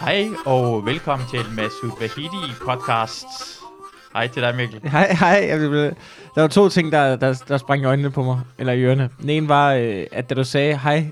[0.00, 3.24] Hej og velkommen til Masud Vahidi podcast.
[4.12, 4.80] Hej til dig Mikkel.
[4.90, 5.46] Hej, hej.
[5.48, 5.82] Jeg blev,
[6.34, 9.10] der var to ting, der, der, der sprang i øjnene på mig, eller i ørerne.
[9.20, 11.06] Den ene var, øh, at da du sagde hej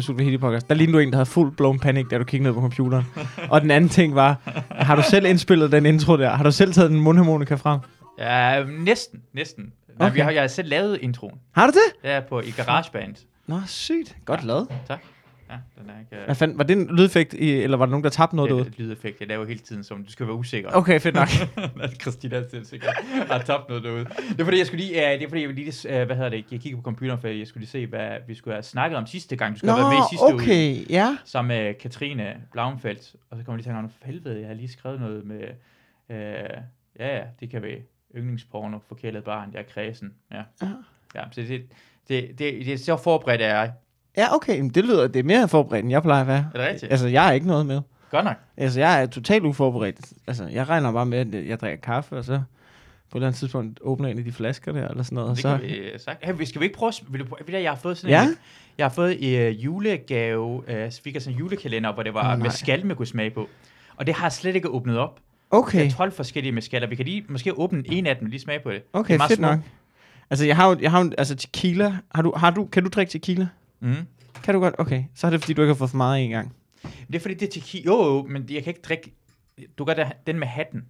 [0.00, 2.48] Super Hit podcast, der lignede du en, der havde fuld blown panic, da du kiggede
[2.48, 3.06] ned på computeren.
[3.50, 4.36] og den anden ting var,
[4.70, 6.30] har du selv indspillet den intro der?
[6.30, 7.80] Har du selv taget den mundharmonika frem?
[8.18, 9.64] Ja, næsten, næsten.
[9.98, 10.14] Nej, Okay.
[10.14, 11.34] vi har, jeg har selv lavet introen.
[11.54, 12.02] Har du det?
[12.02, 13.14] Det er på i GarageBand.
[13.46, 14.16] Nå, sygt.
[14.24, 14.68] Godt lavet.
[14.88, 15.00] Tak.
[15.52, 16.24] Ja, den er ikke...
[16.24, 18.54] Hvad fanden, var det en lydeffekt, i, eller var der nogen, der tabte noget det
[18.56, 18.66] derude?
[18.66, 20.70] er et lydeffekt, jeg laver hele tiden, som du skal være usikker.
[20.72, 21.28] Okay, fedt nok.
[22.02, 22.94] Christina er selv sikkert
[23.28, 24.04] har tabt noget derude.
[24.04, 26.28] Det er fordi, jeg skulle lige, uh, det er fordi, jeg lige, uh, hvad hedder
[26.30, 28.98] det, jeg kigger på computeren, for jeg skulle lige se, hvad vi skulle have snakket
[28.98, 29.54] om sidste gang.
[29.54, 30.34] Du skulle Nå, have været med i sidste uge.
[30.42, 31.16] okay, ja.
[31.24, 33.14] Sammen med Katrine Blauenfeldt.
[33.30, 35.40] Og så kommer jeg lige til at tænke, helvede, jeg har lige skrevet noget med,
[36.10, 36.16] øh,
[36.98, 37.78] ja ja, det kan være
[38.16, 40.12] yndlingsporno, forkælet barn, jeg er kredsen.
[40.32, 40.68] Ja, Ja.
[41.14, 41.62] ja så det,
[42.08, 43.72] det, det, det er så forberedt er jeg.
[44.16, 46.46] Ja, okay, men det lyder, det er mere forberedt, end jeg plejer at være.
[46.54, 46.92] Er det rigtigt?
[46.92, 47.80] Altså, jeg har ikke noget med.
[48.10, 48.36] Godt nok.
[48.56, 49.96] Altså, jeg er totalt uforberedt.
[50.26, 52.32] Altså, jeg regner bare med, at jeg drikker kaffe, og så
[53.10, 55.30] på et eller andet tidspunkt åbner en af de flasker der, eller sådan noget.
[55.30, 56.24] Og Det så, kan vi øh, sagt.
[56.24, 58.22] Hey, skal vi ikke prøve, vil du, prøve- jeg har fået sådan Ja?
[58.28, 58.36] en,
[58.78, 62.32] jeg har fået uh, julegave, uh, så fik jeg sådan en julekalender, hvor det var
[62.34, 63.48] oh, med skal, man kunne smage på.
[63.96, 65.16] Og det har jeg slet ikke åbnet op.
[65.50, 66.88] Der okay, er 12 forskellige med skaller.
[66.88, 68.82] Vi kan lige, måske åbne en af dem og lige smage på det.
[68.82, 69.46] det okay, er meget fedt små.
[69.50, 69.58] nok.
[70.30, 72.88] Altså, jeg har jo, jeg har jo, altså tequila, har du, har du, kan du
[72.88, 73.46] drikke tequila?
[73.82, 73.94] Mm.
[74.44, 74.74] Kan du godt?
[74.78, 76.52] Okay, så er det, fordi du ikke har fået for meget en gang.
[77.06, 77.84] Det er fordi, det er tequila.
[77.86, 79.12] Jo, jo, men jeg kan ikke drikke...
[79.78, 80.84] Du gør det, den med hatten.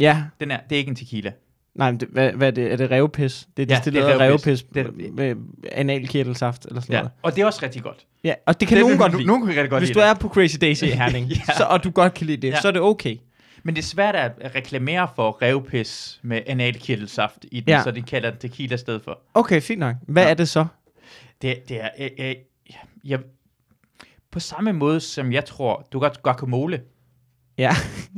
[0.00, 1.32] Ja, Den er, det er ikke en tequila.
[1.74, 2.72] nej, men det, hvad, hvad er det?
[2.72, 3.48] Er det revpis?
[3.56, 4.64] Det er Ja, det er revpis.
[4.76, 5.36] revpis, med
[5.72, 6.98] analkirtelsaft eller sådan Ja.
[6.98, 7.12] noget.
[7.22, 8.06] Og det er også rigtig godt.
[8.24, 9.26] Ja, og det kan det, nogen godt lide.
[9.26, 10.10] Nogen kan rigtig godt Hvis lide du det.
[10.10, 11.34] er på Crazy Daisy i Herning, Ja.
[11.56, 12.60] så, og du godt kan lide det, Ja.
[12.60, 13.16] så er det okay.
[13.62, 17.82] Men det er svært at reklamere for revpis med analkirtelsaft i den, Ja.
[17.82, 19.18] så de kalder det tequila i stedet for.
[19.34, 19.96] Okay, fint nok.
[20.06, 20.30] Hvad Ja.
[20.30, 20.66] er det så?
[21.42, 21.88] Det, det er...
[21.98, 22.34] Øh, øh,
[23.04, 23.20] jeg,
[24.30, 26.82] på samme måde som jeg tror, du gør guacamole.
[27.58, 27.70] Ja.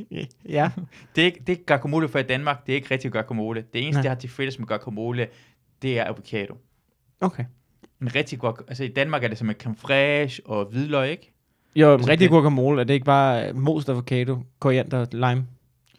[0.48, 0.70] ja.
[1.16, 3.64] Det er ikke, det er ikke guacamole for i Danmark, det er ikke rigtig guacamole.
[3.72, 4.02] Det eneste, Nej.
[4.04, 5.28] jeg har til fælles med guacamole,
[5.82, 6.54] det er avocado.
[7.20, 7.44] Okay.
[8.02, 11.32] En rigtig guac- altså i Danmark er det som en creme fraiche og hvidløg, ikke?
[11.76, 15.46] Jo, Altså, rigtig det- guacamole, er det ikke bare øh, most avocado, koriander, lime?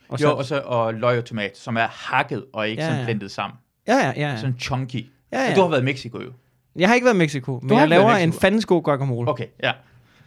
[0.10, 3.06] Og jo, og, så, og løg og tomat, som er hakket og ikke Ja, sådan
[3.06, 3.58] blendet sammen.
[3.88, 4.30] Ja, ja, ja.
[4.32, 4.38] ja.
[4.38, 4.96] Sådan chunky.
[5.32, 5.50] ja, Ja.
[5.50, 5.56] ja.
[5.56, 6.32] Du har været i Mexico jo.
[6.76, 9.30] Jeg har ikke været i Mexico, men jeg laver en fandens god guacamole.
[9.30, 9.72] Okay, ja.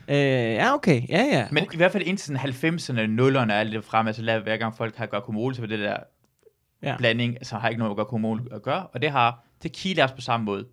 [0.08, 1.02] Øh, ja, okay.
[1.08, 1.46] Ja, ja.
[1.50, 1.74] Men okay.
[1.74, 4.96] i hvert fald indtil sådan 90'erne, 0'erne er lidt frem, altså lad, hver gang folk
[4.96, 5.96] har guacamole, så vil det der
[6.82, 6.96] Ja.
[6.98, 10.20] blanding, altså har ikke noget med guacamole at gøre, og det har tequila også på
[10.20, 10.64] samme måde.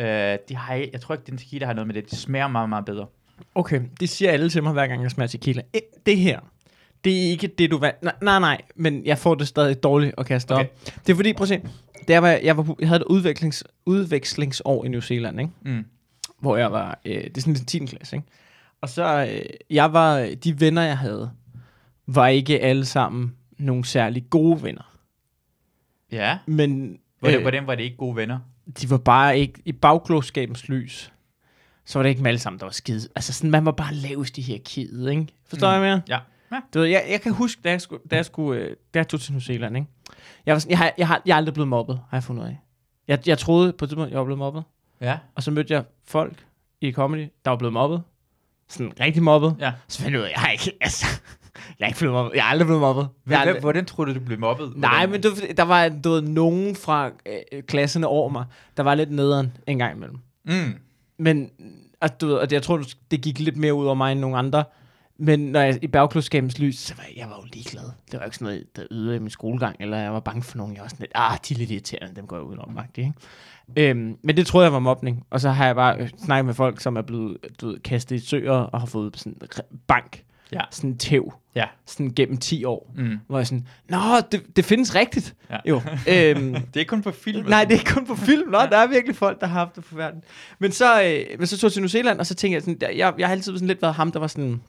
[0.00, 2.10] Øh, de har, jeg tror ikke, den tequila har noget med det.
[2.10, 3.06] Det smager meget, meget bedre.
[3.54, 5.62] Okay, det siger alle til mig, hver gang jeg smager tequila.
[6.06, 6.40] Det her,
[7.04, 8.02] det er ikke det, du vandt.
[8.02, 10.64] Nej, nej, nej, men jeg får det stadig dårligt at kaste Okay.
[10.64, 10.70] op.
[11.06, 11.60] Det er fordi, prøv at se,
[12.08, 15.52] der var, jeg, var, jeg havde et udvekslings, udvekslingsår i New Zealand, ikke?
[15.62, 15.84] Mm.
[16.38, 17.78] hvor jeg var, øh, det er sådan en 10.
[17.78, 18.28] klasse, ikke?
[18.80, 21.30] Og så, øh, jeg var, de venner, jeg havde,
[22.06, 24.98] var ikke alle sammen nogle særlig gode venner.
[26.12, 26.38] Ja.
[26.46, 28.38] Men Hvordan, øh, hvordan var det ikke gode venner?
[28.80, 31.12] de var bare ikke, i bagklogskabens lys,
[31.84, 33.08] så var det ikke dem alle sammen, der var skide.
[33.16, 35.26] Altså sådan, man var bare lavest i hierarkiet, ikke?
[35.48, 35.72] Forstår mm.
[35.72, 36.02] jeg mere?
[36.08, 36.18] Ja.
[36.52, 36.60] Ja.
[36.74, 39.08] Du ved, jeg, jeg kan huske, da jeg, skulle, da jeg, skulle, øh, da jeg
[39.08, 39.88] tog til New Zealand, ikke?
[40.46, 42.42] Jeg, var sådan, jeg, har, jeg, har, jeg er aldrig blevet mobbet, har jeg fundet
[42.42, 42.60] ud af.
[43.08, 44.62] Jeg, jeg troede på et tidspunkt, jeg var blevet mobbet.
[45.00, 45.18] Ja.
[45.34, 46.46] Og så mødte jeg folk
[46.80, 48.02] i comedy, der var blevet mobbet.
[48.68, 49.56] Sådan rigtig mobbet.
[49.60, 49.72] ja.
[49.88, 51.06] Så fandt jeg ud af, jeg har ikke, altså,
[51.78, 52.36] jeg er ikke blevet mobbet.
[52.36, 53.08] Jeg er aldrig blevet mobbet.
[53.24, 54.72] Hvordan, aldrig, hvordan tror du, du blev mobbet?
[54.76, 58.44] nej, men fordi, der var du ved, nogen fra øh, klasserne over mig,
[58.76, 60.18] der var lidt nederen en gang imellem.
[60.44, 60.74] Mm.
[61.18, 61.50] Men
[62.00, 64.20] altså, du ved, og det, jeg tror, det gik lidt mere ud over mig end
[64.20, 64.64] nogle andre.
[65.24, 67.84] Men når jeg i bagklodskabens lys, så var jeg, jeg var jo ligeglad.
[68.12, 70.58] Det var ikke sådan noget, der ydede i min skolegang, eller jeg var bange for
[70.58, 70.74] nogen.
[70.74, 73.12] Jeg var sådan lidt, ah, de er lidt irriterende, dem går jeg udenom, ikke?
[73.76, 75.26] Øhm, men det troede jeg var mobning.
[75.30, 78.16] Og så har jeg bare øh, snakket med folk, som er blevet du ved, kastet
[78.16, 79.36] i søer og har fået sådan
[79.86, 80.24] bank.
[80.52, 80.60] Ja.
[80.70, 81.32] Sådan en tæv.
[81.54, 81.64] Ja.
[81.86, 82.92] Sådan gennem 10 år.
[82.96, 83.18] Mm.
[83.26, 83.98] Hvor jeg sådan, nå,
[84.32, 85.34] det, det findes rigtigt.
[85.50, 85.56] Ja.
[85.68, 85.80] Jo.
[86.08, 87.48] øhm, Det er kun på film.
[87.48, 88.50] Nej, det er ikke kun på film.
[88.50, 90.26] Nå, der er virkelig folk, der har haft det forfærdeligt.
[90.58, 92.96] Men så, øh, men så tog jeg til New Zealand, og så tænkte jeg sådan,
[92.98, 94.62] jeg, jeg har altid sådan lidt været ham, der var sådan,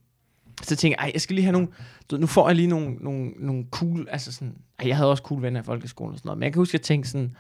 [0.64, 1.68] så tænkte jeg, jeg skal lige have nogle,
[2.12, 5.24] du nu får jeg lige nogle, nogle, nogle cool, altså sådan, ej, jeg havde også
[5.24, 7.32] cool venner i folkeskolen og sådan noget, men jeg kan huske, at jeg tænkte sådan,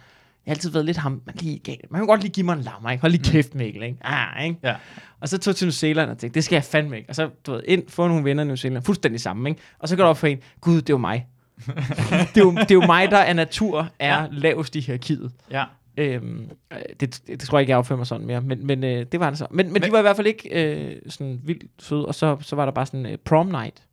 [0.45, 2.61] jeg har altid været lidt ham, man, lige, man kan godt lige give mig en
[2.61, 3.01] lammer, ikke?
[3.01, 3.97] Hold lige kæft, Mikkel, ikke?
[4.01, 4.59] Ah, ikke?
[4.63, 4.75] Ja.
[5.19, 7.09] Og så tog jeg til New Zealand og tænkte, det skal jeg fandme ikke.
[7.09, 9.61] Og så, du ved, ind, få nogle venner i New Zealand, fuldstændig samme, ikke?
[9.79, 11.27] Og så går der op for en, gud, det er jo mig.
[11.67, 14.27] det, er jo, det er jo mig, der af natur er Ja.
[14.31, 15.31] lavest i hierarkiet.
[15.51, 15.63] Ja.
[15.97, 19.05] Øhm, øh, det, det, tror jeg ikke, jeg opfører mig sådan mere, men, men øh,
[19.11, 19.47] det var det så.
[19.51, 22.37] Men, men, men de var i hvert fald ikke øh, sådan vildt søde, og så,
[22.41, 23.83] så var der bare sådan øh, prom night,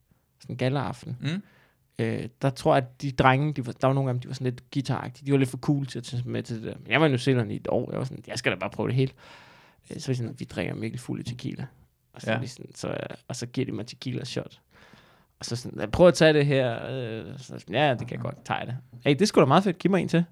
[0.41, 1.17] sådan en galleraften.
[1.21, 1.43] Mm.
[1.99, 4.29] Øh, der tror jeg, at de drenge, de var, der var nogle af dem, de
[4.29, 6.65] var sådan lidt guitaragtige, de var lidt for cool til at tage med til det
[6.65, 6.75] der.
[6.83, 8.57] Men jeg var i New Zealand i et år, jeg var sådan, jeg skal da
[8.57, 9.13] bare prøve det hele.
[9.91, 11.67] Øh, så var de sådan, vi drikker Mikkel fuld i tequila.
[12.13, 12.47] Og så, Ja.
[12.47, 12.97] sådan, så, øh,
[13.29, 14.61] og så giver de mig tequila shot.
[15.41, 16.87] Og så sådan, "Jeg prøver at tage det her.
[16.91, 18.77] Øh, så ja, det kan jeg godt tage det.
[19.07, 19.79] Hey, det skulle da meget fedt.
[19.79, 20.25] Giv mig en til.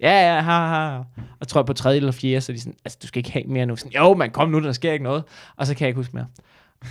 [0.00, 0.98] Ja, ja, ha, ha.
[1.40, 3.32] Og tror jeg på tredje eller fjerde, så er de sådan, altså, du skal ikke
[3.32, 3.76] have mere nu.
[3.76, 5.24] Sådan, jo, man kom nu, der sker ikke noget.
[5.56, 6.26] Og så kan jeg ikke huske mere.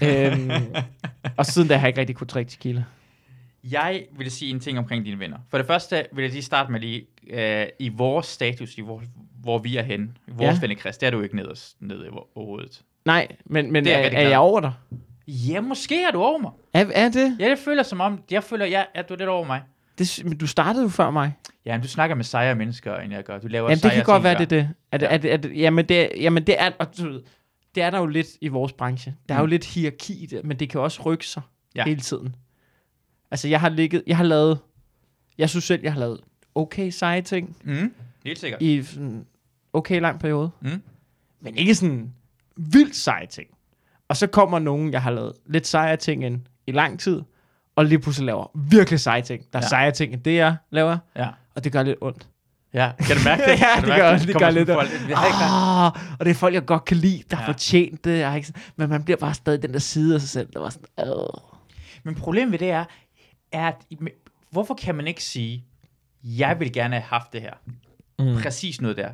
[0.04, 0.52] øhm,
[1.38, 2.84] og siden da har jeg ikke rigtig kunne drikke tequila.
[3.64, 5.38] Jeg vil sige en ting omkring dine venner.
[5.50, 9.02] For det første vil jeg lige starte med lige, øh, i vores status, i hvor,
[9.42, 10.60] hvor vi er henne, i vores Ja.
[10.62, 12.82] vennekreds, der er du ikke nede i overhovedet.
[13.06, 14.74] Nej, men, men er er, jeg er, jeg over dig?
[15.28, 16.52] Ja, måske er du over mig.
[16.74, 17.38] Er, er det?
[17.40, 19.62] Ja, det føler som om, jeg føler, ja, at du er lidt over mig.
[19.98, 20.22] Det?
[20.26, 21.34] Men du startede jo før mig.
[21.66, 23.40] Ja, men du snakker med sejre mennesker, end jeg gør.
[23.40, 24.70] Du laver Jamen, det kan godt være, det er det.
[24.92, 27.22] Er er det, er det jamen, det, jamen, det er, og du
[27.76, 29.16] det er der jo lidt i vores branche.
[29.30, 29.50] Der er jo Mm.
[29.50, 31.42] lidt hierarki i det, men det kan også rykke sig
[31.76, 31.84] ja.
[31.86, 32.36] Hele tiden.
[33.32, 34.60] Altså, jeg har ligget, jeg har lavet,
[35.38, 36.20] jeg synes selv, jeg har lavet
[36.56, 37.94] okay seje ting Mm,
[38.26, 38.62] helt sikkert.
[38.62, 39.26] i sådan
[39.74, 40.50] okay lang periode.
[40.62, 40.82] Mm.
[41.42, 42.14] Men ikke sådan
[42.58, 43.48] vildt seje ting.
[44.08, 47.22] Og så kommer nogen, jeg har lavet lidt seje ting end i lang tid,
[47.76, 49.44] og lige pludselig laver virkelig seje ting.
[49.54, 49.68] Der er ja.
[49.68, 51.28] Seje ting end det, jeg laver, Ja.
[51.56, 52.28] og det gør lidt ondt.
[52.74, 53.60] Ja, kan du mærke det?
[53.60, 54.70] Ja, det gør- det kommer gør lidt.
[54.70, 55.86] Folk, det har.
[55.96, 57.50] Ah, og det er folk, jeg godt kan lide, der har Ja.
[57.50, 58.20] fortjent det.
[58.20, 60.60] Jeg har ikke, men man bliver bare stadig den der side af sig selv, der
[60.60, 61.26] var sådan, Åh.
[62.04, 62.86] Men problemet ved det er,
[63.52, 63.76] er at,
[64.52, 65.64] hvorfor kan man ikke sige,
[66.24, 67.54] jeg vil gerne have haft det her.
[68.20, 68.42] Mm.
[68.42, 69.10] Præcis noget der.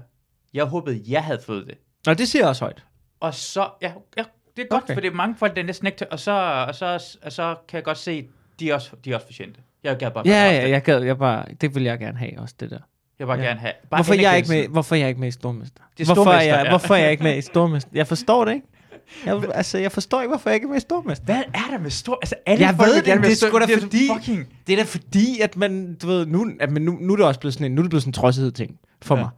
[0.54, 1.78] Jeg håbede, jeg havde fået det.
[2.06, 2.84] Nå, det siger jeg også højt.
[3.20, 4.24] Og så, ja, ja
[4.58, 4.94] det er godt, Okay.
[4.94, 6.32] for det er mange folk, der er næsten ikke og så,
[6.68, 8.28] og så, og så kan jeg godt se,
[8.62, 9.60] de er også, de er også fortjente.
[9.84, 12.56] Jeg gad bare, Ja, ja, jeg, gad, jeg bare, det vil jeg gerne have også,
[12.60, 12.78] det der.
[13.20, 13.46] jeg vil bare ja.
[13.48, 13.74] gerne have.
[13.92, 15.82] Bare Hvorfor jeg ikke med, hvorfor jeg ikke med i Stormester?
[15.98, 16.70] Det er hvorfor, er jeg, ja.
[16.70, 17.92] hvorfor jeg ikke med i Stormester?
[17.94, 18.68] Jeg forstår det ikke.
[19.26, 21.26] Jeg, altså, jeg forstår ikke, hvorfor jeg ikke er med i Stormester.
[21.26, 22.20] Hvad er der med stor...
[22.22, 24.48] Altså, alle Jeg folk ved det, det er sgu da fordi- Fucking...
[24.68, 27.26] Det er da fordi, at man, du ved, nu, at man, nu, nu er det
[27.26, 29.22] også blevet sådan en, nu er det blevet sådan en trodsighed ting for Ja.
[29.22, 29.30] mig.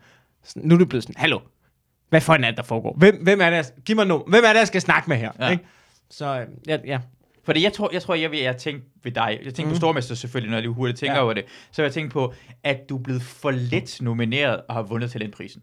[0.56, 1.40] Nu er det blevet sådan, hallo,
[2.10, 2.94] hvad for en er det, der foregår?
[2.98, 5.18] Hvem, hvem er det, jeg, giv mig nu, hvem er det, jeg skal snakke med
[5.18, 5.32] her?
[5.40, 5.50] Ja.
[5.50, 5.64] Ikke?
[6.12, 7.00] Så øh, ja, ja.
[7.46, 9.40] Fordi jeg tror, jeg, tror, jeg vil jeg tænke ved dig.
[9.46, 9.74] Jeg tænker mm.
[9.74, 11.24] På Stormester selvfølgelig, når jeg lige hurtigt tænker Ja.
[11.24, 11.44] over det.
[11.72, 15.62] Så jeg tænke på, at du er blevet for let nomineret og har vundet talentprisen.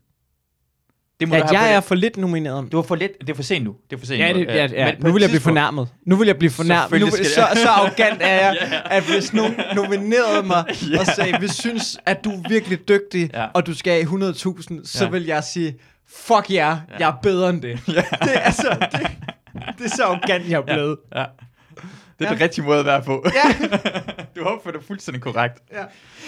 [1.20, 3.10] Det må At jeg er for lidt nomineret om Du var for let.
[3.20, 3.76] Det er for sent nu.
[3.90, 4.38] Det er for sent Ja, nu.
[4.38, 4.84] det, ja, ja.
[4.94, 5.88] Men nu vil jeg blive fornærmet.
[6.06, 7.00] Nu vil jeg blive fornærmet.
[7.00, 8.56] Nu, så, så arrogant er jeg,
[8.90, 8.96] ja.
[8.96, 11.00] at hvis nogen nominerede mig Ja.
[11.00, 13.46] og sagde, vi synes, at du er virkelig dygtig, Ja.
[13.54, 15.76] og du skal have 100.000, så vil jeg sige,
[16.08, 16.96] fuck jer, Ja.
[16.98, 17.80] jeg er bedre end det.
[17.88, 17.92] Ja.
[17.92, 19.00] Det er, altså, det,
[19.78, 20.96] det er så arrogant, jeg er blevet.
[21.16, 21.24] Ja.
[22.20, 22.34] Det er Ja.
[22.34, 23.24] den rigtige måde at være på.
[23.34, 23.66] Ja.
[24.36, 25.62] du håber, det er fuldstændig korrekt.
[25.72, 25.84] Ja.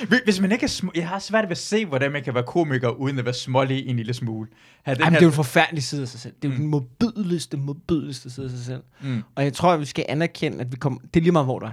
[0.08, 2.34] Hvis- Hvis man ikke er sm- Jeg har svært ved at se, hvordan man kan
[2.34, 4.48] være komiker, uden at være smålig en lille smule.
[4.82, 5.18] Have den Ej, men her...
[5.18, 6.34] det er jo en forfærdelig side af sig selv.
[6.42, 6.60] Det er jo Mm.
[6.60, 8.82] den modbydeligste, modbydeligste side af sig selv.
[9.02, 9.22] mm.
[9.34, 11.00] Og jeg tror, at vi skal anerkende, at vi kommer...
[11.14, 11.72] Det er lige meget, hvor du er.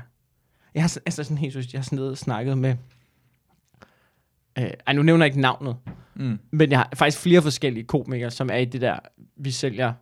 [0.75, 2.75] Jeg har altså sådan helt seriøst, jeg har sådan noget snakket med...
[4.57, 5.75] Øh, ej, nu nævner jeg ikke navnet.
[6.15, 6.39] Mm.
[6.51, 8.99] Men jeg har faktisk flere forskellige komikere, som er i det der,
[9.37, 9.93] vi sælger...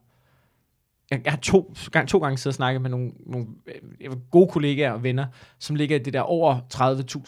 [1.11, 3.47] Jeg, jeg har to, gang, to gange siddet og snakket med nogle, nogle
[4.01, 5.25] øh, gode kollegaer og venner,
[5.59, 6.59] som ligger i det der over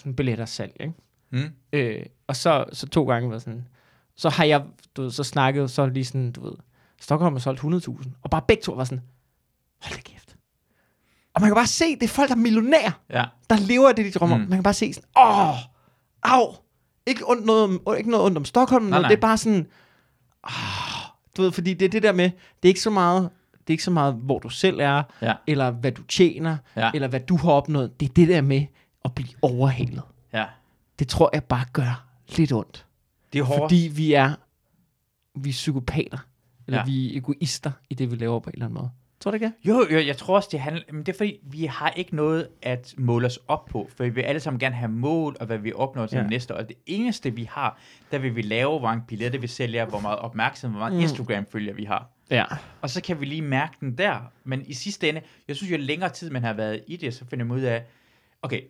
[0.05, 0.93] 30.000 billetter salg, ikke?
[1.31, 1.49] Mm.
[1.73, 3.67] Øh, og så, så to gange var sådan,
[4.15, 4.63] så har jeg
[4.95, 6.53] du ved, så snakket, så lige sådan, du ved,
[7.01, 9.01] Stockholm har solgt 100.000, og bare begge to var sådan,
[9.81, 10.35] hold da kæft.
[11.33, 13.25] Og man kan bare se, det er folk, der er millionærer, Ja.
[13.49, 14.37] der lever af det, de drømmer.
[14.37, 14.41] Mm.
[14.43, 15.55] Man kan bare se sådan, åh,
[16.23, 16.53] au,
[17.05, 19.09] ikke, ondt noget ikke noget ondt om Stockholm, Nej, noget, nej.
[19.09, 19.67] det er bare sådan,
[20.43, 20.51] åh,
[21.37, 23.29] du ved, fordi det er det der med, det er ikke så meget,
[23.69, 25.33] det er ikke så meget, hvor du selv er, Ja.
[25.47, 26.91] eller hvad du tjener, Ja.
[26.93, 27.99] eller hvad du har opnået.
[27.99, 28.65] Det er det der med
[29.05, 30.01] at blive overhalet.
[30.33, 30.45] Ja.
[30.99, 32.05] Det tror jeg bare gør
[32.37, 32.85] lidt ondt.
[33.33, 33.61] Det er hårdt.
[33.61, 34.33] Fordi vi er,
[35.39, 36.17] vi er psykopater.
[36.67, 36.85] Eller Ja.
[36.85, 38.89] vi er egoister i det, vi laver på en eller anden måde.
[39.19, 39.53] Tror du ikke det?
[39.69, 40.83] Jo, jo, jeg tror også, det handler...
[40.91, 44.09] Men det er fordi, vi har ikke noget at måle os op på, for vi
[44.09, 46.23] vil alle sammen gerne have mål, og hvad vi opnår til Ja.
[46.27, 46.57] næste år.
[46.57, 47.77] Og det eneste, vi har,
[48.11, 50.97] der vil vi lave, hvor mange billetter vi sælger, hvor meget opmærksomhed, hvor meget Mm.
[50.97, 51.03] mm.
[51.03, 52.09] Instagram-følger vi har.
[52.31, 52.45] Ja.
[52.81, 54.31] Og så kan vi lige mærke den der.
[54.43, 57.25] Men i sidste ende, jeg synes jo længere tid, man har været i det, så
[57.29, 57.83] finder man ud af,
[58.41, 58.61] okay,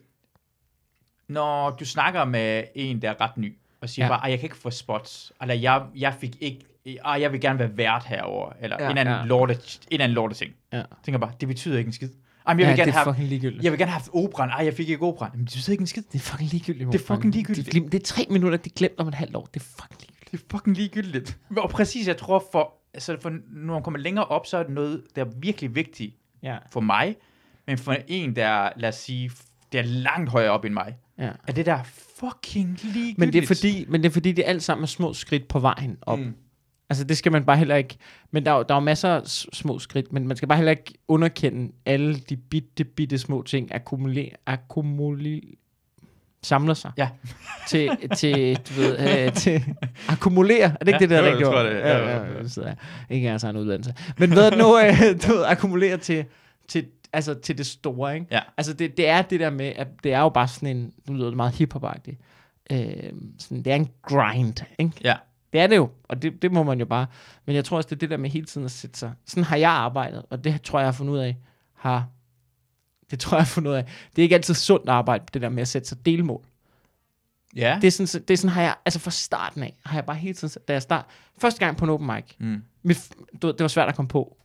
[1.27, 4.11] når du snakker med en, der er ret ny, og siger Ja.
[4.11, 4.17] ja.
[4.17, 6.65] bare, "Ej, jeg kan ikke få spots, eller jeg, jeg fik ikke,
[7.05, 9.23] ej, jeg vil gerne være vært herover eller Ja, ja, en anden ja.
[9.25, 9.57] lorte,
[9.91, 10.53] en anden lorte ting.
[10.73, 10.83] Ja.
[11.03, 12.09] Tænker bare, det betyder ikke en skid.
[12.47, 13.63] Ej, men jeg ja, vil gerne det er have, fucking ligegyldigt.
[13.63, 14.49] jeg vil gerne have haft operan.
[14.49, 15.31] Ej, jeg fik ikke operan.
[15.33, 16.03] Men det betyder ikke en skid.
[16.03, 16.91] Det er fucking ligegyldigt.
[16.91, 17.65] Det er fucking ligegyldigt.
[17.65, 19.45] Det, glim- det er tre minutter, det er glemt om et halvt år.
[19.53, 20.31] Det er fucking ligegyldigt.
[20.31, 21.37] Det er fucking ligegyldigt.
[21.57, 24.71] Og præcis, jeg tror for, altså for, når man kommer længere op, så er det
[24.71, 26.57] noget, der er virkelig vigtigt Ja.
[26.71, 27.15] for mig,
[27.67, 29.31] men for en, der er, lad os sige,
[29.71, 31.31] der er langt højere op end mig, ja.
[31.47, 31.83] er det der
[32.19, 33.17] fucking ligegyldigt.
[33.17, 35.59] Men det, er fordi, men det er fordi, det alt sammen er små skridt på
[35.59, 36.19] vejen op.
[36.19, 36.33] Mm.
[36.89, 37.97] Altså det skal man bare heller ikke,
[38.31, 40.71] men der er, der er jo masser af små skridt, men man skal bare heller
[40.71, 45.41] ikke underkende alle de bitte, bitte små ting, akkumulere, akkumulere,
[46.43, 47.09] samler sig Ja.
[47.67, 49.63] til, til, du ved, øh, til
[50.07, 51.65] akkumulere, er det ikke Ja, det, der er jeg tror ord?
[51.65, 51.71] det.
[51.71, 52.73] Ja, Ja, ja, ja, så.
[53.09, 53.93] Ikke jeg har en uddannelse.
[54.17, 56.25] Men hvad nu, øh, du ved, akkumulere til,
[56.67, 58.27] til altså til det store, ikke?
[58.31, 58.39] Ja.
[58.57, 61.13] Altså det, det er det der med, at det er jo bare sådan en, nu
[61.15, 61.85] lyder det meget hiphop
[62.71, 62.89] øh,
[63.39, 64.91] sådan, det er en grind, ikke?
[65.03, 65.15] Ja.
[65.53, 67.05] Det er det jo, og det, det må man jo bare.
[67.45, 69.11] Men jeg tror også, det er det der med hele tiden at sætte sig.
[69.27, 71.37] Sådan har jeg arbejdet, og det tror jeg, jeg har fundet ud af,
[71.75, 72.07] har,
[73.11, 73.85] det tror jeg, jeg har fundet ud af.
[74.15, 76.45] Det er ikke altid sundt arbejde, det der med at sætte sig delmål.
[77.55, 77.77] Ja.
[77.81, 80.15] Det er sådan, det er sådan har jeg, altså fra starten af, har jeg bare
[80.17, 81.05] hele tiden, da jeg start,
[81.37, 82.63] første gang på en open mic, Mm.
[82.83, 83.09] mit,
[83.41, 84.35] du, det var svært at komme på.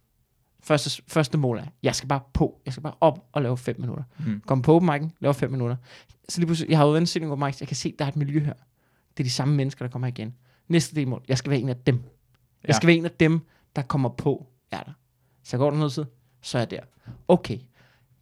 [0.63, 3.81] Første, første mål er, jeg skal bare på, jeg skal bare op og lave 5
[3.81, 4.03] minutter.
[4.27, 4.43] Mm.
[4.47, 5.77] Kom på open mic'en, lave 5 minutter.
[6.29, 8.17] Så lige pludselig, jeg har været en open mic, jeg kan se, der er et
[8.17, 8.53] miljø her.
[9.17, 10.35] Det er de samme mennesker, der kommer igen.
[10.69, 11.95] Næste delmål, jeg skal være en af dem.
[12.63, 12.73] Jeg Ja.
[12.73, 13.41] skal være en af dem,
[13.77, 14.93] der kommer på, er der.
[15.43, 16.05] Så går der noget tid,
[16.43, 16.81] så er jeg der.
[17.29, 17.59] Okay,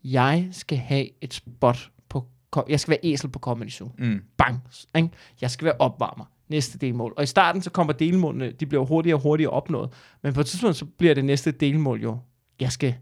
[0.05, 2.27] jeg skal have et spot på,
[2.69, 4.23] jeg skal være æsel på Comedy Zoo Mm.
[4.37, 4.61] bang,
[4.97, 5.09] ikke?
[5.41, 6.25] jeg skal være opvarmer.
[6.49, 7.15] Næste delmål.
[7.17, 9.91] Og i starten, så kommer delmålene, de bliver hurtigere og hurtigere opnået.
[10.23, 12.19] Men på et tidspunkt, så bliver det næste delmål jo,
[12.61, 12.95] jeg skal,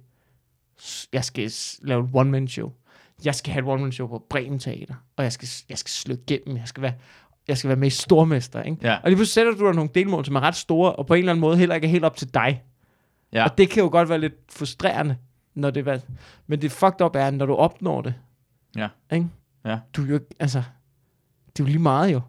[1.13, 1.51] jeg skal
[1.83, 2.73] lave et one-man show.
[3.25, 4.95] Jeg skal have et one-man show på Bremen Teater.
[5.17, 6.57] Og jeg skal, jeg skal slå igennem.
[6.57, 6.93] Jeg skal være,
[7.49, 8.63] jeg skal være med i Stormester.
[8.63, 8.77] Ikke?
[8.83, 8.95] Ja.
[8.95, 11.19] Og lige pludselig sætter du dig nogle delmål, som er ret store, og på en
[11.19, 12.63] eller anden måde heller ikke er helt op til dig.
[13.33, 13.45] Ja.
[13.45, 15.17] Og det kan jo godt være lidt frustrerende,
[15.55, 15.99] når det er,
[16.47, 18.15] men det fucked up er, når du opnår det.
[18.77, 18.89] Ja.
[19.13, 19.29] Ikke?
[19.65, 19.79] Ja.
[19.97, 20.63] Du er jo, altså,
[21.47, 22.21] det er jo lige meget jo.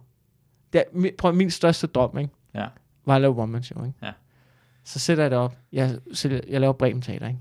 [0.72, 2.32] Det er, min, prøv, min største drøm, ikke?
[2.54, 2.66] Ja.
[3.06, 3.98] Var at lave one man show, ikke?
[4.02, 4.12] Ja.
[4.84, 5.56] Så sætter jeg det op.
[5.72, 7.40] Jeg, sælger, jeg laver Bremen Teater, ikke?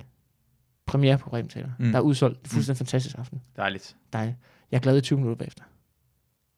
[0.86, 1.70] Premiere på Bremen Teater.
[1.80, 1.86] Mm.
[1.86, 1.92] Mm.
[1.92, 2.42] Der er udsolgt.
[2.44, 2.86] Det er fuldstændig mm.
[2.86, 3.42] fantastisk aften.
[3.58, 3.96] Dejligt.
[4.14, 4.38] Dejligt.
[4.72, 5.64] Jeg er glad i 20 minutter bagefter.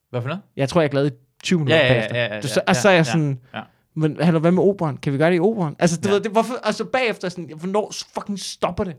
[0.10, 0.42] Hvad for noget?
[0.56, 2.18] Jeg tror, jeg er glad i 20 minutter Ja, ja, bagefter.
[2.18, 3.62] ja, ja, du, så, ja, og så er jeg ja, sådan, ja.
[3.96, 4.98] Men hallo, hvad med operan?
[4.98, 5.76] Kan vi gøre det i operan?
[5.80, 6.14] Altså, du Ja.
[6.14, 8.96] ved, det, hvorfor, altså bagefter sådan, hvornår fucking stopper det?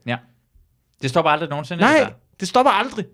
[1.02, 1.80] Det stopper aldrig nogensinde.
[1.80, 3.04] Nej, det det stopper aldrig.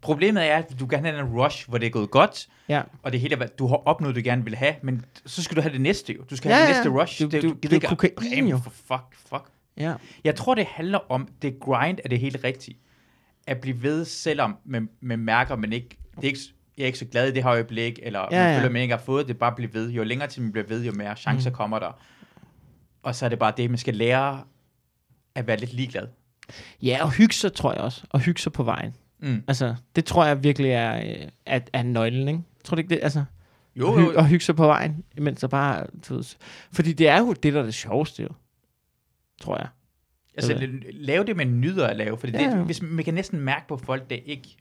[0.00, 2.82] Problemet er, at du gerne have en rush, hvor det er gået godt, Ja.
[3.02, 5.60] og det hele er, du har opnået, du gerne vil have, men så skal du
[5.62, 6.22] have det næste jo.
[6.30, 6.78] Du skal Ja, have det ja.
[6.78, 7.22] næste rush.
[7.22, 8.58] Du- det, du- gider det er kokain, breme jo.
[8.58, 9.44] For fuck, fuck.
[9.76, 9.94] Ja.
[10.24, 12.78] Jeg tror, det handler om, det grind er det helt rigtige.
[13.46, 16.40] At blive ved, selvom man, man mærker, man ikke, det er ikke,
[16.76, 18.94] jeg er ikke så glad i det her øjeblik, eller ja, Ja, føler, man ikke
[18.94, 19.90] har fået det, bare blive ved.
[19.90, 21.56] Jo længere tid man bliver ved, jo mere chancer mm.
[21.56, 22.00] kommer der.
[23.02, 24.44] Og så er det bare det, man skal lære
[25.34, 26.06] at være lidt ligeglad.
[26.82, 28.04] ja, og hygge sig, tror jeg også.
[28.10, 28.94] Og hygge sig på vejen.
[29.18, 29.42] Mm.
[29.48, 32.40] Altså, det tror jeg virkelig er, øh, er, er nøglen, ikke?
[32.64, 33.00] Tror du ikke det?
[33.02, 33.24] Altså,
[33.76, 35.86] Jo, og, jo, og hygge sig på vejen, mens der bare...
[36.08, 36.36] Ved,
[36.72, 38.28] fordi det er jo det, der er det sjoveste, jo.
[39.40, 39.68] Tror jeg.
[40.34, 42.18] Altså, lave det, man nyder at lave.
[42.18, 44.56] For det, Ja, det, hvis, man kan næsten mærke på folk, det ikke...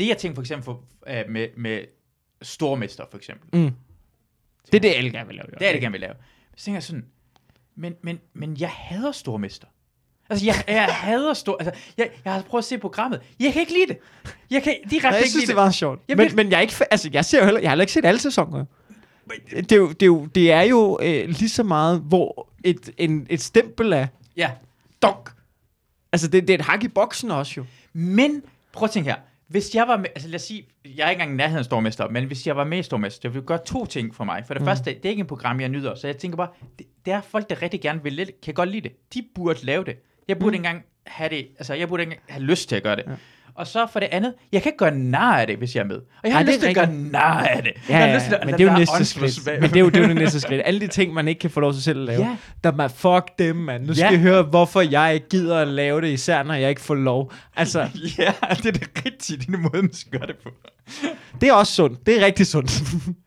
[0.00, 0.72] Det jeg tænker for eksempel for,
[1.10, 1.84] uh, med, med
[2.42, 3.60] stormester, for eksempel.
[3.60, 3.70] Mm.
[4.66, 5.46] Det er det, alle gerne vil lave.
[5.52, 5.56] jo.
[5.58, 6.14] Det er det, gerne vil lave.
[6.56, 7.04] Så tænker jeg sådan,
[7.76, 9.66] men, men, men jeg hader stormester.
[10.30, 11.56] Altså, jeg, jeg hader stor...
[11.60, 13.20] Altså, jeg, jeg har prøvet at se programmet.
[13.40, 13.98] Jeg kan ikke lide det.
[14.50, 16.00] Jeg kan direkte Nej, jeg ikke synes, lide det var sjovt.
[16.08, 16.74] Jeg men, men jeg er ikke...
[16.90, 17.60] Altså, jeg ser jo heller...
[17.60, 18.64] Jeg har heller ikke set alle sæsoner.
[19.50, 22.90] Det er jo, det er jo, det er jo øh, lige så meget, hvor et,
[22.98, 24.06] en, et stempel er...
[24.36, 24.50] Ja,
[25.02, 25.28] dog.
[26.12, 27.64] Altså, det, det er et hak i boksen også jo.
[27.92, 28.42] Men,
[28.72, 29.16] prøv at tænke her.
[29.50, 32.24] Hvis jeg var med, altså lad os sige, jeg er ikke engang nærheden Stormester, men
[32.24, 34.44] hvis jeg var med i Stormester, det ville gøre to ting for mig.
[34.46, 34.66] For det mm.
[34.66, 37.20] første, det er ikke et program, jeg nyder, så jeg tænker bare, det, det er
[37.20, 39.14] folk, der rigtig gerne vil lidt, kan godt lide det.
[39.14, 39.96] De burde lave det.
[40.28, 40.54] Jeg burde mm.
[40.54, 43.04] engang have det, altså jeg burde ikke engang have lyst til at gøre det.
[43.06, 43.12] Ja.
[43.54, 45.86] Og så for det andet, jeg kan ikke gøre nar af det, hvis jeg er
[45.86, 45.96] med.
[45.96, 47.72] Og jeg har Ej, det er lyst til at gøre nar af det.
[47.88, 49.60] Ja, ja, lyst til ja, at- men det er jo næste skridt.
[49.60, 50.62] Men det er jo, det er jo det næste skridt.
[50.64, 52.22] Alle de ting, man ikke kan få lov til selv at lave.
[52.28, 52.36] Ja.
[52.64, 53.86] Der man, fuck dem, mand.
[53.86, 54.18] Nu skal Ja.
[54.18, 57.32] I høre, hvorfor jeg ikke gider at lave det, især når jeg ikke får lov.
[57.56, 57.80] Altså,
[58.18, 60.50] Ja, det er det rigtige, den måde, man skal gøre det på.
[61.40, 62.06] det er også sundt.
[62.06, 62.82] Det er rigtig sundt.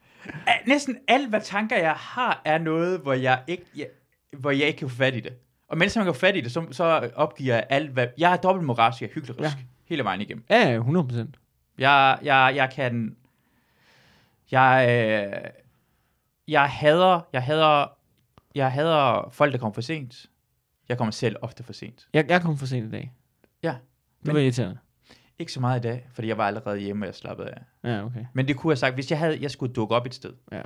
[0.67, 3.85] Næsten alt, hvad tanker jeg har, er noget, hvor jeg ikke, jeg,
[4.39, 5.31] hvor jeg ikke kan få fat i det.
[5.69, 8.07] Og mens man kan få fat i det, så, så opgiver jeg alt, hvad...
[8.17, 9.51] Jeg er dobbelt moralsk, jeg er hyggelig ja.
[9.85, 10.45] Hele vejen igennem.
[10.49, 11.35] ja, ja, 100 procent.
[11.77, 13.15] Jeg, jeg, jeg kan...
[14.51, 15.49] Jeg, øh,
[16.47, 17.85] jeg hader, jeg hader,
[18.55, 20.25] jeg hader folk, der kommer for sent.
[20.89, 22.07] Jeg kommer selv ofte for sent.
[22.13, 23.11] Jeg, jeg kom for sent i dag.
[23.63, 23.75] Ja.
[24.25, 24.77] Det var irriterende.
[25.39, 27.61] Ikke så meget i dag, fordi jeg var allerede hjemme, og jeg slappede af.
[27.83, 28.25] Ja, okay.
[28.33, 30.61] Men det kunne jeg sagt, hvis jeg havde, jeg skulle dukke op et sted, Ja.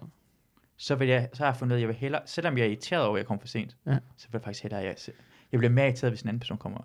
[0.78, 3.06] så, vil jeg, så har jeg fundet at jeg vil hellere, selvom jeg er irriteret
[3.06, 3.98] over, at jeg kommer for sent, Ja.
[4.18, 5.16] så vil jeg faktisk hellere, at jeg,
[5.52, 6.80] jeg bliver mere irriteret, hvis en anden person kommer.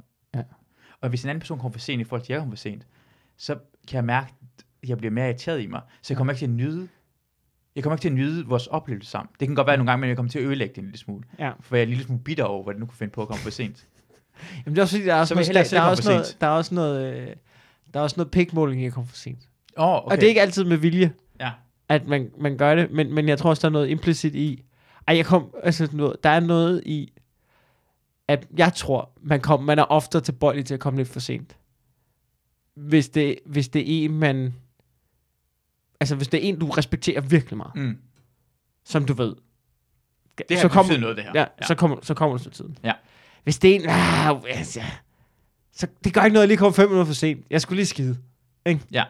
[1.02, 2.60] Og hvis en anden person kommer for sent i forhold til, at jeg kommer for
[2.60, 2.86] sent,
[3.36, 3.54] så
[3.88, 4.32] kan jeg mærke,
[4.82, 5.80] at jeg bliver mere irriteret i mig.
[6.02, 6.88] Så jeg kommer ikke til at nyde,
[7.76, 9.30] jeg kommer ikke til at nyde vores oplevelse sammen.
[9.40, 10.98] Det kan godt være nogle gange, men jeg kommer til at ødelægge det en lille
[10.98, 11.22] smule.
[11.38, 11.52] Ja.
[11.60, 13.28] For jeg er en lille smule bitter over, hvad det nu kunne finde på at
[13.28, 13.86] komme for sent.
[14.66, 16.26] Jamen det er også fordi, der er også, jeg noget, der, der, er også noget,
[16.26, 16.40] sent.
[16.40, 17.28] der er også noget, øh,
[17.94, 19.48] der er også noget pikmåling i at komme for sent.
[19.76, 20.10] Oh, okay.
[20.14, 21.50] Og det er ikke altid med vilje, Ja.
[21.88, 24.62] at man, man gør det, men, men jeg tror også, der er noget implicit i.
[25.08, 27.12] Ej, jeg kom, altså, noget, der er noget i,
[28.28, 31.56] at jeg tror, man, kom, man er ofte tilbøjelig til at komme lidt for sent.
[32.74, 34.54] Hvis det, hvis det er en, man...
[36.00, 37.98] Altså, hvis det er en, du respekterer virkelig meget, Mm.
[38.84, 39.34] som du ved.
[40.48, 41.32] Det har betydet noget, det her.
[41.34, 41.66] Ja, ja.
[41.66, 42.78] Så, kommer, så kommer du til tiden.
[42.84, 42.92] Ja.
[43.44, 43.88] Hvis det er en...
[43.88, 44.80] Ah, altså,
[45.72, 47.46] Så det gør ikke noget, at jeg lige kommer fem minutter for sent.
[47.50, 48.18] Jeg skulle lige skide.
[48.92, 49.04] Ja.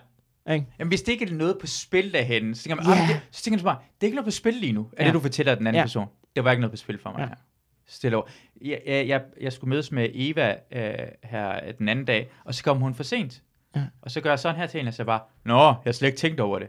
[0.52, 0.66] Ikke?
[0.78, 3.20] Jamen, hvis det ikke er noget på spil derhen, så tænker man, yeah.
[3.30, 4.88] så tænker du bare, det er ikke noget på spil lige nu.
[4.96, 5.06] Er Ja.
[5.06, 5.84] det, du fortæller den anden Ja.
[5.84, 6.08] person?
[6.36, 7.26] Det var ikke noget på spil for mig Ja.
[7.26, 7.34] her.
[7.92, 8.26] Stille over.
[8.62, 10.94] Jeg, jeg, jeg, jeg skulle mødes med Eva øh,
[11.24, 13.42] her den anden dag, og så kom hun for sent.
[13.76, 13.82] Ja.
[14.02, 16.08] Og så gør jeg sådan her til hende, og så bare, Nå, jeg har slet
[16.08, 16.68] ikke tænkt over det.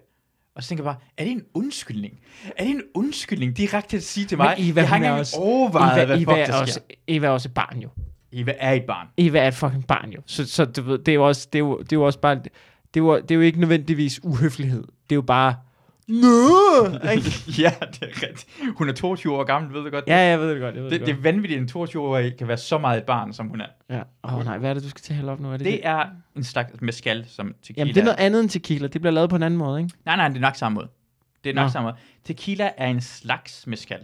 [0.56, 2.20] Og så tænker jeg bare, er det en undskyldning?
[2.58, 4.56] Er det en undskyldning direkte at sige til mig?
[4.60, 6.80] Men Eva, jeg har ikke er også- overvejet, Eva, hvad Eva, fuck er også.
[7.08, 7.90] Eva er også et barn jo.
[8.32, 9.08] Eva er et barn.
[9.18, 10.22] Eva er et fucking barn jo.
[10.26, 12.20] Så, så du ved, det er jo også, det er jo, det er jo også
[12.20, 12.46] bare, det
[12.96, 14.82] er, jo, det er jo ikke nødvendigvis uhøflighed.
[14.84, 15.56] Det er jo bare,
[16.08, 16.28] Nå!
[17.64, 18.46] ja, det er rigtigt.
[18.78, 20.06] Hun er 22 år gammel, ved du godt.
[20.08, 20.76] ja, jeg ved det godt.
[20.76, 23.04] Jeg ved Det, det, det er vanvittigt, at en 22-årig kan være så meget et
[23.04, 23.68] barn, som hun er.
[23.90, 24.02] Ja.
[24.24, 25.48] Åh oh, nej, hvad er det, du skal til at hælde op nu?
[25.52, 26.06] Er det, Det er
[26.36, 28.88] en slags mescal, som tequila Jamen, det er noget andet end tequila.
[28.88, 29.94] Det bliver lavet på en anden måde, ikke?
[30.06, 30.88] Nej, nej, det er nok samme måde.
[31.44, 31.70] Det er nok Nå.
[31.70, 31.96] samme måde.
[32.24, 34.00] Tequila er en slags mescal.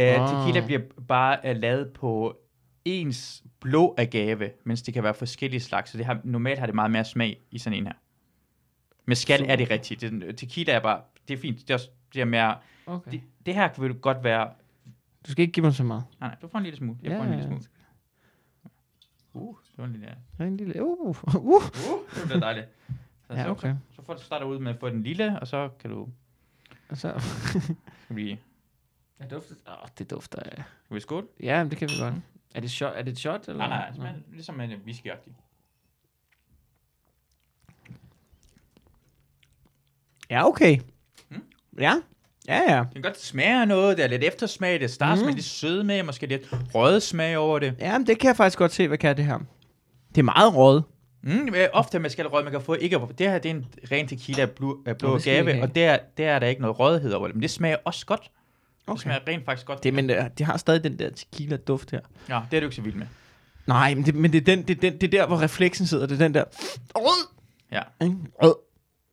[0.00, 0.28] Uh, Ah.
[0.46, 2.36] Tequila bliver bare uh, lavet på
[2.84, 5.90] ens blå agave, mens det kan være forskellige slags.
[5.90, 7.92] Så det har, normalt har det meget mere smag i sådan en her.
[9.16, 9.44] Super.
[9.52, 10.10] er det rigtige.
[10.10, 11.58] Det, tequila er bare, det er fint.
[11.60, 13.10] Det er, også, det er mere, Okay.
[13.10, 14.50] det, det her vil godt være,
[15.26, 16.04] Du skal ikke give mig så meget.
[16.20, 16.98] nej, nej, du får en lille smule.
[17.02, 17.60] Jeg Ja, får en ja, lille ja.
[17.60, 17.68] smule.
[19.32, 20.06] Uh, det var en lille,
[20.38, 20.82] Der er en lille...
[20.84, 21.16] Uh, uh.
[21.34, 21.62] uh,
[22.14, 22.66] det var dejligt.
[23.26, 23.74] Så, Ja, så- okay.
[23.90, 26.08] Så, så får du starter ud med at få den lille, og så kan du,
[26.88, 27.12] Og så...
[28.04, 28.38] skal vi,
[29.20, 29.54] Ja, dufter...
[29.68, 30.62] Åh, oh, det dufter af...
[30.84, 31.26] skal vi skåle?
[31.42, 32.14] Ja, det kan vi godt.
[32.54, 32.92] Er det shot?
[32.96, 33.48] Er det et shot?
[33.48, 33.58] Eller?
[33.68, 35.32] Nej, nej, det smager ligesom en whisky -agtig.
[40.30, 40.78] Ja, okay.
[41.30, 41.42] Mm.
[41.78, 41.94] Ja.
[42.48, 42.78] Ja, ja.
[42.78, 45.26] Det kan godt smage af noget, der er lidt eftersmag, det starter mm.
[45.26, 46.42] Med lidt søde med, måske lidt
[46.74, 47.74] røde smag over det.
[47.78, 49.38] Ja, men det kan jeg faktisk godt se, hvad kan det her.
[50.08, 50.84] Det er meget rødt.
[51.22, 53.66] Mm, men ofte med skal rød, man kan få ikke, det her det er en
[53.92, 57.12] ren tequila af blå, blå det gave, og der, der er der ikke noget rødhed
[57.12, 58.30] over det, men det smager også godt.
[58.86, 58.94] Okay.
[58.94, 59.84] Det smager rent faktisk godt.
[59.84, 62.00] Det, men øh, de har stadig den der tequila-duft her.
[62.28, 63.06] Ja, det er du ikke så vild med.
[63.66, 65.86] Nej, men det, men det, er den, det, er den, det er der, hvor refleksen
[65.86, 66.06] sidder.
[66.06, 66.44] Det er den der...
[66.96, 67.28] Rød!
[67.72, 67.82] Ja.
[68.42, 68.54] Rød.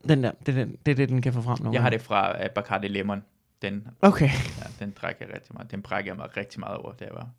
[0.09, 1.89] Den der, det er, den, det er det, den kan få frem nogle Jeg har
[1.89, 3.23] det fra uh, Bacardi Lemon.
[3.61, 4.29] Den, Okay.
[4.59, 5.71] ja, den drikker jeg rigtig meget.
[5.71, 7.29] Den brækker jeg mig rigtig meget over, der var.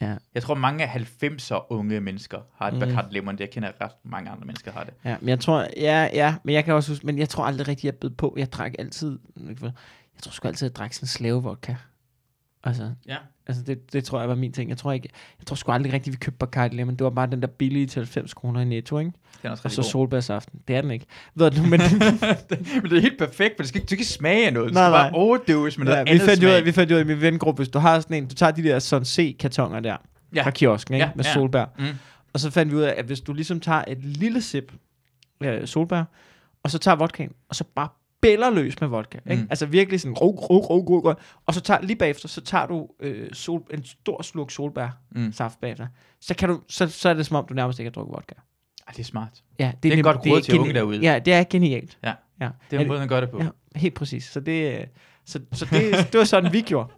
[0.00, 0.16] Ja.
[0.34, 0.88] Jeg tror, mange af
[1.22, 2.80] 90'er unge mennesker har et Mm.
[2.80, 3.34] Bacardi Lemon.
[3.34, 4.94] Det jeg kender ret mange andre mennesker har det.
[5.04, 7.68] Ja, men jeg tror, ja, ja, men jeg kan også huske, men jeg tror aldrig
[7.68, 8.34] rigtig, jeg bed på.
[8.38, 9.72] Jeg drak altid, jeg
[10.22, 11.74] tror sgu altid, jeg drak sådan slavevodka.
[12.64, 13.16] Altså, Ja.
[13.46, 14.70] Altså det, det, tror jeg var min ting.
[14.70, 16.94] Jeg tror ikke, jeg tror sgu aldrig rigtig, vi købte Bacardi Lemon.
[16.96, 19.12] Det var bare den der billige til 90 kroner i Netto, ikke?
[19.42, 20.60] Den er Og så solbærsaften.
[20.68, 21.06] Det er den ikke.
[21.34, 21.70] Ved du, men,
[22.82, 24.66] men det er helt perfekt, for det skal, ikke- du kan smage af noget.
[24.68, 24.98] Det Nej, nej.
[25.02, 26.58] bare overdøves med noget ja, vi, andet fandt jo ud smag.
[26.58, 28.52] af, vi fandt ud af i min vengruppe, hvis du har sådan en, du tager
[28.52, 29.96] de der sådan C-kartoner der
[30.34, 30.42] Ja.
[30.42, 31.06] fra kiosken, ikke?
[31.06, 31.32] Ja, med ja.
[31.32, 31.64] solbær.
[31.78, 31.84] Mm.
[32.32, 34.72] Og så fandt vi ud af, at hvis du ligesom tager et lille sip
[35.40, 36.04] øh, solbær,
[36.62, 37.88] og så tager vodkaen, og så bare
[38.28, 39.18] bæller løs med vodka.
[39.30, 39.42] Ikke?
[39.42, 39.48] Mm.
[39.50, 41.14] Altså virkelig sådan, rug, rug, rug, rug, rug,
[41.46, 45.32] og så tager, lige bagefter, så tager du øh, sol, en stor sluk solbær Mm.
[45.32, 45.86] saft bagefter.
[46.20, 48.34] Så, kan du, så, så er det som om, du nærmest ikke har drukket vodka.
[48.86, 49.42] Ej, det er smart.
[49.58, 50.98] Ja, Det er nem- godt råd til unge derude.
[51.00, 51.98] Ja, det er genialt.
[52.04, 52.12] Ja.
[52.40, 52.48] ja.
[52.70, 53.42] Det er en måde, han gør det på.
[53.42, 54.24] Ja, helt præcis.
[54.24, 54.86] Så det, øh,
[55.24, 56.88] så, så det, det var sådan, vi gjorde.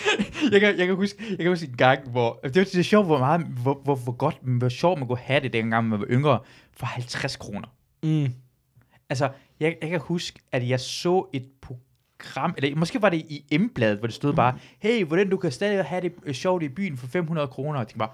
[0.52, 2.40] jeg, kan, jeg, kan huske, jeg kan huske en gang, hvor...
[2.44, 5.18] Det var det er sjovt, hvor, meget, hvor, hvor, hvor godt, hvor sjovt man kunne
[5.18, 6.38] have det, dengang man var yngre,
[6.76, 7.68] for 50 kroner.
[8.02, 8.32] Mm.
[9.10, 9.28] Altså,
[9.60, 13.98] jeg, jeg kan huske, at jeg så et program, eller måske var det i M-bladet,
[13.98, 16.96] hvor det stod bare, hey, hvordan du kan stadig have det øh, sjovt i byen
[16.96, 17.72] for 500 kroner.
[17.72, 18.10] Og jeg tænkte bare,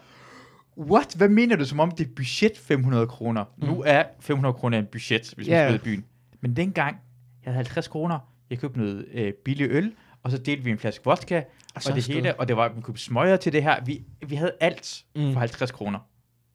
[0.78, 1.14] what?
[1.16, 3.44] Hvad mener du, som om det er budget 500 kroner?
[3.56, 3.68] Mm.
[3.68, 5.66] Nu er 500 kroner en budget, hvis man yeah.
[5.66, 6.04] skal ud i byen.
[6.40, 6.96] Men dengang,
[7.44, 8.18] jeg havde 50 kroner,
[8.50, 11.42] jeg købte noget øh, billig øl, og så delte vi en flaske vodka,
[11.74, 13.84] og, og det hele, og det var, vi købte smøger til det her.
[13.84, 15.32] Vi, vi havde alt mm.
[15.32, 15.98] for 50 kroner.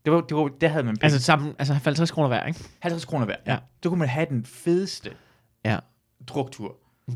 [0.06, 1.04] Det var, det var, der havde man penge.
[1.04, 2.60] Altså sammen, altså 50 kroner hver, ikke?
[2.80, 3.36] 50 kroner hver.
[3.48, 3.58] Ja.
[3.84, 5.12] Så kunne man have den fedeste
[5.66, 5.80] Ja.
[6.28, 6.76] druktur.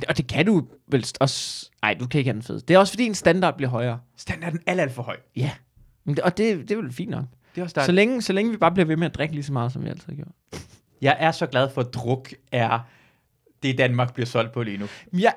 [0.09, 1.69] Og det kan du vel også...
[1.81, 2.61] Nej, du kan ikke have den fed.
[2.61, 3.99] Det er også fordi, en standard bliver højere.
[4.17, 5.17] Standarden er alt, alt for høj.
[5.35, 5.51] Ja.
[6.23, 7.23] Og det, det er vel fint nok.
[7.55, 9.43] Det er også Så længe, så længe vi bare bliver ved med at drikke lige
[9.43, 10.61] så meget, som vi altid har gjort.
[11.01, 12.79] Jeg er så glad for, at druk er
[13.63, 14.85] det, Danmark bliver solgt på lige nu.
[15.13, 15.33] Jeg,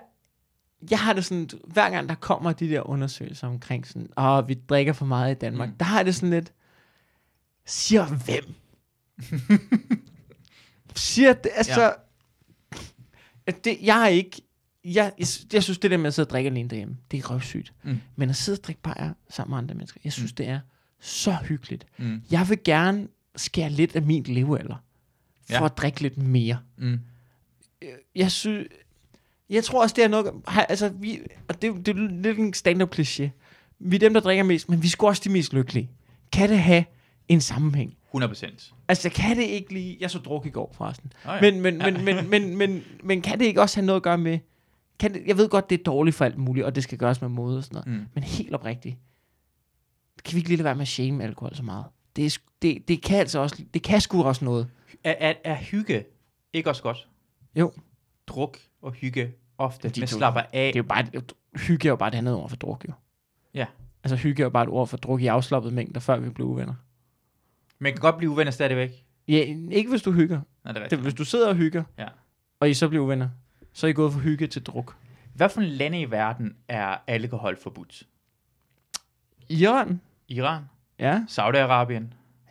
[0.90, 4.54] jeg har det sådan, hver gang der kommer de der undersøgelser omkring sådan, åh, vi
[4.54, 5.74] drikker for meget i Danmark, mm.
[5.74, 6.52] Der har det sådan lidt,
[7.68, 8.54] siger hvem?
[10.96, 11.94] siger det, altså,
[13.46, 13.52] ja.
[13.64, 14.42] det, jeg er ikke,
[14.84, 17.30] jeg, jeg, jeg synes det der med at sidde og drikke alene derhjemme, det er
[17.30, 17.72] røvsygt.
[17.82, 18.00] Mm.
[18.16, 20.36] Men at sidde og drikke bajer sammen med andre mennesker, jeg synes mm.
[20.36, 20.60] det er
[21.00, 21.86] så hyggeligt.
[21.98, 22.22] Mm.
[22.30, 24.84] Jeg vil gerne skære lidt af min levealder,
[25.46, 25.64] for ja.
[25.64, 26.58] At drikke lidt mere.
[26.76, 27.00] Mm.
[28.14, 28.68] Jeg synes,
[29.50, 32.98] jeg tror også, det er noget, altså vi, og det, det er lidt en stand-up
[32.98, 33.28] kliché.
[33.78, 35.90] Vi er dem, der drikker mest, men vi er også de mest lykkelige.
[36.32, 36.84] Kan det have
[37.28, 37.96] en sammenhæng?
[38.08, 38.74] 100 procent.
[38.88, 39.96] Altså, kan det ikke lige...
[40.00, 41.12] Jeg så druk i går, forresten.
[41.24, 41.40] Oh, ja.
[41.40, 44.18] Men, men, men, men, men, men, men kan det ikke også have noget at gøre
[44.18, 44.38] med...
[44.98, 47.20] Kan det, jeg ved godt, det er dårligt for alt muligt, og det skal gøres
[47.20, 48.00] med måde og sådan noget.
[48.00, 48.06] Mm.
[48.14, 48.96] Men helt oprigtigt,
[50.24, 51.84] kan vi ikke lige lade være med at shame alkohol så meget?
[52.18, 54.68] det, er, det, det kan altså også, det kan sgu også noget.
[55.04, 56.04] Er, er, er hygge
[56.52, 57.08] ikke også godt?
[57.56, 57.72] Jo.
[58.26, 60.72] Druk og hygge ofte, De men slapper af.
[60.72, 61.04] Det er jo bare,
[61.56, 62.92] hygge er jo bare et andet ord for druk, jo.
[63.54, 63.66] Ja.
[64.04, 66.46] Altså hygge er jo bare et ord for druk i afslappet mængder, før vi blev
[66.46, 66.74] uvenner.
[67.80, 69.04] Man kan godt blive uvenner stadigvæk.
[69.28, 69.38] Ja,
[69.70, 70.40] ikke hvis du hygger.
[70.64, 72.06] Nej, det er Det, hvis du sidder og hygger, Ja.
[72.60, 73.28] og I så bliver uvenner,
[73.72, 74.96] så er I gået fra hygge til druk.
[75.34, 78.02] Hvad for en lande i verden er alkohol forbudt?
[79.48, 80.00] Iran?
[80.28, 80.62] Iran?
[80.98, 82.04] Ja, Saudi-Arabien?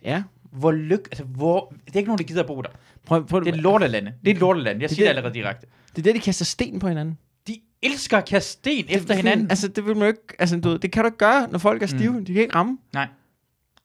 [0.04, 0.22] ja.
[0.52, 0.98] Hvor lyk...
[1.10, 1.74] Altså, hvor...
[1.86, 2.68] Det er ikke nogen, der gider bo der.
[3.06, 4.12] Prøv, prøv, Det er lortelande.
[4.24, 4.70] Det er et lortelande.
[4.70, 5.66] Jeg Det er siger det det- allerede direkte.
[5.90, 7.18] det er det, de kaster sten på hinanden.
[7.48, 9.50] De elsker at kaste sten efter det, hinanden.
[9.50, 11.82] Altså, det vil man jo ikke, altså, du, det kan du ikke gøre, når folk
[11.82, 12.12] er stive.
[12.12, 12.24] Mm.
[12.24, 12.78] De kan ikke ramme.
[12.92, 13.08] Nej.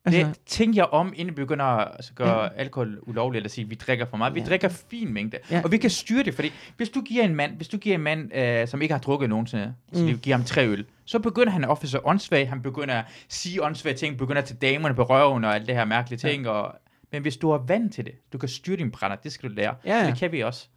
[0.05, 2.47] Altså, Det tænker jeg om, inden vi begynder at altså, gøre ja.
[2.55, 4.35] alkohol ulovligt, eller sige, at vi drikker for meget.
[4.35, 4.45] Vi Ja.
[4.45, 5.37] drikker fin mængde.
[5.51, 5.61] Ja.
[5.63, 8.01] Og vi kan styre det, fordi hvis du giver en mand, hvis du giver en
[8.01, 10.09] mand, øh, som ikke har drukket nogensinde, så Mm.
[10.09, 10.17] mm.
[10.19, 13.63] giver ham tre øl, så begynder han at opføre sig åndssvag, han begynder at sige
[13.63, 16.47] åndssvage ting, begynder at tage damerne på røven og alt det her mærkelige ting.
[16.49, 16.75] Og,
[17.11, 19.55] men hvis du er vant til det, du kan styre dine brænder, det skal du
[19.55, 19.75] lære.
[19.85, 20.07] Ja, ja.
[20.07, 20.67] Det kan vi også.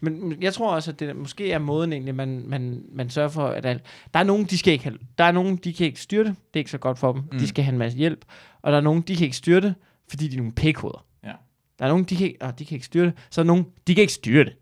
[0.00, 3.28] Men men jeg tror også, at det måske er måden egentlig, man, man, man sørger
[3.28, 3.80] for, at al-
[4.14, 6.30] der er nogen, de skal ikke have, der er nogen, de kan ikke styre det,
[6.36, 7.38] det er ikke så godt for dem, mm.
[7.38, 8.24] De skal have en masse hjælp,
[8.62, 9.74] og der er nogen, de kan ikke styre det,
[10.10, 11.06] fordi de er nogle pækhoveder.
[11.24, 11.32] Ja.
[11.78, 13.66] Der er nogen, de kan, ikke, åh, de kan ikke styre det, så er nogen,
[13.86, 14.56] de kan ikke styre det.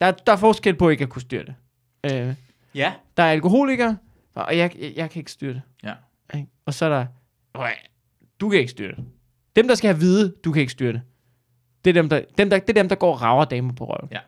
[0.00, 1.54] Der, der er forskel på ikke at kunne styre det.
[2.12, 2.34] Øh,
[2.74, 2.92] Ja.
[3.16, 3.96] der er alkoholikere,
[4.34, 5.62] og jeg, jeg, jeg kan ikke styre det.
[5.84, 5.92] Ja.
[6.66, 7.06] Og så er der,
[7.54, 7.66] "Åh,
[8.40, 9.04] du kan ikke styre det.
[9.56, 11.00] Dem, der skal have vide, du kan ikke styre det.
[11.84, 13.84] Det er dem, der, dem, der, det er dem, der går og rager damer på
[13.84, 14.08] røven.
[14.12, 14.18] Ja.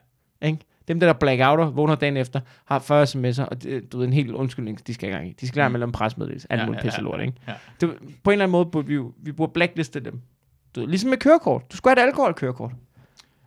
[0.47, 0.59] Ikke?
[0.89, 4.13] Dem, der, der blackouter, vågner dagen efter, har 40 sms'er, og det, du ved, en
[4.13, 5.33] helt undskyldning, de skal i gang i.
[5.41, 6.47] De skal lade en presmeddelelse.
[6.51, 7.33] Alt Ja, muligt ja, pisse lort, ikke?
[7.49, 7.53] ja.
[7.81, 7.91] Det,
[8.25, 10.21] på en eller anden måde burde vi, vi burde blackliste dem.
[10.75, 11.73] Du ved, ligesom med kørekort.
[11.73, 12.73] Du skulle have et alkoholkørekort.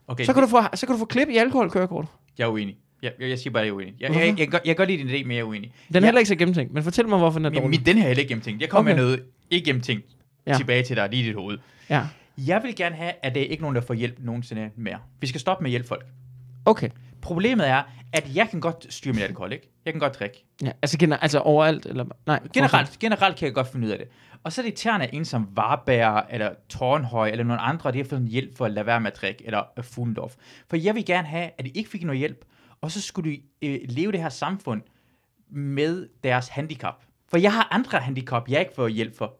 [0.07, 2.05] Okay, Så kan, du få, så kan du få klip i alkoholkørekort.
[2.37, 2.77] jeg er uenig.
[3.03, 3.93] Jeg, jeg, jeg siger bare, at jeg er uenig.
[3.99, 5.71] Jeg, jeg, jeg, jeg, jeg, kan godt lide din idé, men jeg er uenig.
[5.87, 6.05] Den er Ja.
[6.05, 7.69] heller ikke så gennemtænkt, men fortæl mig, hvorfor den er dårlig.
[7.69, 8.61] min, den her er heller ikke gennemtænkt.
[8.61, 8.99] Jeg kommer Okay.
[9.01, 10.05] med noget ikke gennemtænkt
[10.47, 10.53] ja.
[10.57, 11.57] tilbage til dig lige i dit hoved.
[11.89, 12.01] Ja,
[12.37, 14.99] Jeg vil gerne have, at det er ikke nogen, der får hjælp nogensinde mere.
[15.19, 16.05] Vi skal stoppe med at hjælpe folk.
[16.65, 16.89] okay.
[17.21, 19.69] Problemet er, at jeg kan godt styre mit alkohol, ikke?
[19.85, 20.45] Jeg kan godt drikke.
[20.61, 22.05] Ja, altså, gener, altså overalt, eller...
[22.25, 24.07] Nej, Generelt, generelt kan jeg godt finde ud af det.
[24.43, 27.97] Og så er det irriterende, at en som Varberg, eller Tornhøj, eller nogle andre, de
[27.97, 30.35] har fået en hjælp for at lade være med at drikke, eller Fuglendorf.
[30.69, 32.45] For jeg vil gerne have, at de ikke fik noget hjælp,
[32.81, 34.81] og så skulle de øh, leve det her samfund
[35.49, 36.95] med deres handicap.
[37.29, 39.33] For jeg har andre handicap, jeg ikke får hjælp for.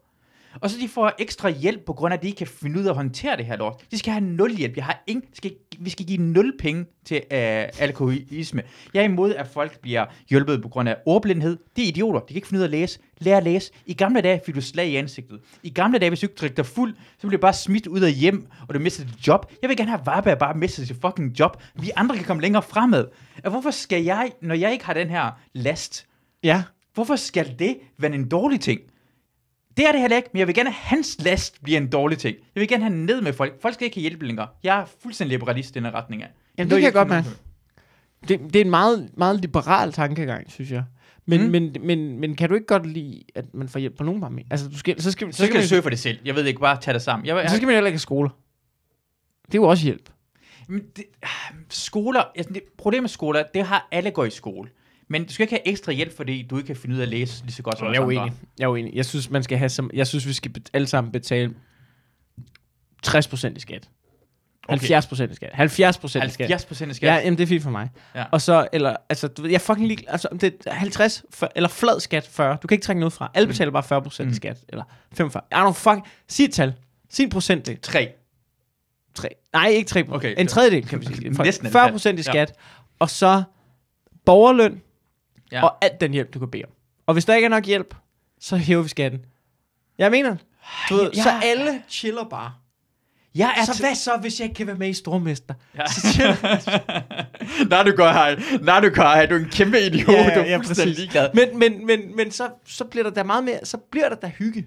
[0.60, 2.84] Og så de får ekstra hjælp på grund af, at de ikke kan finde ud
[2.84, 3.84] af at håndtere det her lort.
[3.90, 4.76] De skal have nul hjælp.
[4.76, 8.62] Jeg har ingen, skal, vi skal give nul penge til øh, alkoholisme.
[8.94, 11.58] Jeg er imod, at folk bliver hjulpet på grund af ordblindhed.
[11.76, 12.20] De er idioter.
[12.20, 12.98] De kan ikke finde ud af at læse.
[13.18, 13.72] Lær at læse.
[13.86, 15.40] I gamle dage fik du slag i ansigtet.
[15.62, 18.00] I gamle dage, hvis du ikke drikker dig fuld, så bliver du bare smidt ud
[18.00, 19.52] af hjem, og du mister dit job.
[19.62, 21.62] Jeg vil gerne have Varberg bare miste sit fucking job.
[21.74, 23.06] Vi andre kan komme længere fremad.
[23.44, 26.04] Og hvorfor skal jeg, når jeg ikke har den her last,
[26.42, 26.62] Ja,
[26.94, 28.80] Hvorfor skal det være en dårlig ting?
[29.78, 32.18] Det er det heller ikke, men jeg vil gerne have hans last bliver en dårlig
[32.18, 32.36] ting.
[32.54, 33.62] Jeg vil gerne have ned med folk.
[33.62, 34.48] Folk skal ikke have hjælp længere.
[34.62, 36.28] Jeg er fuldstændig liberalist i den her retning af.
[36.58, 37.30] Jamen, Nå, det kan jeg godt finder-
[38.28, 40.84] det, det er en meget, meget liberal tankegang, synes jeg.
[41.26, 41.50] Men, mm.
[41.50, 44.46] Men, men, men kan du ikke godt lide, at man får hjælp på nogen parametre?
[44.50, 46.18] Altså, du skal, så skal, Så skal man, du søge for det selv.
[46.24, 47.26] Jeg ved ikke, bare tage det sammen.
[47.26, 48.30] Jeg, jeg, så skal man heller ikke have skoler.
[49.46, 50.10] Det er jo også hjælp.
[50.68, 51.28] Men det, ah,
[51.68, 54.70] skoler, altså det, problemet med skoler, det har alle går i skole.
[55.08, 57.08] Men du skal ikke have ekstra hjælp, fordi du ikke kan finde ud af at
[57.08, 58.06] læse lige så godt som Jeg er andre.
[58.06, 58.32] uenig.
[58.58, 58.94] Jeg er uenig.
[58.94, 61.54] Jeg synes, man skal have som, jeg synes, vi skal bet- alle sammen betale
[63.06, 63.88] 60% i skat.
[64.68, 64.86] Okay.
[65.00, 65.50] 70% i skat.
[65.52, 66.48] 70% i skat.
[66.48, 67.06] 70 procent af skat.
[67.08, 67.88] Ja, jamen det er fint for mig.
[68.14, 68.24] Ja.
[68.32, 71.24] Og så, eller, altså, du ved, jeg er fucking lige, altså, om det er 50,
[71.30, 72.56] for, eller flad skat 40.
[72.62, 73.30] Du kan ikke trække noget fra.
[73.34, 74.24] Alle betaler bare 40% mm.
[74.24, 74.34] i Mm.
[74.34, 75.42] skat, eller 45.
[75.52, 76.74] I don't fuck, sig et tal.
[77.10, 77.78] Sig en procentdel.
[77.82, 78.08] 3.
[79.14, 79.28] 3.
[79.52, 80.34] Nej, ikke 3 Okay.
[80.38, 81.30] En tredjedel, kan vi sige.
[81.44, 82.52] Næsten en 40 procent i skat.
[82.98, 83.42] Og så
[84.26, 84.82] borgerløn
[85.52, 85.64] Ja.
[85.64, 86.70] og alt den hjælp, du kan bede om.
[87.06, 87.94] Og hvis der ikke er nok hjælp,
[88.40, 89.20] så hæver vi skatten.
[89.98, 90.36] Jeg mener,
[90.90, 91.22] du ved, Ja.
[91.22, 92.52] så alle chiller bare.
[93.34, 95.54] Jeg er Så hvad så, hvis jeg ikke kan være med i Stormester?
[95.76, 95.86] Ja.
[95.86, 96.22] Så
[97.70, 98.58] Nej, du går her.
[98.64, 99.26] Nej, du går her.
[99.26, 100.08] Du er en kæmpe idiot.
[100.14, 100.98] Ja, ja, du er ja, præcis.
[100.98, 101.28] ligeglad.
[101.34, 104.26] men, men, men, men så, så bliver der da meget mere, så bliver der da
[104.38, 104.66] hygge.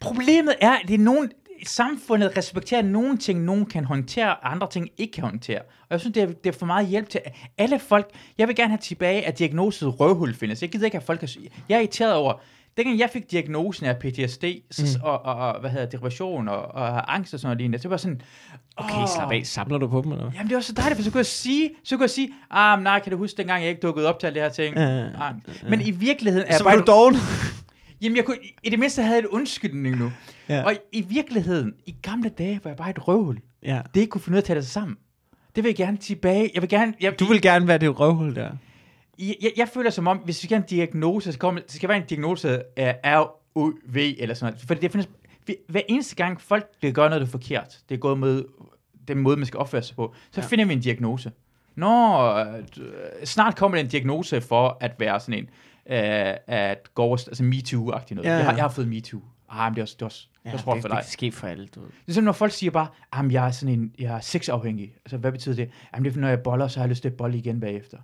[0.00, 1.30] Problemet er, at det er nogen,
[1.66, 5.58] samfundet respekterer nogle ting, nogen kan håndtere, og andre ting ikke kan håndtere.
[5.58, 7.20] Og jeg synes, det er, det er for meget hjælp til
[7.58, 8.10] alle folk.
[8.38, 10.62] Jeg vil gerne have tilbage, at diagnoset røvhul findes.
[10.62, 11.28] Jeg gider ikke, at folk kan...
[11.68, 12.32] Jeg er irriteret over,
[12.76, 14.44] dengang jeg fik diagnosen af PTSD,
[14.78, 14.84] mm.
[15.02, 17.96] og, og, og, hvad hedder depression og, og angst og sådan noget lignende, det var
[17.96, 18.20] sådan...
[18.76, 19.42] Okay, åh, slap af.
[19.44, 20.30] Samler du på dem, eller?
[20.34, 22.82] Jamen, det var så dejligt, for så kunne jeg sige, så kunne jeg sige, ah,
[22.82, 24.78] nej, kan du huske dengang, jeg ikke dukkede op til alle det her ting?
[24.78, 25.34] Øh, Ah,
[25.68, 27.14] men i virkeligheden er Så var du doven.
[28.02, 30.12] Jamen, jeg kunne, i det mindste havde jeg et undskyldning nu.
[30.54, 30.64] Ja.
[30.64, 33.38] Og i, i virkeligheden, i gamle dage, var jeg bare et røvhul.
[33.62, 33.80] Ja.
[33.94, 34.96] Det ikke kunne finde ud af at tage det sammen.
[35.56, 36.50] Det vil jeg gerne tilbage.
[36.54, 36.94] Jeg vil gerne...
[37.00, 38.50] Jeg, Du vil gerne være det røvhul der.
[39.18, 41.72] jeg, jeg, jeg føler som om, hvis vi skal have en diagnose, så kommer, det
[41.72, 42.98] skal være en diagnose af
[43.56, 44.66] RUV eller sådan noget.
[44.66, 45.08] For det findes,
[45.68, 48.44] hver eneste gang folk det gør noget, der er forkert, det er gået med
[49.08, 50.46] den måde, man skal opføre sig på, så Ja.
[50.46, 51.32] finder vi en diagnose.
[51.74, 52.44] Nå, øh,
[53.24, 55.44] snart kommer der en diagnose for at være sådan en,
[55.96, 58.26] øh, at gå over, altså MeToo-agtig noget.
[58.28, 59.20] Ja, Ja, jeg, har, jeg har fået MeToo.
[59.50, 61.04] Ah, men det er også, det er også, det er også det, for det dig.
[61.04, 61.88] kan ske for alle, du ved.
[61.88, 64.92] Det er sådan, når folk siger bare, at jeg er sådan en, jeg er sexafhængig.
[65.04, 65.70] Altså, hvad betyder det?
[65.94, 67.98] Jamen, det er, når jeg boller, så har jeg lyst til at bolle igen bagefter.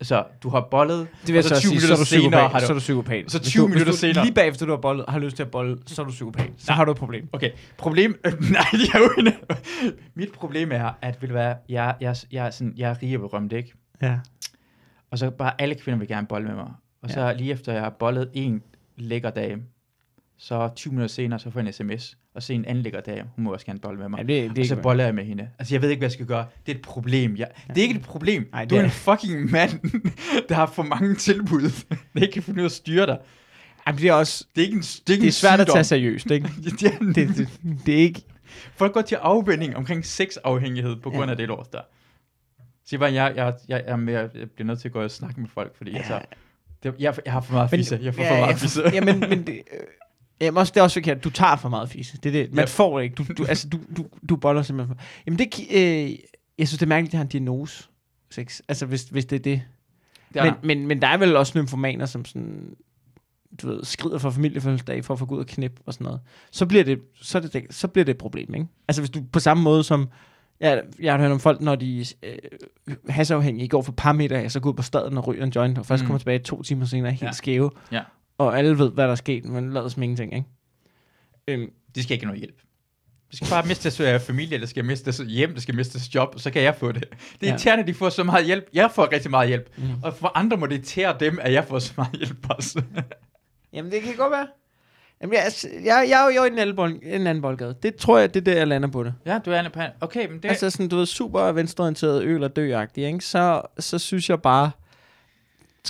[0.00, 2.48] Altså, du har bollet, Det vil og så, 20 sige, så er minutter du senere
[2.48, 2.66] har du...
[2.66, 3.30] Så er du psykopat.
[3.30, 4.24] Så Hvis 20 du, minutter du, senere.
[4.24, 6.50] Lige bagefter du har, bollet, har lyst til at bolle, så er du psykopat.
[6.56, 7.28] Så har du et problem.
[7.32, 8.10] Okay, problem...
[8.24, 9.36] Nej, jeg er uenig.
[10.14, 13.20] Mit problem er, at vil være, jeg, jeg, jeg, er sådan, jeg er rig og
[13.20, 13.72] berømt, ikke?
[14.02, 14.18] Ja.
[15.10, 16.72] Og så bare alle kvinder vil gerne bolle med mig.
[17.02, 18.62] Og så lige efter jeg har bollet en
[18.96, 19.62] lækker dame,
[20.38, 23.28] så 20 minutter senere, så får jeg en sms, og så en anden lækker dame,
[23.36, 24.18] hun må også gerne bolle med mig.
[24.18, 25.48] ja det, det og så boller jeg med hende.
[25.58, 26.46] Altså, jeg ved ikke, hvad jeg skal gøre.
[26.66, 27.36] Det er et problem.
[27.36, 28.48] Jeg, Det er ikke et problem.
[28.60, 29.70] Det du er er en fucking mand,
[30.48, 31.84] der har for mange tilbud.
[32.14, 33.18] der ikke kan finde ud af at styre dig.
[33.86, 34.44] Jamen, det er også...
[34.56, 35.74] Det er ikke en, det er Det er svært at sygdom.
[35.74, 36.48] tage seriøst, ikke?
[36.64, 37.48] det, er, Det, det,
[37.86, 38.22] det er ikke...
[38.76, 41.30] Folk går til afvending omkring sexafhængighed på grund Ja.
[41.30, 41.80] af det lort der.
[42.84, 45.10] Så bare, jeg, jeg, jeg, jeg, er mere, jeg bliver nødt til at gå og
[45.10, 45.96] snakke med folk, fordi Ja.
[45.96, 46.02] ja.
[46.02, 46.20] altså,
[46.82, 47.98] det, jeg, jeg har for meget fisse.
[48.02, 48.82] Jeg får ja, for ja, meget fisse.
[48.92, 49.60] Ja, men, men det,
[50.40, 51.24] jamen også, det er også forkert.
[51.24, 52.18] Du tager for meget fisse.
[52.22, 52.50] Det er det.
[52.52, 52.64] Man Ja.
[52.64, 53.14] får det ikke.
[53.14, 55.04] Du, du, altså, du, du, du boller simpelthen for...
[55.26, 55.54] Jamen, det...
[55.74, 56.16] Øh,
[56.58, 57.84] jeg synes, det er mærkeligt, at det har en diagnose.
[58.30, 58.60] Sex.
[58.68, 59.62] Altså, hvis, hvis det er det.
[60.34, 62.74] Er Men, men, men der er vel også nymfomaner, som sådan,
[63.62, 66.20] du ved, skrider for familiefødselsdag for at få ud og knip og sådan noget.
[66.50, 68.66] Så bliver det, så, det, så bliver det et problem, ikke?
[68.88, 70.08] Altså hvis du på samme måde som,
[70.60, 72.34] ja, jeg har hørt om folk, når de øh,
[73.08, 75.86] hasafhængige går for par middag, så går ud på staden og ryger en joint, og
[75.86, 76.06] først Mm.
[76.06, 77.32] kommer tilbage to timer senere helt Ja.
[77.32, 77.70] skæve.
[77.92, 78.02] Ja.
[78.38, 80.46] Og alle ved, hvad der er sket, men lader som ingenting, ikke?
[81.48, 82.56] Øhm, De skal ikke have noget hjælp.
[83.30, 85.92] De skal bare miste deres øh, familie, der skal miste deres hjem, der skal miste
[85.98, 87.02] deres job, så kan jeg få det.
[87.02, 87.48] Det er Ja.
[87.48, 88.64] irriterende, at de får så meget hjælp.
[88.72, 89.70] Jeg får rigtig meget hjælp.
[89.78, 89.84] Mm.
[90.02, 92.82] Og for andre må det irritere dem, at jeg får så meget hjælp også.
[93.72, 94.46] Jamen, det kan godt være.
[95.22, 95.52] Jamen, jeg,
[95.84, 97.74] jeg, jeg er jo i en anden, bold, en anden boldgade.
[97.82, 99.14] Det tror jeg, det er der, jeg lander på det.
[99.26, 99.90] ja, du er pan.
[100.00, 100.42] Okay, men det...
[100.42, 100.48] Det...
[100.48, 103.20] Altså sådan, du ved, super venstreorienteret øl og dø ikke?
[103.20, 104.70] Så, så synes jeg bare,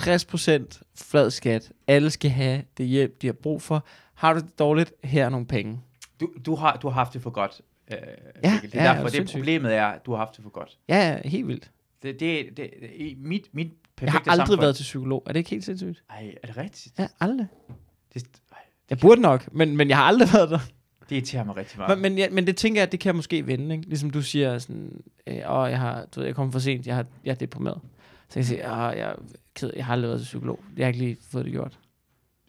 [0.01, 1.71] 60% flad skat.
[1.87, 3.85] Alle skal have det hjælp, de har brug for.
[4.13, 5.79] Har du det dårligt, her er nogle penge.
[6.19, 7.61] Du, du, har, du har haft det for godt.
[7.91, 7.97] Øh,
[8.43, 8.71] Ja, Mikkel.
[8.71, 9.37] det ja, er er derfor, det sindssyg.
[9.39, 10.77] problemet er, at du har haft det for godt.
[10.89, 11.71] Ja, ja, helt vildt.
[12.03, 14.59] Det, det, det, det i mit, mit perfekte Jeg har aldrig samfund.
[14.61, 15.23] været til psykolog.
[15.25, 16.03] Er det ikke helt sindssygt?
[16.09, 16.99] Ej, er det rigtigt?
[16.99, 17.47] Ja, aldrig.
[18.13, 18.57] Det, ej,
[18.89, 20.59] Jeg burde nok, men, men jeg har aldrig været der.
[21.09, 21.97] det irriterer mig rigtig meget.
[21.97, 23.87] Men, men, ja, men det tænker jeg, at det kan jeg måske vende, ikke?
[23.87, 26.95] Ligesom du siger sådan, øh, åh, jeg har, du ved, jeg kommer for sent, jeg,
[26.95, 27.79] har, jeg er deprimeret.
[28.29, 29.15] Så jeg sige, åh, jeg er
[29.55, 30.63] ked, jeg har aldrig været psykolog.
[30.77, 31.79] Jeg har ikke lige fået det gjort.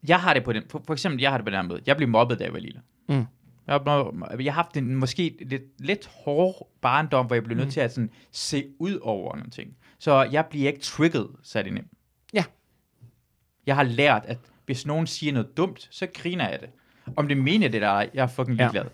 [0.09, 1.83] Jeg har det på den, for, for eksempel, jeg har det på den her måde.
[1.87, 2.81] Jeg blev mobbet, da jeg var lille.
[3.09, 3.25] Mm.
[3.67, 3.81] Jeg
[4.41, 7.73] jeg har haft en måske lidt, lidt hård barndom, hvor jeg blev nødt Mm.
[7.73, 9.77] til at sådan, se ud over nogle ting.
[9.99, 11.89] Så jeg bliver ikke trigget, sat i nem.
[12.35, 12.45] Ja.
[13.67, 16.69] Jeg har lært, at hvis nogen siger noget dumt, så griner jeg det.
[17.17, 18.65] Om det mener det ej, jeg er fucking Ja.
[18.65, 18.85] ligeglad.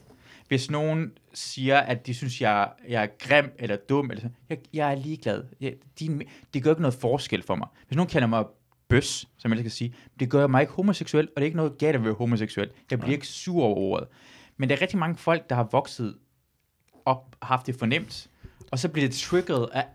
[0.48, 4.58] Hvis nogen siger, at de synes, jeg, jeg er grim eller dum, eller sådan, jeg,
[4.72, 5.44] jeg er ligeglad.
[5.60, 6.22] Jeg, din,
[6.54, 7.68] det gør ikke noget forskel for mig.
[7.86, 8.44] Hvis nogen kalder mig
[8.88, 11.78] bøs, som jeg skal sige, det gør mig ikke homoseksuel, og det er ikke noget
[11.78, 12.70] galt at være homoseksuel.
[12.90, 13.14] Jeg bliver Nej.
[13.14, 14.08] ikke sur over ordet.
[14.56, 16.16] Men der er rigtig mange folk, der har vokset
[17.04, 18.30] op, haft det fornemt,
[18.72, 19.86] og så bliver det triggeret af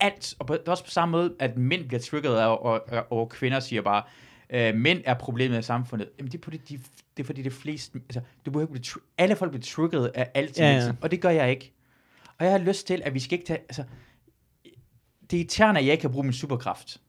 [0.00, 0.34] alt.
[0.38, 3.12] Og på, det er også på samme måde, at mænd bliver triggeret af, og, og,
[3.12, 4.02] og kvinder siger bare,
[4.50, 6.08] øh, mænd er problemet i samfundet.
[6.18, 6.80] Jamen det er, på det, de,
[7.16, 10.30] det er fordi det fleste, altså, du behøver ikke blive, alle folk bliver trigget af
[10.34, 11.72] alt, Ja, ja, og det gør jeg ikke.
[12.38, 13.84] Og jeg har lyst til, at vi skal ikke tage, altså,
[15.30, 17.00] det er irriterende, at jeg ikke kan bruge min superkraft.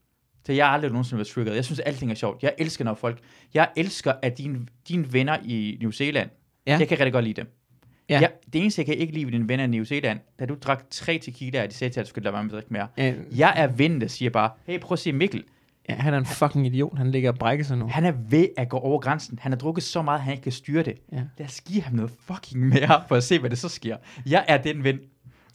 [0.46, 1.56] Så jeg har aldrig nogensinde været trigget.
[1.56, 2.44] Jeg synes, at alting er sjovt.
[2.44, 3.20] Jeg elsker, når folk...
[3.54, 6.30] Jeg elsker, at dine, dine venner i New Zealand,
[6.68, 6.78] Ja.
[6.80, 7.52] jeg kan rigtig godt lide dem.
[8.10, 8.20] Ja.
[8.20, 10.58] Jeg, det eneste, jeg kan ikke lide ved dine venner i New Zealand, da du
[10.62, 12.74] drak tre tequila, og de sagde til, at du skulle lade være med at drikke
[12.74, 12.88] mere.
[12.98, 15.44] Ja, Jeg er vennen, der siger bare, hey, prøv at se Mikkel.
[15.90, 16.98] Ja, han er en fucking idiot.
[16.98, 17.88] Han ligger og brækker sig nu.
[17.88, 19.40] Han er ved at gå over grænsen.
[19.42, 20.94] Han har drukket så meget, at han ikke kan styre det.
[21.12, 21.22] Ja.
[21.38, 23.98] Lad os give ham noget fucking mere, for at se, hvad det så sker.
[24.26, 25.00] Jeg er den ven.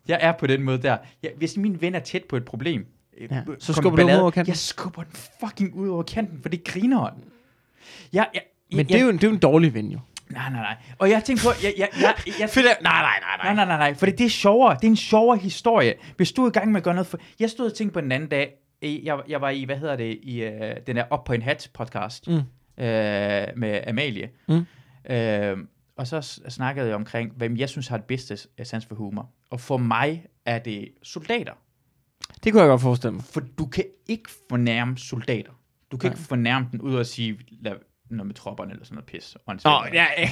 [0.09, 0.97] Jeg er på den måde der.
[1.23, 2.87] Jeg, hvis min ven er tæt på et problem,
[3.21, 3.42] øh, Ja.
[3.47, 4.49] kom Så skubber du ballade, ud over kanten?
[4.51, 7.12] Jeg skubber den fucking ud over kanten, for det griner han.
[8.12, 8.42] Jeg, jeg,
[8.77, 9.99] Men det er, jo, en- det er jo en dårlig ven, jo.
[10.31, 10.77] Nej, nej, nej.
[10.99, 13.77] Og jeg tænkte på, jeg, jeg, jeg, jeg, Fedt, nej, nej, nej, Nej, nej, nej,
[13.90, 14.75] nej, for det er sjovere.
[14.75, 15.95] Det er en sjovere historie.
[16.16, 17.18] Hvis du er i gang med at gøre noget for...
[17.40, 20.18] Jeg stod og tænkte på den anden dag, jeg, jeg var i, hvad hedder det,
[20.23, 20.53] i uh,
[20.87, 22.35] den der Up på en Hat podcast Mm.
[22.35, 22.42] uh,
[23.57, 24.31] med Amalie.
[24.49, 24.55] Mm.
[25.11, 25.64] Uh,
[25.97, 29.31] og så snakkede jeg omkring, hvem jeg synes har det bedste sans for humor.
[29.51, 31.53] Og for mig er det soldater.
[32.45, 33.23] Det kunne jeg godt forestille mig.
[33.25, 35.53] For du kan ikke fornærme soldater.
[35.90, 36.14] Du kan Nej.
[36.14, 37.73] ikke fornærme den ud og sige, lad,
[38.16, 39.37] noget med tropperne eller sådan noget pis.
[39.46, 39.94] Nå, Åndssvagt.
[39.94, 40.29] ja, ja,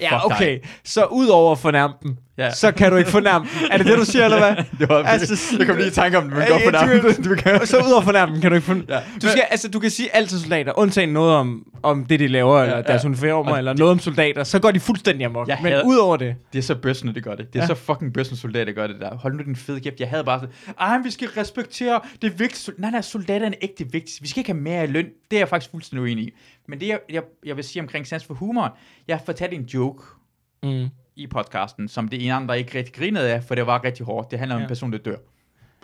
[0.00, 0.24] ja dig.
[0.24, 0.58] okay.
[0.84, 2.50] Så udover fornærme dem, Ja.
[2.54, 3.68] så kan du ikke fornærme dem.
[3.70, 4.64] Er det det, du siger, eller hvad?
[4.78, 7.24] det var Altså, jeg kom lige i tanke om det, men godt for ja, navnet.
[7.24, 7.66] du- kan.
[7.66, 9.00] Så udover fornærme dem, kan du ikke fornærme Ja.
[9.22, 12.28] du, skal, altså, du kan sige alt til soldater, undtagen noget om, om det, de
[12.28, 12.82] laver, ja, eller ja.
[12.82, 15.48] deres uniformer, eller noget om soldater, så går de fuldstændig amok.
[15.48, 17.52] Jeg Men udover det, Det er så bøssen, det gør det.
[17.52, 17.66] Det er Ja.
[17.66, 19.14] så fucking bøssen soldater, gør det der.
[19.16, 20.00] Hold nu din fede kæft.
[20.00, 22.72] Jeg havde bare sådan, ej, vi skal respektere det vigtigste.
[22.78, 24.22] Nej, nej, soldaterne er ikke det vigtigste.
[24.22, 25.06] Vi skal ikke have mere løn.
[25.30, 26.30] Det er jeg faktisk fuldstændig uenig i.
[26.72, 29.62] Men det, jeg, jeg, jeg vil sige omkring sans for humor, jeg har fortalt en
[29.62, 30.04] joke
[30.62, 30.88] mm.
[31.16, 34.30] i podcasten, som det ene andre ikke rigtig grinede af, for det var rigtig hårdt.
[34.30, 34.64] Det handler om Ja.
[34.64, 35.16] en person, der dør.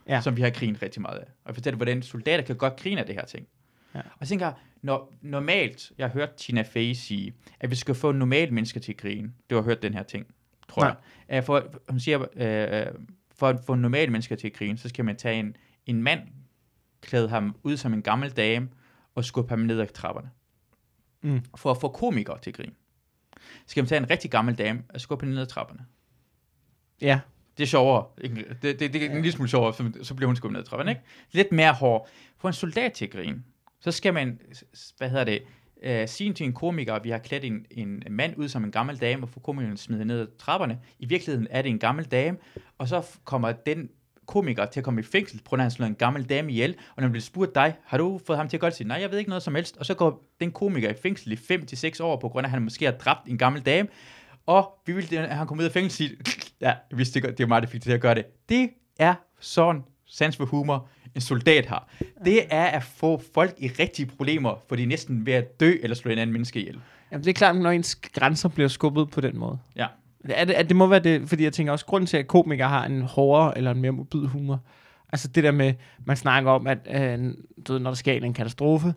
[0.09, 0.21] Ja.
[0.21, 1.23] Som vi har grinet rigtig meget af.
[1.25, 3.47] Og jeg fortalte, hvordan soldater kan godt grine af det her ting.
[3.95, 4.01] Ja.
[4.01, 7.95] Og så tænker jeg, når, normalt, jeg har hørt Tina Fey sige, at vi skal
[7.95, 9.33] få normale mennesker til at grine.
[9.51, 10.27] Du har hørt den her ting,
[10.69, 10.95] tror Nej.
[11.29, 11.39] jeg.
[11.39, 12.95] Uh, for, hun siger, uh,
[13.37, 16.21] for at få normale mennesker til at grine, så skal man tage en, en mand,
[17.01, 18.69] klæde ham ud som en gammel dame,
[19.15, 20.31] og skubbe ham ned ad trapperne.
[21.23, 21.41] Mm.
[21.57, 22.73] For at få komikere til at grine.
[23.67, 25.87] Skal man tage en rigtig gammel dame, og skubbe hende ned ad trapperne.
[27.01, 27.21] Ja.
[27.59, 28.07] Det er sjovere.
[28.21, 28.57] Ikke?
[28.63, 30.67] Det, det, det er en lille smule sjovere, så, så bliver hun skubbet ned ad
[30.67, 31.01] trappen, ikke?
[31.33, 32.09] Lidt mere hård.
[32.39, 33.43] For en soldat til at grine,
[33.81, 34.41] så skal man,
[34.99, 35.43] hvad hedder det,
[35.83, 38.71] øh, sige til en komiker, at vi har klædt en, en mand ud som en
[38.71, 40.81] gammel dame, og få komikeren smidt ned ad trapperne.
[40.99, 42.39] I virkeligheden er det en gammel dame,
[42.79, 43.91] og så kommer den
[44.29, 46.53] komiker til at komme i fængsel, på grund af, at han slår en gammel dame
[46.53, 48.89] ihjel, og når man bliver spurgt dig, har du fået ham til at godt sige,
[48.89, 51.37] nej, jeg ved ikke noget som helst, og så går den komiker i fængsel i
[51.37, 53.89] 5 til seks år, på grund af, at han måske har dræbt en gammel dame,
[54.47, 57.39] og vi vil, at han kommer ud af fængsel og siger, ja, jeg vidste det
[57.39, 58.25] det er mig, der fik det til at gøre det.
[58.49, 61.89] Det er sådan sans for humor, en soldat har.
[62.25, 65.73] Det er at få folk i rigtige problemer, for de er næsten ved at dø,
[65.83, 66.81] eller slå en anden menneske ihjel.
[67.13, 69.59] Jamen, det er klart, når ens grænser bliver skubbet på den måde.
[69.77, 69.87] Ja.
[70.27, 72.85] Det, at det må være det, fordi jeg tænker også, grund til, at komikere har
[72.85, 74.61] en hårdere eller en mere mobil humor,
[75.13, 77.35] altså det der med, man snakker om, at øh,
[77.67, 78.95] du ved, når der sker en katastrofe,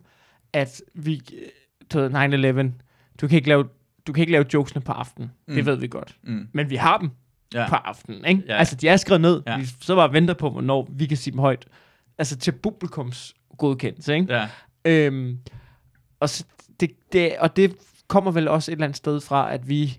[0.52, 1.48] at vi, øh,
[1.92, 2.72] du ved, 9-11,
[3.20, 3.68] du kan ikke lave,
[4.06, 5.30] du kan ikke lave jokesene på aftenen.
[5.48, 5.54] Mm.
[5.54, 6.16] Det ved vi godt.
[6.22, 6.48] Mm.
[6.52, 7.10] Men vi har dem
[7.54, 7.68] ja.
[7.68, 8.42] På aftenen, ikke?
[8.46, 8.56] Ja.
[8.56, 9.42] Altså, de er skrevet ned.
[9.46, 9.58] Ja.
[9.58, 11.66] Vi så bare venter på, hvornår vi kan sige dem højt.
[12.18, 14.34] Altså, til publikums godkendelse, ikke?
[14.34, 14.48] Ja.
[14.84, 15.38] Øhm,
[16.20, 16.44] og, så
[16.80, 17.76] det, det, og det
[18.08, 19.98] kommer vel også et eller andet sted fra, at vi,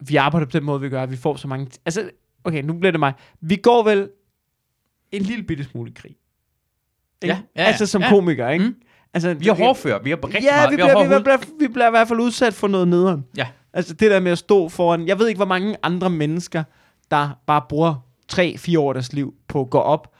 [0.00, 1.70] vi arbejder på den måde, vi gør, at vi får så mange...
[1.84, 2.10] Altså,
[2.44, 3.12] okay, nu bliver det mig.
[3.40, 4.10] Vi går vel
[5.12, 6.16] en lille bitte smule i krig.
[7.22, 7.34] Ikke?
[7.34, 8.08] Ja, ja, altså som ja.
[8.08, 8.64] komiker, ikke?
[8.64, 8.74] Mm.
[9.14, 10.70] Altså, Vi har hårdfør, vi har rigtig ja, meget.
[10.70, 13.24] vi vi bliver, vi, bliver, vi bliver i hvert fald udsat for noget nederen.
[13.36, 13.46] Ja.
[13.72, 15.06] Altså det der med at stå foran...
[15.06, 16.64] Jeg ved ikke, hvor mange andre mennesker,
[17.10, 17.94] der bare bruger
[18.32, 20.14] 3-4 år af deres liv på at gå op,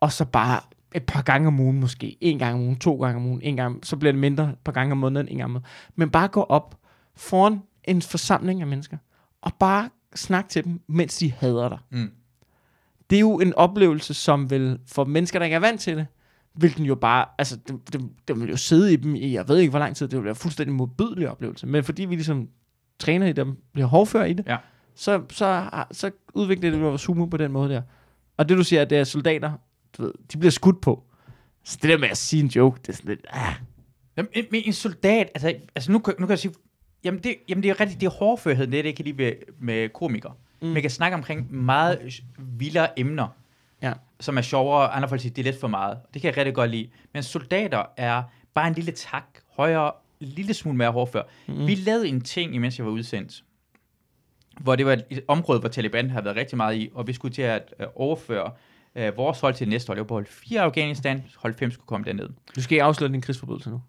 [0.00, 0.60] og så bare
[0.94, 2.16] et par gange om ugen måske.
[2.20, 4.58] En gang om ugen, to gange om ugen, en gang, så bliver det mindre et
[4.64, 5.68] par gange om måneden, en gang om måneden.
[5.96, 6.78] Men bare gå op
[7.16, 8.96] foran en forsamling af mennesker,
[9.48, 11.78] og bare snak til dem, mens de hader dig.
[11.90, 12.10] Mm.
[13.10, 16.06] Det er jo en oplevelse, som vil, for mennesker, der ikke er vant til det,
[16.54, 19.48] vil den jo bare, altså, det, det, det vil jo sidde i dem i, jeg
[19.48, 21.66] ved ikke hvor lang tid, det vil være en fuldstændig modbydelig oplevelse.
[21.66, 22.48] Men fordi vi ligesom
[22.98, 24.56] træner i dem, bliver hårdfør i det, Ja.
[24.94, 27.82] så, så, så udvikler det vores humor på den måde der.
[28.36, 29.52] Og det du siger, at det er soldater,
[29.98, 31.04] du ved, de bliver skudt på.
[31.64, 33.54] Så det der med at sige en joke, det er sådan lidt, ah,
[34.16, 36.54] Jamen, en- men en soldat, altså, altså nu, nu kan jeg sige,
[37.04, 39.32] jamen det, jamen det er rigtigt, det er hårdførhed, det det, jeg kan lide med,
[39.60, 40.32] med komikere.
[40.62, 40.68] Mm.
[40.68, 43.28] Man kan snakke omkring meget vildere emner,
[43.82, 43.92] Ja.
[44.20, 45.98] som er sjovere, andre folk siger, det er lidt for meget.
[46.14, 46.88] Det kan jeg rigtig godt lide.
[47.14, 48.22] Men soldater er
[48.54, 49.24] bare en lille tak
[49.56, 51.22] højere, en lille smule mere hårdfør.
[51.48, 51.66] Mm.
[51.66, 53.44] Vi lavede en ting, imens jeg var udsendt,
[54.60, 57.34] hvor det var et område, hvor Taliban har været rigtig meget i, og vi skulle
[57.34, 58.50] til at øh, overføre
[58.94, 59.96] øh, vores hold til næste hold.
[59.96, 62.28] Det var på hold 4 i Afghanistan, hold 5 skulle komme derned.
[62.56, 63.82] du skal ikke afsløre din krigsforbrydelse nu.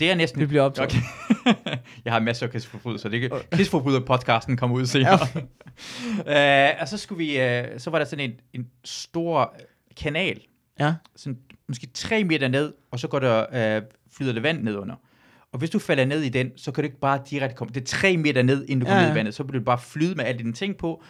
[0.00, 0.40] Det er næsten...
[0.40, 0.90] Det bliver optaget.
[0.90, 1.54] Okay.
[2.04, 3.08] jeg har masser af krigsforbrydelser.
[3.08, 5.18] Det er krigsforbryder-podcasten kommer ud senere.
[6.26, 6.72] Ja.
[6.74, 7.30] uh, og så skulle vi...
[7.36, 9.54] Uh, så var der sådan en, en stor
[9.96, 10.40] kanal,
[10.80, 10.94] Ja.
[11.16, 11.38] sådan
[11.68, 13.84] måske tre meter ned, og så går der, uh,
[14.16, 14.94] flyder det vand ned under.
[15.52, 17.74] Og hvis du falder ned i den, så kan du ikke bare direkte komme...
[17.74, 19.34] Det er tre meter ned, inden du kommer Ja, ned i vandet.
[19.34, 21.02] Så bliver du bare flyde med alle dine ting på.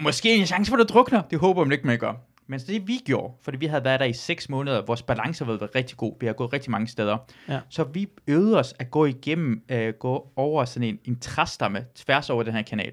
[0.00, 1.22] Måske en chance for, at du drukner.
[1.22, 2.12] Det håber man ikke, man gør.
[2.52, 5.44] Men så det vi gjorde, fordi vi havde været der i seks måneder, vores balance
[5.44, 6.16] havde været rigtig god.
[6.20, 7.18] Vi har gået rigtig mange steder.
[7.48, 7.60] Ja.
[7.68, 12.30] Så vi øvede os at gå igennem, øh, gå over sådan en, en træstamme tværs
[12.30, 12.92] over den her kanal.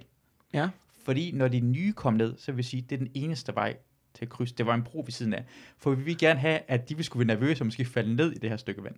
[0.53, 0.69] Ja.
[1.05, 3.77] Fordi når de nye kom ned, så vil sige, det er den eneste vej
[4.13, 4.55] til at krydse.
[4.55, 5.45] Det var en bro ved siden af.
[5.77, 8.31] For vi vil gerne have, at de vil skulle være nervøse og måske falde ned
[8.31, 8.95] i det her stykke vand.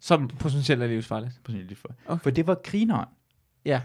[0.00, 1.32] Som potentielt er livsfarligt.
[1.48, 1.94] Lidt for.
[2.06, 2.22] Okay.
[2.22, 3.08] for det var grineren.
[3.64, 3.80] Ja.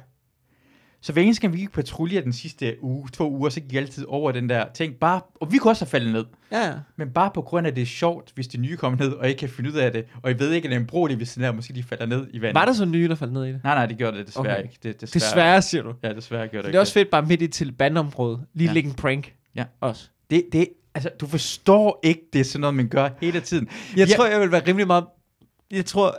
[1.08, 3.82] Så hver eneste gang vi gik patrulje den sidste uge, to uger, så gik jeg
[3.82, 4.96] altid over den der ting.
[4.96, 6.26] Bare, og vi kunne også have faldet ned.
[6.52, 6.74] Ja, ja.
[6.98, 9.28] Men bare på grund af, at det er sjovt, hvis de nye kommer ned, og
[9.30, 10.06] ikke kan finde ud af det.
[10.24, 11.74] Og I ved ikke, at det er en bro, det er ved siden af, måske
[11.74, 12.56] de falder ned i vandet.
[12.56, 13.62] Var der så nye, der faldt ned i det?
[13.64, 14.64] Nej, nej, det gjorde det desværre Okay.
[14.64, 14.78] ikke.
[14.84, 15.30] Det, desværre.
[15.30, 15.94] Desværre, siger du.
[16.04, 16.76] Ja, desværre gjorde det Det ikke.
[16.78, 18.40] er også fedt bare midt i Taliban-området.
[18.54, 18.74] Lige ja.
[18.74, 19.34] Lægge en prank.
[19.56, 19.64] Ja.
[19.82, 20.10] Også.
[20.30, 23.68] Det, det, altså, du forstår ikke, det er sådan noget, man gør hele tiden.
[23.98, 24.16] Jeg Ja.
[24.16, 25.06] tror, jeg vil være rimelig meget...
[25.72, 26.16] Jeg tror,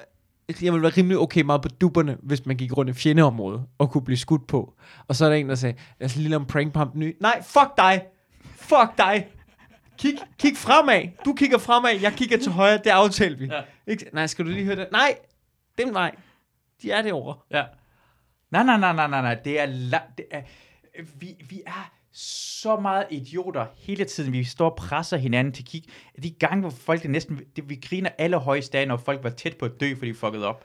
[0.62, 3.90] jeg ville være rimelig okay meget på dupperne, hvis man gik rundt i fjendeområdet og
[3.90, 4.74] kunne blive skudt på.
[5.08, 6.90] Og så er der en, der sagde, lad os lige lave en prank på ham
[6.90, 7.14] den nye.
[7.20, 8.02] Nej, fuck dig!
[8.56, 9.28] Fuck dig!
[9.98, 11.08] Kig, kig fremad.
[11.24, 12.78] Du kigger fremad, jeg kigger til højre.
[12.78, 13.44] Det aftalte vi.
[13.46, 13.60] Ja.
[13.86, 14.06] Ikke?
[14.12, 14.88] Nej, skal du lige høre det?
[14.92, 15.18] Nej,
[15.78, 16.14] den vej.
[16.82, 17.36] De er derovre.
[17.50, 17.64] Ja.
[18.50, 19.34] Nej, nej, nej, nej, nej, nej.
[19.34, 20.42] Det er, la- det er
[21.18, 21.90] vi, vi er
[22.20, 24.32] så meget idioter hele tiden.
[24.32, 25.84] Vi står og presser hinanden til kig.
[26.22, 27.40] De gange, hvor folk det næsten...
[27.56, 30.14] Det, vi griner alle højst af, når folk var tæt på at dø, fordi de
[30.14, 30.64] fuckede op.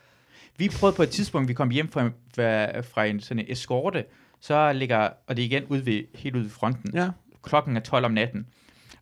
[0.58, 4.06] Vi prøvede på et tidspunkt, vi kom hjem fra, fra, fra en sådan en eskorte,
[4.40, 6.96] så ligger, og det er igen ude ved, helt ude ved fronten.
[6.96, 7.10] Ja.
[7.42, 8.48] Klokken er 12 om natten.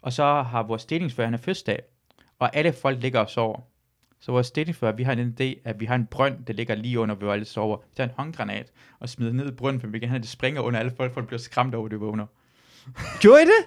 [0.01, 1.79] Og så har vores delingsfører, han er fødselsdag,
[2.39, 3.59] og alle folk ligger og sover.
[4.19, 6.99] Så vores delingsfører, vi har en idé, at vi har en brønd, der ligger lige
[6.99, 7.77] under, hvor alle sover.
[7.95, 10.79] Tager en håndgranat og smider ned i brønden, for vi kan have, det springer under
[10.79, 12.25] alle folk, folk bliver skræmt over, det vågner.
[13.19, 13.65] Gjorde I det?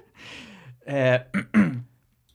[1.55, 1.65] Uh,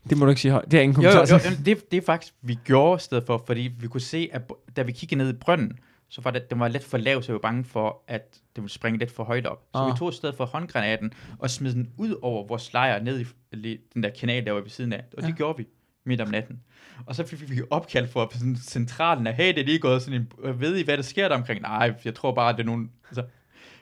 [0.09, 0.71] Det må du ikke sige højt.
[0.71, 1.51] Det er ingen jo, jo, kommentar jo, til.
[1.51, 4.41] jo, det, det er faktisk, vi gjorde i stedet for, fordi vi kunne se, at
[4.75, 7.31] da vi kiggede ned i brønden, så var det, den var lidt for lav, så
[7.31, 9.63] jeg var bange for, at det ville springe lidt for højt op.
[9.75, 9.87] Så Ah.
[9.93, 13.77] vi tog i stedet for håndgranaten og smed den ud over vores lejr ned i
[13.93, 15.03] den der kanal, der var ved siden af.
[15.17, 15.33] Og det Ja.
[15.35, 15.67] gjorde vi
[16.05, 16.59] midt om natten.
[17.05, 20.21] Og så fik vi opkald for sådan centralen af, hey, det er lige gået sådan
[20.21, 21.61] en, øh, ved I, hvad der sker der omkring?
[21.61, 22.91] Nej, jeg tror bare, at det er nogen...
[23.09, 23.23] Altså,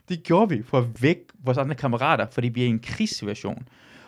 [0.10, 3.68] det gjorde vi for at vække vores andre kammerater, fordi vi er i en krigssituation.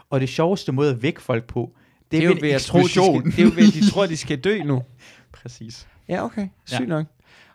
[0.10, 1.72] Og det sjoveste måde at vække folk på,
[2.12, 3.90] det, Det er jo ved at tro, de skal, det er jo ved, at de
[3.92, 4.82] tror, de skal dø nu.
[5.34, 5.88] Præcis.
[6.10, 6.48] Ja, okay.
[6.66, 6.86] Sygt Ja.
[6.86, 7.06] nok.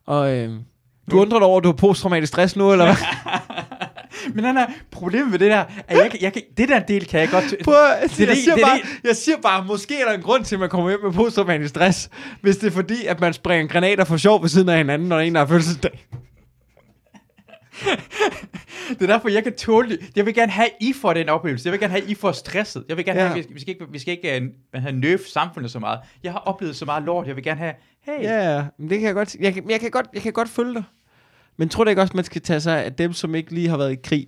[0.06, 0.50] Og øh,
[1.10, 2.94] du undrer dig over, at du har posttraumatisk stress nu, eller hvad?
[4.34, 7.28] Men nej, nej, problemet med det der, at jeg, jeg det der del kan jeg
[7.28, 7.54] godt...
[7.64, 10.22] Prøv, at- jeg, det- siger det bare, det- jeg siger bare, måske er der en
[10.22, 13.32] grund til, at man kommer hjem med posttraumatisk stress, hvis det er fordi, at man
[13.32, 16.06] springer granater for sjov ved siden af hinanden, når er en, har fødselsdag.
[18.88, 20.00] Det er derfor, jeg kan tåle det.
[20.16, 21.66] Jeg vil gerne have, I får den oplevelse.
[21.66, 22.84] Jeg vil gerne have, I får stresset.
[22.88, 23.26] Jeg vil gerne Ja.
[23.26, 26.00] have, vi, vi skal ikke, vi skal ikke uh, have nerf samfundet så meget.
[26.22, 27.26] Jeg har oplevet så meget lort.
[27.26, 29.80] Jeg vil gerne have, hey, Ja, ja, men det kan jeg godt, jeg, kan- jeg,
[29.80, 30.82] kan godt, jeg kan godt følge dig.
[31.56, 33.76] Men tror du ikke også, man skal tage sig af dem, som ikke lige har
[33.76, 34.26] været i krig?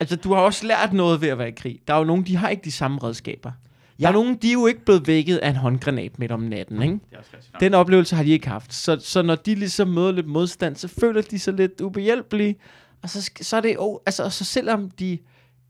[0.00, 1.78] Altså, du har også lært noget ved at være i krig.
[1.88, 3.52] Der er jo nogen, de har ikke de samme redskaber.
[3.98, 4.02] Ja.
[4.02, 6.82] Der er nogen, de er jo ikke blevet vækket af en håndgranat midt om natten,
[6.82, 6.94] ikke?
[6.94, 7.50] Det er også.
[7.60, 8.74] Den oplevelse har de ikke haft.
[8.74, 12.56] Så, så når de ligesom møder lidt modstand, så føler de sig lidt ubehjælpelige.
[13.02, 15.18] Og så, så er det oh, altså, så selvom de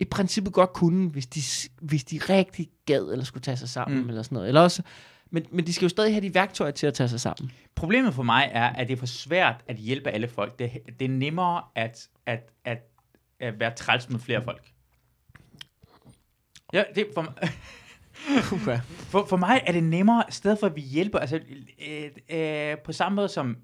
[0.01, 1.41] i princippet godt kunne, hvis de,
[1.81, 4.09] hvis de rigtig gad, eller skulle tage sig sammen, Mm.
[4.09, 4.49] eller sådan noget.
[4.49, 4.83] Eller også,
[5.31, 7.53] men, men de skal jo stadig have de værktøjer til at tage sig sammen.
[7.74, 10.59] Problemet for mig er, at det er for svært at hjælpe alle folk.
[10.59, 12.79] Det, det er nemmere at, at, at,
[13.41, 14.62] at være træls med flere folk.
[16.72, 17.35] Ja, det for, mig-.
[18.89, 21.41] for, for mig er det nemmere, i stedet for at vi hjælper, altså
[21.89, 22.11] øh,
[22.71, 23.57] øh, på samme måde som,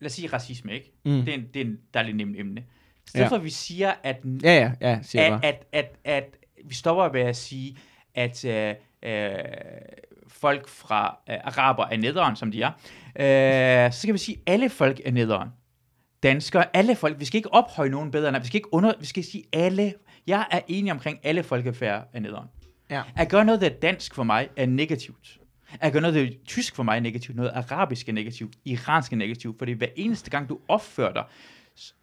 [0.00, 0.92] lad os sige racisme, ikke?
[1.04, 1.10] Mm.
[1.12, 2.60] Det, er en, det er en dejlig nemt emne.
[2.60, 2.64] I
[3.08, 3.28] stedet Ja.
[3.30, 7.12] for at vi siger, at, Ja, ja, ja, siger at, at, at, at vi stopper
[7.12, 7.76] med at sige,
[8.14, 9.30] at øh, øh,
[10.28, 12.70] folk fra øh, araber er nederen, som de er,
[13.86, 15.48] øh, så skal vi sige, at alle folk er nederen.
[16.22, 17.20] Danskere, alle folk.
[17.20, 19.94] Vi skal ikke ophøje nogen bedre end Vi skal ikke under, vi skal sige alle.
[20.26, 22.48] Jeg er enig omkring, alle folkefærd er nederen.
[22.90, 23.02] Ja.
[23.16, 25.38] At gøre noget, der er dansk for mig, er negativt.
[25.80, 27.36] At gøre noget, der er tysk for mig, er negativt.
[27.36, 28.54] Noget arabisk er negativt.
[28.64, 29.58] Iransk er negativt.
[29.58, 31.24] Fordi hver eneste gang, du opfører dig,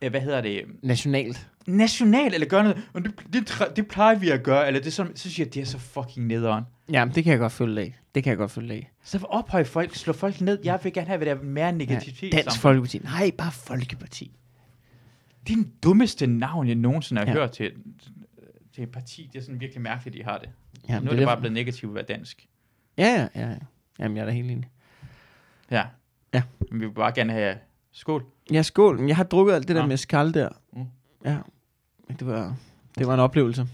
[0.01, 1.47] øh, hvad hedder det, Nationalt.
[1.67, 5.15] national, eller gør noget, og det, det, det plejer vi at gøre, eller det sådan,
[5.15, 6.63] så synes jeg, det er så fucking nederen.
[6.91, 7.95] Ja, det kan jeg godt følge af.
[8.15, 8.91] Det kan jeg godt følge af.
[9.03, 11.71] Så for ophøje folk, slå folk ned, jeg vil gerne have, hvad der er mere
[11.71, 12.33] negativitet.
[12.33, 12.59] Ja, Dansk.
[12.61, 12.97] Folkeparti.
[12.97, 14.31] Nej, bare Folkeparti.
[15.47, 17.33] Det er den dummeste navn, jeg nogensinde har Ja.
[17.33, 17.71] hørt til,
[18.75, 19.29] til et parti.
[19.33, 20.49] Det er sådan virkelig mærkeligt, de har det.
[20.89, 22.47] Ja, nu er det, derfor- bare blevet negativt at være dansk.
[22.97, 23.49] Ja, ja, ja.
[23.49, 23.57] ja.
[23.99, 24.69] Jamen, jeg er da helt enig.
[25.71, 25.85] Ja.
[26.33, 26.43] Ja.
[26.71, 27.57] Men vi vil bare gerne have
[27.91, 28.25] skål.
[28.51, 28.99] Ja, skål.
[28.99, 30.49] Men Jeg har drukket alt det der med skal der.
[30.73, 30.85] Mm.
[31.25, 31.37] Ja.
[32.09, 32.55] Det var,
[32.97, 33.67] det var en oplevelse.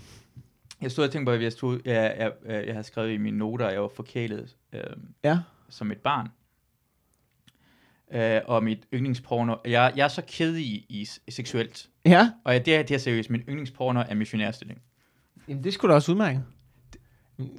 [0.82, 3.18] Jeg stod og tænkte på, at jeg, stod, jeg, jeg, jeg, jeg havde skrevet i
[3.18, 4.82] mine noter, at jeg var forkælet øh,
[5.24, 5.40] Ja.
[5.70, 6.28] som et barn.
[8.12, 9.56] Øh, og mit yndlingsporno.
[9.66, 11.90] Jeg, jeg er så kedig i, i, i seksuelt.
[12.06, 12.32] Ja.
[12.44, 13.30] Og jeg, det er det er seriøst.
[13.30, 14.82] Min yndlingsporno er missionærstilling.
[15.48, 16.44] Jamen, det skulle da også udmærket.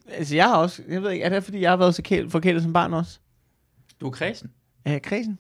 [0.09, 2.31] Altså, jeg har også, jeg ved ikke, er det fordi, jeg har været så kæl,
[2.31, 3.19] forkælet som barn også?
[4.01, 4.51] Du er kredsen.
[4.85, 5.39] Er jeg kredsen?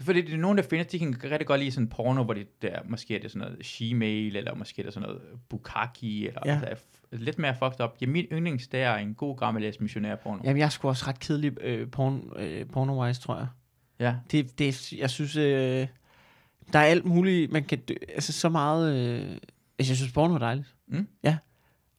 [0.00, 2.62] Fordi det er nogen, der findes, de kan rigtig godt lide sådan porno, hvor det
[2.62, 6.40] der, måske er det sådan noget Gmail, eller måske er det sådan noget Bukaki, eller
[6.44, 6.50] Ja.
[6.62, 7.90] der f- lidt mere fucked up.
[8.00, 10.38] Ja, min yndlings, det er en god gammeldags missionærporno.
[10.42, 10.48] Ja.
[10.48, 13.46] Jamen, jeg sgu også ret kedelig øh, porn, øh, porno-wise, tror jeg.
[14.00, 14.14] ja.
[14.30, 15.86] Det, det, jeg synes, øh,
[16.72, 19.20] der er alt muligt, man kan dø, altså så meget, øh,
[19.78, 20.74] altså jeg synes, porno er dejligt.
[20.88, 21.08] Mm.
[21.24, 21.36] Ja.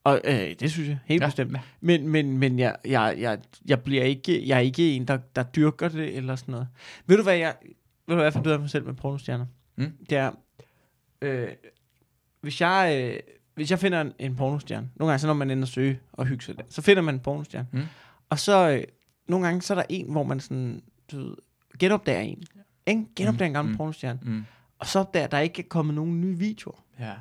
[0.08, 1.28] Og øh, det synes jeg, helt ja.
[1.28, 1.58] bestemt.
[1.82, 5.44] Men, men, men jeg, jeg, jeg, jeg bliver ikke, jeg er ikke en, der, der
[5.44, 6.68] dyrker det, eller sådan noget.
[7.06, 7.76] Ved du hvad, jeg, ved
[8.08, 9.46] du hvad jeg fandt ud af mig selv med pornostjerner?
[9.76, 9.92] Mm.
[10.10, 10.32] Det er,
[11.22, 11.48] øh,
[12.42, 13.20] hvis jeg, øh,
[13.56, 16.26] hvis jeg finder en, en pornostjerne, nogle gange så når man ender og søge og
[16.26, 17.68] hygge sig der, så finder man en pornostjerne.
[17.72, 17.84] Mm.
[18.30, 18.84] Og så, øh,
[19.28, 20.82] nogle gange så er der en, hvor man sådan,
[21.12, 21.36] du ved,
[21.80, 22.44] genopdager en.
[22.88, 23.06] Ikke?
[23.16, 23.78] Genopdager en gammel Mm.
[23.78, 24.20] pornostjerne.
[24.24, 24.46] Mm.
[24.80, 26.84] Og så opdager, at der ikke er kommet nogen nye videoer.
[27.00, 27.14] Ja.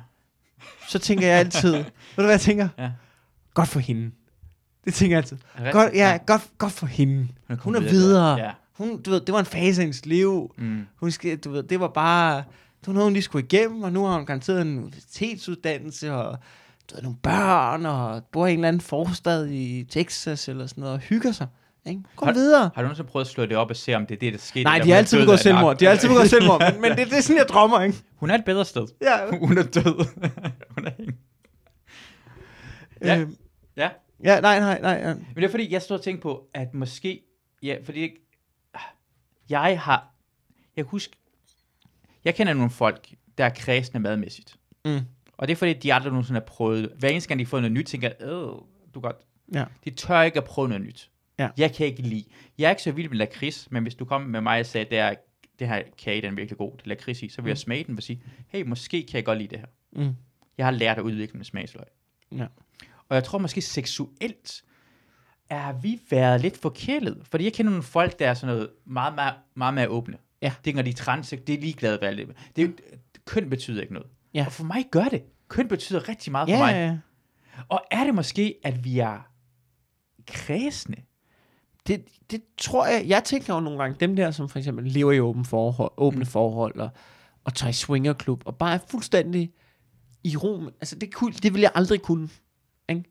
[0.87, 1.83] Så tænker jeg altid, ved
[2.17, 2.67] du hvad jeg tænker?
[2.77, 2.91] Ja.
[3.53, 4.11] Godt for hende.
[4.85, 5.37] Det tænker jeg altid.
[5.57, 5.95] Godt, rigtigt?
[6.01, 7.27] ja, godt, godt for hende.
[7.47, 8.37] Hun Hun er videre.
[8.39, 8.51] Ja.
[8.73, 10.53] Hun, du ved, det var en fase af hendes liv.
[10.57, 10.87] Mm.
[10.95, 12.37] Hun skal, du ved, det var bare,
[12.81, 16.37] det var noget, hun lige skulle igennem, og nu har hun garanteret en universitetsuddannelse, og
[16.89, 20.81] du ved, nogle børn, og bor i en eller anden forstad i Texas, eller sådan
[20.81, 21.47] noget, og hygger sig.
[21.89, 22.01] Ikke?
[22.15, 22.61] Gå Har- videre.
[22.75, 24.39] Har du nogensinde prøvet at slå det op og se, om det er det, der
[24.39, 24.63] skete?
[24.63, 25.77] Nej, de har altid begået selvmord.
[25.77, 27.97] De har altid begået selvmord, men, men det, det er sådan, jeg drømmer, ikke?
[28.15, 28.87] Hun er et bedre sted.
[29.01, 29.29] Ja.
[29.47, 30.05] Hun er død.
[30.75, 31.13] Hun er ikke.
[33.01, 33.19] Ja.
[33.19, 33.27] Øh,
[33.77, 33.89] Ja.
[34.23, 34.91] ja, nej, nej, nej.
[34.91, 35.13] Ja.
[35.13, 37.21] Men det er fordi, jeg stod og tænkte på, at måske...
[37.63, 38.09] Ja, fordi
[39.49, 40.13] jeg har...
[40.75, 41.13] Jeg kan huske...
[42.25, 44.55] Jeg kender nogle folk, der er kredsende madmæssigt.
[44.85, 44.99] Mm.
[45.37, 46.91] Og det er fordi, de aldrig nogensinde har prøvet...
[46.99, 48.61] Hver eneste gang, de får noget nyt, tænker jeg, øh, du
[48.95, 49.15] er godt.
[49.53, 49.65] Ja.
[49.85, 51.09] De tør ikke at prøve noget nyt.
[51.39, 51.49] Ja.
[51.57, 52.23] Jeg kan ikke lide.
[52.57, 54.89] Jeg er ikke så vild med lakrids, men hvis du kom med mig og sagde,
[54.89, 55.13] det, er,
[55.59, 57.83] det her kage, den er virkelig god, det er lakrids i, så vil jeg smage
[57.83, 59.67] den og sige, hey, måske kan jeg godt lide det her.
[60.03, 60.15] Mm.
[60.57, 61.85] Jeg har lært at udvikle min smagsløg.
[62.37, 62.45] Ja.
[63.09, 64.63] Og jeg tror måske seksuelt
[65.49, 67.21] er vi været lidt forkælet.
[67.31, 70.17] Fordi jeg kender nogle folk, der er sådan noget meget, meget, meget mere åbne.
[70.41, 70.53] Ja.
[70.65, 72.35] Det er, når de er trans, det er ligeglade alt det.
[72.55, 72.69] det er,
[73.25, 74.09] køn betyder ikke noget.
[74.33, 74.45] Ja.
[74.45, 75.23] Og for mig gør det.
[75.47, 76.71] Køn betyder rigtig meget for Ja, mig.
[76.71, 76.97] ja, ja.
[77.69, 79.19] Og er det måske, at vi er
[80.27, 81.01] kredsende?
[81.87, 85.11] Det, det tror jeg, jeg tænker jo nogle gange, dem der, som for eksempel lever
[85.11, 86.25] i åbne forhold, åbne mm.
[86.25, 86.89] forhold og,
[87.43, 89.51] og tager i swingerklub, og bare er fuldstændig
[90.23, 90.63] i ro.
[90.65, 92.29] Altså, det, kunne, det vil jeg aldrig kunne.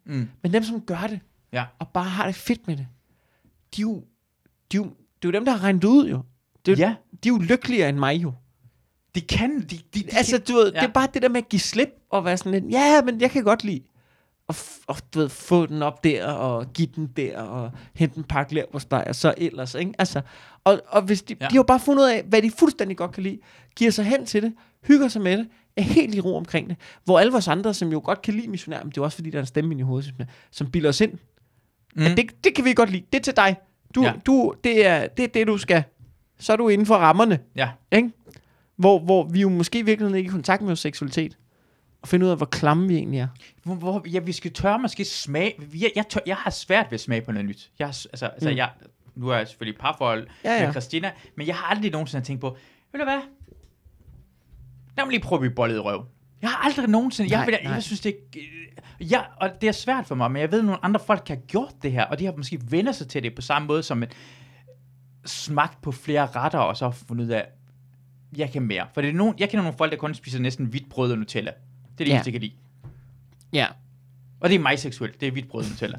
[0.07, 0.29] Mm.
[0.43, 1.21] Men dem, som gør det,
[1.53, 1.65] Ja.
[1.79, 2.87] og bare har det fedt med det,
[3.77, 4.05] de er jo,
[4.73, 6.23] de er jo, det er jo dem, der har regnet ud jo.
[6.67, 6.95] Det er, Ja.
[7.25, 8.33] De er jo lykkeligere end mig jo.
[9.15, 10.81] De kan, de, de, de Altså, du ved, ja.
[10.81, 13.21] det er bare det der med at give slip og være sådan lidt, ja, men
[13.21, 13.81] jeg kan godt lide.
[14.49, 14.55] Og,
[14.87, 18.55] og du ved, få den op der, og give den der, og hente en pakke
[18.55, 19.93] lær på steg, og så ellers, ikke?
[19.99, 20.21] Altså,
[20.65, 21.47] og, og hvis de, Ja.
[21.51, 23.39] de har bare fundet ud af, hvad de fuldstændig godt kan lide,
[23.77, 24.55] giver sig hen til det,
[24.87, 26.77] hygger sig med det, er helt i ro omkring det.
[27.05, 29.31] Hvor alle vores andre, som jo godt kan lide missionær, men det er også fordi,
[29.31, 30.15] der er en stemme i hovedet,
[30.51, 31.13] som, bilder os ind.
[31.97, 32.03] Mm.
[32.03, 33.03] At det, det kan vi godt lide.
[33.13, 33.57] Det er til dig.
[33.95, 34.07] Du, Ja.
[34.09, 34.15] ja.
[34.27, 35.83] du, det, er, det er det, du skal.
[36.39, 37.39] Så er du inden for rammerne.
[37.57, 37.71] ja.
[37.93, 38.11] Ikke?
[38.77, 41.39] Hvor, hvor vi jo måske i virkeligheden ikke er i kontakt med vores seksualitet.
[42.07, 43.29] Og finde ud af, hvor klamme vi egentlig er.
[43.63, 45.55] Hvor, hvor, ja, vi skal tørre måske smage.
[45.75, 47.71] Jeg, jeg, tør, jeg har svært ved at smage på noget nyt.
[47.79, 48.57] Jeg, har altså, altså, Mm.
[48.57, 48.71] jeg,
[49.15, 50.71] nu er jeg selvfølgelig parforhold Ja, med ja.
[50.73, 52.57] Christina, men jeg har aldrig nogensinde tænkt på,
[52.93, 53.21] ved du hvad?
[54.97, 56.07] Lad mig lige prøve at bollet i røv.
[56.43, 57.73] Jeg har aldrig nogensinde, jeg, Nej, vil, jeg, nej.
[57.73, 58.41] jeg synes det er,
[59.01, 61.37] ja, og det er svært for mig, men jeg ved, at nogle andre folk har
[61.37, 64.03] gjort det her, og de har måske vendt sig til det på samme måde som
[64.03, 64.13] et
[65.25, 67.47] smagt på flere retter, og så fundet ud af,
[68.37, 68.87] jeg kan mere.
[68.95, 71.19] For det er nogen, jeg kender nogle folk, der kun spiser næsten hvidt brød og
[71.19, 71.53] Nutella.
[71.99, 72.15] Det er det Ja.
[72.15, 72.53] eneste, jeg kan lide.
[73.53, 73.67] Ja.
[74.41, 75.99] Og det er mig seksuelt, det er hvidt brød Nutella.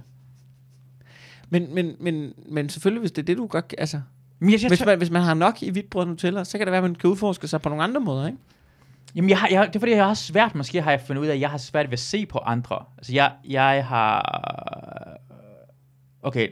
[1.49, 3.79] Men, men, men, men selvfølgelig, hvis det er det, du godt kan...
[3.79, 4.01] Altså,
[4.39, 6.67] Men jeg, jeg, hvis, man, hvis man har nok i hvidt brød Nutella, så kan
[6.67, 8.39] det være, at man kan udforske sig på nogle andre måder, ikke?
[9.15, 11.27] Jamen, jeg har, jeg, det er fordi, jeg har svært, måske har jeg fundet ud
[11.27, 12.85] af, at jeg har svært ved at se på andre.
[12.97, 15.17] Altså, jeg, jeg har...
[16.21, 16.49] Okay,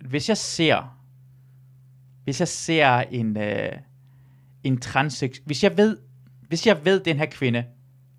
[0.00, 0.98] hvis jeg ser...
[2.24, 3.72] Hvis jeg ser en, øh,
[4.64, 5.36] en transsex...
[5.44, 5.98] Hvis jeg ved,
[6.48, 7.64] hvis jeg ved, den her kvinde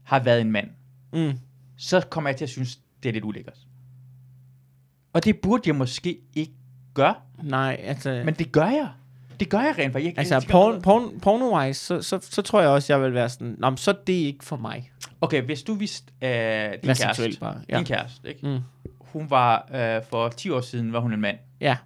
[0.08, 0.70] har været en mand,
[1.14, 1.40] Mm.
[1.78, 3.58] så kommer jeg til at synes, det er lidt ulækkert.
[5.14, 6.54] Og det burde jeg måske ikke
[6.94, 8.22] gøre, Nej, altså...
[8.26, 8.90] men det gør jeg.
[9.40, 10.16] Det gør jeg rent faktisk.
[10.18, 13.56] Jeg, altså, porn, porn, porno-wise, så, så, så tror jeg også, jeg vil være sådan...
[13.60, 14.92] Nå, men så er det ikke for mig.
[15.22, 16.30] Okay, hvis du vidste, øh,
[16.84, 17.62] din kæreste, bare.
[17.70, 17.78] Ja.
[17.78, 18.48] din kæreste, ikke?
[18.48, 18.60] Mm.
[19.00, 21.38] hun var, øh, for 10 år siden var hun en mand.
[21.62, 21.78] ja.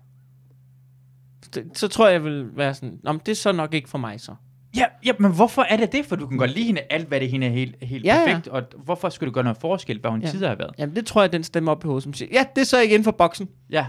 [1.53, 2.99] Det, så tror jeg, jeg vil være sådan...
[3.03, 4.36] Nå, men det er så nok ikke for mig, så.
[4.78, 6.05] Ja, ja, men hvorfor er det det?
[6.05, 8.26] For du kan godt lide hende alt, hvad det hende er helt, helt Ja, ja.
[8.26, 8.47] perfekt.
[8.47, 10.28] Og hvorfor skulle du gøre noget forskel, hvad hun Ja.
[10.30, 10.72] tidligere har været?
[10.78, 12.80] Jamen, det tror jeg, den stemme op i hovedet, som siger, ja, det er så
[12.80, 13.49] ikke inden for boksen.
[13.69, 13.86] Ja.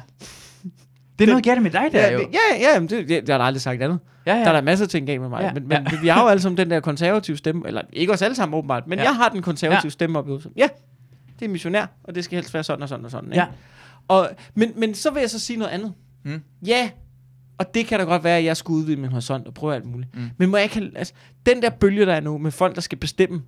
[1.19, 2.19] Det er noget galt med dig der, Ja, jo.
[2.19, 3.99] det- ja, ja, jamen, det, det, det har der aldrig sagt andet.
[4.27, 4.39] Ja, Ja.
[4.39, 4.45] ja.
[4.45, 5.41] Der er der masser af ting galt med mig.
[5.41, 5.53] Ja, Ja.
[5.53, 6.01] Men, men ja.
[6.03, 8.87] vi har jo alle sammen den der konservative stemme, eller ikke os alle sammen åbenbart,
[8.87, 9.03] men Ja.
[9.05, 9.09] ja.
[9.11, 9.87] jeg har den konservative Ja.
[9.87, 9.91] ja.
[9.91, 10.43] stemme op i hovedet.
[10.43, 10.69] som, Ja,
[11.39, 13.29] det er missionær, og det skal helst være sådan og sådan og sådan.
[13.29, 13.41] Ikke?
[13.41, 13.47] Ja.
[14.09, 15.93] Og, men, men så vil jeg så sige noget andet.
[16.25, 16.43] Mm.
[16.67, 16.91] Ja,
[17.63, 19.85] og det kan da godt være, at jeg skulle udvide min horisont og prøve alt
[19.85, 20.17] muligt.
[20.17, 20.31] Mm.
[20.37, 21.15] Men må jeg ikke altså,
[21.47, 23.43] den der bølge, der er nu, med folk, der skal bestemme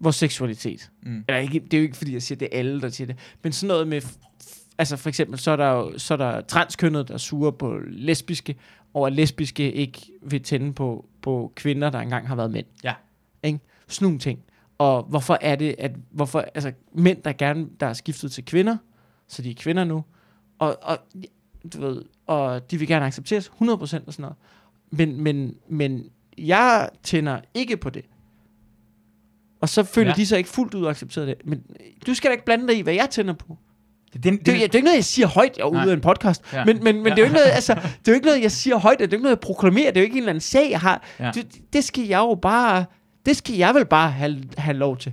[0.00, 0.90] vores seksualitet.
[1.02, 1.24] Mm.
[1.28, 3.16] Eller ikke, det er jo ikke, fordi jeg siger, det er alle, der siger det.
[3.42, 4.02] Men sådan noget med,
[4.78, 8.56] altså for eksempel, så er der jo så er der transkønnet, der suger på lesbiske,
[8.94, 12.66] og at lesbiske ikke vil tænde på, på kvinder, der engang har været mænd.
[12.84, 12.94] Ja.
[13.42, 13.58] Ikke?
[13.88, 14.38] Sådan nogle ting.
[14.78, 18.76] Og hvorfor er det, at hvorfor, altså mænd, der gerne, der er skiftet til kvinder,
[19.28, 20.04] så de er kvinder nu,
[20.58, 20.98] og, og
[21.72, 24.36] du ved, og de vil gerne accepteres 100% og sådan noget.
[24.90, 26.04] Men, men, men
[26.38, 28.04] jeg tænder ikke på det.
[29.60, 30.14] Og så føler Ja.
[30.16, 31.34] de sig ikke fuldt ud accepteret det.
[31.44, 31.62] Men
[32.06, 33.58] du skal da ikke blande dig i, hvad jeg tænder på.
[34.12, 35.94] Den, den, Det, er- det er jo ikke noget, jeg siger højt jeg ude af
[35.94, 36.42] en podcast.
[36.52, 36.64] Ja.
[36.64, 37.10] Men, men, men Ja.
[37.10, 38.98] det er jo ikke noget, altså, det er jo ikke noget, jeg siger højt.
[38.98, 39.90] Det er jo ikke noget, jeg proklamerer.
[39.90, 41.02] Det er jo ikke en eller anden sag, jeg har.
[41.18, 41.30] Ja.
[41.34, 42.84] Det, det skal jeg jo bare...
[43.26, 45.12] Det skal jeg vel bare have, have lov til.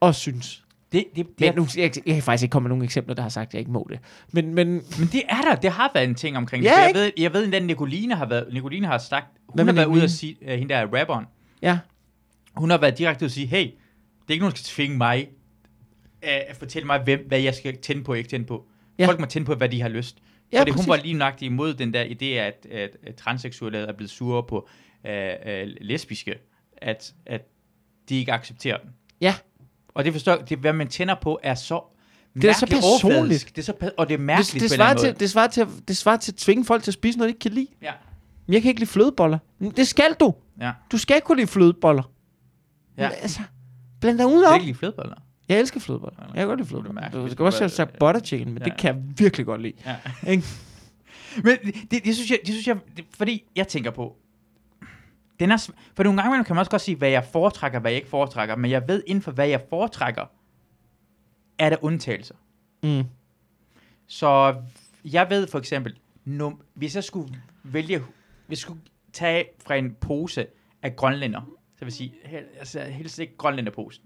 [0.00, 0.61] Og synes.
[0.92, 3.14] Det, det, det, Men er, nu, jeg, jeg kan faktisk ikke komme med nogle eksempler,
[3.14, 3.98] der har sagt, at jeg ikke må det.
[4.32, 5.54] Men, men men det er der.
[5.54, 6.70] Det har været en ting omkring det.
[6.70, 7.00] Ja, jeg ikke?
[7.00, 10.02] ved, jeg ved, at Nicoline har været, Nicoline har sagt, hun Hvem har været ude
[10.02, 11.24] at sige, uh, hende der er rapperen,
[11.62, 11.78] ja,
[12.54, 14.96] hun har været direkte ud at sige, hey, det er ikke nogen, der skal tvinge
[14.96, 15.28] mig
[16.22, 18.66] uh, at fortælle mig, hvem, hvad jeg skal tænde på og ikke tænde på.
[18.98, 19.06] Ja.
[19.06, 20.18] Folk må tænde på, hvad de har lyst.
[20.52, 23.92] Ja, Fordi hun var lige nøjagtig imod den der idé, at, at, at transseksuelle er
[23.92, 24.68] blevet sure på
[25.04, 26.34] uh, uh, lesbiske,
[26.76, 27.40] at, at
[28.08, 28.90] de ikke accepterer den.
[29.20, 29.34] ja.
[29.94, 31.80] Og det forstår det, hvad man tænder på, er så
[32.34, 33.04] Det er så personligt.
[33.18, 33.56] overfladisk.
[33.56, 35.96] Det er så, og det er mærkeligt Det, det, svarer til, det, svarer til, det
[35.96, 37.66] svarer til at tvinge folk til at spise noget, de ikke kan lide.
[37.82, 37.92] Ja.
[38.46, 39.38] Men jeg kan ikke lide flødeboller.
[39.76, 40.34] Det skal du.
[40.60, 40.72] Ja.
[40.92, 42.02] Du skal kunne lide flødeboller.
[42.98, 43.08] Ja.
[43.08, 43.40] Men, altså,
[44.00, 44.54] bland dig ud kan om.
[44.54, 45.14] ikke lide flødeboller.
[45.48, 46.18] Jeg elsker flødeboller.
[46.26, 47.08] Jeg kan godt lide er flødeboller.
[47.10, 48.64] Du du også bare- have sagt butter chicken, men Ja.
[48.64, 49.72] det kan jeg virkelig godt lide.
[49.86, 49.96] Ja.
[50.30, 50.44] Ikke?
[51.44, 54.16] Men det, det, det, synes jeg, det synes jeg, det, fordi jeg tænker på,
[55.42, 57.96] den er, for nogle gange kan man også godt sige, hvad jeg foretrækker, hvad jeg
[57.96, 60.24] ikke foretrækker, men jeg ved inden for, hvad jeg foretrækker,
[61.58, 62.34] er der undtagelser.
[62.82, 63.04] Mm.
[64.06, 64.56] Så
[65.04, 67.98] jeg ved for eksempel, num, hvis jeg skulle vælge,
[68.46, 68.80] hvis jeg skulle
[69.12, 70.46] tage fra en pose
[70.82, 71.40] af grønlænder,
[71.78, 74.04] så vil jeg sige, hel, altså helst ikke grønlænderposen.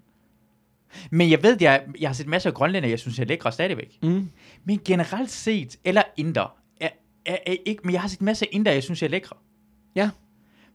[1.10, 3.98] Men jeg ved, jeg, jeg har set masser af grønlænder, jeg synes er lækre stadigvæk.
[4.02, 4.30] Mm.
[4.64, 6.88] Men generelt set, eller inder, er,
[7.26, 9.36] er, er ikke, men jeg har set masser af inder, jeg synes er lækre.
[9.94, 10.10] Ja.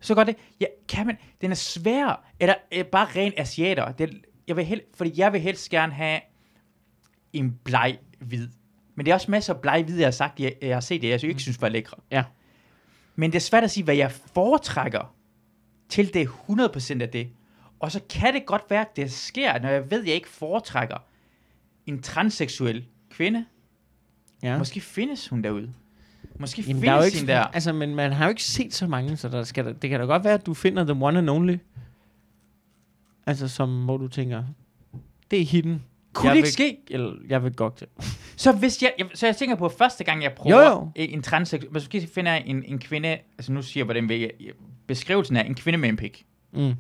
[0.02, 3.92] Så godt det, ja, kan man, den er svær, eller øh, bare ren asiater.
[3.92, 6.22] Det, jeg vil hel, fordi jeg vil helst gerne have
[7.34, 8.50] en bleg hvid.
[8.96, 11.02] Men det er også masser af bleg hvid, jeg har sagt, jeg, jeg har set
[11.02, 11.98] det, jeg ikke synes var lækre.
[12.12, 12.24] Ja.
[13.16, 15.16] Men det er svært at sige, hvad jeg foretrækker,
[15.90, 17.30] til det er 100% af det.
[17.80, 20.30] Og så kan det godt være, at det sker, når jeg ved, at jeg ikke
[20.30, 20.98] foretrækker
[21.86, 23.46] en transseksuel kvinde.
[24.44, 24.58] Ja.
[24.58, 25.74] Måske findes hun derude.
[26.40, 27.40] Måske Jamen, der er jo ikke, der.
[27.44, 30.06] altså, men man har jo ikke set så mange, så der skal, det kan da
[30.06, 31.58] godt være, at du finder the one and only.
[33.28, 34.44] Altså, som, hvor du tænker,
[35.32, 35.84] det er hidden.
[36.14, 36.78] Kunne jeg det ikke vil, ske?
[36.90, 37.88] Eller, jeg vil godt til.
[38.36, 40.92] Så hvis jeg, jeg, så jeg tænker på, at første gang jeg prøver Jo, jo.
[40.96, 44.32] en, transseksuel, måske finder jeg en, en kvinde, altså nu siger jeg, hvordan vil jeg,
[44.88, 46.26] beskrivelsen er en kvinde med en pik.
[46.54, 46.74] Mm.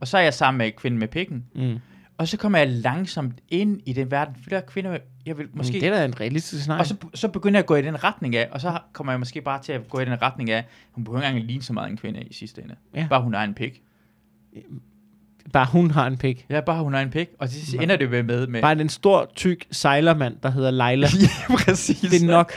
[0.00, 1.44] Og så er jeg sammen med en kvinde med pikken.
[1.54, 1.78] Mm.
[2.18, 5.46] Og så kommer jeg langsomt ind i den verden, for der er kvinder, jeg vil
[5.46, 5.56] måske...
[5.56, 5.72] Måske.
[5.80, 6.80] Det er da en realistisk snak.
[6.80, 9.18] Og så, så begynder jeg at gå i den retning af, og så kommer jeg
[9.18, 11.72] måske bare til at gå i den retning af, hun behøver ikke engang ligne så
[11.72, 12.74] meget en kvinde i sidste ende.
[12.94, 13.06] Ja.
[13.10, 13.82] Bare hun har en pik.
[15.52, 16.46] Bare hun har en pik.
[16.50, 17.28] Ja, bare hun har en pik.
[17.38, 21.08] Og så ender det med, med, med Bare en stor, tyk sejlermand, der hedder Leila.
[21.50, 22.00] ja, præcis.
[22.00, 22.52] det er nok.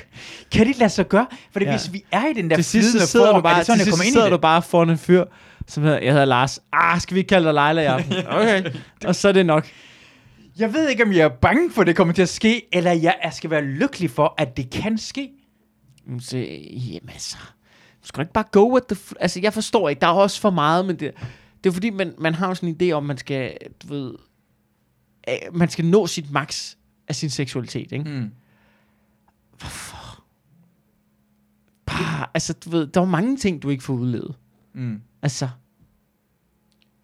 [0.52, 1.28] Kan det lade sig gøre?
[1.52, 1.72] For Ja.
[1.72, 3.66] hvis vi er i den der Til sidst så sidder form, du bare, er det
[3.66, 4.32] sådan, til sidst sidder det?
[4.32, 5.24] du bare foran en fyr,
[5.68, 6.60] som hedder, jeg hedder Lars.
[6.74, 8.14] Ah, skal vi ikke kalde dig Leila i aften?
[8.40, 8.64] Okay.
[9.06, 9.68] Og så er det nok.
[10.58, 12.92] Jeg ved ikke, om jeg er bange for, at det kommer til at ske, eller
[12.92, 15.32] jeg er- skal være lykkelig for, at det kan ske.
[16.06, 17.38] Mm, Så, jamen altså,
[18.02, 18.96] du skal ikke bare go with the...
[18.96, 21.12] F- altså, jeg forstår ikke, der er også for meget, men det,
[21.64, 24.14] det er fordi, man, man har jo sådan en idé om, man skal, du ved,
[25.30, 26.76] øh, man skal nå sit max
[27.08, 28.10] af sin seksualitet, ikke?
[28.10, 28.32] Mm.
[31.86, 34.36] Bare, altså, du ved, der er jo mange ting, du ikke får udlevet.
[34.74, 35.02] Mm.
[35.22, 35.48] Altså,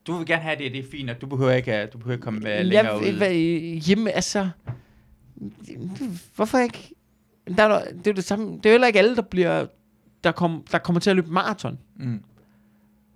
[0.08, 2.24] Du vil gerne have det, det er fint, og du behøver ikke, du behøver ikke
[2.24, 3.12] komme jeg, længere ud.
[3.12, 3.34] hvad,
[3.80, 4.50] hjemme, altså,
[6.36, 6.94] hvorfor ikke?
[7.58, 9.66] Der er, det er jo det samme, det er jo heller ikke alle, der bliver,
[10.24, 11.80] der, kom, der kommer til at løbe maraton.
[11.96, 12.24] Mm.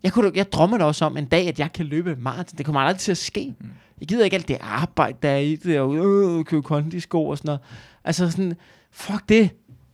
[0.04, 2.58] Jeg, kunne, jeg drømmer da også om en dag, at jeg kan løbe maraton.
[2.58, 3.56] Det kommer aldrig til at ske.
[3.60, 3.70] Mm.
[4.00, 7.38] Jeg gider ikke alt det arbejde, der er i det, og øh, købe kondisko og
[7.38, 7.62] sådan noget.
[8.04, 8.54] Altså sådan,
[8.92, 9.50] fuck det.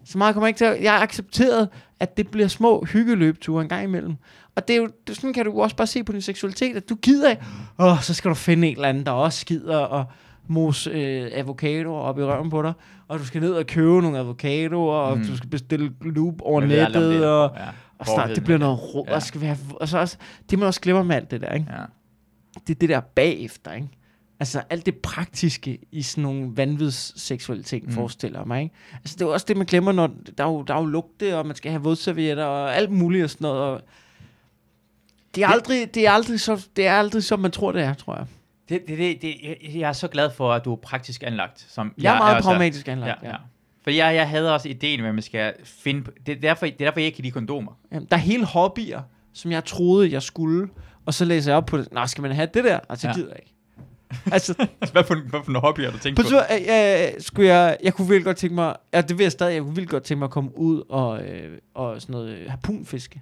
[0.06, 0.84] Så meget kommer jeg ikke til at...
[0.84, 4.16] Jeg har accepteret, at det bliver små hyggeløbture en gang imellem.
[4.58, 6.90] Og det er jo, det, sådan kan du også bare se på din seksualitet, at
[6.90, 7.44] du gider ikke.
[7.80, 10.06] Åh, så skal du finde en eller anden, der også gider og
[10.48, 12.74] mos øh, avocadoer op i røven på dig.
[13.08, 15.26] Og du skal ned og købe nogle avocadoer, og Mm.
[15.26, 17.64] du skal bestille loop over nettet, det er- og, ja,
[18.00, 19.16] og snart, det bliver noget råd, Ja.
[19.16, 20.18] og skal være, og så også,
[20.50, 21.66] det man også glemmer med alt det der, ikke?
[21.70, 21.82] Ja.
[22.68, 23.88] det er det der bagefter, ikke?
[24.40, 27.90] Altså alt det praktiske i sådan nogle vanvidsseksualitet, Mm.
[27.90, 27.94] mm.
[27.96, 28.76] forestiller mig, ikke?
[28.94, 30.86] Altså det er jo også det, man glemmer, når der er jo, der er jo
[30.86, 33.82] lugte, og man skal have vådservietter, og alt muligt og sådan noget, og
[35.38, 37.94] det er aldrig, det er aldrig så, det er aldrig som man tror, det er,
[37.94, 38.26] tror jeg.
[38.70, 41.66] Det, det, det, det, jeg- jeg er så glad for, at du er praktisk anlagt.
[41.70, 43.28] Som Jeg er meget også pragmatisk Ja, anlagt, ja.
[43.30, 43.36] ja.
[43.84, 46.04] For jeg, jeg havde også ideen med, at man skal finde...
[46.04, 47.72] på- Det er derfor, det er derfor jeg ikke kan lide kondomer.
[47.92, 49.02] Jamen, Der er hele hobbyer,
[49.34, 50.70] som jeg troede, jeg skulle,
[51.06, 51.88] og så læser jeg op på det.
[51.92, 52.80] Nå, skal man have det der?
[52.90, 53.12] Altså, Ja.
[53.12, 53.16] ja.
[53.18, 53.54] gider jeg ikke.
[54.32, 54.54] altså,
[54.92, 57.78] hvad, for, hvad for en hobby har du tænkt På tur, øh, øh, skulle jeg,
[57.84, 60.04] jeg kunne virkelig godt tænke mig, ja, det vil jeg stadig, jeg kunne virkelig godt
[60.04, 63.22] tænke mig at komme ud og, øh, og sådan noget øh, harpunfiske.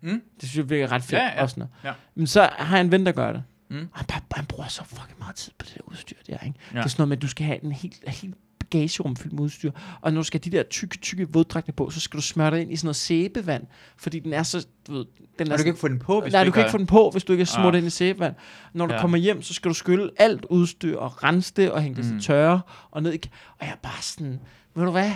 [0.00, 0.22] Mm?
[0.40, 1.12] Det synes jeg virker ret fedt.
[1.20, 1.72] Ja, ja, og sådan noget.
[1.84, 1.92] ja.
[2.14, 3.42] Men så har jeg en ven, der gør det.
[3.70, 3.76] Mm.
[3.92, 6.58] Han, bare, han bruger så fucking meget tid på det der udstyr der, ikke?
[6.72, 6.78] Ja.
[6.78, 9.42] Det er sådan noget med, at du skal have en helt, helt bagagerum fyldt med
[9.42, 9.70] udstyr.
[10.00, 12.50] Og når du skal have de der tykke, tykke våddragter på, så skal du smøre
[12.50, 13.66] dig ind i sådan noget sæbevand.
[13.96, 15.04] Fordi den er så, du ved,
[15.38, 16.70] den er Og du kan ikke få den på, hvis Nej, du du kan ikke
[16.70, 17.78] få den på, hvis du ikke er smurt Ah.
[17.78, 18.34] ind i sæbevand.
[18.72, 19.00] Når du Ja.
[19.00, 22.18] kommer hjem, så skal du skylle alt udstyr og rense det og hænge det Mm.
[22.20, 23.18] til tørre og ned i...
[23.58, 24.40] Og jeg er bare sådan,
[24.74, 25.10] ved du hvad?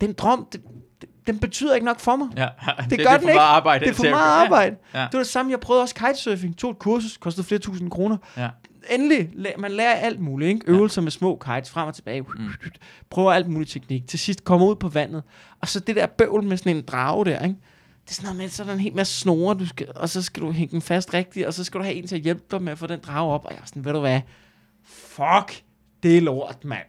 [0.00, 0.60] Den drøm, det,
[1.26, 2.28] den betyder ikke nok for mig.
[2.36, 2.48] Ja,
[2.82, 3.34] Det, det gør er den for ikke.
[3.34, 3.84] meget arbejde.
[3.84, 4.76] det er for meget arbejde.
[4.94, 4.98] Ja.
[5.00, 6.56] Det var det samme, jeg prøvede også kitesurfing.
[6.56, 8.16] Tog et kursus, kostede flere tusind kroner.
[8.36, 8.48] Ja.
[8.90, 10.48] Endelig, man lærer alt muligt.
[10.48, 10.60] Ikke?
[10.66, 12.20] Øvelser med små kites, frem og tilbage.
[12.20, 12.48] Mm.
[13.10, 14.08] Prøver alt muligt teknik.
[14.08, 15.22] Til sidst kommer ud på vandet.
[15.60, 17.56] Og så det der bøvl med sådan en drage der, ikke?
[18.04, 20.08] Det er sådan noget med, så er der en hel masse snore, du skal, og
[20.08, 22.22] så skal du hænge den fast rigtigt, og så skal du have en til at
[22.22, 23.44] hjælpe dig med at få den drage op.
[23.44, 24.20] Og jeg er sådan, ved du hvad?
[24.84, 25.62] Fuck,
[26.02, 26.82] det er lort, mand.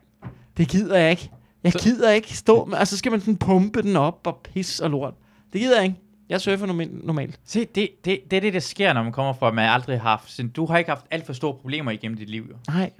[0.57, 1.31] Det gider jeg ikke.
[1.63, 4.39] Jeg Så- gider ikke stå med, og så skal man sådan pumpe den op og
[4.43, 5.13] pis og lort.
[5.53, 5.97] Det gider jeg ikke.
[6.29, 7.39] Jeg surfer norm- normalt.
[7.45, 10.01] Se, det, det, det er det, der sker, når man kommer fra, at man aldrig
[10.01, 10.39] har haft...
[10.55, 12.55] Du har ikke haft alt for store problemer igennem dit liv, jo.
[12.73, 12.91] Nej.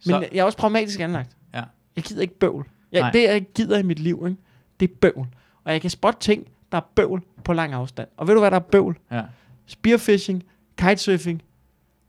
[0.00, 1.36] Så, Men jeg er også pragmatisk anlagt.
[1.54, 1.62] Ja.
[1.96, 2.66] Jeg gider ikke bøvl.
[2.92, 3.10] Jeg, Nej.
[3.10, 4.40] det, jeg gider i mit liv, ikke?
[4.80, 5.26] det er bøvl.
[5.64, 8.08] Og jeg kan spotte ting, der er bøvl på lang afstand.
[8.16, 8.98] Og ved du, hvad der er bøvl?
[9.12, 9.22] ja.
[9.66, 10.42] Spearfishing,
[10.78, 11.42] kitesurfing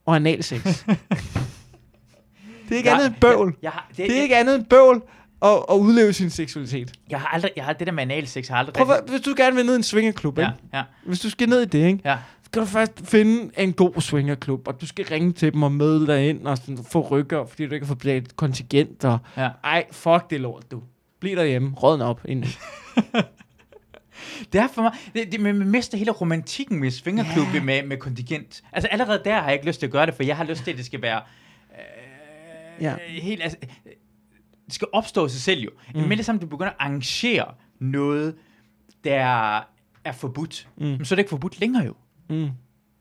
[0.05, 0.63] og analsex.
[2.70, 3.55] det er ikke Jeg- andet end bøvl.
[3.61, 5.01] Jeg har, det, Det er ikke andet end bøvl
[5.41, 6.93] at, at udleve sin seksualitet.
[7.09, 7.51] Jeg har aldrig...
[7.55, 8.73] Jeg har det der med analsex, har aldrig...
[8.73, 10.63] Prøv, hvis du gerne vil ned i en swingerklub, Ja, ikke?
[10.73, 11.99] ja, hvis du skal ned i det, ikke?
[12.05, 12.17] ja.
[12.45, 16.07] skal du først finde en god swingerklub, og du skal ringe til dem og møde
[16.07, 19.05] dig ind og sådan, få rykker, fordi du ikke har fået kontingent.
[19.05, 19.49] Og, Ja.
[19.63, 20.81] Ej, fuck det lort, du.
[21.19, 22.21] Bliv derhjemme, rådne op.
[22.25, 22.43] Ind.
[24.53, 24.91] Det er for mig...
[25.13, 27.63] Det, det, man mister hele romantikken med svingerklub Ja.
[27.63, 28.61] med, med kontingent.
[28.73, 30.63] Altså allerede der har jeg ikke lyst til at gøre det, for jeg har lyst
[30.63, 31.21] til, at det skal være...
[31.71, 32.95] Øh, ja.
[33.07, 33.57] helt, altså,
[34.68, 35.70] det skal opstå sig selv jo.
[35.95, 36.01] Mm.
[36.01, 37.45] Men det samme, du begynder at arrangere
[37.80, 38.36] noget,
[39.03, 39.22] der
[40.03, 41.05] er forbudt, Mm.
[41.05, 41.93] så er det ikke forbudt længere jo.
[42.30, 42.49] Mm.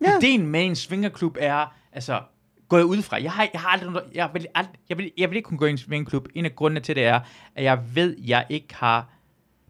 [0.05, 0.19] Ja.
[0.19, 2.21] Ideen med en svingerklub er, altså,
[2.69, 3.23] går jeg ud fra.
[3.23, 5.59] Jeg har, jeg har aldrig, noget- jeg vil, aldrig, jeg, vil, jeg vil ikke kunne
[5.59, 6.29] gå i en svingerklub.
[6.35, 7.21] En af grundene til det er,
[7.55, 9.09] at jeg ved, jeg ikke har,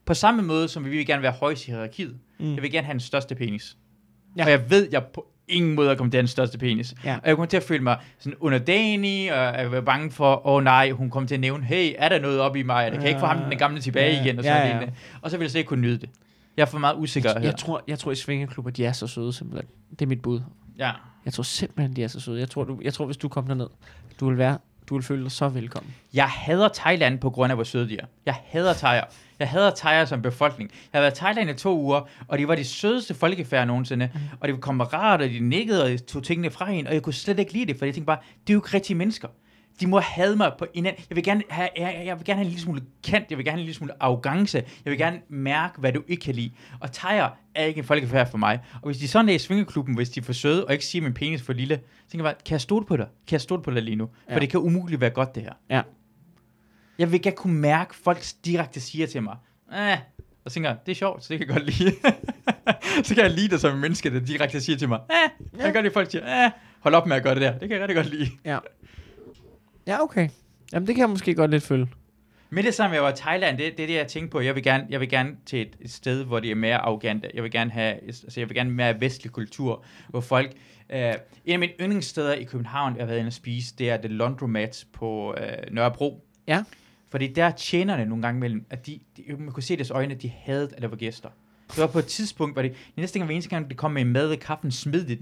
[0.04, 2.54] på samme måde som vi vil gerne være højst i hierarkiet, Mm.
[2.54, 3.76] jeg vil gerne have den største penis.
[4.36, 4.40] Ja.
[4.42, 4.44] Ja.
[4.44, 6.94] Og jeg ved, jeg på ingen måde til at have den største penis.
[7.04, 7.14] Ja.
[7.14, 10.54] Og jeg kommer til at føle mig sådan underdanig, og jeg være bange for, åh
[10.54, 12.88] oh, nej, hun kommer til at nævne, hey, er der noget oppe i mig?
[12.92, 14.38] Jeg kan ikke få ham den gamle tilbage Ja, igen.
[14.38, 14.74] Og, ja, sådan ja.
[14.74, 14.94] noget.
[15.22, 16.10] og så vil jeg slet ikke kunne nyde det.
[16.56, 17.48] Jeg er for meget usikker Jeg, her.
[17.48, 19.68] jeg, tror, jeg tror, i svingerklubber, de er så søde simpelthen.
[19.90, 20.40] Det er mit bud.
[20.78, 20.90] Ja.
[21.24, 22.40] Jeg tror simpelthen, de er så søde.
[22.40, 23.66] Jeg tror, du, jeg tror hvis du kom derned,
[24.20, 24.58] du vil være,
[24.88, 25.94] du vil føle dig så velkommen.
[26.14, 28.06] Jeg hader Thailand på grund af, hvor søde de er.
[28.26, 29.04] Jeg hader thaier.
[29.38, 30.70] Jeg hader thaier som befolkning.
[30.92, 34.10] Jeg har været i Thailand i to uger, og de var de sødeste folkefærd nogensinde.
[34.14, 34.20] Mm.
[34.40, 37.12] Og de var kammerat, og de nikkede, og tog tingene fra hende, og jeg kunne
[37.14, 39.28] slet ikke lide det, for jeg tænkte bare, det er jo ikke rigtige mennesker.
[39.80, 42.44] De må have mig på en Jeg vil gerne have, jeg, jeg vil gerne have
[42.44, 45.20] en lille smule kant, jeg vil gerne have en lille smule arrogance, jeg vil gerne
[45.28, 46.50] mærke, hvad du ikke kan lide.
[46.80, 48.60] Og thaier er ikke en folkefærd for mig.
[48.74, 51.02] Og hvis de sådan er i svingeklubben, hvis de er for søde, og ikke siger,
[51.02, 53.06] at min penis er for lille, så tænker jeg bare, kan jeg stole på dig?
[53.26, 54.06] Kan jeg stole på dig lige nu?
[54.06, 54.38] For Ja.
[54.38, 55.52] det kan umuligt være godt, det her.
[55.70, 55.82] Ja.
[56.98, 59.36] Jeg vil gerne kunne mærke, folk direkte siger til mig,
[59.72, 59.98] eh,
[60.44, 61.92] og tænker det er sjovt, så det kan jeg godt lide.
[63.06, 65.60] så kan jeg lide det som en menneske, der direkte siger til mig, eh, jeg
[65.64, 66.50] kan godt lide, folk siger, eh,
[66.80, 67.58] hold op med at gøre det der.
[67.58, 68.30] Det kan jeg rigtig godt lide.
[68.44, 68.58] Ja.
[69.86, 70.28] Ja, okay.
[70.72, 71.88] Jamen, det kan jeg måske godt lidt følge.
[72.50, 74.40] Med det samme, jeg var i Thailand, det, det er det, jeg tænkte på.
[74.40, 77.30] Jeg vil gerne, jeg vil gerne til et, et sted, hvor det er mere arrogante.
[77.34, 80.52] Jeg vil gerne have, altså jeg vil gerne mere vestlig kultur, hvor folk...
[80.90, 81.14] Øh,
[81.44, 84.08] en af mine yndlingssteder i København, jeg har været inde og spise, det er The
[84.08, 86.24] Laundromat på øh, Nørrebro.
[86.46, 86.64] Ja.
[87.10, 90.14] Fordi der tjenerne nogle gange mellem, at de, de, man kunne se i deres øjne,
[90.14, 91.28] at de havde, at der var gæster.
[91.70, 94.04] Det var på et tidspunkt, hvor det, næste gang, hver eneste gang, det kom med
[94.04, 95.18] mad og kaffen, smed det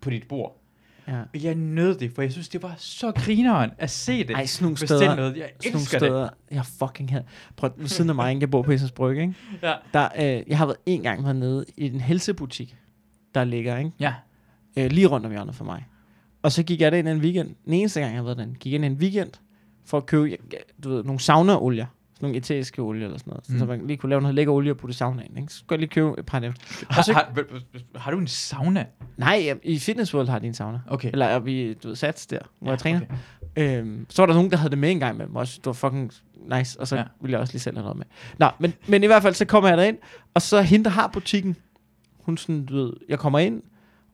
[0.00, 0.60] på dit bord.
[1.08, 1.20] Ja.
[1.20, 4.30] Og jeg nød det, for jeg synes, det var så grineren at se det.
[4.30, 5.36] Ej, sådan nogle steder, noget.
[5.36, 6.08] Jeg sådan nogle elsker det.
[6.08, 7.24] steder, jeg fucking havde.
[7.56, 9.34] Prøv, ved siden af mig, jeg bor på Isens Brygge, ikke?
[9.62, 9.74] Ja.
[9.94, 12.76] Der, øh, jeg har været en gang hernede i en helsebutik,
[13.34, 13.90] der ligger, ikke?
[14.00, 14.14] Ja.
[14.78, 15.86] Øh, lige rundt om hjørnet for mig.
[16.42, 17.54] Og så gik jeg derind en weekend.
[17.64, 19.30] Den eneste gang, jeg har været derinde, gik jeg ind en weekend
[19.84, 20.36] for at købe,
[20.84, 21.86] du ved, nogle saunaolier.
[22.24, 23.44] Nogle etæriske olie eller sådan noget.
[23.48, 23.58] Mm.
[23.58, 25.52] Så man lige kunne lave noget lækker olie og putte i saunaen, ikke?
[25.52, 26.52] Så skulle jeg lige købe et par af dem.
[26.90, 27.32] Har, så- har,
[27.98, 28.86] har du en sauna?
[29.16, 30.80] Nej, i Fitness World har de en sauna.
[30.86, 31.10] Okay.
[31.12, 33.00] Eller er vi, du ved, sats der, hvor Ja, jeg træner.
[33.56, 33.78] okay.
[33.78, 35.40] Øhm, så var der nogen, der havde det med en gang med mig.
[35.40, 36.12] Også, det var fucking
[36.58, 36.80] nice.
[36.80, 36.96] Og så.
[36.96, 37.04] Ja.
[37.20, 38.06] ville jeg også lige selv have noget med.
[38.38, 39.98] Nå, men, men i hvert fald, så kommer jeg derind.
[40.34, 41.56] Og så hende, der har butikken.
[42.20, 43.62] Hun sådan, du ved, jeg kommer ind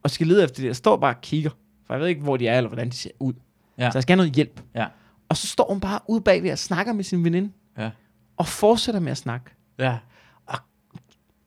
[0.03, 0.67] og skal lede efter det.
[0.67, 1.51] Jeg står bare og kigger.
[1.87, 3.33] For jeg ved ikke, hvor de er, eller hvordan de ser ud.
[3.79, 3.91] Ja.
[3.91, 4.61] Så jeg skal have noget hjælp.
[4.75, 4.87] Ja.
[5.29, 7.51] Og så står hun bare ude bagved og snakker med sin veninde.
[7.81, 7.91] Ja.
[8.37, 9.51] Og fortsætter med at snakke.
[9.79, 9.99] Ja.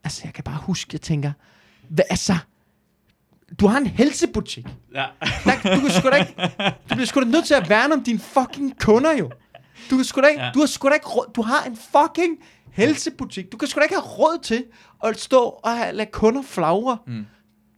[0.03, 1.31] Altså, jeg kan bare huske, jeg tænker,
[1.89, 2.37] hvad altså,
[3.59, 4.65] du har en helsebutik.
[4.93, 5.05] Ja.
[5.45, 6.35] Der, du kan sgu da ikke,
[6.89, 9.31] du bliver sgu da nødt til at værne om dine fucking kunder jo.
[9.89, 10.51] Du kan sgu da ikke, ja.
[10.53, 12.37] Du har sgu da ikke råd, du har en fucking
[12.71, 13.51] helsebutik.
[13.51, 14.65] Du kan sgu da ikke have råd til
[15.03, 17.25] at stå og have, lade kunder flagre Mm.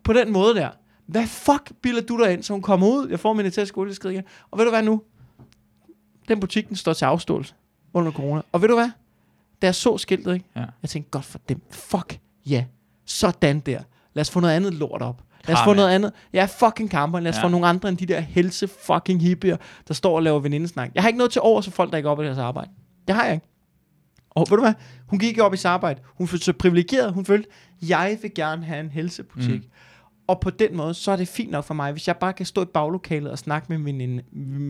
[0.04, 0.70] på den måde der.
[1.08, 4.12] Hvad fuck bilder du dig ind, så hun kommer ud, jeg får min etæriske olieskrid
[4.12, 4.24] igen.
[4.52, 5.02] Og ved du hvad nu?
[6.28, 7.54] Den butik, den står til afståelse.
[7.96, 8.42] Under corona.
[8.52, 8.90] Og ved du hvad?
[9.62, 10.46] Da jeg så skiltet, ikke?
[10.56, 10.66] Ja.
[10.82, 11.62] Jeg tænkte, godt for dem.
[11.72, 12.66] Fuck, ja.
[13.06, 13.80] Sådan der.
[14.14, 15.22] Lad os få noget andet lort op.
[15.48, 15.76] Lad os få Karma.
[15.76, 16.12] noget andet.
[16.34, 17.20] Ja, fucking kamper.
[17.20, 17.44] Lad os Ja.
[17.44, 20.92] få nogle andre end de der helse fucking hippier, der står og laver venindesnak.
[20.96, 22.72] Jeg har ikke noget til over, så folk, der ikke er oppe i deres arbejde.
[23.08, 23.48] Det har jeg ikke.
[24.30, 24.74] Og ved du hvad?
[25.08, 26.02] Hun gik op i sit arbejde.
[26.18, 27.14] Hun følte sig privilegeret.
[27.14, 27.50] Hun følte,
[27.82, 29.62] jeg vil gerne have en helsebutik.
[29.62, 29.70] Mm.
[30.28, 32.46] Og på den måde, så er det fint nok for mig, hvis jeg bare kan
[32.46, 34.22] stå i baglokalet og snakke med, min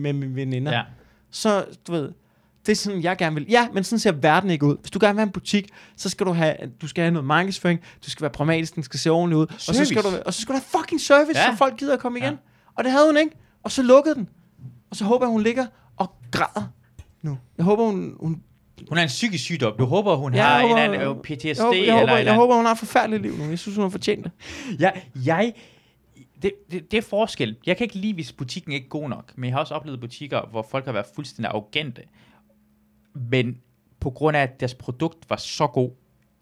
[0.02, 0.72] med mine veninder.
[0.72, 0.82] Ja.
[1.30, 2.12] Så, du ved,
[2.66, 3.46] det er sådan, jeg gerne vil.
[3.48, 4.76] Ja, men sådan ser verden ikke ud.
[4.80, 7.26] Hvis du gerne vil have en butik, så skal du have, du skal have noget
[7.26, 10.16] markedsføring, du skal være pragmatisk, den skal se ordentligt ud, og så, skal Service.
[10.16, 11.50] du, og så skal du have fucking service, Ja.
[11.50, 12.30] så folk gider at komme igen.
[12.32, 12.36] Ja.
[12.74, 13.30] Og det havde hun ikke.
[13.62, 14.28] Og så lukkede den.
[14.90, 16.72] Og så håber jeg, hun ligger og græder
[17.22, 17.38] nu.
[17.56, 18.42] Jeg håber, hun, hun
[18.88, 19.72] Hun har en psykisk sygdom.
[19.78, 22.02] Du håber, hun har jeg en håber- eller anden PTSD jeg, håber, jeg, eller håber,
[22.02, 23.44] en jeg eller håber, hun har et forfærdeligt liv nu.
[23.44, 24.32] Jeg synes, hun har fortjent det.
[24.80, 24.90] Ja,
[25.24, 25.52] jeg...
[26.42, 27.56] Det, det, det er forskel.
[27.66, 29.32] Jeg kan ikke lide, hvis butikken ikke er god nok.
[29.36, 32.02] Men jeg har også oplevet butikker, hvor folk har været fuldstændig arrogante.
[33.30, 33.58] Men
[34.00, 35.90] på grund af, at deres produkt var så god,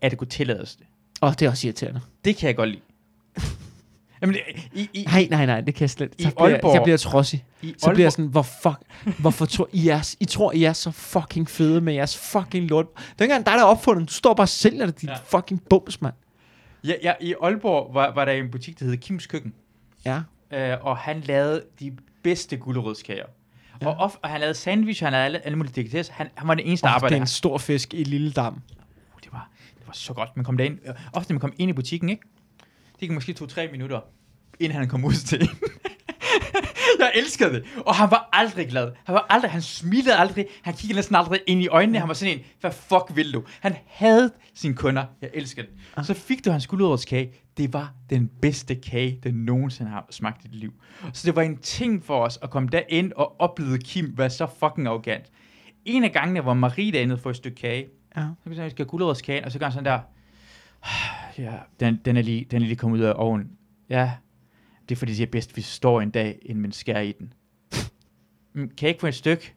[0.03, 0.87] at det kunne tillades det.
[1.23, 2.01] Åh, det er også irriterende.
[2.25, 2.81] Det kan jeg godt lide.
[4.23, 4.37] Jamen,
[4.75, 6.83] i, i, Nej, nej, nej, det kan jeg slet I så bliver, jeg- Aalborg- Jeg
[6.83, 7.45] bliver trodsig.
[7.63, 8.79] i Så bliver jeg sådan, hvor fuck,
[9.19, 12.87] hvorfor tror I er, I tror, I er så fucking fede med jeres fucking lort.
[12.97, 14.07] Det er ikke engang dig, der har opfundet den.
[14.07, 15.15] Du står bare og sælger det, dit ja.
[15.39, 16.15] fucking bums, mand.
[16.85, 19.55] Ja, ja, i Aalborg var, var der en butik, der hed Kims Køkken,
[20.07, 20.21] Ja.
[20.53, 23.27] øh, og han lavede de bedste gulerødskager.
[23.83, 23.87] Ja.
[23.87, 26.13] Og, of, og han lavede sandwich, han lavede alle, alle mulige delikatesser.
[26.13, 28.07] Han, han var den eneste, der Oh, det arbejdede er en stor fisk i et
[28.07, 28.53] lille dam.
[28.55, 28.61] Uh,
[29.25, 30.37] det var, det var så godt.
[30.37, 30.79] Man kom derind.
[31.13, 32.23] Ofte man kom ind i butikken, ikke?
[32.93, 34.01] Det gik måske to-tre minutter,
[34.61, 35.49] inden han kom ud til en.
[37.01, 37.65] jeg elskede det.
[37.87, 38.93] Og han var aldrig glad.
[39.05, 40.47] Han var aldrig, han smilede aldrig.
[40.63, 41.99] Han kiggede næsten aldrig ind i øjnene.
[41.99, 43.43] Han var sådan en, hvad fuck vil du?
[43.61, 45.05] Han havde sine kunder.
[45.23, 46.07] Jeg elsker det.
[46.07, 47.33] Så fik du hans guldrødskage.
[47.57, 50.73] Det var den bedste kage, den nogensinde har smagt i dit liv.
[51.13, 54.47] Så det var en ting for os at komme derind og opleve Kim være så
[54.59, 55.31] fucking arrogant.
[55.85, 57.87] En af gangene, hvor Marie derinde for et stykke kage,
[58.17, 58.29] Ja.
[58.45, 60.01] så kan jeg skal guldrødskagen, og så gør han sådan der,
[61.45, 63.51] ja, den, den, er lige, den er lige kommet ud af ovnen.
[63.91, 64.13] Ja,
[64.89, 67.13] det er fordi, det er bedst, hvis vi står en dag, inden man skærer i
[67.13, 67.33] den.
[68.53, 69.55] Mm, kan jeg ikke få et stykke?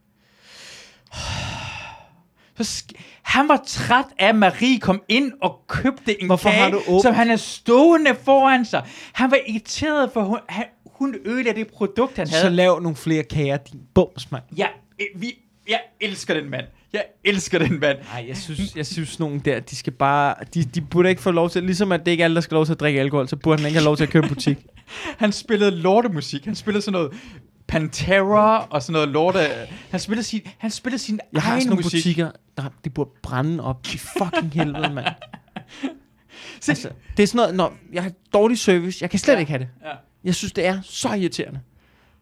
[2.58, 7.02] Så sk- han var træt af, at Marie kom ind og købte en Hvorfor kage,
[7.02, 8.84] som han er stående foran sig.
[9.14, 12.42] Han var irriteret, for hun, han, hun ødelagde det produkt, han havde.
[12.42, 14.44] Så lav nogle flere kager, din bums, mand.
[14.58, 14.68] Ja,
[15.00, 15.34] øh, vi,
[15.70, 16.66] jeg elsker den mand.
[16.94, 17.98] Jeg elsker den mand.
[18.14, 21.32] Nej, jeg synes, jeg synes nogen der, de skal bare, de, de burde ikke få
[21.32, 23.00] lov til, ligesom at det ikke er alle, der skal have lov til at drikke
[23.00, 24.58] alkohol, så burde han ikke have lov til at købe butik.
[25.18, 26.46] Han spillede lortemusik.
[26.46, 27.12] Han spillede sådan noget
[27.68, 29.40] Pantera og sådan noget lorte.
[29.90, 31.98] Han spillede sin, han spillede sin Jeg har egen sådan nogle musik.
[32.00, 35.06] butikker, der, de burde brænde op i fucking helvede, mand.
[36.62, 39.40] Se- Altså, det er sådan noget, når jeg har dårlig service, jeg kan slet Ja.
[39.40, 39.70] ikke have det.
[39.86, 39.92] Ja.
[40.24, 41.60] Jeg synes, det er så irriterende.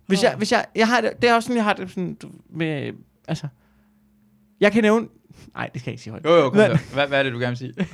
[0.08, 2.18] Hvis jeg, hvis jeg, jeg har det, det er også sådan, jeg har det sådan,
[2.50, 2.91] med,
[3.28, 3.48] altså,
[4.60, 5.08] jeg kan nævne,
[5.56, 6.26] nej, det skal jeg ikke sige højt.
[6.26, 6.93] Jo, jo, kom Men- så.
[6.93, 7.74] Hvad, hvad er det, du gerne vil sige?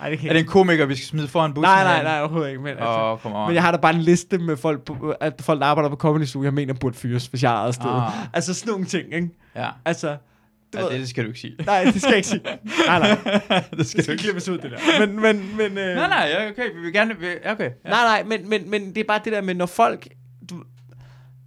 [0.00, 1.68] Nej, det kan Er det en komiker, vi skal smide foran bussen?
[1.70, 2.60] nej, nej, nej, overhovedet ikke.
[2.62, 3.46] Men, altså, oh, on.
[3.46, 5.96] men jeg har da bare en liste med folk, på, at folk, der arbejder på
[5.96, 7.90] Comedy Zoo, jeg mener burde fyres, hvis jeg ejer sted.
[7.90, 8.12] Ah.
[8.32, 9.28] Altså sådan nogle ting, ikke?
[9.56, 10.16] Ja, Altså,
[10.72, 11.56] du ja ved, det, det skal du ikke sige.
[11.66, 12.42] nej, det skal jeg ikke sige.
[12.86, 13.18] Nej, nej,
[13.70, 15.06] det det skal klippes ud, det der.
[15.06, 17.14] Men, men, men, øh, Nej, nej, okay, vi vil gerne...
[17.46, 17.90] Okay, ja.
[17.90, 20.08] Nej, nej, men, men, men det er bare det der med, når folk...
[20.50, 20.62] Du,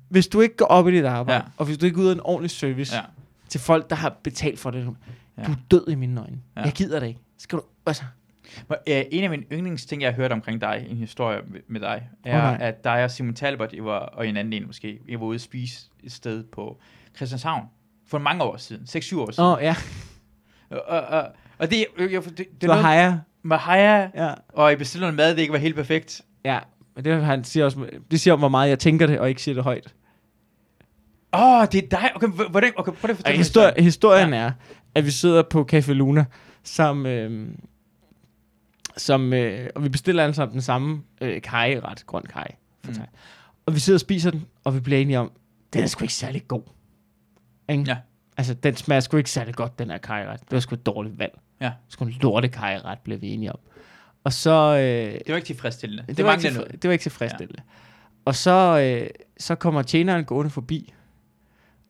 [0.09, 1.49] hvis du ikke går op i dit arbejde, Ja.
[1.57, 3.01] og hvis du ikke yder en ordentlig service ja.
[3.49, 5.41] til folk, der har betalt for det, Ja.
[5.41, 5.47] ja.
[5.47, 6.37] du er død i mine øjne.
[6.57, 6.61] Ja.
[6.61, 7.19] Jeg gider det ikke.
[7.39, 7.63] Skal du...
[7.85, 8.03] Altså,
[8.87, 12.57] en af mine yndlingsting, jeg har hørt omkring dig, en historie med, dig, er, nej.
[12.59, 15.35] at dig og Simon Talbot, I var, og en anden en måske, I var ude
[15.35, 16.77] at spise et sted på
[17.15, 17.65] Christianshavn
[18.07, 19.45] for mange år siden, 6-7 år siden.
[19.45, 19.75] åh, oh, ja.
[20.69, 21.25] Og, og,
[21.57, 23.17] og, det, øh, jeg, det, det, Det var hejer.
[23.43, 24.33] med Haya, Ja.
[24.53, 26.21] og I bestilte noget mad, det ikke var helt perfekt.
[26.45, 26.59] Ja,
[26.95, 29.41] men det, han siger også, det siger om, hvor meget jeg tænker det, og ikke
[29.41, 29.93] siger det højt.
[31.33, 32.11] Åh, oh, det er dig.
[32.15, 34.35] Okay, hvordan, okay, prøv at fortælle Og mig historie, historien ja.
[34.35, 34.51] er,
[34.95, 36.25] at vi sidder på Café Luna,
[36.63, 37.47] som, øh,
[38.97, 42.47] som øh, og vi bestiller alle sammen den samme øh, kajeret, grøn kaj.
[42.87, 42.95] Mm.
[43.65, 45.31] Og vi sidder og spiser den, og vi bliver enige om,
[45.73, 46.61] den er sgu ikke særlig god.
[47.69, 47.83] Ikke?
[47.87, 47.97] Ja.
[48.37, 50.39] Altså, den smager sgu ikke særlig godt, den her kajeret.
[50.39, 51.39] Det var sgu et dårligt valg.
[51.61, 51.71] Ja.
[51.89, 53.59] Sgu en lorte kajeret, blev vi enige om.
[54.23, 54.51] Og så...
[54.77, 56.03] Øh, Det var ikke tilfredsstillende.
[56.07, 56.71] Det, det, var ikke tilfre- noget.
[56.81, 57.61] det var ikke tilfredsstillende.
[57.67, 57.71] Ja.
[58.25, 60.93] Og så, øh, så kommer tjeneren gående forbi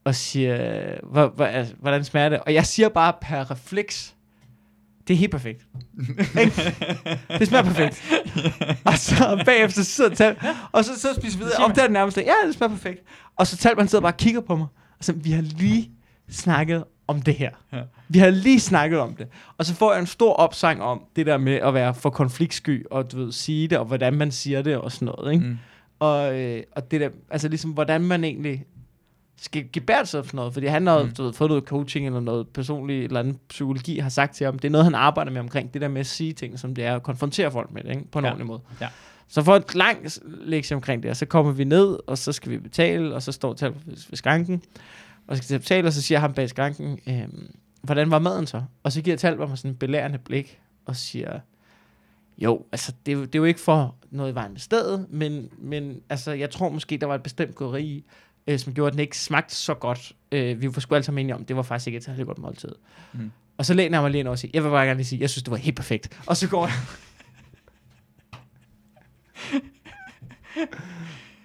[0.03, 2.39] og siger, "Hvor- hvor- altså, hvordan smager det?
[2.39, 4.12] Og jeg siger bare per refleks,
[5.07, 5.67] det er helt perfekt.
[6.41, 6.75] Ikke?
[7.39, 8.03] det smager perfekt.
[8.85, 10.35] og så bagefter sidder Tal,
[10.71, 13.03] og så, så spiser vi videre, og der er det nærmest, ja, det smager perfekt.
[13.35, 14.67] Og så Talman sidder bare og kigger på mig,
[14.99, 15.91] og så, vi har lige
[16.29, 17.51] snakket om det her.
[17.73, 17.81] Ja.
[18.09, 19.27] Vi har lige snakket om det.
[19.57, 22.85] Og så får jeg en stor opsang om det der med at være for konfliktsky,
[22.91, 25.45] og du ved, sige det, og hvordan man siger det, og sådan noget, ikke?
[25.45, 25.57] Mm.
[25.99, 28.65] Og, øh, og det der, altså ligesom, hvordan man egentlig
[29.43, 31.11] skal gebære sig for noget, fordi han har Mm.
[31.11, 34.59] du ved, fået noget coaching eller noget personligt eller andet psykologi har sagt til ham,
[34.59, 36.83] det er noget, han arbejder med omkring, det der med at sige ting, som det
[36.85, 38.11] er, at konfrontere folk med det, ikke?
[38.11, 38.31] på en Ja.
[38.31, 38.61] ordentlig måde.
[38.81, 38.87] Ja.
[39.27, 42.51] Så for et langt lektie omkring det, og så kommer vi ned, og så skal
[42.51, 44.61] vi betale, og så står tal ved, skranken,
[45.27, 48.47] og så skal vi betale, og så siger ham bag skranken, øhm, hvordan var maden
[48.47, 48.61] så?
[48.83, 51.39] Og så giver Talbot mig sådan en belærende blik, og siger,
[52.37, 55.05] jo, altså, det, er jo- det er jo ikke for noget i vejen med stedet,
[55.09, 58.05] men, men altså, jeg tror måske, der var et bestemt krydderi i,
[58.47, 60.11] øh, som gjorde, at den ikke smagte så godt.
[60.31, 62.37] Øh, vi var sgu alle sammen enige om, det var faktisk ikke et særligt godt
[62.37, 62.71] måltid.
[63.13, 63.31] Mm.
[63.57, 65.21] Og så læner jeg mig lige ind og siger, jeg vil bare gerne lige sige,
[65.21, 66.19] jeg synes, det var helt perfekt.
[66.27, 66.75] Og så går jeg.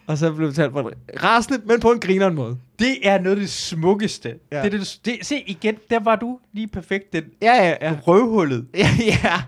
[0.07, 0.90] og så blev det talt på en
[1.22, 2.57] rasende, men på en grineren måde.
[2.78, 4.34] Det er noget af det smukkeste.
[4.53, 4.62] Ja.
[4.62, 7.12] Det, det, det, se igen, der var du lige perfekt.
[7.12, 7.96] Den Ja, ja, ja.
[8.07, 8.66] røvhullet.
[8.74, 9.42] ja, ja.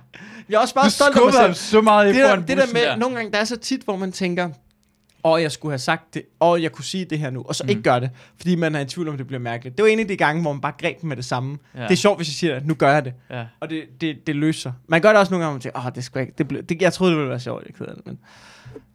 [0.48, 1.54] Jeg er også bare Du stolt af mig selv.
[1.54, 2.96] så meget i det der, det der med, der.
[2.96, 4.50] nogle gange, der er så tit, hvor man tænker,
[5.24, 7.64] åh, jeg skulle have sagt det, åh, jeg kunne sige det her nu, og så
[7.64, 7.70] Mm.
[7.70, 9.76] ikke gør det, fordi man er i tvivl om, det bliver mærkeligt.
[9.76, 11.58] Det var en af de gange, hvor man bare greb med det samme.
[11.74, 11.82] Ja.
[11.82, 13.14] Det er sjovt, hvis jeg siger, nu gør jeg det.
[13.30, 13.46] Ja.
[13.60, 14.72] Og det, det, det løser.
[14.88, 16.62] Man gør det også nogle gange, hvor man tænker, åh, det skal ikke, det blev,
[16.62, 18.18] det, jeg troede, det ville være sjovt, jeg er ked af det, men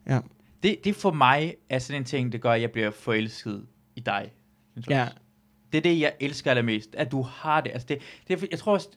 [0.10, 0.20] ja.
[0.64, 3.66] Det, det for mig er sådan en ting, der gør, at jeg bliver forelsket
[3.96, 4.32] i dig.
[4.90, 5.08] Ja.
[5.72, 6.90] Det er det, jeg elsker allermest.
[6.98, 7.72] At du har det.
[7.74, 7.98] Altså det,
[8.28, 8.90] det jeg tror også...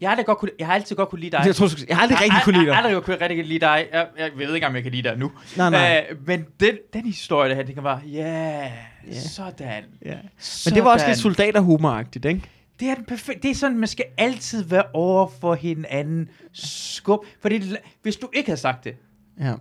[0.00, 1.42] Jeg har, da godt kunne, jeg har altid godt kunne lide dig.
[1.46, 2.88] Jeg, tror, jeg har aldrig rigtig kunne lide Jeg har dig.
[2.90, 3.86] aldrig kunne rigtig lide dig.
[3.92, 5.32] Jeg, jeg ved ikke om jeg kan lide dig nu.
[5.56, 6.06] Nej, nej.
[6.10, 8.70] Øh, men den, den historie, der her, det kan bare, ja,
[9.08, 9.84] yeah, sådan.
[10.04, 10.16] Ja.
[10.64, 12.42] Men det var også lidt soldaterhumoragtigt, ikke?
[12.80, 13.42] Det er den perfekt.
[13.42, 16.28] Det er sådan, man skal altid være over for hinanden.
[16.52, 17.24] Skub.
[17.42, 17.72] Fordi
[18.02, 18.96] hvis du ikke havde sagt det,
[19.40, 19.54] Ja.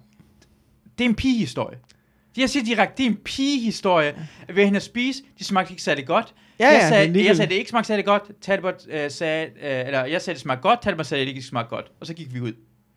[0.98, 1.78] det er en pigehistorie.
[2.38, 4.28] Jeg siger direkte, det er en pigehistorie.
[4.54, 6.34] Ved hende at spise, de smagte ikke særlig godt.
[6.60, 7.28] Ja, jeg, ja, sagde, ligegyldigt.
[7.28, 8.24] jeg sagde, det ikke smagte særlig godt.
[8.42, 10.82] Talbot øh, sagde, øh, eller jeg sagde, det smagte godt.
[10.82, 11.86] Talbot sagde, det ikke smagte godt.
[12.00, 12.54] Og så gik vi ud.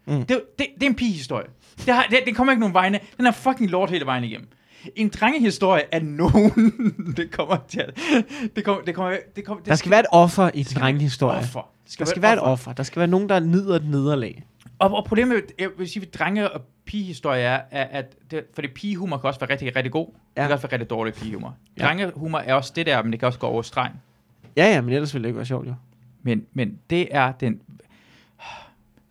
[0.07, 0.25] Mm.
[0.27, 1.47] Det, det, det, er en pigehistorie.
[1.77, 3.01] Det, har, det, det kommer ikke nogen vegne.
[3.17, 4.49] Den er fucking lort hele vejen igennem.
[4.97, 6.75] En drengehistorie er nogen,
[7.17, 7.99] det kommer til at,
[8.57, 11.39] det kommer, det kommer, det kommer, det Der skal være et offer i skal drengehistorie.
[11.39, 11.71] offer.
[11.91, 12.73] Det Der skal være et offer.
[12.73, 14.43] Der skal være nogen, der nyder et nederlag.
[14.81, 18.69] Og, og problemet jeg vil sige, ved drenge- og pigehistorie er, er at det, fordi
[18.69, 20.07] pigehumor kan også være rigtig, rigtig god.
[20.37, 20.41] Ja.
[20.43, 21.57] Det kan også være rigtig dårlig pigehumor.
[21.79, 21.85] Ja.
[21.87, 23.93] Drengehumor er også det der, men det kan også gå over stregen.
[24.57, 25.75] Ja, ja, men ellers ville det ikke være sjovt, jo.
[26.23, 27.61] Men, men det er den...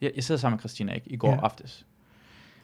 [0.01, 1.39] Jeg, jeg sidder sammen med Christina ikke, i går ja.
[1.43, 1.86] Aftes.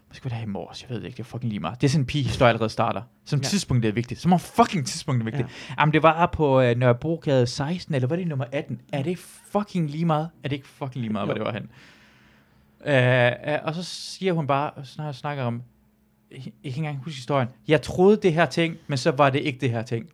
[0.07, 0.81] Hvad skal vi da have i morges?
[0.83, 1.81] Jeg ved det ikke, det er fucking lige meget.
[1.81, 3.01] Det er sådan en pigehistorie allerede starter.
[3.25, 3.43] Som ja.
[3.43, 4.19] Tidspunkt er vigtigt.
[4.21, 5.47] Som om fucking tidspunkt er vigtigt.
[5.69, 5.73] Ja.
[5.79, 8.81] Jamen det var på øh, Nørrebrogade 16, eller var det nummer 18?
[8.93, 9.17] Er det
[9.51, 10.29] fucking lige meget?
[10.43, 11.37] Er det ikke fucking lige meget, hvor Jo.
[11.37, 11.69] det var han?
[12.85, 15.63] Øh, øh, og så siger hun bare, og snakker, snakker om,
[16.31, 17.47] jeg, jeg kan ikke engang huske historien.
[17.67, 20.09] Jeg troede det her ting, men så var det ikke det her ting.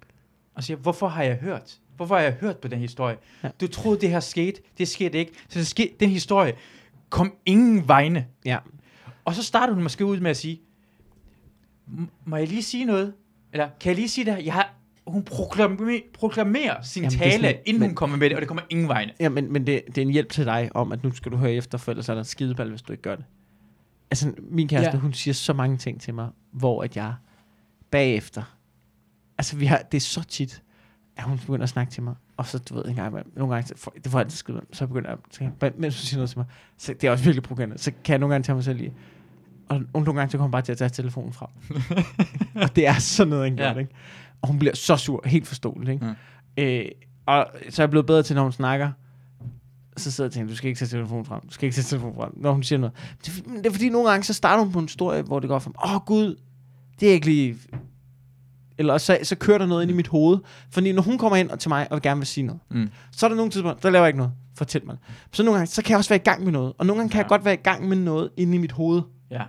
[0.55, 1.77] Og siger, hvorfor har jeg hørt?
[1.95, 3.17] Hvorfor har jeg hørt på den historie?
[3.43, 3.49] Ja.
[3.61, 4.61] Du troede, det her skete.
[4.77, 5.31] Det skete ikke.
[5.49, 6.53] Så det skete, den historie
[7.09, 8.27] kom ingen vegne.
[8.45, 8.57] Ja.
[9.25, 10.61] Og så starter hun måske ud med at sige,
[11.87, 13.13] "M- må jeg lige sige noget?
[13.53, 14.41] Eller kan jeg lige sige det her?
[14.41, 14.73] Jeg har,
[15.11, 18.47] hun proklamerer, proklamerer sin Jamen, tale, sådan- inden men- hun kommer med det, og det
[18.47, 19.11] kommer ingen vegne.
[19.19, 21.37] Ja, men, men det, det er en hjælp til dig om, at nu skal du
[21.37, 23.25] høre efter, for ellers er der en skideball, hvis du ikke gør det.
[24.11, 24.97] Altså, min kæreste, Ja.
[24.97, 27.13] hun siger så mange ting til mig, hvor at jeg
[27.91, 28.57] bagefter,
[29.37, 30.61] altså vi har, det er så tit,
[31.17, 33.73] at hun begynder at snakke til mig, og så, du ved, en gang, nogle gange,
[33.77, 36.39] får- det får altid skidt, så begynder jeg, så, jeg- mens hun siger noget til
[36.39, 36.45] mig,
[36.77, 38.91] så det er også virkelig provokerende, så kan jeg nogle gange tage mig selv i,
[39.69, 41.49] og nogle gange, så kommer hun bare til at tage telefonen frem.
[42.63, 43.59] og det er sådan noget?
[43.59, 43.71] Ja.
[43.71, 43.77] Ja.
[43.79, 43.91] ikke?
[44.41, 46.05] Og hun bliver så sur, helt forståeligt, ikke?
[46.05, 46.63] Mm.
[46.63, 46.85] Øh,
[47.25, 48.91] og så er jeg blevet bedre til, når hun snakker,
[49.97, 51.83] så sidder jeg og tænker, du skal ikke tage telefonen frem, du skal ikke tage
[51.85, 52.95] telefonen frem, når hun siger noget.
[53.25, 55.59] Det, det er fordi, nogle gange, så starter hun på en historie, hvor det går
[55.59, 56.35] fra, åh oh, gud,
[56.99, 57.55] det er ikke lige...
[58.77, 60.37] Eller så, så kører der noget ind i mit hoved.
[60.69, 62.89] Fordi når hun kommer ind og til mig og gerne vil sige noget, Mm.
[63.11, 64.33] så er der nogle tidspunkter, der laver jeg ikke noget.
[64.55, 64.97] Fortæl mig.
[65.31, 66.73] Så nogle gange, så kan jeg også være i gang med noget.
[66.77, 67.23] Og nogle gange kan Ja.
[67.23, 69.01] jeg godt være i gang med noget inde i mit hoved.
[69.31, 69.43] Ja.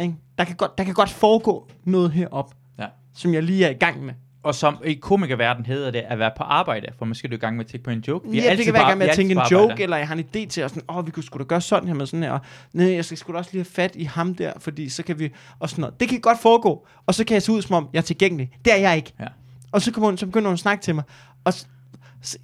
[0.00, 0.14] Ikke?
[0.38, 2.86] Der, kan godt, der kan godt foregå noget herop, Ja.
[3.14, 4.14] som jeg lige er i gang med.
[4.42, 7.38] Og som i komikerverden hedder det at være på arbejde, for måske er du i
[7.38, 8.30] gang med at tænke på en joke.
[8.30, 9.82] Vi ja, det kan være i gang med er at tænke en joke, arbejde.
[9.82, 11.88] eller jeg har en idé til, at sådan, åh, vi kunne sgu da gøre sådan
[11.88, 12.40] her med sådan her, og
[12.72, 15.18] nej, jeg skal sgu da også lige have fat i ham der, fordi så kan
[15.18, 16.00] vi, og sådan noget.
[16.00, 18.50] Det kan godt foregå, og så kan jeg se ud som om, jeg er tilgængelig.
[18.64, 19.12] Det er jeg ikke.
[19.20, 19.26] Ja.
[19.72, 21.04] Og så, kommer hun, så begynder hun at snakke til mig,
[21.44, 21.52] og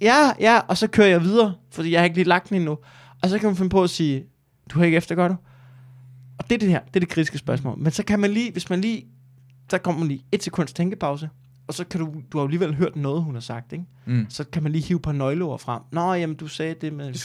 [0.01, 2.77] ja, ja, og så kører jeg videre, fordi jeg har ikke lige lagt den endnu.
[3.23, 4.23] Og så kan hun finde på at sige,
[4.69, 5.35] du har ikke efter, gør du?
[6.39, 7.77] Og det er det her, det er det kritiske spørgsmål.
[7.77, 9.05] Men så kan man lige, hvis man lige,
[9.69, 11.29] så kommer man lige et sekunds tænkepause,
[11.67, 13.85] og så kan du, du har alligevel hørt noget, hun har sagt, ikke?
[14.05, 14.25] Mm.
[14.29, 15.81] så kan man lige hive par nøgleord frem.
[15.91, 17.13] Nå, jamen, du sagde det med...
[17.13, 17.17] Du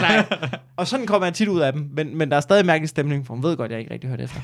[0.30, 0.58] nej.
[0.76, 3.26] Og sådan kommer jeg tit ud af dem, men, men der er stadig mærkelig stemning,
[3.26, 4.40] for hun ved godt, jeg ikke rigtig hørt efter.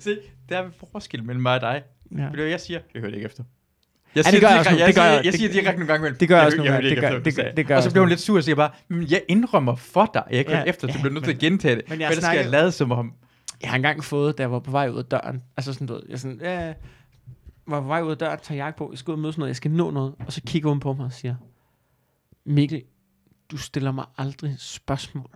[0.00, 0.16] Se,
[0.48, 1.82] der er forskel mellem mig og dig.
[2.18, 2.22] Ja.
[2.22, 2.80] Ved du, jeg siger?
[2.94, 3.42] Jeg hører det ikke efter.
[4.14, 4.76] Jeg Ja, det gør jeg også nu.
[4.76, 5.24] Det gør siger, jeg.
[5.24, 6.18] jeg Det- siger direkte nogle gange imellem.
[6.18, 8.02] det gør jeg også hørte ikke Det gør- det gør- det gør Og så bliver
[8.02, 10.22] hun lidt sur og siger bare, jeg indrømmer for dig.
[10.30, 11.84] Jeg kan Ja, efter, så bliver nødt til at gentage det.
[11.88, 13.12] men jeg Men jeg skal lade som om.
[13.62, 16.04] Jeg har engang fået, da jeg var på vej ud af døren, altså sådan noget,
[16.08, 16.74] jeg sådan, ja,
[17.66, 19.40] var på vej ud af døren, tager jakke på, jeg skal ud og møde sådan
[19.40, 21.34] noget, jeg skal nå noget, og så kigger hun på mig og siger,
[22.44, 22.82] Mikkel,
[23.50, 25.30] du stiller mig aldrig spørgsmål.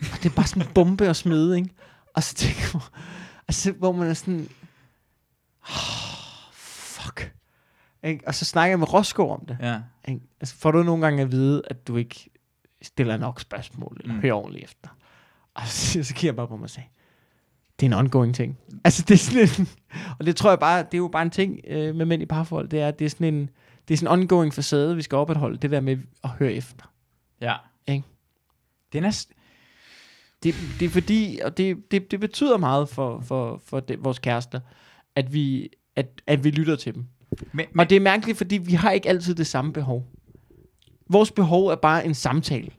[0.00, 1.70] Og det er bare sådan en bombe at smide, ikke?
[2.14, 2.82] Og så tænker man,
[3.48, 4.48] altså, hvor man er sådan,
[5.62, 7.34] oh, fuck.
[8.02, 8.28] Ikke?
[8.28, 9.58] Og så snakker jeg med Roskov om det.
[9.60, 9.80] Ja.
[10.08, 10.20] Ikke?
[10.40, 12.30] Altså, får du nogle gange at vide, at du ikke
[12.82, 14.20] stiller nok spørgsmål, eller mm.
[14.20, 14.88] hører ordentligt efter.
[15.54, 16.86] Og så, så kigger jeg bare på mig og siger,
[17.80, 18.58] det er en ongoing ting.
[18.84, 19.68] Altså, det er sådan en,
[20.18, 22.26] og det tror jeg bare, det er jo bare en ting øh, med mænd i
[22.26, 23.50] parforhold, det er, at det er sådan en,
[23.88, 26.92] det er sådan en ongoing facade, vi skal opretholde, det der med at høre efter.
[27.40, 27.54] Ja.
[27.88, 28.04] Ikke?
[28.92, 29.10] Den er...
[29.10, 29.28] s-
[30.42, 34.18] Det, det er fordi, og det, det, det betyder meget for, for, for det, vores
[34.18, 34.60] kærester,
[35.16, 37.04] at vi, at, at vi lytter til dem.
[37.52, 40.06] Men, men, Og det er mærkeligt, fordi vi har ikke altid det samme behov.
[41.08, 42.70] Vores behov er bare en samtale.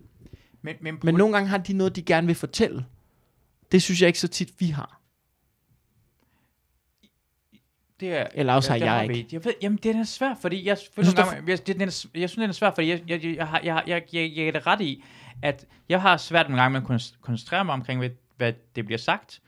[0.62, 2.86] men, men, Men nogle gange har de noget, de gerne vil fortælle.
[3.72, 5.02] Det synes jeg ikke så tit, vi har.
[8.00, 9.14] det er, Eller også har den jeg vi.
[9.18, 9.30] ikke.
[9.32, 10.66] Jeg ved, jamen, det er svært, fordi jeg,
[10.98, 13.24] Jeg synes, gange, jeg, det, den er, jeg synes, den er svært, fordi jeg, jeg,
[13.26, 15.04] jeg, jeg, har- jeg, jeg, jeg, jeg er det ret i,
[15.42, 18.86] at jeg har svært nogle gange med at kon- koncentrere mig omkring, hvad, hvad det
[18.86, 19.42] bliver sagt,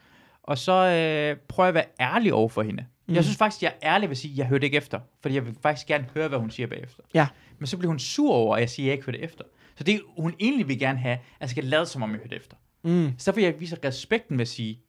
[0.44, 2.86] og så øh, prøver jeg at være ærlig over for hende.
[3.08, 3.14] Mm.
[3.16, 5.46] Jeg synes faktisk, jeg er ærlig at sige, at jeg hørte ikke efter, fordi jeg
[5.46, 7.04] vil faktisk gerne høre, hvad hun siger bagefter.
[7.14, 7.28] Ja.
[7.60, 9.44] Men så bliver hun sur over, at jeg siger, at jeg ikke hørte efter.
[9.76, 12.36] Så det, hun egentlig vil gerne have, at jeg skal lade som om, jeg hørte
[12.36, 12.58] efter.
[12.84, 13.12] Mm.
[13.18, 14.80] Så vil jeg vise respekten med at sige,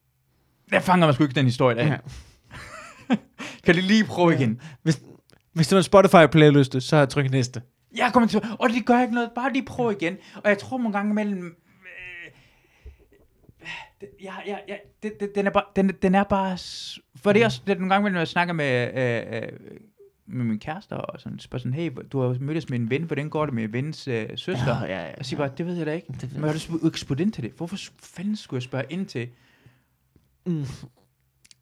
[0.72, 1.86] jeg fanger mig sgu ikke den historie der.
[1.86, 1.96] Ja.
[3.10, 3.16] Ja.
[3.64, 4.60] kan du lige prøve igen?
[4.82, 5.02] Hvis,
[5.52, 7.62] hvis det var en Spotify-playliste, så har jeg trykket næste.
[7.96, 10.16] Jeg kommer til, og det gør ikke noget, bare lige prøv igen.
[10.36, 11.56] Og jeg tror nogle gange imellem,
[14.22, 16.58] ja, ja, ja, det, det, den, er bare, den, den er bare,
[17.16, 19.48] for det er også, det er nogle gange når jeg snakker med, øh, øh,
[20.26, 23.28] med min kæreste, og sådan, spørger sådan, hey, du har mødtes med en ven, hvordan
[23.28, 24.80] går det med vens øh, søster?
[24.82, 25.00] ja, ja.
[25.16, 26.06] Jeg siger bare, det ved jeg da ikke.
[26.20, 27.52] Det Men har du ikke spurgt ind til det?
[27.56, 29.28] Hvorfor fanden skulle jeg spørge ind til?
[30.46, 30.64] Mm.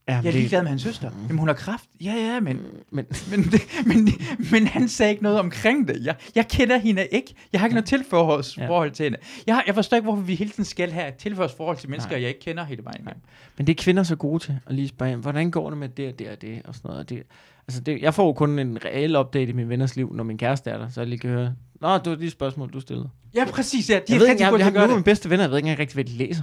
[0.08, 1.10] Ja, Jeg er ligeglad med hans søster.
[1.22, 1.84] Jamen, hun har kraft.
[2.00, 2.60] Ja, ja, men,
[2.90, 4.08] Men, men, det, men,
[4.52, 6.04] men han sagde ikke noget omkring det.
[6.06, 7.34] Jeg, jeg kender hende ikke.
[7.52, 8.94] Jeg har ikke noget tilførsforhold Ja.
[8.94, 9.18] til hende.
[9.46, 12.20] Jeg, jeg forstår ikke, hvorfor vi hele tiden skal have et tilførselsforhold til mennesker, Nej.
[12.20, 13.22] jeg ikke kender hele vejen igennem.
[13.56, 16.12] men det er kvinder så gode til at lige spørge, hvordan går det med det
[16.12, 17.00] og det og det og sådan noget.
[17.00, 17.22] Og Det,
[17.68, 20.38] altså det, jeg får jo kun en reel update i min venners liv, når min
[20.38, 23.08] kæreste er der, så jeg lige kan høre, Nå, det var de spørgsmål, du stillede.
[23.34, 23.90] Ja, præcis.
[23.90, 23.94] Ja.
[23.94, 24.94] De Jeg er ved ikke, rigtig jeg, gode jeg, til jeg, at gøre det.
[24.96, 26.42] mine bedste venner, jeg ved ikke engang rigtig, hvad de læser.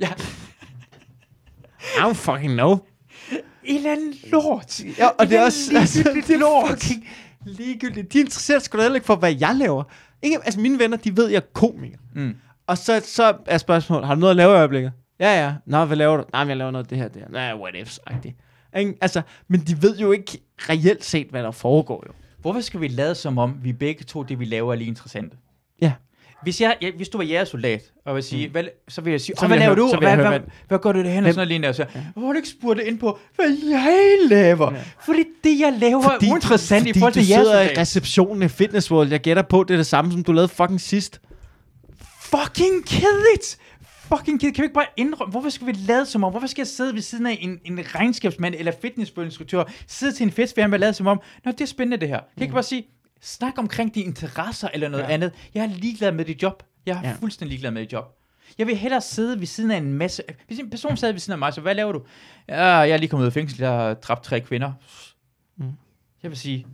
[0.00, 0.08] Ja.
[1.80, 2.78] I don't fucking know.
[3.64, 4.80] En eller anden lort.
[4.98, 6.70] Ja, og det er også altså, det er lort.
[6.70, 7.08] fucking
[7.46, 8.12] ligegyldigt.
[8.12, 9.82] De interesserer sig sgu da heller ikke for, hvad jeg laver.
[10.22, 11.98] Ingen, altså mine venner, de ved, jeg er komiker.
[12.14, 12.34] Mm.
[12.66, 14.92] Og så, så er spørgsmålet, har du noget at lave i øjeblikket?
[15.20, 15.54] Ja, ja.
[15.66, 16.24] Nå, hvad laver du?
[16.32, 17.28] Nej, men jeg laver noget af det her, det her.
[17.28, 18.36] Nej, what ifs, agtigt.
[18.76, 18.94] Ikke?
[19.00, 20.38] Altså, men de ved jo ikke
[20.68, 22.12] reelt set, hvad der foregår jo.
[22.40, 25.36] Hvorfor skal vi lade som om, vi begge to, det vi laver, er lige interessante?
[25.82, 25.92] Ja.
[26.42, 28.52] Hvis, jeg, jeg, hvis du var jægersoldat, og vil sige, mm.
[28.52, 29.94] hvad, så vil jeg sige, Så vil hvad laver du?
[29.98, 31.24] Hvad, høre, hvad, hvad gør du det hen?
[31.24, 31.68] Og sådan noget lignende.
[31.68, 31.84] Og så.
[32.12, 34.72] Hvorfor har du ikke spurgt ind på, hvad jeg laver?
[34.72, 34.80] Ja.
[35.04, 38.90] Fordi det, jeg laver, er uinteressant i forhold til du sidder i receptionen i Fitness
[38.90, 39.10] World.
[39.10, 41.20] Jeg gætter på, det er det samme, som du lavede fucking sidst.
[42.20, 43.58] Fucking kedeligt!
[44.16, 44.56] Fucking kedeligt.
[44.56, 46.94] Kan vi ikke bare indrømme, hvorfor skal vi lade som om, hvorfor skal jeg sidde
[46.94, 51.06] ved siden af en, en regnskabsmand eller fitnessinstruktør, sidde til en festfærd og lade som
[51.06, 52.18] om, nå, det er spændende det her.
[52.18, 52.86] Kan jeg ikke bare sige,
[53.20, 55.08] snak omkring dine interesser eller noget Ja.
[55.12, 55.32] andet.
[55.54, 56.62] Jeg er ligeglad med dit job.
[56.86, 57.14] Jeg er ja.
[57.20, 58.16] fuldstændig ligeglad med dit job.
[58.58, 60.22] Jeg vil hellere sidde ved siden af en masse...
[60.46, 62.02] Hvis en person sad ved siden af mig, så hvad laver du?
[62.48, 64.72] Ja, jeg er lige kommet ud af fængsel, jeg har dræbt tre kvinder.
[65.56, 65.72] Mm.
[66.22, 66.66] Jeg vil sige,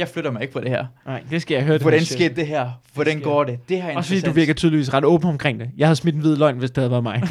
[0.00, 0.86] jeg flytter mig ikke på det her.
[1.06, 1.74] Nej, det skal jeg høre.
[1.74, 2.18] det Hvordan shit.
[2.18, 2.70] skete det her?
[2.94, 3.58] Hvordan sker- går det?
[3.68, 5.70] Det her er Også fordi du virker tydeligvis ret åben omkring det.
[5.76, 7.22] Jeg havde smidt en hvid løgn, hvis det havde været mig.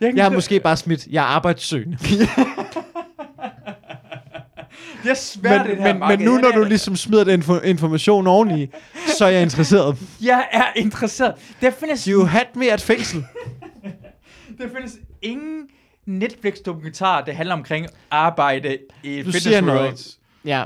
[0.00, 1.98] Jeg, Jeg har måske bare smidt, jeg er arbejdssøgende.
[5.02, 6.16] Det er svært, Men, det her men, marked.
[6.18, 8.66] men nu når du ligesom smider den info- information oveni,
[9.18, 9.98] så er jeg interesseret.
[10.22, 11.34] Jeg er interesseret.
[11.60, 13.24] Der findes, You had me at fængsel.
[14.58, 15.62] der findes ingen
[16.08, 19.80] Netflix-dokumentar, der handler omkring arbejde i Du fitness siger noget.
[19.80, 20.18] worlds.
[20.44, 20.64] Ja.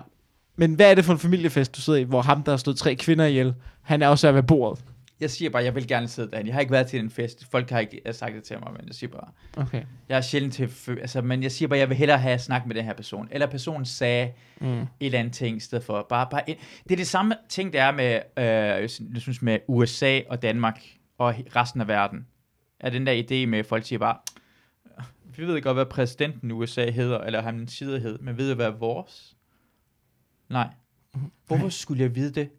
[0.57, 2.77] Men hvad er det for en familiefest, du sidder i, hvor ham, der har slået
[2.79, 4.85] tre kvinder ihjel, han er også ved bordet?
[5.21, 6.47] Jeg siger bare, jeg vil gerne sidde derhen.
[6.47, 7.47] Jeg har ikke været til en fest.
[7.51, 9.83] Folk har ikke øh, sagt det til mig, men jeg siger bare, Okay.
[10.09, 10.71] jeg er sjældent til,
[11.01, 13.29] altså, men jeg siger bare, jeg vil hellere have snak med den her person.
[13.31, 14.81] Eller personen sagde Mm.
[14.81, 16.59] et eller andet ting, i stedet for bare, bare ind.
[16.85, 18.45] Det er det samme ting, der er med, øh,
[19.15, 20.83] jeg synes, med USA og Danmark
[21.19, 22.27] og resten af verden.
[22.81, 24.17] Er den der idé med, at folk siger bare,
[25.39, 28.55] vi ved godt, hvad præsidenten i USA hedder, eller han side hed, men ved du,
[28.55, 29.37] hvad vores?
[30.49, 30.69] Nej.
[31.47, 32.51] Hvorfor skulle jeg vide det?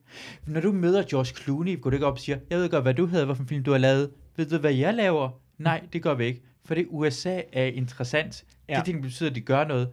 [0.45, 2.93] Når du møder George Clooney, går du ikke op og siger, jeg ved godt, hvad
[2.93, 4.11] du hedder, hvilken film du har lavet.
[4.35, 5.29] Ved du, hvad jeg laver?
[5.57, 6.43] Nej, det gør vi ikke.
[6.65, 8.45] For det USA er interessant.
[8.67, 8.73] Ja.
[8.73, 8.77] Ja.
[8.77, 9.89] Det ting betyder, at de gør noget.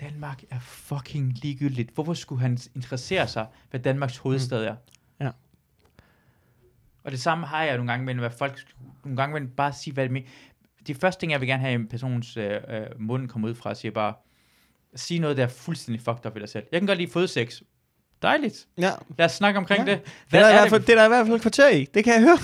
[0.00, 1.90] Danmark er fucking ligegyldigt.
[1.94, 4.76] Hvorfor skulle han interessere sig, hvad Danmarks hovedstad er?
[5.20, 5.30] Ja.
[7.04, 8.74] Og det samme har jeg nogle gange med, hvad folk,
[9.04, 10.28] nogle gange med bare sige, hvad det mener.
[10.88, 13.74] De første ting, jeg vil gerne have, en persons øh, øh, mund kommer ud fra,
[13.74, 14.14] siger bare,
[14.94, 16.66] sige noget, der er fuldstændig fucked up ved dig selv.
[16.72, 17.60] Jeg kan godt lide fodsex.
[18.22, 18.68] Dejligt.
[18.78, 18.90] Ja.
[19.18, 19.92] Lad os snakke omkring Ja.
[19.94, 20.04] det.
[20.04, 21.68] Det Hvad er, der i er hvert fald, det er der i hvert fald kvarter
[21.68, 21.84] i.
[21.84, 22.38] Det kan jeg høre.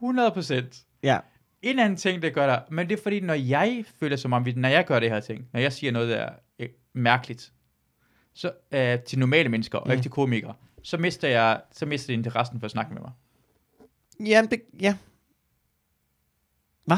[0.00, 0.84] 100 procent.
[1.02, 1.18] Ja.
[1.62, 4.46] En anden ting, det gør der, men det er fordi, når jeg føler som om,
[4.56, 7.52] når jeg gør det her ting, når jeg siger noget, der er øh, mærkeligt,
[8.34, 9.92] så øh, til normale mennesker, og Mm.
[9.92, 13.10] ikke til komikere, så mister jeg, så mister jeg interessen for at snakke med mig.
[14.26, 14.62] Jamen, det...
[14.80, 14.96] Ja.
[16.84, 16.96] Hvad?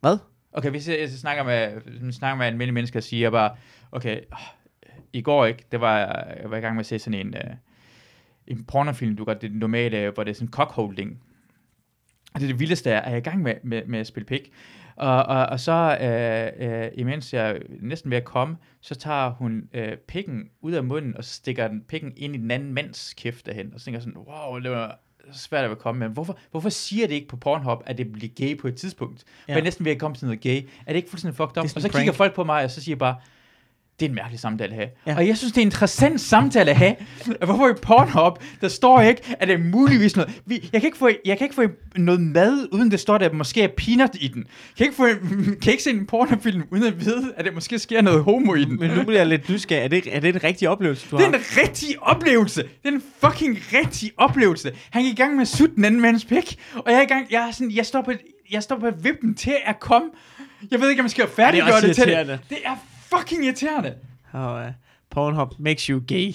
[0.00, 0.18] Hvad?
[0.52, 3.56] Okay, hvis jeg, jeg snakker med, hvis jeg snakker med almindelige mennesker, siger bare,
[3.92, 5.98] okay, øh, i går ikke, det var,
[6.42, 7.54] jeg var i gang med at se sådan en, øh,
[8.46, 11.22] en pornofilm, du godt det normale, hvor det er sådan cockholding.
[12.34, 14.26] Og det er det vildeste, er, jeg er i gang med, med, med at spille
[14.26, 14.52] pik.
[14.96, 19.30] Og, og, og så, øh, øh, imens jeg er næsten ved at komme, så tager
[19.30, 22.74] hun øh, pikken ud af munden, og så stikker den pikken ind i den anden
[22.74, 23.74] mands kæft derhen.
[23.74, 25.00] Og så tænker sådan, wow, det var
[25.32, 26.08] svært at komme med.
[26.08, 29.24] Hvorfor, hvorfor siger det ikke på Pornhub, at det bliver gay på et tidspunkt?
[29.48, 29.58] Ja.
[29.58, 30.68] Er næsten ved at komme til noget gay.
[30.86, 31.64] Er det ikke fuldstændig fucked up?
[31.64, 32.16] Og så en kigger prank.
[32.16, 33.16] folk på mig, og så siger jeg bare,
[34.00, 34.88] det er en mærkelig samtale at have.
[35.06, 35.16] Ja.
[35.16, 36.94] Og jeg synes, det er en interessant samtale at have.
[37.44, 40.40] Hvorfor i Pornhub, der står ikke, at det er muligvis noget...
[40.46, 41.62] Vi, jeg, kan ikke få, jeg kan ikke få
[41.96, 44.44] noget mad, uden det står, der måske er peanut i den.
[44.46, 45.06] Jeg kan ikke, få,
[45.62, 48.64] kan ikke se en pornofilm, uden at vide, at der måske sker noget homo i
[48.64, 48.80] den.
[48.80, 49.84] Men nu bliver jeg lidt nysgerrig.
[49.84, 51.34] Er det, er det en rigtig oplevelse, du Det er har?
[51.34, 52.62] en rigtig oplevelse.
[52.62, 54.72] Det er en fucking rigtig oplevelse.
[54.90, 57.06] Han gik i gang med at sutte den anden mands pik, og jeg er i
[57.06, 58.12] gang, jeg er sådan, jeg står på,
[58.50, 60.08] jeg står på vippen til at komme.
[60.70, 62.38] Jeg ved ikke, om jeg skal færdiggøre også det til det.
[62.50, 62.76] Det er
[63.16, 63.94] fucking irriterende.
[64.32, 64.72] Og, uh,
[65.10, 66.32] Pornhub makes you gay.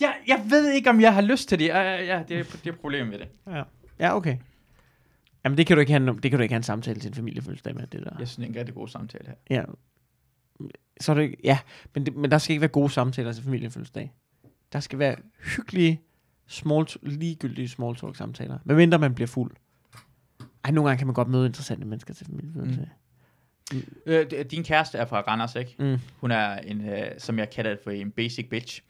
[0.00, 1.66] Jeg, jeg ved ikke, om jeg har lyst til det.
[1.66, 3.28] Ja, ja, ja det, er, det er problemet med det.
[3.46, 3.62] Ja,
[3.98, 4.36] ja okay.
[5.44, 7.08] Jamen, det kan du ikke have, en- det kan du ikke have en samtale til
[7.08, 8.10] en familiefødselsdag med, det der.
[8.18, 9.56] Jeg synes, det er en rigtig god samtale her.
[9.56, 9.64] Ja.
[11.00, 11.58] Så er det ja,
[11.94, 14.12] men, det, men der skal ikke være gode samtaler til familiefødselsdag.
[14.72, 15.16] Der skal være
[15.56, 16.00] hyggelige,
[16.46, 18.58] small, ligegyldige small talk samtaler.
[18.64, 19.50] Medmindre man bliver fuld.
[20.64, 22.88] Ej, nogle gange kan man godt møde interessante mennesker til familiefødselsdag.
[24.06, 25.74] Øh, din kæreste er fra Randers, ikke?
[25.78, 25.98] Mm.
[26.20, 28.80] Hun er en, øh, som jeg kalder det for en basic bitch.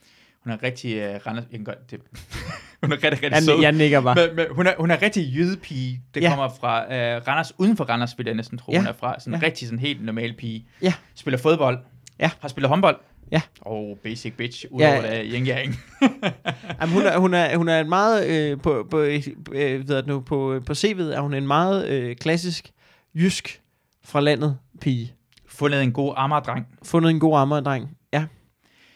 [0.45, 1.45] Hun er rigtig øh, Randers...
[1.51, 2.01] Jeg kan godt, det,
[2.83, 3.61] hun er rigtig, rigtig sød.
[3.61, 4.15] Jeg, nikker bare.
[4.15, 6.01] Men, men, hun, er, hun er rigtig jydepige.
[6.15, 6.29] Det Ja.
[6.29, 7.53] kommer fra øh, Randers.
[7.59, 8.79] Uden for Randers, vil jeg næsten tro, Ja.
[8.79, 9.21] hun er fra.
[9.21, 9.47] Sådan en Ja.
[9.47, 10.67] rigtig sådan helt normal pige.
[10.83, 10.95] Ja.
[11.15, 11.79] Spiller fodbold.
[12.21, 12.31] Ja.
[12.41, 12.97] Har spillet håndbold.
[13.33, 13.41] Ja.
[13.61, 15.19] Og oh, basic bitch, udover ja.
[15.19, 15.77] det yin yang.
[16.81, 20.21] Jamen, hun, er, hun, er, hun er en meget, øh, på, på, øh, ved nu,
[20.21, 22.71] på, på CV'et er hun en meget øh, klassisk,
[23.15, 23.61] jysk,
[24.09, 25.13] fra landet pige.
[25.47, 26.67] Fundet en god ammerdreng.
[26.83, 27.97] Fundet en god ammerdreng.
[28.13, 28.25] Ja.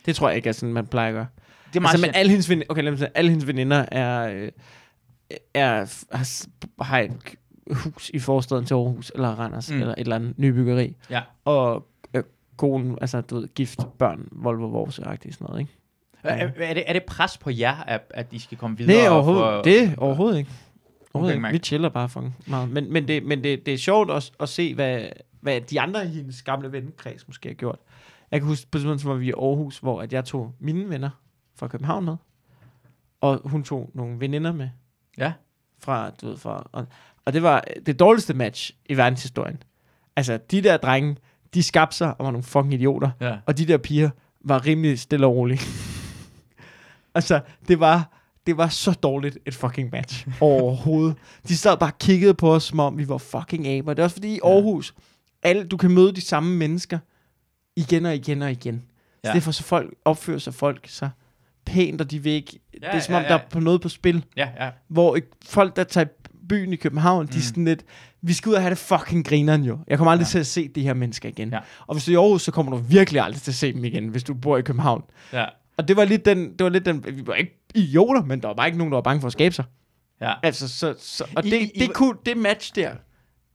[0.06, 1.26] Det tror jeg ikke er sådan, man plejer at gøre.
[1.68, 3.84] Det er meget Altså, men alle hendes, veninder, okay, lad mig sige, alle hendes veninder
[3.92, 4.48] er, øh,
[5.54, 5.74] er,
[6.16, 6.46] har,
[6.84, 7.12] har et
[7.70, 9.76] hus i forstaden til Aarhus, eller Randers, Mm.
[9.80, 10.96] eller et eller andet nybyggeri.
[11.10, 11.20] Ja.
[11.44, 12.22] Og øh,
[12.56, 15.72] konen, altså du ved, gift, børn, Volvo, vores agtigt sådan noget, ikke?
[16.22, 18.96] er, er, det, er det pres på jer, at, at I skal komme videre?
[18.96, 20.50] Nej, og overhovedet, få- det er overhovedet ikke.
[21.14, 21.36] Okay.
[21.38, 21.52] Mac.
[21.52, 22.70] Vi chiller bare for meget.
[22.70, 25.04] Men, men, det, men det, det er sjovt at, at se, hvad,
[25.40, 27.78] hvad de andre i hendes gamle vennekreds måske har gjort.
[28.30, 30.88] Jeg kan huske på et tidspunkt, var vi i Aarhus, hvor at jeg tog mine
[30.88, 31.10] venner
[31.56, 32.16] fra København med,
[33.20, 34.68] og hun tog nogle veninder med
[35.18, 35.32] Ja.
[35.78, 36.86] fra, du ved, fra, og,
[37.24, 39.62] og det var det dårligste match i verdenshistorien.
[40.16, 41.16] Altså, de der drenge,
[41.54, 43.36] de skabte sig og var nogle fucking idioter, Ja.
[43.46, 44.10] og de der piger
[44.40, 45.60] var rimelig stille og rolige.
[47.14, 51.16] altså, det var, det var så dårligt et fucking match overhovedet.
[51.48, 53.94] De sad bare og kiggede på os, som om vi var fucking aber.
[53.94, 54.40] Det er også fordi i.
[54.44, 54.94] Aarhus,
[55.42, 56.98] alle, du kan møde de samme mennesker
[57.76, 58.82] igen og igen og igen.
[59.14, 59.28] Så Ja.
[59.32, 61.08] det er for så folk opfører sig folk så
[61.66, 62.60] pænt, og de vil ikke...
[62.82, 63.28] Ja, det er som ja, om, ja.
[63.28, 64.24] der er på noget på spil.
[64.36, 64.70] Ja, ja.
[64.88, 66.06] Hvor folk, der tager
[66.48, 67.40] byen i København, de er Mm.
[67.42, 67.84] sådan lidt,
[68.22, 69.78] vi skal ud og have det fucking grineren jo.
[69.88, 70.30] Jeg kommer aldrig ja.
[70.30, 71.48] til at se de her mennesker igen.
[71.50, 71.58] Ja.
[71.86, 73.84] Og hvis du er i Aarhus, så kommer du virkelig aldrig til at se dem
[73.84, 75.02] igen, hvis du bor i København.
[75.32, 75.44] ja.
[75.76, 78.46] Og det var lidt den, det var lidt den, vi var ikke idioter, men der
[78.48, 79.64] var bare ikke nogen, der var bange for at skabe sig.
[80.20, 80.32] ja.
[80.42, 82.90] Altså, så, så og I- det, I- I- det, kunne, det match der,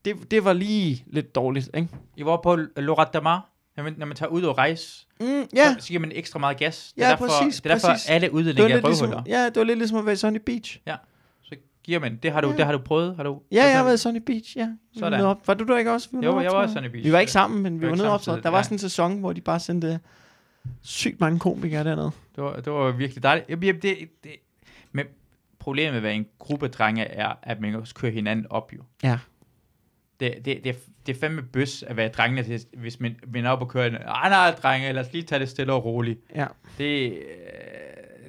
[0.06, 1.90] det, det var lige lidt dårligt, ikke?
[2.18, 5.44] I var på Lorette Damar, når man, når man tager ud og rejse, Mm, ja.
[5.56, 6.92] ja, så, så giver man ekstra meget gas.
[6.96, 8.10] Det Ja, er derfor, præcis, Det er derfor, præcis.
[8.10, 10.80] alle var, udledninger er ligesom, ja, det var lidt ligesom at være i Sunny Beach.
[11.44, 12.20] Så giver man.
[12.24, 12.56] Det har du, Ja.
[12.58, 13.42] det har du prøvet, har du?
[13.52, 14.66] Ja, jeg har været i Sunny Beach, ja.
[14.66, 15.22] Vi var Sådan.
[15.26, 15.48] Op.
[15.48, 16.10] Var du der ikke også?
[16.12, 16.74] Vi var Jo, jeg var i.
[16.74, 17.06] Sunny Beach.
[17.06, 18.64] Vi var ikke sammen, men vi var var ikke nede til- Der var ja.
[18.64, 20.00] sådan en sæson, hvor de bare sendte
[20.82, 22.12] sygt mange komikere dernede.
[22.36, 23.50] Det var, det var virkelig dejligt.
[23.50, 24.32] Jamen, jamen, det, det,
[24.92, 25.06] men
[25.60, 28.84] problemet med at være en gruppe drenge er, at man også kører hinanden op jo.
[29.04, 29.20] Ja.
[30.20, 30.76] Det, det, det,
[31.06, 33.88] det er fandme bøs at være drengene, til, hvis man, man er oppe og kører
[33.88, 36.20] en, ah nej, drenge, lad os lige tage det stille og roligt.
[36.36, 36.48] Ja.
[36.78, 37.18] Det, øh,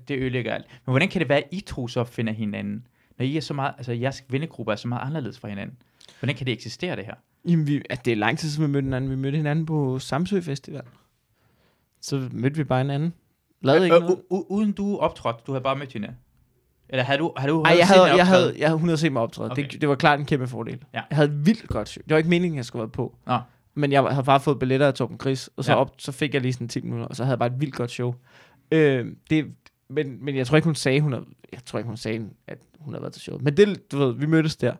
[0.08, 0.66] det ødelægger alt.
[0.86, 2.86] Men hvordan kan det være, at I to så finder hinanden?
[3.18, 5.76] Når I er så meget, altså jeres vennegruppe er så meget anderledes fra hinanden.
[6.20, 7.14] Hvordan kan det eksistere, det her?
[7.48, 9.10] Jamen, vi, at det er lang tid siden, vi mødte hinanden.
[9.10, 10.82] Vi mødte hinanden på Samsø Festival.
[12.00, 13.12] Så mødte vi bare hinanden.
[13.62, 14.16] Lavede ikke Øh, noget.
[14.16, 16.14] u- u- uden du optrådte, du havde bare mødt hende.
[16.88, 19.22] Eller havde du, havde du Ej, jeg havde, jeg havde, jeg havde 100 set mig
[19.22, 19.50] optræde.
[19.50, 19.66] Okay.
[19.70, 20.78] Det, det var klart en kæmpe fordel.
[20.94, 21.02] Ja.
[21.10, 22.02] Jeg havde et vildt godt show.
[22.02, 23.16] Det var ikke meningen, jeg skulle være på.
[23.26, 23.38] Nå.
[23.74, 25.78] Men jeg havde bare fået billetter af Torben Chris, og så, Ja.
[25.78, 27.74] op, så fik jeg lige sådan 10 minutter, og så havde jeg bare et vildt
[27.74, 28.14] godt show.
[28.72, 29.46] Øh, det,
[29.90, 32.58] men, men jeg tror ikke, hun sagde, hun havde, jeg tror ikke, hun sagde, at
[32.80, 33.42] hun havde været til showet.
[33.42, 34.74] Men det, du ved, vi mødtes der.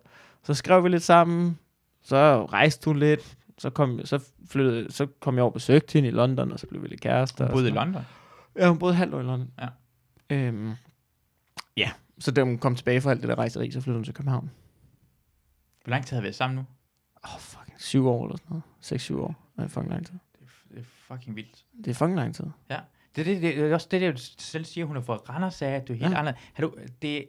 [0.45, 1.59] Så skrev vi lidt sammen,
[2.03, 6.09] så rejste hun lidt, så kom, så flyttede, så kom jeg over og besøgte hende
[6.09, 7.45] i London, og så blev vi lidt kærester.
[7.45, 7.73] Hun boede i.
[7.73, 8.03] London.
[8.57, 9.51] Ja, hun boede halvt år i London.
[9.61, 9.69] Ja.
[10.31, 10.73] Øhm,
[11.77, 14.15] ja, så da hun kom tilbage fra alt det der rejseri, så flyttede hun til
[14.15, 14.51] København.
[15.85, 16.65] Hvor lang tid har vi været sammen nu?
[17.25, 18.63] Åh, oh, fucking syv år eller sådan noget.
[18.81, 19.35] Seks, syv år.
[19.57, 20.15] Det er fucking lang tid.
[20.33, 21.65] Det er, det er fucking vildt.
[21.85, 22.45] Det er fucking lang tid.
[23.17, 25.63] Det er det, det, det er også det, du selv siger, hun er fra Randers
[25.63, 26.11] af, at du er helt Ja.
[26.15, 26.19] ja.
[26.19, 26.41] anderledes.
[26.55, 27.27] Har du, det,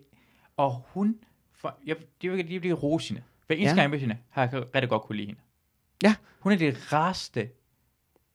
[0.58, 1.16] og hun,
[1.54, 3.24] for, jeg, det er jo det er rose hende.
[3.48, 3.76] Hver eneste Ja.
[3.76, 3.82] ja.
[3.82, 5.42] gang jeg hende, har jeg rigtig godt kunne lide hende.
[6.04, 6.16] Ja.
[6.40, 7.50] Hun er det rareste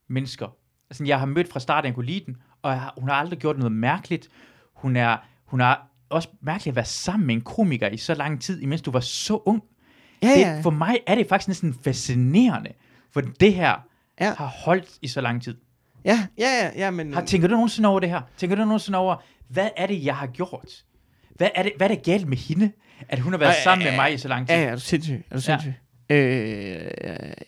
[0.08, 0.56] mennesker.
[0.90, 3.16] Altså, jeg har mødt fra starten, jeg kunne lide den, og jeg har, hun har
[3.16, 4.28] aldrig gjort noget mærkeligt.
[4.74, 5.74] Hun er, hun er
[6.08, 9.00] også mærkeligt at være sammen med en komiker i så lang tid, imens du var
[9.00, 9.62] så ung.
[10.22, 12.70] Ja, Det, for mig er det faktisk næsten fascinerende,
[13.12, 13.74] for det her
[14.20, 14.34] Ja.
[14.34, 15.56] har holdt i så lang tid.
[16.04, 17.14] Ja, ja, ja, ja, men...
[17.14, 18.20] Har, tænker du nogensinde over det her?
[18.36, 19.16] Tænker du nogensinde over,
[19.48, 20.84] hvad er det, jeg har gjort?
[21.36, 22.72] Hvad er det, hvad er det galt med hende,
[23.08, 24.54] at hun har været Ej, sammen ej, med mig i så lang tid?
[24.56, 25.24] Ja, ja, er du sindssyg?
[25.30, 25.68] Er du sindssyg?
[25.70, 25.74] Ja.
[26.10, 26.80] Øh,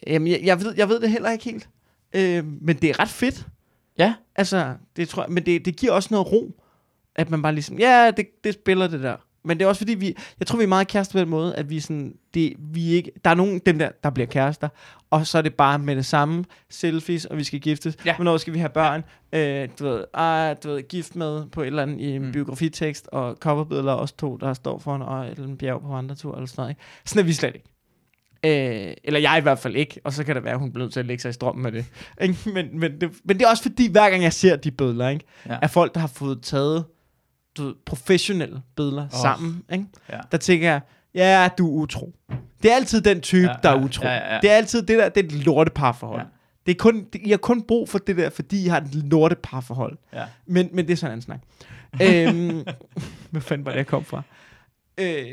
[0.07, 1.69] jamen, jeg, jeg, ved, jeg ved det heller ikke helt.
[2.15, 3.47] Øh, men det er ret fedt.
[3.99, 4.15] Ja.
[4.37, 6.63] Altså, det tror jeg, men det, det giver også noget ro,
[7.15, 9.17] at man bare ligesom, ja, det, det spiller det der.
[9.45, 11.55] Men det er også fordi, vi, jeg tror, vi er meget kærester på den måde,
[11.57, 14.69] at vi sådan, det, vi ikke, der er nogen, dem der, der bliver kærester,
[15.11, 17.97] og så er det bare med det samme, selfies, og vi skal giftes.
[18.05, 18.15] Ja.
[18.17, 19.05] Hvornår skal vi have børn?
[19.33, 22.27] Øh, du, ved, ah, du ved, gift med på et eller andet i en.
[22.27, 22.33] Mm.
[22.33, 26.35] biografitekst, og coverbilleder også to, der står foran, og et eller andet bjerg på vandretur,
[26.35, 26.71] eller sådan noget.
[26.71, 26.81] Ikke?
[27.05, 27.76] Sådan er vi slet ikke.
[28.45, 30.85] Øh, eller jeg i hvert fald ikke, og så kan det være, at hun bliver
[30.85, 31.85] nødt til at lægge sig i strømmen med det.
[32.21, 32.37] Ikke?
[32.55, 33.11] Men, men, det.
[33.25, 35.25] men det er også fordi, hver gang jeg ser de billeder, ikke?
[35.47, 35.59] Ja.
[35.63, 36.85] af folk, der har fået taget
[37.57, 39.21] du professionelle billeder oh.
[39.23, 39.85] Sammen, ikke?
[40.13, 40.21] Ja.
[40.33, 40.81] der tænker jeg,
[41.15, 42.15] ja, du er utro.
[42.63, 44.05] Det er altid den type, Ja, der er utro.
[44.05, 44.41] ja, ja, ja.
[44.41, 46.21] Det er altid det der, det er et lorteparforhold.
[46.21, 46.27] Ja.
[46.67, 49.99] Det er kun, I har kun brug for det der, fordi I har et lorteparforhold.
[50.13, 50.25] Ja.
[50.47, 51.41] Men, men det er sådan en snak.
[52.03, 52.65] øhm,
[53.31, 54.23] hvad fanden var det, jeg kom fra?
[55.01, 55.27] Øh,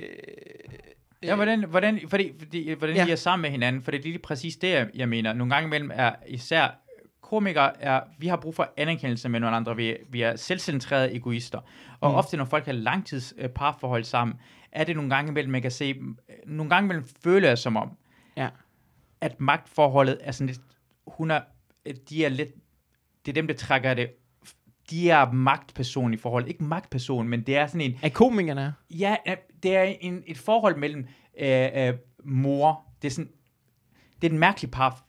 [1.23, 3.05] Ja, hvordan, hvordan, fordi, fordi, hvordan Ja.
[3.05, 5.33] vi er sammen med hinanden, for det er lige præcis det, jeg, jeg mener.
[5.33, 6.79] Nogle gange imellem er især
[7.21, 9.75] komikere, er, vi har brug for anerkendelse med nogle andre.
[9.75, 11.59] Vi, vi er selvcentrerede egoister.
[11.99, 12.15] Og Mm.
[12.17, 14.37] ofte, når folk har langtids øh, parforhold sammen,
[14.71, 17.77] er det nogle gange imellem, man kan se, øh, nogle gange imellem føler jeg som
[17.77, 17.97] om,
[18.37, 18.49] Ja.
[19.21, 20.59] at magtforholdet er sådan lidt,
[21.07, 21.41] hun er,
[21.85, 22.49] øh, de er lidt,
[23.25, 24.09] det er dem, der trækker det,
[24.93, 28.71] de er magtperson i forhold, ikke magtperson, men det er sådan en, er komikerne er?
[28.89, 29.15] Ja,
[29.63, 31.07] det er en, et forhold mellem
[31.39, 31.93] øh, øh,
[32.23, 32.85] mor.
[33.01, 33.31] Det er sådan,
[34.21, 35.05] det er et mærkeligt par.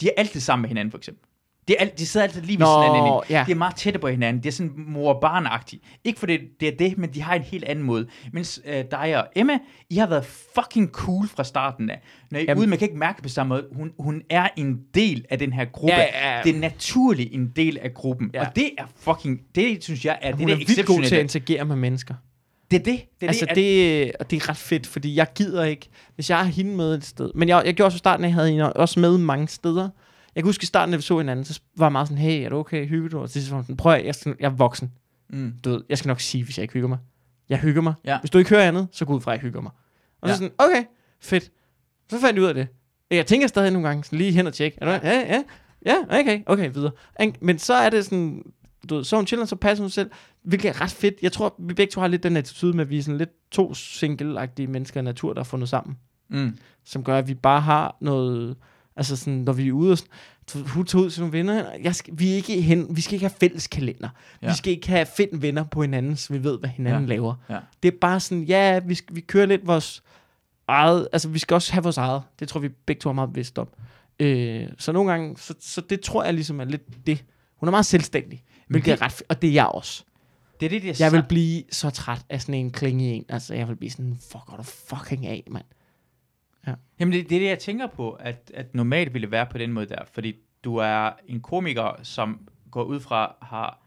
[0.00, 1.25] De er altid sammen med hinanden, for eksempel.
[1.68, 3.20] De, er, alt- de sidder altid lige ved Nå, hinanden.
[3.30, 3.44] ja.
[3.46, 4.42] De er meget tætte på hinanden.
[4.42, 6.00] Det er sådan mor og barn -agtigt.
[6.04, 8.06] Ikke fordi det er det, men de har en helt anden måde.
[8.32, 9.58] Mens øh, dig og Emma,
[9.90, 10.24] I har været
[10.54, 12.00] fucking cool fra starten af.
[12.30, 13.64] Når I er Jamen- ude, man kan ikke mærke det på samme måde.
[13.72, 15.94] Hun, hun er en del af den her gruppe.
[15.94, 16.42] Ja, ja, ja.
[16.42, 18.30] Det er naturligt en del af gruppen.
[18.34, 18.40] Ja.
[18.46, 21.14] Og det er fucking, det synes jeg er, Hun det er der vildt god til
[21.14, 22.14] at interagere med mennesker.
[22.70, 23.00] Det er det.
[23.20, 26.30] det, er altså at- det, og det er ret fedt, fordi jeg gider ikke, hvis
[26.30, 27.30] jeg har hende med et sted.
[27.34, 29.88] Men jeg, jeg gjorde i starten, at jeg havde hende også med mange steder.
[30.36, 32.44] Jeg kan huske i starten, da vi så hinanden, så var jeg meget sådan, hey,
[32.44, 33.18] er du okay, hygger du?
[33.18, 34.92] Og så var sådan, prøv at, jeg, skal, jeg er voksen.
[35.30, 35.52] Mm.
[35.64, 36.98] Du ved, jeg skal nok sige, hvis jeg ikke hygger mig.
[37.48, 37.94] Jeg hygger mig.
[38.04, 38.18] Ja.
[38.20, 39.72] Hvis du ikke hører andet, så gå ud fra, at jeg hygger mig.
[40.20, 40.36] Og så Ja.
[40.36, 40.84] sådan, okay,
[41.20, 41.50] fedt.
[42.10, 42.68] Så fandt jeg ud af det.
[43.10, 44.78] Jeg tænker stadig nogle gange, sådan lige hen og tjekke.
[44.80, 45.42] Er du, ja, ja,
[45.86, 46.92] ja, okay, okay, videre.
[47.40, 48.42] Men så er det sådan,
[48.88, 50.10] du ved, så hun chiller, så passer hun selv,
[50.42, 51.14] hvilket er ret fedt.
[51.22, 53.50] Jeg tror, vi begge to har lidt den attitude med, at vi er sådan lidt
[53.50, 55.96] to single-agtige mennesker i natur, der er fundet sammen.
[56.30, 56.58] Mm.
[56.84, 58.56] Som gør, at vi bare har noget,
[58.96, 61.94] altså sådan, når vi er ude og sådan, hun tager ud til nogle venner, jeg
[61.94, 64.08] skal, vi, er ikke hen, vi skal ikke have fælles kalender.
[64.42, 64.48] Ja.
[64.48, 67.08] Vi skal ikke have find venner på hinanden, så vi ved, hvad hinanden ja.
[67.08, 67.34] Laver.
[67.50, 67.58] Ja.
[67.82, 70.02] Det er bare sådan, ja, vi, skal, vi kører lidt vores
[70.68, 72.22] eget, altså vi skal også have vores eget.
[72.40, 73.68] Det tror vi begge to er meget bevidst om.
[74.20, 77.24] Øh, så nogle gange, så, så det tror jeg ligesom er lidt det.
[77.56, 80.04] Hun er meget selvstændig, hvilket det- er ret og det er jeg også.
[80.60, 83.24] Det er det, det Jeg vil blive så træt af sådan en klinge en.
[83.28, 85.64] Altså, jeg vil blive sådan, fuck, går du fucking af, mand.
[87.00, 89.72] Jamen, det, det er det, jeg tænker på, at, at normalt ville være på den
[89.72, 93.82] måde der, fordi du er en komiker, som går ud fra, har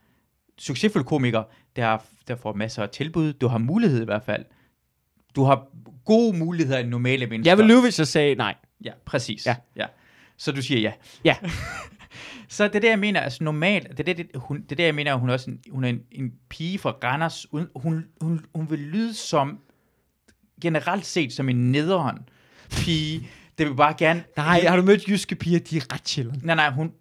[0.58, 1.44] succesfuld komiker,
[1.76, 1.98] der,
[2.28, 4.46] der får masser af tilbud, du har mulighed i hvert fald.
[5.36, 5.68] Du har
[6.06, 7.52] gode muligheder end normale mennesker.
[7.52, 8.56] Jeg vil lyve, hvis jeg sagde nej.
[8.86, 9.46] Ja, præcis.
[9.46, 9.56] Ja.
[9.76, 9.86] ja.
[10.38, 10.94] Så du siger ja.
[11.26, 11.36] Ja.
[12.48, 14.76] så det er det, jeg mener, altså normalt, det er det, det, hun, det, er
[14.76, 17.68] det jeg mener, hun er også en, hun er en, en pige fra Randers, uden,
[17.76, 19.60] hun, hun, hun vil lyde som,
[20.62, 22.30] generelt set som en nederen
[22.70, 24.24] pige, det vil bare gerne...
[24.38, 25.60] Nej, har du mødt jyske piger?
[25.60, 26.46] De er ret chillende.
[26.46, 26.92] Nej, nej, hun,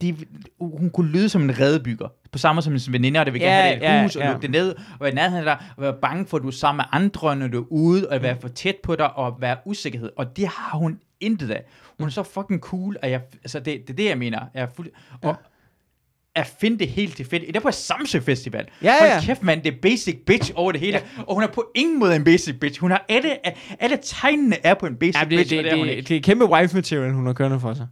[0.00, 0.16] de,
[0.60, 2.08] hun kunne lyde som en redebygger.
[2.32, 4.16] På samme som en veninde, og det vil Ja, gerne have det i ja, hus,
[4.16, 4.30] og ja.
[4.30, 6.52] lukke det ned, og være nærheden af dig, og være bange for, at du er
[6.52, 9.56] sammen med andre, når du er ude, og være for tæt på dig, og være
[9.64, 10.10] usikkerhed.
[10.16, 11.62] Og det har hun intet af.
[11.98, 14.40] Hun er så fucking cool, og jeg, altså det, det er det, jeg mener.
[14.54, 14.88] Jeg er fuld,
[15.22, 15.36] og
[16.38, 17.54] at finde det helt tilfældigt.
[17.54, 18.66] Det er på Samsø Festival.
[18.82, 19.20] Ja, Hold ja.
[19.20, 21.00] kæft, mand, det er basic bitch over det hele.
[21.26, 22.80] Og hun er på ingen måde en basic bitch.
[22.80, 23.30] Hun har alle,
[23.82, 26.16] alle tegnene er på en basic Ja, det, bitch, det, det, det, er det, det
[26.16, 27.86] er kæmpe wife material, hun har kørende for sig.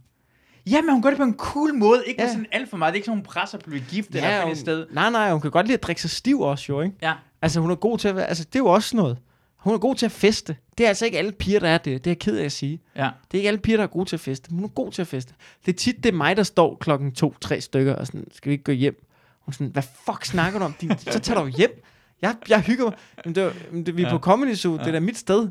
[0.71, 2.03] Ja, men hun gør det på en cool måde.
[2.07, 2.25] Ikke Ja.
[2.27, 2.31] ja.
[2.31, 2.91] sådan alt for meget.
[2.91, 4.85] Det er ikke sådan, hun presser på at blive gift eller finde hun, et sted.
[4.91, 6.95] Nej, nej, hun kan godt lide at drikke sig stiv også, jo, ikke?
[7.01, 7.13] Ja.
[7.41, 8.25] Altså, hun er god til at være...
[8.27, 9.17] Altså, det er jo også noget.
[9.57, 10.57] Hun er god til at feste.
[10.77, 12.03] Det er altså ikke alle piger, der er det.
[12.03, 12.81] Det er jeg ked af at sige.
[12.95, 13.01] Ja.
[13.01, 14.49] Det er ikke alle piger, der er gode til at feste.
[14.51, 15.33] Men hun er god til at feste.
[15.65, 18.49] Det er tit, det er mig, der står klokken to, tre stykker, og sådan, skal
[18.49, 19.05] vi ikke gå hjem?
[19.39, 20.73] Hun er sådan, hvad fuck snakker du om?
[20.81, 21.83] Din, så tager du hjem.
[22.21, 22.93] Jeg, jeg hygger mig.
[23.25, 23.53] Men det, var-
[23.85, 24.11] det, vi er Ja.
[24.13, 25.49] på Comedy Zoo, det er da mit sted.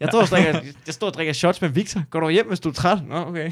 [0.00, 2.02] Jeg, står og drikker, jeg står og drikker shots med Victor.
[2.10, 2.98] Går du hjem, hvis du er træt?
[3.08, 3.50] Nå, okay.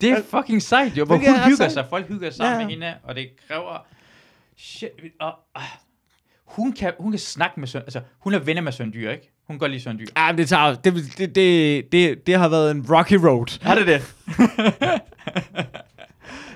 [0.00, 1.04] Det er fucking sejt, jo.
[1.04, 1.86] Hvor hun hygger sig.
[1.90, 2.58] Folk hygger sammen Ja.
[2.60, 2.64] ja.
[2.66, 3.86] med hende, og det kræver...
[4.56, 4.88] Shit,
[5.20, 5.62] og, uh,
[6.56, 7.82] hun, kan, hun kan snakke med Søren...
[7.84, 9.30] Altså, hun er venner med Søren Dyr, ikke?
[9.46, 10.06] Hun godt lide Søren Dyr.
[10.16, 13.58] Ja, men det, tager, det, det, det, det, det har været en rocky road.
[13.64, 14.02] Er det det?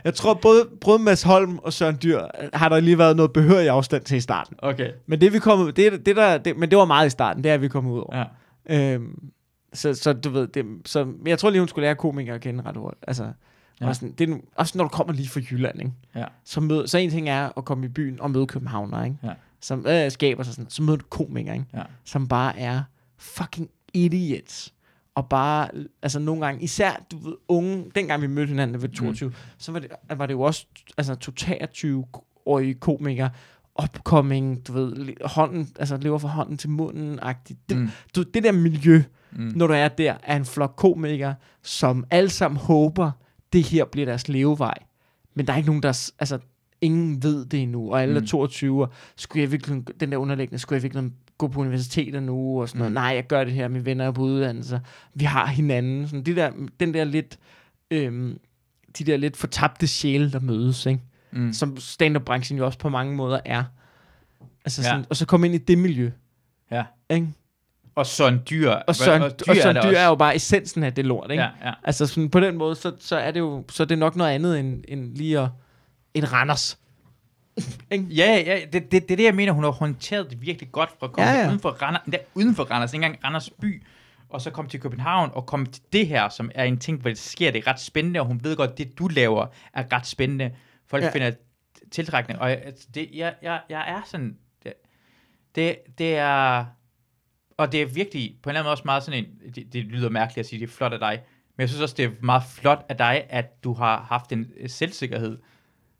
[0.04, 3.32] Jeg tror, både, både Mads Holm og Søren Dyr øh, har der lige været noget
[3.32, 4.56] behørig afstand til i starten.
[4.58, 4.90] Okay.
[5.06, 7.52] Men det vi kommet, det, det der, det, men det var meget i starten, det
[7.52, 8.24] er vi kommet ud over.
[8.68, 8.94] Ja.
[8.94, 9.18] Øhm,
[9.72, 12.64] så, så du ved, det, så, jeg tror lige, hun skulle lære komikere at kende
[12.66, 13.04] ret hurtigt.
[13.08, 13.26] Altså,
[13.80, 13.86] Ja.
[13.86, 13.92] ja.
[13.92, 15.92] sådan, det er, også når du kommer lige fra Jylland, ikke?
[16.14, 16.24] Ja.
[16.44, 19.16] Så, mød, så en ting er at komme i byen og møde københavner, ikke?
[19.22, 19.28] Ja.
[19.60, 21.66] Som øh, skaber sig sådan, så møder du komikere, ikke?
[21.74, 21.82] Ja.
[22.04, 22.82] Som bare er
[23.18, 24.72] fucking idiots.
[25.14, 25.68] Og bare,
[26.02, 29.34] altså nogle gange, især du ved, unge, dengang vi mødte hinanden ved 22, mm.
[29.58, 30.66] så var det, var det jo også
[30.96, 33.30] altså, to 23-årige komikere,
[33.82, 37.68] upcoming, du ved, hånden, altså lever fra hånden til munden agtigt.
[37.68, 37.88] Det, Mm.
[38.16, 39.52] du, det der miljø, Mm.
[39.56, 43.10] når du er der, er en flok komikere, som alle sammen håber,
[43.52, 44.74] det her bliver deres levevej.
[45.34, 46.10] Men der er ikke nogen, der...
[46.18, 46.38] Altså,
[46.80, 48.24] ingen ved det endnu, og alle Mm.
[48.24, 52.22] er 22, og skulle jeg virkelig, den der underliggende, skulle jeg virkelig gå på universitetet
[52.22, 52.92] nu, og sådan noget.
[52.92, 52.94] Mm.
[52.94, 54.80] Nej, jeg gør det her, mine venner er på uddannelse.
[55.14, 56.06] Vi har hinanden.
[56.08, 56.50] Sådan, det der,
[56.80, 57.38] den der lidt...
[57.90, 58.38] Øhm,
[58.98, 61.00] de der lidt fortabte sjæle, der mødes, ikke?
[61.32, 61.52] Mm.
[61.52, 63.64] Som stand-up-branchen jo også på mange måder er.
[64.64, 64.88] Altså Ja.
[64.88, 66.10] sådan, Og så komme ind i det miljø,
[66.70, 66.84] Ja.
[67.10, 67.28] ikke?
[67.94, 68.70] Og Søren Dyr.
[68.70, 71.42] Og Søren, og Dyr Søren der Dyr er jo bare essensen af det lort, ikke?
[71.42, 71.72] Ja, ja.
[71.84, 74.30] Altså sådan, på den måde, så, så er det jo så er det nok noget
[74.30, 75.48] andet end, end lige at,
[76.18, 76.78] en Randers.
[77.90, 80.90] Ja, ja, det, det, det er det, jeg mener, hun har håndteret det virkelig godt
[80.98, 83.50] fra at komme Ja, ja, uden for Randers, endda uden for Randers, ikke engang Randers
[83.50, 83.82] by,
[84.28, 87.10] og så komme til København og komme til det her, som er en ting, hvor
[87.10, 90.06] det sker, det er ret spændende, og hun ved godt, det du laver er ret
[90.06, 90.50] spændende.
[90.86, 91.10] Folk Ja.
[91.10, 91.30] finder
[91.90, 94.72] tiltrækning, og jeg, altså, det, jeg, jeg, jeg er sådan, det,
[95.54, 96.64] det, det er,
[97.56, 99.84] og det er virkelig på en eller anden måde også meget sådan en, det, det
[99.84, 101.22] lyder mærkeligt at sige, det er flot af dig,
[101.56, 104.46] men jeg synes også, det er meget flot af dig, at du har haft en
[104.66, 105.38] selvsikkerhed.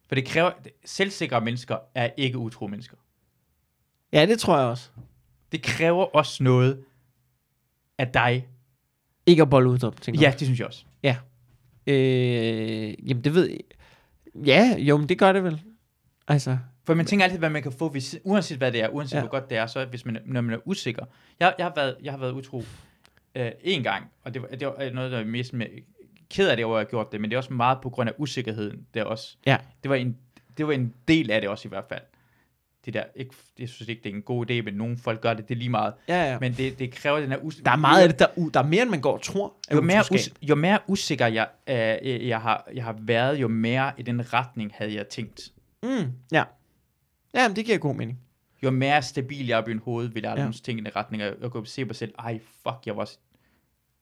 [0.08, 0.50] For det kræver,
[0.84, 2.96] selvsikre mennesker er ikke utro mennesker.
[4.12, 4.90] Ja, det tror jeg også.
[5.52, 6.84] Det kræver også noget
[7.98, 8.48] af dig.
[9.26, 10.38] Ikke at bolle ud op, tænker Ja, jeg.
[10.38, 10.84] det synes jeg også.
[11.88, 13.58] Øh, jamen, det ved jeg.
[14.46, 15.62] Ja, jo, men det gør det vel.
[16.28, 19.12] Altså, For man tænker altid, hvad man kan få, hvis, uanset hvad det er, uanset
[19.12, 19.16] Ja.
[19.18, 19.22] ja.
[19.22, 21.04] hvor godt det er, så hvis man, når man er usikker.
[21.40, 22.62] Jeg, jeg, har, været, jeg har været utro
[23.34, 25.66] øh, en gang, og det var, det var noget, der er mest med,
[26.31, 28.09] ked af det, hvor jeg har gjort det, men det er også meget på grund
[28.11, 28.86] af usikkerheden.
[28.94, 29.57] Det, er også, Ja.
[29.82, 30.16] det, var en,
[30.59, 32.01] det var en del af det også i hvert fald.
[32.85, 35.35] Det der, ikke, jeg synes ikke, det er en god idé, men nogle folk gør
[35.35, 35.94] det, det er lige meget.
[36.09, 36.39] ja, ja.
[36.39, 37.65] Men det, det kræver den her usikkerhed.
[37.65, 39.55] Der er meget af det, der, u- der er mere, end man går og tror.
[39.74, 43.93] jo mere, us, jo mere usikker jeg, øh, jeg, har, jeg har været, jo mere
[43.98, 45.53] i den retning havde jeg tænkt.
[45.82, 46.44] Mm, ja.
[47.35, 48.19] Ja, men det giver god mening.
[48.62, 50.44] Jo mere stabil jeg er i mit hoved, vil jeg Ja.
[50.44, 50.51] ja.
[50.65, 51.23] ting i den retning.
[51.23, 53.19] Og jeg kunne se mig selv, ej fuck, jeg var et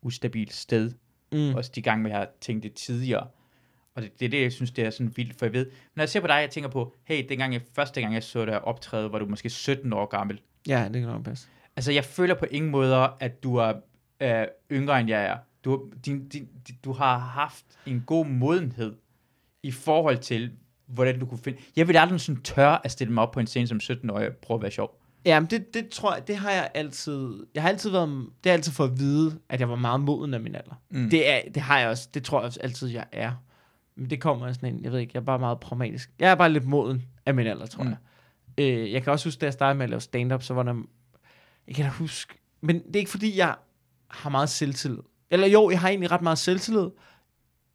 [0.02, 0.92] ustabilt sted.
[1.34, 1.54] Mm.
[1.54, 3.26] Også de gange, jeg har tænkt det tidligere.
[3.94, 6.02] Og det, det er det, jeg synes, det er sådan vildt, for jeg ved, når
[6.02, 8.64] jeg ser på dig, jeg tænker på, hey, dengang jeg, første gang jeg så dig
[8.64, 10.40] optræde, var du måske 17 år gammel.
[10.68, 11.48] Ja, det kan nok passe.
[11.76, 13.72] Altså, jeg føler på ingen måder, at du er
[14.20, 15.36] øh, yngre, end jeg er.
[15.64, 18.94] Du, din, din, din, du har haft en god modenhed
[19.62, 20.52] i forhold til,
[20.86, 21.58] hvordan du kunne finde...
[21.76, 24.36] Jeg ville aldrig sådan tør at stille mig op på en scene som 17-årig og
[24.36, 25.03] prøve at være sjov.
[25.24, 28.08] Ja, men det, det tror jeg, det har jeg altid, jeg har altid været,
[28.44, 30.74] det har altid fået at vide, at jeg var meget moden af min alder.
[30.90, 31.10] Mm.
[31.10, 33.32] Det, er, det har jeg også, det tror jeg også altid, jeg er.
[33.96, 36.10] Men det kommer sådan en, jeg ved ikke, jeg er bare meget pragmatisk.
[36.18, 37.88] Jeg er bare lidt moden af min alder, tror Mm.
[37.90, 37.96] jeg.
[38.64, 40.74] Øh, jeg kan også huske, da jeg startede med at lave stand-up, så var der,
[41.66, 43.54] jeg kan da huske, men det er ikke fordi, jeg
[44.08, 44.98] har meget selvtillid.
[45.30, 46.86] Eller jo, jeg har egentlig ret meget selvtillid,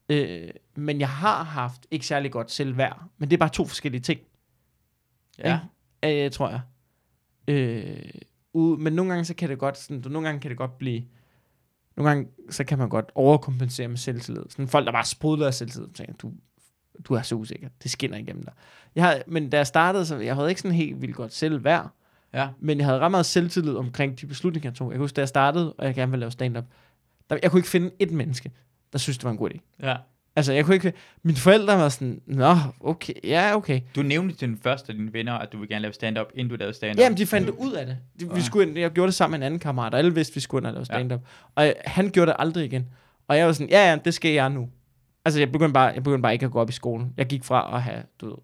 [0.09, 3.03] øh, men jeg har haft ikke særlig godt selvværd.
[3.17, 4.19] Men det er bare to forskellige ting.
[5.39, 5.59] Ja.
[6.03, 6.25] Ikke?
[6.25, 6.61] Øh, tror jeg.
[7.49, 8.09] Øh,
[8.53, 11.03] ud, men nogle gange så kan det godt sådan, nogle gange kan det godt blive
[11.97, 14.43] nogle gange så kan man godt overkompensere med selvtillid.
[14.49, 16.33] Sådan folk der bare sprudler af selvtillid, tænker du
[17.05, 17.69] du er så usikker.
[17.83, 18.53] Det skinner igennem dig.
[18.95, 21.63] Jeg har, men da jeg startede, så jeg havde ikke sådan helt vildt godt selv
[21.63, 21.89] værd,
[22.33, 22.49] Ja.
[22.59, 24.87] men jeg havde ret meget selvtillid omkring de beslutninger, jeg tog.
[24.91, 26.63] Jeg kan huske, da jeg startede, og jeg gerne ville lave stand-up,
[27.29, 28.51] der, jeg kunne ikke finde et menneske,
[28.93, 29.59] der synes, det var en god idé.
[29.79, 29.95] ja.
[30.39, 30.93] Altså, jeg kunne ikke...
[31.23, 33.81] Mine forældre var sådan, nå, okay, ja, okay.
[33.95, 36.49] Du nævnte til den første af dine venner, at du vil gerne lave stand-up, inden
[36.49, 36.99] du lavede stand-up.
[36.99, 37.97] Jamen, de fandt ud af det.
[38.19, 38.41] De, vi Ja.
[38.41, 40.59] skulle, ind- jeg gjorde det sammen med en anden kammerat, og alle vidste, vi skulle
[40.61, 41.21] ind og lave stand-up.
[41.55, 42.87] Og jeg, han gjorde det aldrig igen.
[43.27, 44.69] Og jeg var sådan, ja, ja, det skal jeg nu.
[45.25, 47.13] Altså, jeg begyndte, bare, jeg begyndte bare ikke at gå op i skolen.
[47.17, 48.39] Jeg gik fra at have, du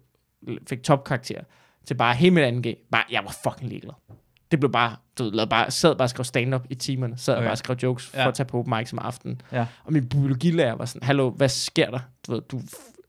[0.46, 1.40] ved, fik topkarakter,
[1.86, 2.88] til bare helt mit 2G.
[2.92, 3.94] Bare, jeg var fucking ligeglad.
[4.50, 7.34] Det blev bare, du ved, lavede bare, sad bare og skrev stand-up i timerne, sad
[7.34, 7.38] okay.
[7.40, 7.46] Okay.
[7.46, 8.28] bare og skrev jokes for Ja.
[8.28, 9.40] at tage på open mic som aften.
[9.52, 9.66] Ja.
[9.84, 11.98] Og min biologilærer var sådan, hallo, hvad sker der?
[12.26, 12.60] Du ved, du,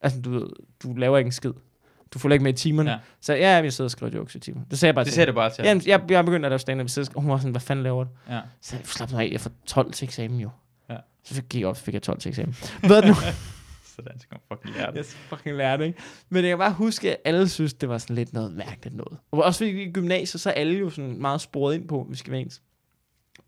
[0.01, 0.47] altså, du, ved,
[0.83, 1.51] du laver ikke en skid.
[2.13, 2.89] Du får ikke med i timerne.
[2.89, 2.95] Ja.
[2.95, 3.01] Ja.
[3.21, 4.61] Så ja, jeg sidder og skriver jokes i timer.
[4.71, 5.63] Det sagde jeg bare Det til ser du bare til.
[5.65, 8.09] Jamen, jeg, jeg begyndte at lave stand-up, så hun var sådan, hvad fanden laver du?
[8.29, 8.39] Ja.
[8.61, 10.49] Så jeg slap nu af, jeg får 12 til eksamen jo.
[10.89, 10.95] Ja.
[11.23, 12.55] Så gik jeg op, fik jeg 12 til eksamen.
[12.81, 13.15] Hvad det nu?
[13.99, 14.97] Sådan skal man fucking lære det.
[14.97, 15.99] jeg fucking lærte, ikke?
[16.29, 19.17] Men jeg kan bare huske, at alle synes, det var sådan lidt noget mærkeligt noget.
[19.31, 22.07] Og også fordi i gymnasiet, så er alle jo sådan meget sporet ind på, at
[22.09, 22.61] vi skal være ens.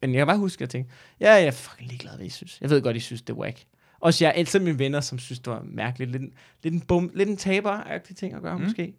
[0.02, 2.30] Men jeg kan bare huske, at jeg tænkte, ja, jeg er fucking ligeglad, hvad I
[2.30, 2.62] synes.
[2.62, 3.64] Jeg ved godt, I synes, det er whack.
[4.00, 6.12] Også jeg, selv mine venner, som synes, det var mærkeligt.
[6.12, 6.24] Lidt,
[6.64, 8.64] lidt en, bum, lidt en taber ting at gøre, mm.
[8.64, 8.94] Måske.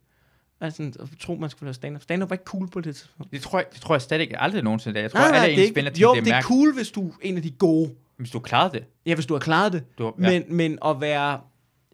[0.60, 2.02] Altså, at tro, man skulle lave stand-up.
[2.02, 3.32] Stand-up var ikke cool på det tidspunkt.
[3.32, 5.00] Det tror jeg, det tror jeg stadig ikke aldrig nogensinde.
[5.00, 6.44] Jeg tror, Nej, nej, alle det er ikke, jo, det det er mærkeligt.
[6.44, 7.94] cool, hvis du er en af de gode.
[8.20, 8.84] Hvis du klarede det.
[9.06, 9.84] Ja, hvis du har klaret det.
[9.98, 10.12] Du, ja.
[10.30, 11.40] Men, men at være,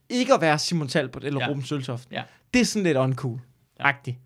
[0.09, 1.49] ikke at være Simon Talbot eller ja.
[1.49, 2.23] Ruben Søltoft, Ja.
[2.55, 4.17] det er sådan lidt uncool-agtigt.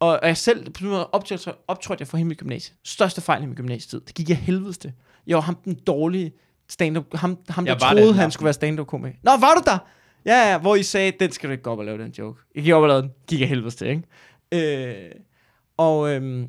[0.00, 2.74] Og, og jeg selv, på den måde optrådte, optrådte jeg for hele mit gymnasie.
[2.84, 4.00] Største fejl i min gymnasietid.
[4.00, 4.92] Det gik jeg helvedes til.
[5.26, 6.32] Jeg var ham den dårlige
[6.68, 9.16] stand-up, ham, ham der troede, det, han skulle være stand-up komiker.
[9.22, 9.78] Nå, var du der?
[10.26, 12.40] Ja, ja, hvor I sagde, den skal du ikke gå op og lave den joke.
[12.54, 13.10] Jeg gik op og lavede den.
[13.26, 14.02] Gik jeg helvedes til, ikke?
[15.04, 15.10] Øh,
[15.76, 16.48] og øhm,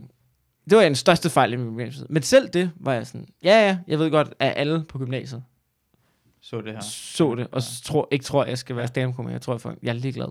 [0.69, 2.05] det var den største fejl i min gymnasietid.
[2.09, 5.43] Men selv det var jeg sådan, ja, ja, jeg ved godt, at alle på gymnasiet
[6.41, 6.79] Så det her.
[6.81, 9.33] så det, og så tror, ikke tror, jeg skal være stand-up komiker.
[9.33, 10.27] Jeg tror, at jeg er ligeglad.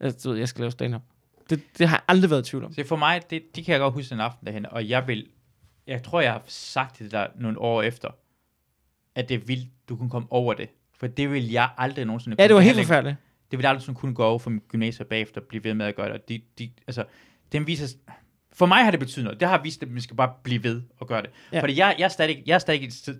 [0.00, 1.02] Jeg, du ved, jeg skal lave stand-up.
[1.50, 2.72] Det, det har jeg aldrig været i tvivl om.
[2.72, 5.26] Så for mig, det, de kan jeg godt huske en aften derhen, og jeg vil,
[5.86, 8.08] jeg tror, jeg har sagt det der nogle år efter,
[9.14, 10.68] at det er vildt, du kunne komme over det.
[10.98, 12.54] For det vil jeg aldrig nogensinde Ja, det kunne.
[12.56, 13.16] var helt forfærdeligt.
[13.50, 15.74] Det vil jeg aldrig sådan kunne gå over for min gymnasiet bagefter og blive ved
[15.74, 16.14] med at gøre det.
[16.14, 17.04] Og de, de, altså,
[17.52, 17.96] den viser,
[18.54, 19.40] for mig har det betydet noget.
[19.40, 21.30] Det har vist, at man skal bare blive ved og gøre det.
[21.52, 21.60] Ja.
[21.62, 23.16] Fordi jeg, jeg, er stadig, jeg er stadig et sted,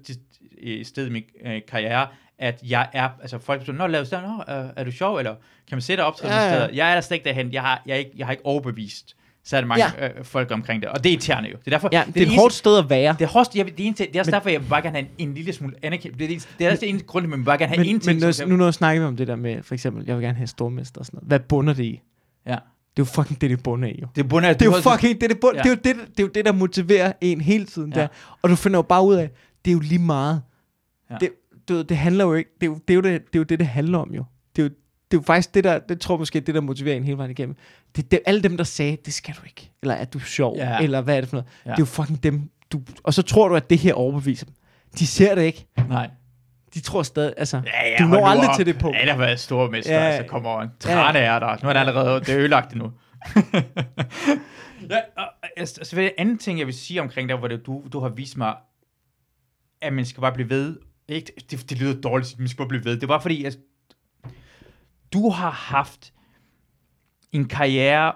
[0.58, 2.06] et sted i min øh, karriere,
[2.38, 5.34] at jeg er, altså folk siger, nå, lav stand, nå, er, er du sjov, eller
[5.68, 6.68] kan man sætte op til Ja, ja, steder?
[6.72, 7.52] Jeg er der slet ikke derhen.
[7.52, 10.08] Jeg har, jeg, er ikke, jeg har ikke overbevist særlig mange ja.
[10.08, 10.90] øh, folk omkring det.
[10.90, 11.56] Og det er irriterende jo.
[11.56, 13.16] Det er derfor, Ja, det er et eneste- hårdt sted at være.
[13.18, 14.96] det er hårdt, jeg, det, er eneste, det er også derfor, jeg vil bare gerne
[14.96, 16.18] have en, en lille smule anerkendt.
[16.18, 17.78] Det er, det, det er også det eneste grund, men jeg vil bare gerne have
[17.86, 18.20] Men, en ting.
[18.20, 20.36] men nu, nu når snakker vi om det der med, for eksempel, jeg vil gerne
[20.36, 21.28] have stormester og sådan noget.
[21.28, 22.00] Hvad bunder det i?
[22.46, 22.56] ja.
[22.96, 24.06] Det er jo fucking det, det bunder i jo.
[24.16, 25.62] Det bunder, Det er jo fucking det, det, bund, Ja.
[25.62, 28.00] det, er jo det, det er jo det, der motiverer en hele tiden Ja.
[28.00, 28.08] der.
[28.42, 29.30] Og du finder jo bare ud af,
[29.64, 30.42] det er jo lige meget.
[31.10, 31.16] Ja.
[31.20, 31.30] Det,
[31.68, 33.42] du, det handler jo ikke, det er jo det, er jo det, det, er jo
[33.42, 34.24] det, det handler om jo.
[34.56, 34.68] Det er jo,
[35.10, 37.18] det er jo faktisk det der, det tror jeg måske, det der motiverer en hele
[37.18, 37.56] vejen igennem.
[37.96, 39.70] Det, det er alle dem, der sagde, det skal du ikke.
[39.82, 40.56] Eller at du er sjov.
[40.56, 40.78] Ja.
[40.80, 41.46] Eller hvad er det for noget.
[41.66, 41.70] Ja.
[41.70, 44.54] Det er jo fucking dem, du, og så tror du, at det her overbeviser dem.
[44.98, 45.66] De ser det ikke.
[45.88, 46.10] Nej.
[46.74, 48.56] De tror stadig, altså, Ja, ja, du når aldrig op.
[48.56, 48.98] til det punkt.
[48.98, 50.00] Ja, der har været stormester, Ja.
[50.04, 50.06] ja.
[50.10, 50.68] altså kom over.
[50.80, 51.56] Træne er der.
[51.62, 52.92] Nu er det allerede, det er ødelagt det nu.
[54.90, 55.24] ja, og,
[55.56, 58.08] altså, så jeg anden ting, jeg vil sige omkring der, hvor det, du, du har
[58.08, 58.54] vist mig,
[59.80, 60.76] at man skal bare blive ved.
[61.08, 62.96] Ikke, det, det lyder dårligt, at man skal bare blive ved.
[63.00, 63.56] Det var fordi, at
[65.12, 66.12] du har haft
[67.32, 68.12] en karriere,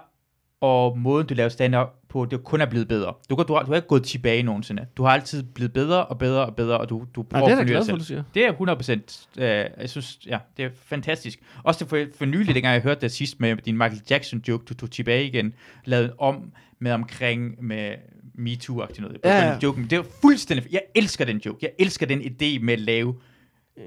[0.61, 3.13] og måden, du laver stand-up på, det kun er blevet bedre.
[3.29, 4.85] Du, kan- du, har, du har ikke gået tilbage nogensinde.
[4.97, 7.57] Du har altid blevet bedre og bedre og bedre, og du, du prøver det er
[7.57, 7.99] at jeg forny glad dig for, selv.
[7.99, 8.23] du siger.
[8.33, 9.27] Det er 100 procent.
[9.37, 11.39] Øh, jeg synes, ja, det er fantastisk.
[11.63, 14.73] Også for, for nylig, dengang jeg hørte det sidst med din Michael Jackson joke, du
[14.73, 15.53] tog tilbage igen,
[15.85, 17.93] lavet om med omkring med
[18.39, 19.17] MeToo-agtigt noget.
[19.23, 19.45] Ja, ja.
[19.47, 19.57] Ja.
[19.63, 19.83] Joken.
[19.89, 21.57] Det er fuldstændig, jeg elsker den joke.
[21.61, 23.15] Jeg elsker den idé med at lave,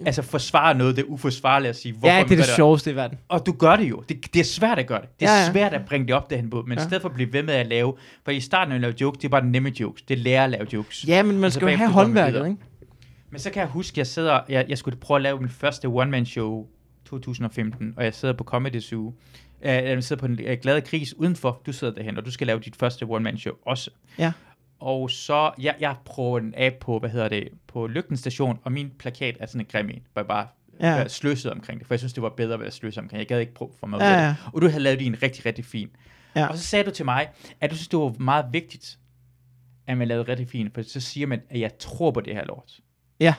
[0.07, 2.97] altså forsvare noget, det er uforsvarligt at sige, hvorfor Ja, det er det sjoveste i
[2.97, 3.19] verden.
[3.29, 4.03] og du gør det jo.
[4.09, 5.09] Det, det er svært at gøre det.
[5.21, 6.63] Det er Ja, ja, svært at bringe det op derhen på.
[6.63, 6.81] Men Ja.
[6.81, 6.87] ja.
[6.87, 7.95] i stedet for at blive ved med at lave,
[8.25, 10.03] for i starten, når jeg laver jokes, det er bare nemme jokes.
[10.03, 11.05] Det er lære at lave jokes.
[11.09, 12.57] Ja, men man skal jo have håndværket, ikke?
[13.31, 15.49] Men så kan jeg huske, at jeg sidder, jeg, jeg skulle prøve at lave min
[15.49, 16.67] første one-man-show
[17.11, 19.07] 2015, og jeg sidder på Comedy Zoo.
[19.07, 19.15] Uh,
[19.67, 21.63] jeg sidder på en uh, glade kris udenfor.
[21.67, 23.91] Du sidder derhen, og du skal lave dit første one-man-show også.
[24.19, 24.33] Ja.
[24.81, 28.73] Og så, jeg, jeg prøver den af på, hvad hedder det, på Lygten station, og
[28.73, 30.47] min plakat er sådan en grim en, hvor jeg bare
[30.81, 30.97] Ja.
[30.97, 31.09] ja.
[31.09, 33.19] sløset omkring det, for jeg synes, det var bedre at være sløset omkring.
[33.19, 34.35] Jeg gad ikke prøve for mig Ja, ja.
[34.53, 35.89] Og du havde lavet din rigtig, rigtig fin.
[36.37, 36.47] Ja.
[36.47, 37.29] Og så sagde du til mig,
[37.61, 38.99] at du synes, det var meget vigtigt,
[39.87, 42.45] at man lavede rigtig fint, for så siger man, at jeg tror på det her
[42.45, 42.81] lort.
[43.21, 43.35] Ja.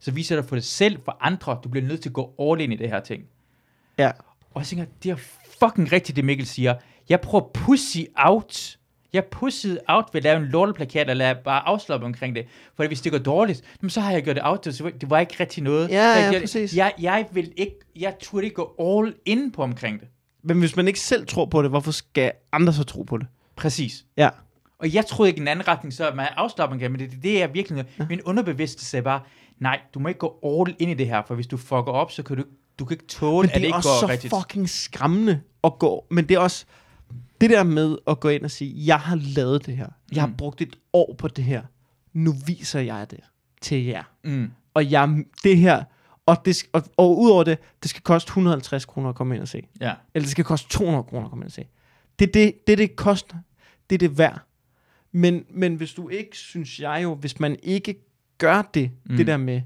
[0.00, 2.60] Så viser det for dig selv, for andre, du bliver nødt til at gå all
[2.60, 3.24] in i det her ting.
[3.98, 4.10] Ja.
[4.50, 5.16] Og jeg tænker, det er
[5.60, 6.74] fucking rigtigt, det Mikkel siger.
[7.08, 8.77] Jeg prøver pussy out.
[9.12, 12.46] Jeg pussede out ved at lave en lorteplakat, eller bare afslappe omkring det.
[12.76, 15.18] For hvis det går dårligt, jamen, så har jeg gjort det out, så det var
[15.18, 15.88] ikke rigtig noget.
[15.90, 16.76] Ja, ja, jeg, præcis.
[16.76, 20.08] Jeg, jeg, vil ikke, jeg turde ikke gå all in på omkring det.
[20.42, 23.26] Men hvis man ikke selv tror på det, hvorfor skal andre så tro på det?
[23.56, 24.04] Præcis.
[24.16, 24.28] Ja.
[24.78, 27.10] Og jeg troede ikke i en anden retning, så at man afslappet omkring, men det,
[27.10, 28.06] det, det er virkelig, ja.
[28.08, 29.20] min underbevidste sagde bare,
[29.58, 32.10] nej, du må ikke gå all in i det her, for hvis du fucker op,
[32.12, 32.44] så kan du,
[32.78, 34.34] du kan ikke tåle, Men at det det er ikke også går så rigtigt.
[34.40, 36.06] fucking skræmmende at gå.
[36.10, 36.64] Men det er også
[37.40, 39.88] det der med at gå ind og sige, jeg har lavet det her.
[40.12, 40.34] Jeg har Mm.
[40.36, 41.62] brugt et år på det her.
[42.12, 43.20] Nu viser jeg det
[43.60, 44.02] til jer.
[44.24, 44.50] Mm.
[44.74, 45.84] Og jeg, det her,
[46.26, 49.48] og, det, og, og udover det, det skal koste 150 kroner at komme ind og
[49.48, 49.62] se.
[49.80, 49.94] Ja.
[50.14, 51.66] Eller det skal koste 200 kroner at komme ind og se.
[52.18, 53.36] Det er det, det, det koster.
[53.90, 54.40] Det er det værd.
[55.12, 57.94] Men, men hvis du ikke, synes jeg jo, hvis man ikke
[58.38, 58.90] gør det.
[59.04, 59.16] Mm.
[59.16, 59.62] det der med,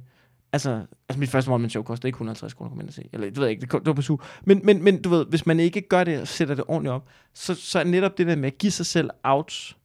[0.53, 0.71] altså,
[1.09, 3.09] altså mit første one show koster ikke 150 kroner ind og se.
[3.13, 4.17] Eller det ved jeg ikke, det, ko- det var på su.
[4.45, 7.09] Men, men, men du ved, hvis man ikke gør det og sætter det ordentligt op,
[7.35, 9.77] så, så er netop det der med at give sig selv outs,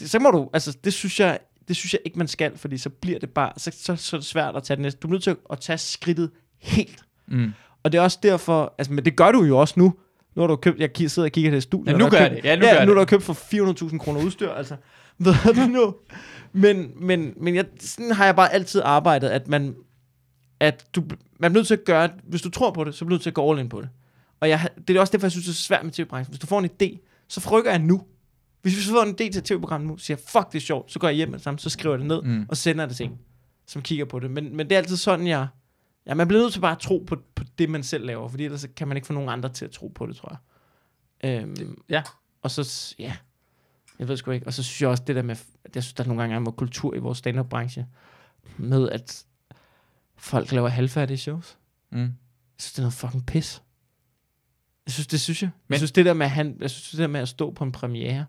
[0.00, 1.38] det, så må du, altså det synes jeg,
[1.68, 4.18] det synes jeg ikke, man skal, fordi så bliver det bare, så, så, så er
[4.20, 5.00] det svært at tage det næste.
[5.00, 7.04] Du er nødt til at tage skridtet helt.
[7.28, 7.52] Mm.
[7.82, 9.94] Og det er også derfor, altså, men det gør du jo også nu.
[10.36, 11.92] Nu har du købt, jeg sidder og kigger i det studie.
[11.92, 12.48] Ja, nu gør jeg købt, det.
[12.48, 12.98] Ja, nu ja, gør nu det.
[12.98, 13.32] der købt for
[13.90, 14.76] 400.000 kroner udstyr, altså.
[15.18, 15.94] Ved du nu?
[16.52, 19.74] Men, men, men jeg, sådan har jeg bare altid arbejdet, at man,
[20.60, 21.02] at du,
[21.40, 23.22] man er nødt til at gøre, hvis du tror på det, så er du nødt
[23.22, 23.88] til at gå all in på det.
[24.40, 26.30] Og jeg, det er også derfor, jeg synes, det er så svært med tv-branchen.
[26.30, 26.98] Hvis du får en idé,
[27.28, 28.02] så frygger jeg nu.
[28.62, 30.92] Hvis vi får en idé til et tv-program nu, siger jeg, fuck, det er sjovt,
[30.92, 32.46] så går jeg hjem med det samme, så skriver jeg det ned, Mm.
[32.48, 33.18] og sender det til en,
[33.66, 34.30] som kigger på det.
[34.30, 35.46] Men, men det er altid sådan, jeg...
[36.06, 38.44] Ja, man bliver nødt til bare at tro på, på det, man selv laver, fordi
[38.44, 40.38] ellers så kan man ikke få nogen andre til at tro på det, tror
[41.22, 41.42] jeg.
[41.42, 42.02] Øhm, ja.
[42.42, 43.16] Og så, ja,
[43.98, 44.46] jeg ved sgu ikke.
[44.46, 45.36] Og så synes jeg også det der med,
[45.74, 47.86] jeg synes, der nogle gange er noget kultur i vores stand-up-branche,
[48.56, 49.24] med at
[50.18, 51.58] folk laver halvfærdige shows.
[51.90, 51.98] Mm.
[51.98, 52.08] Jeg
[52.58, 53.62] synes, det er noget fucking pis.
[54.86, 55.50] Jeg synes, det synes jeg.
[55.68, 57.50] Men, jeg synes, det der med, at han, jeg synes, det der med at stå
[57.50, 58.24] på en premiere,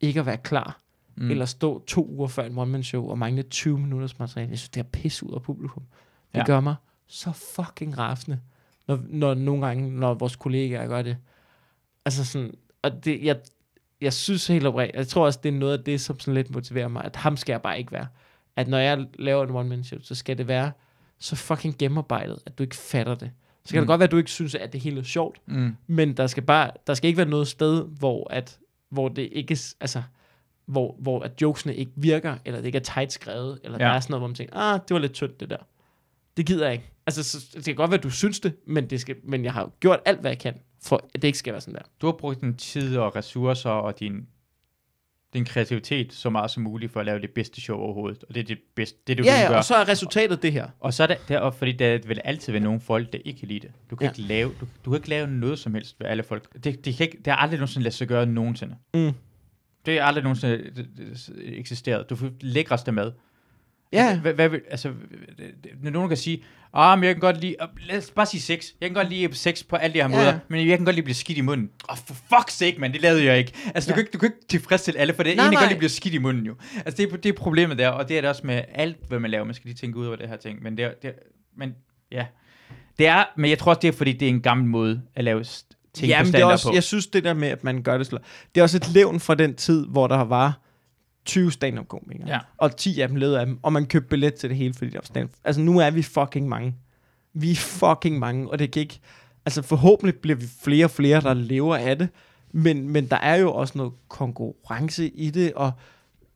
[0.00, 0.80] ikke at være klar,
[1.16, 1.30] mm.
[1.30, 4.80] eller stå to uger før en one-man-show og mangle 20 minutters materiale, jeg synes, det
[4.80, 5.82] er pis ud af publikum.
[6.32, 6.44] Det Ja.
[6.46, 6.74] gør mig
[7.06, 8.40] så fucking rasende,
[8.86, 11.16] når, når nogle gange, når vores kollegaer gør det.
[12.04, 13.40] Altså sådan, og det, jeg,
[14.00, 16.50] jeg synes helt oprigtigt, jeg tror også, det er noget af det, som sådan lidt
[16.50, 18.06] motiverer mig, at ham skal jeg bare ikke være.
[18.56, 20.72] At når jeg laver en one-man-show, så skal det være
[21.18, 23.30] så fucking gennemarbejdet, at du ikke fatter det.
[23.64, 23.82] Så kan mm.
[23.82, 25.76] Det godt være, at du ikke synes, at det hele er sjovt, Mm.
[25.86, 28.58] men der skal bare, der skal ikke være noget sted, hvor at,
[28.90, 30.02] hvor det ikke, altså,
[30.66, 33.78] hvor, hvor at jokesene ikke virker, eller det ikke er tight skrevet, eller.
[33.78, 33.84] Ja.
[33.84, 35.56] der er sådan noget, hvor man tænker, ah, det var lidt tyndt det der.
[36.36, 36.90] Det gider jeg ikke.
[37.06, 39.52] Altså, så, det kan godt være, at du synes det, men, det skal, men jeg
[39.52, 41.82] har gjort alt, hvad jeg kan, for at det ikke skal være sådan der.
[42.00, 44.26] Du har brugt din tid og ressourcer og din,
[45.34, 48.24] din kreativitet så meget som muligt for at lave det bedste show overhovedet.
[48.28, 49.58] Og det er det bedste, det du Ja, kan ja, gøre.
[49.58, 50.68] og så er resultatet det her.
[50.80, 53.38] Og så er det, er, også fordi der vil altid være nogle folk, der ikke
[53.38, 53.70] kan lide det.
[53.90, 54.10] Du kan, Ja.
[54.10, 56.64] ikke, lave, du, du kan ikke lave noget som helst ved alle folk.
[56.64, 58.76] Det, det, kan ikke, det har aldrig nogensinde ladet sig gøre nogensinde.
[58.94, 59.12] Mm.
[59.86, 62.10] Det er aldrig nogensinde øh, øh, eksisteret.
[62.10, 63.12] Du får lækreste mad.
[63.94, 64.94] Ja, Hvad, hvad, vil- altså, øh,
[65.82, 66.42] når nogen kan sige,
[66.74, 68.66] ah, men jeg kan godt lide, øh, lad os bare sige sex.
[68.80, 70.16] Jeg kan godt lide sex på alle de her Ja.
[70.16, 71.70] måder, men jeg kan godt lide at blive skidt i munden.
[71.88, 73.52] Åh, oh, for fuck's sake, man, det lavede jeg ikke.
[73.74, 73.92] Altså, Ja.
[73.92, 75.62] du, kan ikke, du kan ikke tilfredsstille alle, for det er Nej, egentlig nej.
[75.62, 76.54] godt lide at blive skidt i munden jo.
[76.86, 79.18] Altså, det er, det er problemet der, og det er det også med alt, hvad
[79.18, 79.44] man laver.
[79.44, 81.12] Man skal lige tænke ud over det her ting, men det er, det er
[81.58, 81.74] men
[82.12, 82.26] ja.
[82.98, 85.24] Det er, men jeg tror også, det er, fordi det er en gammel måde at
[85.24, 85.44] lave
[85.94, 86.74] ting Jamen, på det er også, på.
[86.74, 88.18] jeg synes det der med, at man gør det slå.
[88.54, 90.60] Det er også et levn fra den tid, hvor der var
[91.24, 92.28] 20 stand-up komikere.
[92.28, 92.38] Ja.
[92.56, 94.90] Og 10 af dem levede af dem, og man købte billet til det hele, fordi
[94.90, 96.74] der var stand Altså nu er vi fucking mange.
[97.34, 99.00] Vi er fucking mange, og det kan ikke...
[99.46, 102.08] Altså forhåbentlig bliver vi flere og flere, der lever af det,
[102.52, 105.72] men, men der er jo også noget konkurrence i det, og,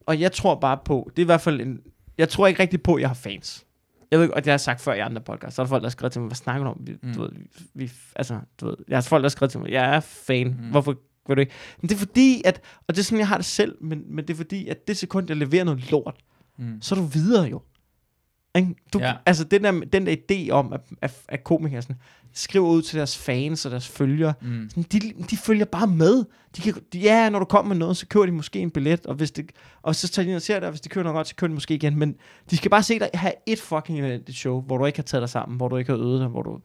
[0.06, 1.80] og jeg tror bare på, det er i hvert fald en...
[2.18, 3.64] Jeg tror ikke rigtig på, at jeg har fans.
[4.10, 5.68] Jeg ved ikke, og det har jeg sagt før i andre podcasts, så er der
[5.68, 6.78] folk, der har skrevet til mig, hvad snakker du om?
[6.80, 7.14] Vi, mm.
[7.14, 7.30] Du ved,
[7.74, 10.46] vi, altså, du ved, jeg har folk, der har skrevet til mig, jeg er fan.
[10.46, 10.70] Mm.
[10.70, 10.96] hvorfor
[11.28, 11.52] vil du ikke?
[11.80, 14.24] Men det er fordi, at, og det er sådan, jeg har det selv, men, men
[14.24, 16.16] det er fordi, at det sekund, jeg leverer noget lort,
[16.60, 16.82] Mm.
[16.82, 17.62] så er du videre jo.
[18.56, 18.74] Ikke?
[18.92, 19.14] Du, ja.
[19.26, 21.96] Altså den der, den der idé om, at, at, at komikere sådan,
[22.32, 24.68] skriver ud til deres fans og deres følgere, Mm.
[24.70, 26.24] sådan, de, de følger bare med.
[26.56, 29.06] De kan, de, ja, når du kommer med noget, så køber de måske en billet,
[29.06, 29.50] og, hvis det,
[29.82, 31.48] og så tager de og ser det, og hvis de køber noget godt, så køber
[31.48, 31.98] de måske igen.
[31.98, 32.16] Men
[32.50, 35.22] de skal bare se dig have et fucking elendigt show, hvor du ikke har taget
[35.22, 36.60] dig sammen, hvor du ikke har øvet dig, hvor du...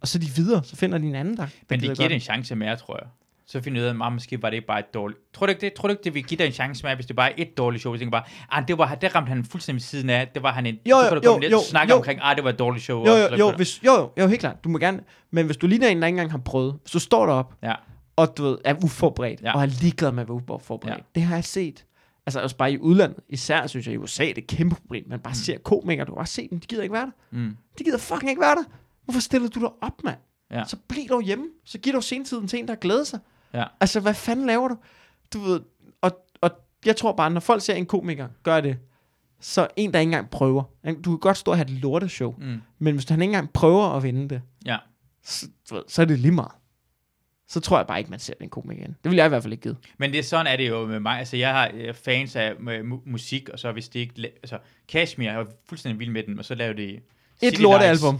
[0.00, 2.08] Og så er de videre, så finder de en anden, der, der Men det giver
[2.08, 3.08] det en chance mere, tror jeg.
[3.48, 5.20] Så finder du ud af, at måske var det bare et dårligt...
[5.34, 5.72] Tror du ikke det?
[5.72, 7.56] Tror du ikke, det vil give dig en chance mere, hvis det bare er et
[7.56, 7.92] dårligt show?
[7.92, 10.28] Du tænker bare, ah, det, var, det ramte han fuldstændig siden af.
[10.34, 10.78] Det var han en...
[10.86, 11.96] Jo, så kan jo, du komme jo, jo, og snakke jo.
[11.96, 13.06] omkring, ah, det var et dårligt show.
[13.06, 14.64] Jo, jo, så jo, hvis, jo, jo, jo, helt klart.
[14.64, 15.00] Du må gerne,
[15.30, 17.74] men hvis du ligner en, der ikke engang har prøvet, du står derop, Ja.
[18.16, 19.54] og du ved, er uforberedt, ja.
[19.54, 20.96] Og er ligeglad med at være uforberedt.
[20.98, 21.02] Ja.
[21.14, 21.84] Det har jeg set.
[22.26, 23.18] Altså også bare i udlandet.
[23.28, 25.04] Især synes jeg i USA, det er et kæmpe problem.
[25.08, 25.34] Man bare mm.
[25.34, 27.38] Ser komikere, du kan bare se dem, de gider ikke være der.
[27.38, 27.56] Mm.
[27.78, 28.64] De gider fucking ikke være der.
[29.04, 30.16] Hvorfor stiller du dig op, mand?
[30.50, 30.64] Ja.
[30.64, 31.46] Så bliv dog hjemme.
[31.64, 33.18] Så giv dog sentiden til en, der glæder sig.
[33.54, 33.64] Ja.
[33.80, 34.76] Altså, hvad fanden laver du?
[35.32, 35.60] Du ved,
[36.00, 36.50] og, og
[36.86, 38.78] jeg tror bare, når folk ser en komiker gøre det,
[39.40, 40.62] så en, der ikke engang prøver.
[41.04, 42.60] Du kan godt stå og have et lorteshow, Mm.
[42.78, 44.76] men hvis han ikke engang prøver at vinde det, Ja.
[45.24, 46.52] så, ved, så er det lige meget.
[47.48, 48.96] Så tror jeg bare ikke, man ser den komiker igen.
[49.04, 49.76] Det vil jeg i hvert fald ikke give.
[49.98, 51.18] Men det sådan er det jo med mig.
[51.18, 54.22] Altså, jeg har fans af mu- musik, og så hvis det ikke...
[54.42, 54.58] Altså,
[54.88, 56.88] Kashmir, jeg var fuldstændig vild med den, og så lavede de...
[56.94, 57.02] Et
[57.40, 58.18] City lortealbum.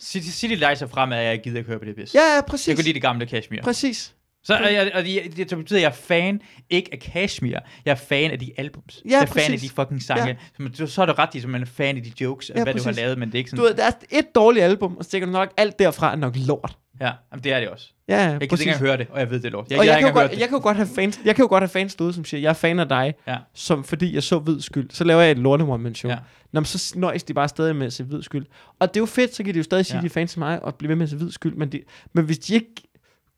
[0.00, 2.14] City, City Lights er fremad, at jeg gider ikke høre på det pis.
[2.14, 2.74] Ja, ja, Jeg præcis.
[2.74, 3.62] kan lide det gamle Kashmir.
[3.62, 4.14] Præcis.
[4.44, 6.40] Så og jeg, og det, det, det betyder, at jeg er fan,
[6.70, 7.58] ikke af Kashmir.
[7.84, 9.02] Jeg er fan af de albums.
[9.04, 9.70] Ja, jeg er fan af præcis.
[9.70, 10.26] de fucking sange.
[10.26, 10.34] Ja.
[10.56, 12.54] Så, man- så er det ret i, at man er fan af de jokes, Ja,
[12.58, 12.96] ja, hvad du præcis.
[12.98, 13.62] har lavet, men det er ikke sådan...
[13.62, 16.16] Du ved, der er et dårligt album, og så tænker du nok, alt derfra er
[16.16, 16.76] nok lort.
[17.00, 17.90] Ja, jamen, det er det også.
[18.08, 19.66] Ja, ja, Jeg kan ikke engang høre det, og jeg ved det er lort.
[19.70, 21.48] Jeg, og jeg, jeg, kan godt, jeg kan jo godt have fans, jeg kan jo
[21.48, 23.36] godt have fans derude, som siger, jeg er fan af dig, Ja.
[23.54, 24.90] som fordi jeg så hvid skyld.
[24.90, 26.10] Så laver jeg et lorte one man show.
[26.10, 26.18] Ja.
[26.52, 28.46] Nå, men så nøjes de bare stadig med at se hvid skyld.
[28.78, 30.00] Og det er jo fedt, så kan de jo stadig sige, ja.
[30.00, 31.54] de er fans af mig, og blive ved med at se hvid skyld.
[31.54, 32.70] Men, de, men hvis de ikke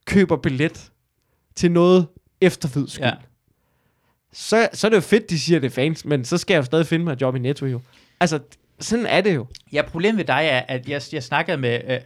[0.06, 0.90] køber billet
[1.56, 2.06] til noget
[2.40, 3.12] efter hvid skyld, Ja.
[4.32, 6.64] så, så er det jo fedt, de siger, det fans, men så skal jeg jo
[6.64, 7.80] stadig finde mig et job i Netto jo.
[8.20, 8.38] Altså,
[8.80, 9.46] sådan er det jo.
[9.72, 12.00] Ja, problemet ved dig er, at jeg, jeg snakkede med, øh,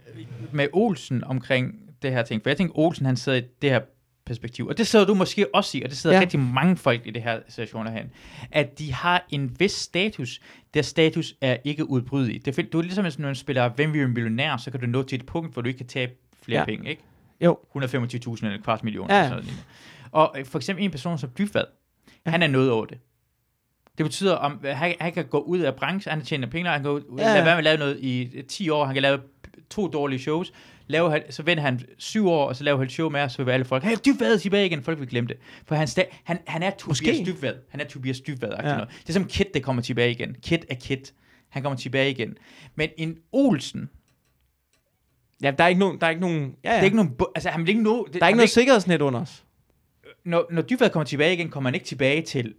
[0.51, 3.79] med Olsen omkring det her ting, for jeg tænkte, Olsen han sidder i det her
[4.25, 6.21] perspektiv, og det sidder du måske også i, og det sidder ja.
[6.21, 8.09] Rigtig mange folk i det her situation herhen,
[8.51, 10.41] at de har en vis status,
[10.73, 12.45] der status er ikke udbrydeligt.
[12.45, 15.03] Det du er ligesom, når man spiller Hvem vil være millionær, så kan du nå
[15.03, 16.11] til et punkt, hvor du ikke kan tabe
[16.43, 16.59] flere.
[16.59, 16.65] Ja.
[16.65, 17.01] penge, ikke?
[17.41, 17.59] Jo.
[17.77, 19.09] 125.000 eller en kvart million.
[19.09, 19.15] Ja.
[19.15, 19.65] eller sådan noget.
[20.11, 21.63] Og øh, for eksempel en person som Dybvad,
[22.25, 22.31] ja.
[22.31, 22.97] han er noget over det.
[23.97, 26.91] Det betyder, om han, han kan gå ud af branchen, han tjener penge, han kan
[26.91, 27.23] ud, ja.
[27.23, 29.19] Lade være med at lave noget i øh, 10 år, han kan lave
[29.69, 30.53] to dårlige shows,
[30.87, 33.43] lave, så venter han syv år, og så laver han et show med, og så
[33.43, 35.37] vil alle folk, hey, Dybvad tilbage igen, folk vil glemme det.
[35.65, 37.27] For han, sta- han, han er Tobias.
[37.27, 38.49] Dybvad, han er Tobias Dybvad.
[38.49, 38.61] Ja.
[38.63, 38.89] noget.
[39.01, 40.35] Det er som Kit, der kommer tilbage igen.
[40.43, 41.13] Kit er Kit.
[41.49, 42.37] Han kommer tilbage igen.
[42.75, 43.89] Men en Olsen,
[45.41, 45.99] Ja, der er ikke nogen...
[45.99, 46.75] Der er ikke nogen ja, ja.
[46.75, 48.49] det er ikke nogen, altså han vil ikke nå, det, der er han ikke noget
[48.49, 49.43] sikkerhedsnet under os.
[50.25, 52.53] når, når Dybvad kommer tilbage igen, kommer han ikke tilbage til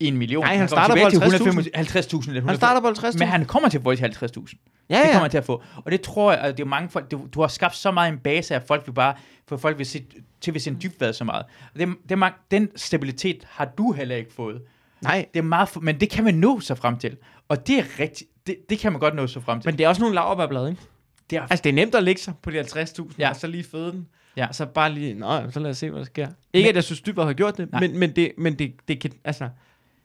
[0.00, 0.44] en million.
[0.44, 2.46] Nej, han kommer starter på til 150.000 eller 100.000.
[2.46, 4.86] Han starter på 50 Men han kommer til at få til 50.000.
[4.90, 5.06] Ja, Det ja.
[5.06, 5.62] kommer han til at få.
[5.84, 8.12] Og det tror jeg, at det er mange folk, du, du har skabt så meget
[8.12, 9.14] en base af, at folk vil bare,
[9.48, 10.04] for folk vil se,
[10.40, 11.44] til vil se en dybvad så meget.
[11.74, 14.62] Og det, det er den stabilitet har du heller ikke fået.
[15.02, 17.16] Nej, Det er meget, men det kan man nå sig frem til.
[17.48, 19.68] Og det er rigtigt, det, det kan man godt nå sig frem til.
[19.68, 20.82] men det er også nogle laverbærblade, ikke?
[21.30, 23.30] Det er, Altså, det er nemt at lægge sig på de 50.000, Ja.
[23.30, 24.08] og så lige føde den.
[24.36, 24.46] Ja.
[24.46, 26.28] Og så bare lige, nå, så lad os se, hvad der sker.
[26.52, 27.80] Ikke, at jeg synes, Dybvad har gjort det, Nej.
[27.80, 29.48] men, men, det, men det, det, kan, altså,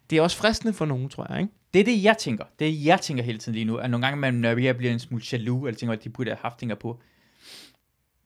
[0.10, 1.54] det er også fristende for nogen, tror jeg, ikke?
[1.74, 2.44] det er det, jeg tænker.
[2.60, 3.76] Det er jeg tænker hele tiden lige nu.
[3.76, 6.30] At nogle gange, man, når jeg bliver en smule jaloux, eller tænker, at de burde
[6.30, 7.00] have haft ting på.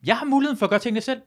[0.06, 1.22] Jeg har muligheden for at gøre tingene selv.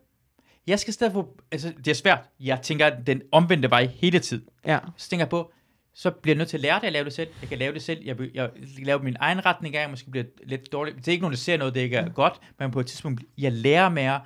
[0.66, 1.36] Jeg skal stadig få...
[1.52, 2.20] Altså, det er svært.
[2.40, 4.44] Jeg tænker den omvendte vej hele tiden.
[4.66, 4.78] Ja.
[4.96, 5.52] Så tænker jeg på,
[6.00, 7.28] så bliver jeg nødt til at lære det at lave det selv.
[7.40, 8.04] Jeg kan lave det selv.
[8.04, 10.96] Jeg, vil- jeg laver min egen retning af, måske bliver lidt dårligt.
[10.96, 13.22] Det er ikke nogen, der ser noget, det ikke er godt, men på et tidspunkt,
[13.38, 14.20] jeg lærer mere,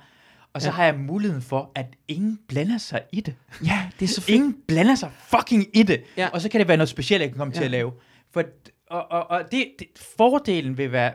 [0.53, 0.73] og så Ja.
[0.73, 3.35] har jeg muligheden for, at ingen blander sig i det.
[3.65, 4.35] Ja, det er så fedt.
[4.35, 6.03] Ingen blander sig fucking i det.
[6.17, 6.27] Ja.
[6.29, 7.59] Og så kan det være noget specielt, jeg kan komme ja.
[7.59, 7.91] til at lave.
[8.31, 8.43] For,
[8.87, 9.87] og, og, og det, det,
[10.17, 11.13] fordelen vil være,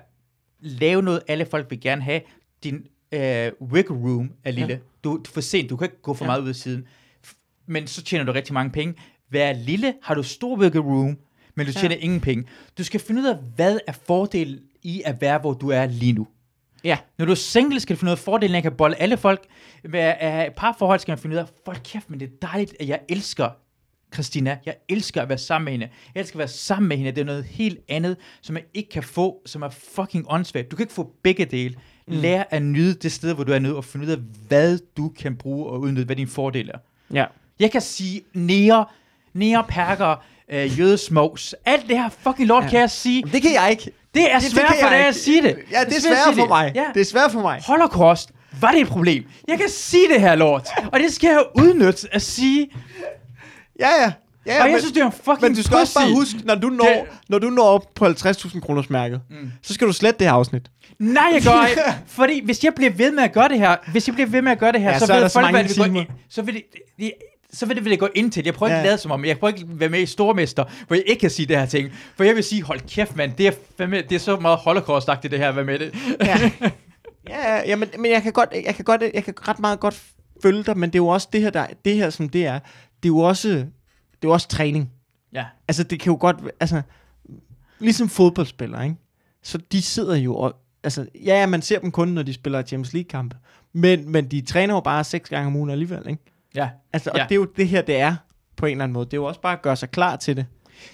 [0.61, 2.21] lave noget, alle folk vil gerne have.
[2.65, 4.73] Din øh, wiggle room er lille.
[4.75, 4.79] Ja.
[5.05, 6.29] Du du er for sent, du kan ikke gå for Ja.
[6.29, 6.87] meget ud af siden.
[7.67, 8.95] Men så tjener du rigtig mange penge.
[9.31, 11.19] Vær lille, har du stor wiggle room,
[11.55, 11.81] men du Ja.
[11.81, 12.45] tjener ingen penge.
[12.79, 16.13] Du skal finde ud af, hvad er fordelen i at være, hvor du er lige
[16.13, 16.27] nu.
[16.85, 16.99] Ja.
[17.19, 19.45] Når du er single, skal du finde ud af fordelen at kan bolle alle folk.
[19.95, 22.89] Have et parforhold skal man finde ud af, folk kæft, men det er dejligt, at
[22.89, 23.49] jeg elsker
[24.15, 24.59] Christina.
[24.67, 25.89] Jeg elsker at være sammen med hende.
[26.15, 27.11] Jeg elsker at være sammen med hende.
[27.13, 30.71] Det er noget helt andet, som jeg ikke kan få, som er fucking åndssvagt.
[30.71, 31.75] Du kan ikke få begge dele.
[32.09, 32.15] Mm.
[32.15, 34.19] Lær at nyde det sted, hvor du er nu, og finde ud af,
[34.49, 36.79] hvad du kan bruge og udnytte, hvad din fordel er.
[37.13, 37.25] Ja.
[37.61, 38.87] Jeg kan sige nære,
[39.35, 40.17] nære perker,
[40.53, 41.55] øh, jødesmogs.
[41.65, 42.69] Alt det her fucking lort ja.
[42.69, 43.23] Kan jeg sige.
[43.33, 43.91] Det kan jeg ikke.
[44.15, 45.57] Det er svært for dig at sige det.
[45.73, 46.73] Ja, det er svært for mig.
[46.75, 46.85] Ja.
[46.95, 47.63] Det er svært for mig.
[47.67, 48.31] Holocaust,
[48.61, 49.25] var det et problem?
[49.49, 52.69] Jeg kan sige det her lort, og det skal jeg udnytte at sige.
[53.81, 54.03] Ja, ja.
[54.03, 54.13] ja,
[54.55, 56.35] ja Og jeg men, synes, det er en fucking men du skal også bare pussy.
[56.35, 59.51] huske, når du når, Det- når du når op på 50.000 kroners mærket, mm.
[59.63, 60.63] så skal du slette det her afsnit.
[60.99, 61.81] Nej, jeg gør ikke.
[62.07, 64.53] Fordi hvis jeg bliver ved med at gøre det her, hvis jeg bliver ved med
[64.53, 66.01] at gøre det her, Ja, så, så er ved folk, hvad det vil gå timer.
[66.01, 66.63] ind, så vil det,
[66.99, 67.13] det,
[67.53, 68.45] så vil det, vil det gå ind til.
[68.45, 68.81] Jeg prøver ikke Ja.
[68.83, 71.21] at lade som om, jeg prøver ikke at være med i Stormester, hvor jeg ikke
[71.21, 71.91] kan sige det her ting.
[72.17, 75.09] For jeg vil sige, hold kæft mand, det er, fandme, det er så meget holocaust
[75.23, 75.95] det her, hvad med det.
[76.21, 76.51] Ja,
[77.29, 80.03] ja, ja men, men jeg kan godt, jeg kan godt, jeg kan ret meget godt
[80.43, 82.59] følge dig, men det er jo også det her, der, det her som det er,
[83.03, 83.59] det er jo også, det
[84.23, 84.91] er jo også træning.
[85.33, 85.45] Ja.
[85.69, 86.83] Altså, det kan jo godt, altså,
[87.79, 88.97] ligesom fodboldspillere, ikke?
[89.43, 92.93] Så de sidder jo og, altså, ja, man ser dem kun, når de spiller Champions
[92.93, 93.37] League-kampe,
[93.73, 96.23] men, men de træner jo bare seks gange om ugen alligevel, ikke?
[96.55, 96.69] Ja.
[96.93, 97.23] Altså, og Ja.
[97.25, 98.17] det er jo det her, det er,
[98.57, 99.05] på en eller anden måde.
[99.05, 100.47] Det er jo også bare at gøre sig klar til det.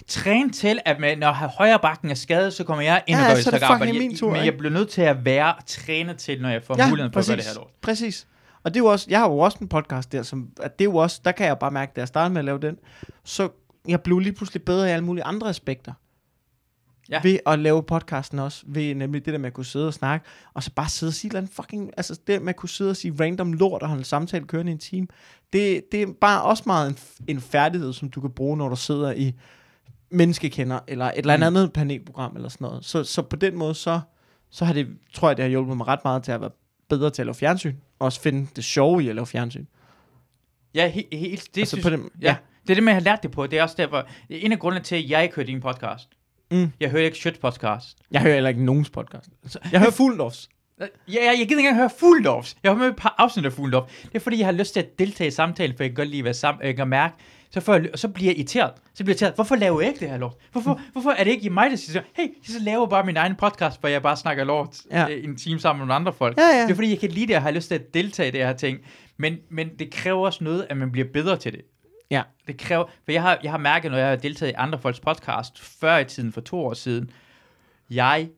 [0.07, 3.37] Træn til, at man, når højre bakken er skadet, så kommer jeg ind Ja, og
[3.77, 6.73] fucking min tur, Men jeg bliver nødt til at være trænet til, når jeg får
[6.89, 7.67] muligheden for at gøre det her lort.
[7.81, 8.27] præcis.
[8.63, 10.85] Og det er jo også, jeg har jo også en podcast der, som, at det
[10.85, 12.77] er jo også, der kan jeg bare mærke, da jeg startede med at lave den,
[13.23, 13.49] så
[13.87, 15.93] jeg blev lige pludselig bedre i alle mulige andre aspekter.
[17.09, 17.19] Ja.
[17.23, 20.25] Ved at lave podcasten også, ved nemlig det der med at kunne sidde og snakke,
[20.53, 22.89] og så bare sidde og sige eller andet fucking, altså det med at kunne sidde
[22.89, 25.07] og sige random lort og holde en samtale kørende i en time,
[25.53, 28.75] det, det er bare også meget en, en færdighed, som du kan bruge, når du
[28.75, 29.33] sidder i
[30.11, 31.43] menneskekender, eller et eller Mm.
[31.43, 32.85] andet panelprogram, eller sådan noget.
[32.85, 33.99] Så, så på den måde, så,
[34.49, 36.51] så har det, tror jeg, det har hjulpet mig ret meget til at være
[36.89, 39.65] bedre til at lave fjernsyn, og også finde det sjove i at lave fjernsyn.
[40.75, 42.27] Ja, he, he, det, Altså, synes, på den- ja.
[42.27, 42.35] ja.
[42.63, 43.47] det er det, man har lært det på.
[43.47, 46.09] Det er også derfor, er en af grundene til, at jeg ikke hørte din podcast.
[46.51, 46.71] Mm.
[46.79, 47.97] Jeg hørte ikke Shit podcast.
[48.11, 49.29] Jeg hører heller ikke nogens podcast.
[49.71, 50.49] Jeg hører Fuglendorfs.
[50.79, 52.55] Ja, jeg, jeg gider ikke engang høre Fuldorfs.
[52.63, 53.91] Jeg har med et par afsnit af Fuldorf.
[54.03, 56.09] Det er fordi, jeg har lyst til at deltage i samtalen, for jeg kan godt
[56.09, 57.15] lide være sammen, jeg kan mærke.
[57.51, 58.71] Så, får jeg, så bliver jeg irriteret.
[58.93, 59.33] Så bliver jeg irriteret.
[59.35, 60.33] Hvorfor laver jeg ikke det her lort?
[60.51, 63.17] Hvorfor, hvorfor er det ikke i mig, der siger, hey, så laver jeg bare min
[63.17, 65.07] egen podcast, hvor jeg bare snakker lort Ja.
[65.07, 65.15] ja.
[65.15, 66.37] en time sammen med nogle andre folk.
[66.37, 66.63] Ja, ja.
[66.63, 68.39] Det er fordi, jeg kan lide det, og har lyst til at deltage i det
[68.45, 68.79] her ting.
[69.17, 71.61] Men, men det kræver også noget, at man bliver bedre til det.
[72.11, 72.21] Ja.
[72.47, 74.99] Det kræver, for jeg har, jeg har mærket, når jeg har deltaget i andre folks
[74.99, 77.09] podcast, før i tiden, for to år siden,
[77.89, 78.29] jeg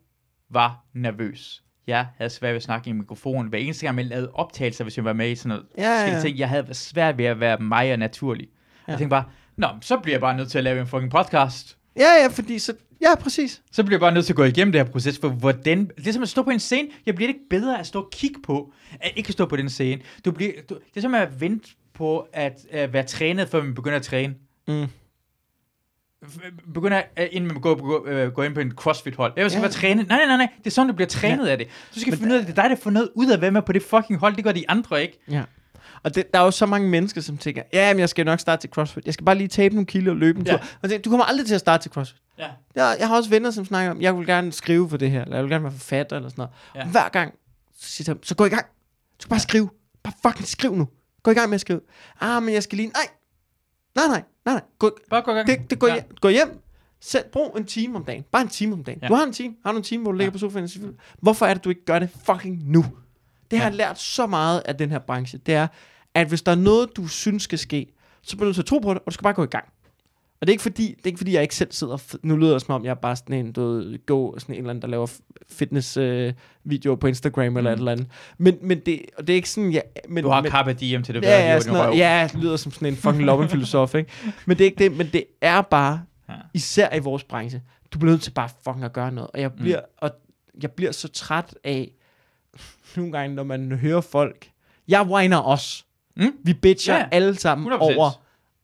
[0.49, 1.63] var nervøs.
[1.87, 3.49] Jeg havde svært ved at snakke i mikrofonen.
[3.49, 6.21] Hver eneste gang, jeg lavede optagelser, hvis jeg var med i sådan noget Ja, ja,
[6.21, 8.47] ting, jeg havde svært ved at være mig og naturlig.
[8.87, 8.91] Ja.
[8.91, 9.23] Jeg tænkte bare,
[9.57, 11.77] Nå, så bliver jeg bare nødt til at lave en fucking podcast.
[11.95, 12.73] Ja, ja, fordi så...
[13.01, 13.61] Ja, præcis.
[13.71, 15.91] Så bliver jeg bare nødt til at gå igennem det her proces, for hvordan...
[15.97, 16.87] Det er som at stå på en scene.
[17.05, 20.01] Jeg bliver ikke bedre at stå og kigge på, at ikke stå på den scene.
[20.25, 23.73] Du bliver, du, det er som at vente på at, at være trænet, før man
[23.75, 24.35] begynder at træne.
[24.67, 24.87] Mm.
[26.73, 29.33] Begynder, at, inden man går, gå, øh, gå ind på en crossfit-hold.
[29.37, 29.61] Jeg skal Ja.
[29.61, 30.07] være trænet.
[30.07, 30.47] Nej, nej, nej, nej.
[30.57, 31.51] Det er sådan, du bliver trænet ja.
[31.51, 31.67] af det.
[31.95, 33.41] Du skal Men finde ud af, at det er dig, der får noget ud af
[33.41, 34.35] være med på det fucking hold.
[34.35, 35.19] Det gør de andre ikke.
[35.31, 35.43] Ja.
[36.03, 38.39] Og det, der er jo så mange mennesker, som tænker, ja, men jeg skal nok
[38.39, 39.05] starte til CrossFit.
[39.05, 40.51] Jeg skal bare lige tabe nogle kilo og løbe en Ja.
[40.51, 40.61] tur.
[40.81, 42.21] Og tænker, du kommer aldrig til at starte til CrossFit.
[42.39, 42.47] Ja.
[42.75, 45.21] Jeg, jeg har også venner, som snakker om, jeg vil gerne skrive for det her,
[45.21, 46.51] eller jeg vil gerne være forfatter, eller sådan noget.
[46.75, 46.79] Ja.
[46.79, 46.87] Ja.
[46.91, 47.33] Hver gang,
[47.79, 48.65] så siger ham, så gå i gang.
[48.65, 49.69] Du skal bare skrive.
[50.03, 50.87] Bare fucking skriv nu.
[51.23, 51.81] Gå i gang med at skrive.
[52.21, 52.87] Ah, men jeg skal lige...
[52.89, 53.01] Nej,
[53.95, 54.61] nej, nej, nej, nej.
[54.79, 55.47] Gå, Bare gå i gang.
[55.47, 55.93] det, det går, Ja.
[55.93, 56.61] hjem, gå hjem.
[57.01, 58.23] Selv brug en time om dagen.
[58.31, 58.99] Bare en time om dagen.
[59.01, 59.07] Ja.
[59.07, 59.55] Du har en time.
[59.65, 60.33] Har du en time, hvor du ligger Ja.
[60.33, 60.87] på sofaen og siger,
[61.19, 62.85] hvorfor er det, du ikke gør det fucking nu?
[63.51, 63.69] Det har Ja.
[63.69, 65.39] jeg lært så meget af den her branche.
[65.45, 65.67] Det er,
[66.13, 68.65] at hvis der er noget, du synes skal ske, så bliver du nødt til at
[68.65, 69.65] tro på det, og du skal bare gå i gang.
[70.41, 72.51] Og det er ikke fordi, det er ikke fordi jeg ikke selv sidder, nu lyder
[72.53, 74.81] det som om, jeg er bare sådan en, du ved, go, sådan en eller anden,
[74.81, 75.07] der laver
[75.49, 76.33] fitness øh,
[76.63, 77.73] videoer på Instagram eller Mm.
[77.73, 78.07] et eller andet.
[78.37, 81.03] Men, men det, og det er ikke sådan, jeg, men, Du har men, carpe diem
[81.03, 81.23] til det.
[81.23, 84.11] Ja, ja, sådan noget, ja, det lyder som sådan en fucking lommefilosof, ikke?
[84.45, 86.33] Men det er ikke det, men det er bare, Ja.
[86.33, 86.39] ja.
[86.53, 87.61] især i vores branche,
[87.93, 89.29] du bliver nødt til bare fucking at gøre noget.
[89.33, 89.85] Og jeg bliver, mm.
[89.97, 90.11] og
[90.61, 91.91] jeg bliver så træt af,
[92.95, 94.49] nogle gange, når man hører folk,
[94.87, 95.85] jeg whiner os.
[96.17, 96.31] Mm?
[96.43, 97.75] Vi bitcher Ja, ja, alle sammen 100%.
[97.79, 98.09] over,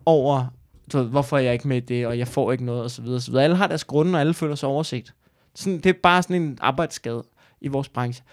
[0.06, 0.46] over
[0.92, 2.92] du ved, hvorfor er jeg ikke med i det, og jeg får ikke noget, og
[2.92, 3.44] så videre, og så videre.
[3.44, 5.14] Alle har deres grunde, og alle føler sig overset.
[5.56, 7.24] Sådan, det er bare sådan en arbejdsskade
[7.62, 8.24] i vores branche.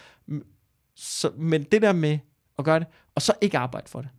[0.96, 2.18] Så, men det der med
[2.58, 4.10] at gøre det, og så ikke arbejde for det.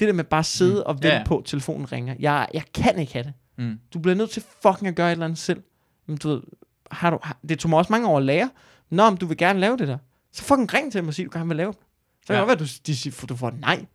[0.00, 0.82] Det der med bare at sidde Mm.
[0.86, 1.24] og vente ja.
[1.26, 2.14] på, at telefonen ringer.
[2.18, 3.32] Jeg, jeg kan ikke have det.
[3.58, 3.80] Mm.
[3.94, 5.62] Du bliver nødt til fucking at gøre et eller andet selv.
[6.06, 6.42] Men du ved,
[6.90, 8.50] har du, har, det tog mig også mange år at lære.
[8.90, 9.98] Nå, om du vil gerne lave det der.
[10.32, 11.78] Så fucking ring til dem og sig, du gerne vil lave det.
[12.20, 12.40] Så kan Ja.
[12.40, 13.86] det godt være, du, de siger, du får nej.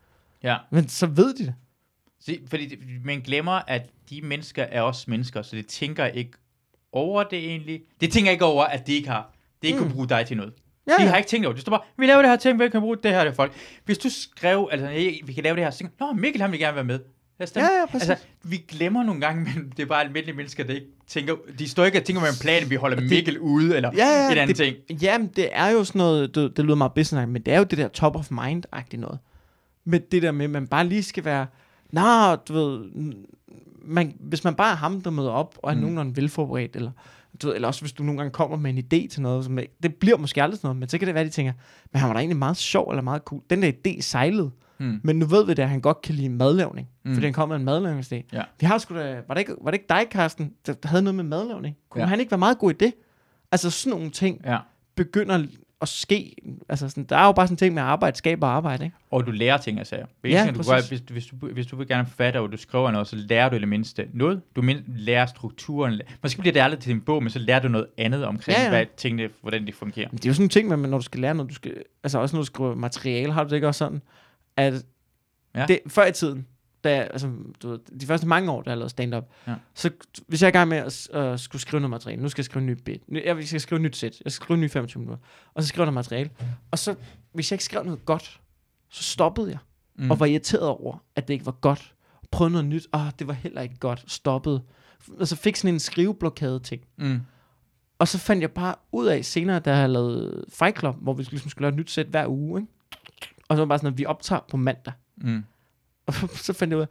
[0.43, 0.57] Ja.
[0.71, 1.53] Men så ved de det.
[2.19, 6.31] Se, fordi det, man glemmer, at de mennesker er også mennesker, så de tænker ikke
[6.91, 7.81] over det egentlig.
[8.01, 9.85] De tænker ikke over, at de ikke har, de ikke mm.
[9.85, 10.53] Kan bruge dig til noget.
[10.87, 11.09] Ja, De ja.
[11.09, 11.57] har ikke tænkt over det.
[11.57, 13.53] De står bare, vi laver det her ting, vi kan bruge det her til folk.
[13.85, 16.51] Hvis du skrev, altså, "Hey, vi kan lave det her, så tænker Nå, Mikkel, han
[16.51, 16.99] vil gerne være med.
[17.39, 18.09] Lad os stemme." Ja, ja, præcis.
[18.09, 21.69] Altså, vi glemmer nogle gange, men det er bare almindelige mennesker, der ikke tænker, de
[21.69, 24.31] står ikke og tænker med en plan, vi holder det- Mikkel ude, eller Ja, ja,
[24.31, 25.01] et andet det, ting.
[25.01, 27.63] Jamen, det er jo sådan noget, det, det lyder meget business men det er jo
[27.63, 29.19] det der top of mind-agtigt noget.
[29.85, 31.47] Med det der med, at man bare lige skal være,
[31.91, 32.89] nej, du ved,
[33.85, 35.79] man, hvis man bare er ham, der møder op, og er Mm.
[35.79, 35.81] mm.
[35.81, 36.91] nogenlunde velforberedt, eller,
[37.41, 39.59] du ved, eller også hvis du nogle gange kommer med en idé til noget, som,
[39.83, 41.53] det bliver måske aldrig sådan noget, men så kan det være, de tænker,
[41.93, 43.41] men han var da egentlig meget sjov, eller meget cool.
[43.49, 44.99] Den der idé sejlede, Hmm.
[45.03, 47.09] men nu ved vi det, at han godt kan lide madlavning, Mm.
[47.09, 47.15] mm.
[47.15, 48.23] fordi han kom med en madlavningsidé.
[48.33, 48.43] Ja.
[48.59, 51.15] Vi har sgu da, var det, ikke, var det ikke dig, Carsten, der, havde noget
[51.15, 51.75] med madlavning?
[51.89, 52.07] Kunne ja.
[52.07, 52.93] han ikke være meget god i det?
[53.51, 54.57] Altså sådan nogle ting, Ja.
[54.95, 55.45] begynder
[55.81, 56.35] at ske.
[56.69, 58.97] Altså sådan, der er jo bare sådan en ting med arbejde, skaber arbejde, ikke?
[59.11, 60.05] Og du lærer ting af sager.
[60.21, 62.91] Hver Ja, du gør, hvis, hvis, du, hvis du vil gerne forfatte, og du skriver
[62.91, 64.41] noget, så lærer du i det mindste noget.
[64.55, 66.01] Du lærer strukturen.
[66.23, 68.63] Måske bliver det aldrig til en bog, men så lærer du noget andet omkring, ja,
[68.63, 70.07] Ja, hvad tingene, hvordan de fungerer.
[70.11, 71.73] Men det er jo sådan en ting, med, når du skal lære noget, du skal,
[72.03, 74.01] altså også når du skriver materiale, har du det ikke også sådan,
[74.57, 74.73] at
[75.55, 75.65] ja.
[75.65, 76.47] det, før i tiden,
[76.89, 77.31] da, altså,
[77.61, 79.55] du ved, de første mange år, da jeg lavede stand-up, Ja.
[79.73, 79.89] så
[80.27, 82.45] hvis jeg er i gang med at øh, skulle skrive noget materiale, nu skal jeg
[82.45, 84.61] skrive en ny bit, nu, jeg skal skrive et nyt sæt, jeg skal skrive en
[84.61, 86.29] ny 25 minutter, og så skriver jeg noget materiale,
[86.71, 86.95] og så,
[87.33, 88.39] hvis jeg ikke skrev noget godt,
[88.89, 89.57] så stoppede jeg,
[89.97, 90.11] Mm.
[90.11, 91.93] og var irriteret over, at det ikke var godt,
[92.31, 94.61] prøvede noget nyt, åh, det var heller ikke godt, stoppede,
[95.19, 97.19] og så fik sådan en skriveblokade ting, Mm.
[97.99, 101.13] og så fandt jeg bare ud af senere, da jeg havde lavet Fight Club, hvor
[101.13, 102.71] vi ligesom skulle lave et nyt sæt hver uge, ikke?
[103.49, 104.93] Og så var bare sådan, at vi optager på mandag.
[105.17, 105.43] Mm.
[106.05, 106.13] Og
[106.47, 106.87] så fandt jeg ud af,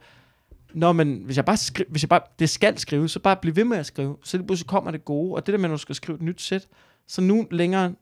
[0.75, 3.55] Nå, men hvis jeg bare skriver, hvis jeg bare, det skal skrive, så bare bliv
[3.55, 4.17] ved med at skrive.
[4.23, 5.35] Så lige pludselig kommer det gode.
[5.35, 6.67] Og det der med, at du skal skrive et nyt sæt,
[7.07, 7.93] så nu længere,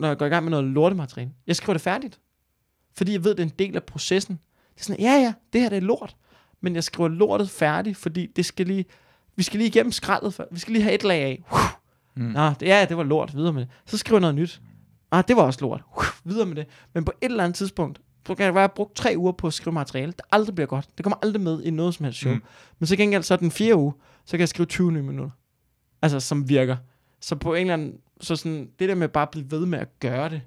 [0.00, 2.20] når jeg går i gang med noget lortemateriale, jeg skriver det færdigt.
[2.96, 4.38] Fordi jeg ved, det er en del af processen.
[4.74, 6.16] Det er sådan, ja ja, det her det er lort.
[6.60, 8.84] Men jeg skriver lortet færdigt, fordi det skal lige,
[9.36, 10.44] vi skal lige igennem skraldet, før.
[10.52, 11.44] vi skal lige have et lag af.
[12.14, 12.22] Mm.
[12.22, 13.70] Nå, det, ja, det var lort, videre med det.
[13.86, 14.60] Så skriver jeg noget nyt.
[15.10, 15.82] Ah, det var også lort.
[16.24, 16.66] Videre med det.
[16.94, 19.52] Men på et eller andet tidspunkt, så kan jeg være brugt tre uger på at
[19.52, 20.88] skrive materiale, der aldrig bliver godt.
[20.96, 22.34] Det kommer aldrig med i noget som helst show.
[22.34, 22.42] Mm.
[22.78, 23.92] Men så gengæld så den fjerde uge,
[24.24, 25.30] så kan jeg skrive 20 nye minutter.
[26.02, 26.76] Altså, som virker.
[27.20, 29.78] Så på en eller anden, så sådan, det der med bare at blive ved med
[29.78, 30.42] at gøre det,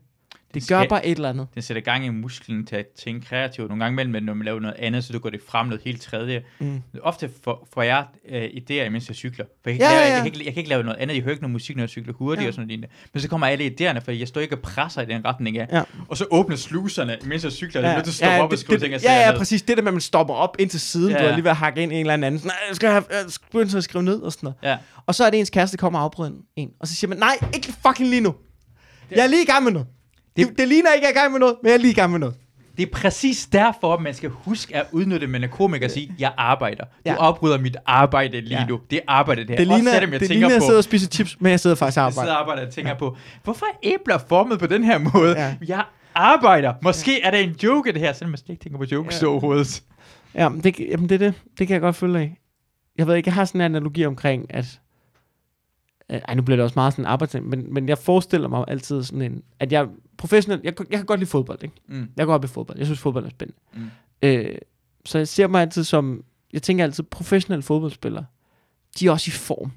[0.53, 1.47] det gør skal- bare et eller andet.
[1.55, 3.67] Det sætter gang i musklen til at tænke kreativt.
[3.69, 6.01] Nogle gange imellem, når man laver noget andet, så du går det frem noget helt
[6.01, 6.43] tredje.
[6.59, 6.81] Mm.
[7.01, 9.45] Ofte får, får jeg øh, idéer, mens jeg cykler.
[9.63, 10.13] For jeg, Ja, ja, ja, ja, ja.
[10.13, 11.15] Jeg, kan ikke, jeg kan ikke lave noget andet.
[11.15, 12.43] Jeg hører ikke noget musik, når jeg cykler hurtigt Ja.
[12.43, 12.47] ja.
[12.47, 12.85] og sådan noget.
[13.13, 15.67] Men så kommer alle idéerne, for jeg står ikke og presser i den retning af.
[15.71, 15.83] Ja.
[16.07, 17.81] Og så åbner sluserne, mens jeg cykler.
[17.81, 17.87] Ja.
[17.87, 19.13] Jeg er nødt til at stoppe ja, op og det- skrive det- ting, jeg Ja,
[19.25, 19.37] ja, ned.
[19.37, 19.61] præcis.
[19.61, 21.19] Det der med, at man stopper op ind til siden, Ja, ja.
[21.21, 21.35] du er ja.
[21.35, 22.41] lige ved at hakke ind i en eller anden.
[22.45, 24.57] Nej, jeg skal have, jeg skal begynde at skrive ned og sådan noget.
[24.71, 24.77] Ja.
[25.05, 26.69] Og så er det ens kæreste, der kommer og afbryder en.
[26.79, 28.35] Og så siger man, nej, ikke fucking lige nu.
[29.11, 29.87] Jeg er lige i gang med noget.
[30.37, 31.79] Det, det, det ligner ikke, at jeg er i gang med noget, men jeg er
[31.79, 32.35] lige i gang med noget.
[32.77, 36.31] Det er præcis derfor, man skal huske at udnytte, man er komiker og sige, jeg
[36.37, 36.83] arbejder.
[36.83, 37.15] Du Ja.
[37.19, 38.65] afbryder mit arbejde lige Ja.
[38.65, 38.79] nu.
[38.91, 39.57] Det er arbejde, det her.
[39.57, 41.37] Det ligner, Også selvom jeg det tænker ligner, at jeg på, sidder og spiser chips,
[41.39, 42.35] men jeg sidder faktisk og jeg sidder arbejder.
[42.35, 42.97] og arbejder og tænker ja.
[42.97, 45.39] på, hvorfor er æbler formet på den her måde?
[45.39, 45.55] Ja.
[45.67, 45.83] Jeg
[46.15, 46.73] arbejder.
[46.81, 49.25] Måske er det en joke, det her, selvom jeg slet ikke tænker på jokes Ja.
[49.27, 49.31] ja.
[49.31, 49.83] overhovedet.
[50.35, 51.33] Ja, men det, jamen det det.
[51.59, 52.37] Det kan jeg godt følge af.
[52.97, 54.79] Jeg ved ikke, jeg har sådan en analogi omkring, at...
[56.13, 58.65] øh, Ej, nu bliver det også meget sådan en arbejdsting, men, men jeg forestiller mig
[58.67, 59.43] altid sådan en...
[59.59, 59.87] At jeg
[60.17, 60.63] professionelt...
[60.63, 61.75] Jeg, jeg kan godt lide fodbold, ikke?
[61.87, 62.09] Mm.
[62.17, 62.77] Jeg går op i fodbold.
[62.77, 63.59] Jeg synes, fodbold er spændende.
[63.73, 63.89] Mm.
[64.21, 64.57] Øh,
[65.05, 66.23] så jeg ser mig altid som...
[66.53, 68.25] Jeg tænker altid, professionelle fodboldspillere,
[68.99, 69.71] de er også i form.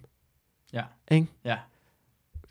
[0.73, 0.83] Ja.
[1.11, 1.27] Ikke?
[1.45, 1.57] Ja.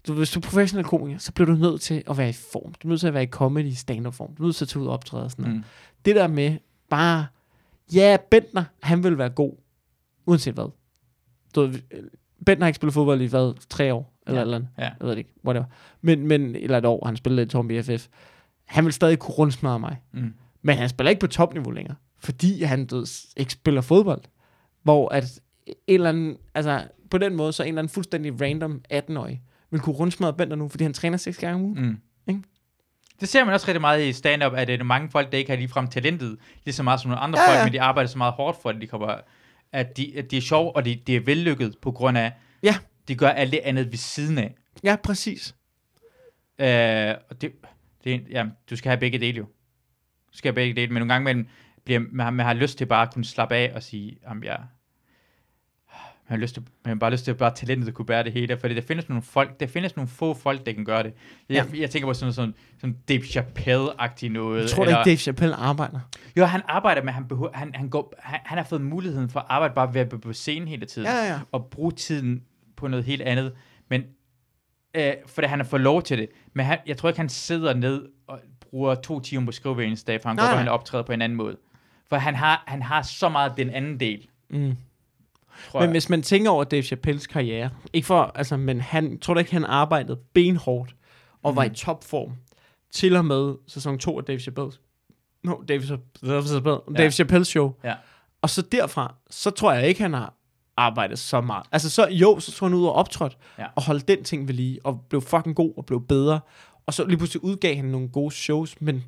[0.07, 2.73] Du, hvis du er professionel komiker, så bliver du nødt til at være i form.
[2.73, 4.35] Du er nødt til at være i comedy, stand-up form.
[4.35, 5.57] Du er nødt til at tage ud og optræde og sådan noget.
[5.57, 5.63] Mm.
[6.05, 6.57] Det der med
[6.89, 7.25] bare...
[7.93, 9.53] Ja, Bentner, han vil være god.
[10.25, 10.69] Uanset hvad.
[11.55, 11.71] Du
[12.45, 13.53] Bentner har ikke spillet fodbold i hvad?
[13.69, 14.13] Tre år?
[14.27, 14.41] Eller Ja.
[14.41, 14.69] eller andet.
[14.77, 14.83] Ja.
[14.83, 15.33] Jeg ved det ikke.
[15.45, 15.65] Whatever.
[16.01, 18.07] Men, men, eller et år, han spillede i Torben BFF.
[18.65, 20.01] Han vil stadig kunne rundsmadre mig.
[20.13, 20.33] Mm.
[20.61, 23.05] Men han spiller ikke på topniveau længere, fordi han ved,
[23.37, 24.21] ikke spiller fodbold.
[24.83, 28.81] Hvor at en eller anden, altså på den måde, så en eller anden fuldstændig random
[28.93, 29.41] 18-årig
[29.71, 31.79] vil kunne rundsmadre Bender nu, fordi han træner seks gange om ugen.
[32.27, 32.43] Mm.
[33.19, 35.49] Det ser man også rigtig meget i stand-up, at det er mange folk, der ikke
[35.51, 38.07] har ligefrem talentet, lige så meget som nogle andre Ja, ja, folk, men de arbejder
[38.09, 39.15] så meget hårdt for, at de kommer,
[39.75, 42.33] at de, at de er sjove, og de, de er vellykket på grund af,
[42.63, 42.75] Ja.
[43.07, 44.55] de gør alt det andet ved siden af.
[44.83, 45.55] Ja, præcis.
[46.59, 47.51] Øh, og det,
[48.03, 49.43] det, ja, du skal have begge dele jo.
[50.31, 51.49] Du skal have begge dele, men nogle gange man,
[51.85, 54.43] bliver, man, har- man har lyst til bare at kunne slappe af og sige, jamen
[54.43, 54.59] jeg,
[56.29, 58.31] man har, lyst til, man har bare lyst til at bare talentet kunne bære det
[58.33, 61.13] hele, fordi der findes nogle folk, der findes nogle få folk, der kan gøre det.
[61.49, 64.61] Jeg, jeg tænker på sådan sådan, sådan Dave Chappelle-agtigt noget.
[64.61, 65.99] Jeg tror da ikke, Dave Chappelle arbejder.
[66.37, 69.39] Jo, han arbejder med, han, behøver, han, han, går, han, han har fået muligheden for
[69.39, 71.39] at arbejde bare ved at være på scenen hele tiden Ja, ja, ja.
[71.51, 72.43] og bruge tiden
[72.77, 73.53] på noget helt andet.
[73.89, 74.03] Men,
[74.95, 76.29] øh, fordi han har fået lov til det.
[76.53, 79.75] Men han, jeg tror ikke, han sidder ned og bruger to timer på at skrive
[79.75, 80.57] hver eneste dag, for han Nej, går, nej.
[80.57, 81.57] han optræder på en anden måde.
[82.09, 84.75] For han har, han har så meget den anden del, Mm.
[85.71, 85.91] Tror Men jeg.
[85.91, 89.51] hvis man tænker over Dave Chappelles karriere, ikke for, altså, men han, tror du ikke,
[89.53, 90.95] han arbejdede benhårdt
[91.43, 91.75] og var i Mhm.
[91.75, 92.31] topform
[92.91, 94.79] til og med sæson 2 af Dave Chappelles,
[95.43, 96.93] no, Dave, Chappelle- Dave, Chappelle, Ja.
[96.97, 97.73] Dave Chappelles show.
[97.83, 97.93] Ja.
[98.41, 100.33] Og så derfra, så tror jeg ikke, han har
[100.77, 101.65] arbejdet så meget.
[101.71, 103.65] Altså så, jo, så tog han ud og optrådte, Ja.
[103.75, 106.39] og holdt den ting ved lige, og blev fucking god, og blev bedre.
[106.85, 109.03] Og så lige pludselig udgav han nogle gode shows, men,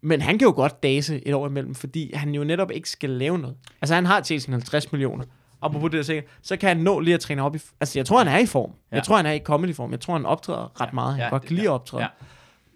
[0.00, 3.10] men han kan jo godt dase et år imellem, fordi han jo netop ikke skal
[3.10, 3.56] lave noget.
[3.82, 5.24] Altså han har tjent sine 50 millioner,
[5.60, 7.58] og på det sikkert, så kan han nå lige at træne op i...
[7.80, 8.70] Altså jeg tror, han er i form.
[8.90, 8.96] Ja.
[8.96, 9.90] Jeg tror, han er i comedy-form.
[9.90, 11.12] Jeg tror, han optræder ret meget.
[11.12, 12.02] Han Ja, kan godt det- lide at optræde.
[12.02, 12.08] ja.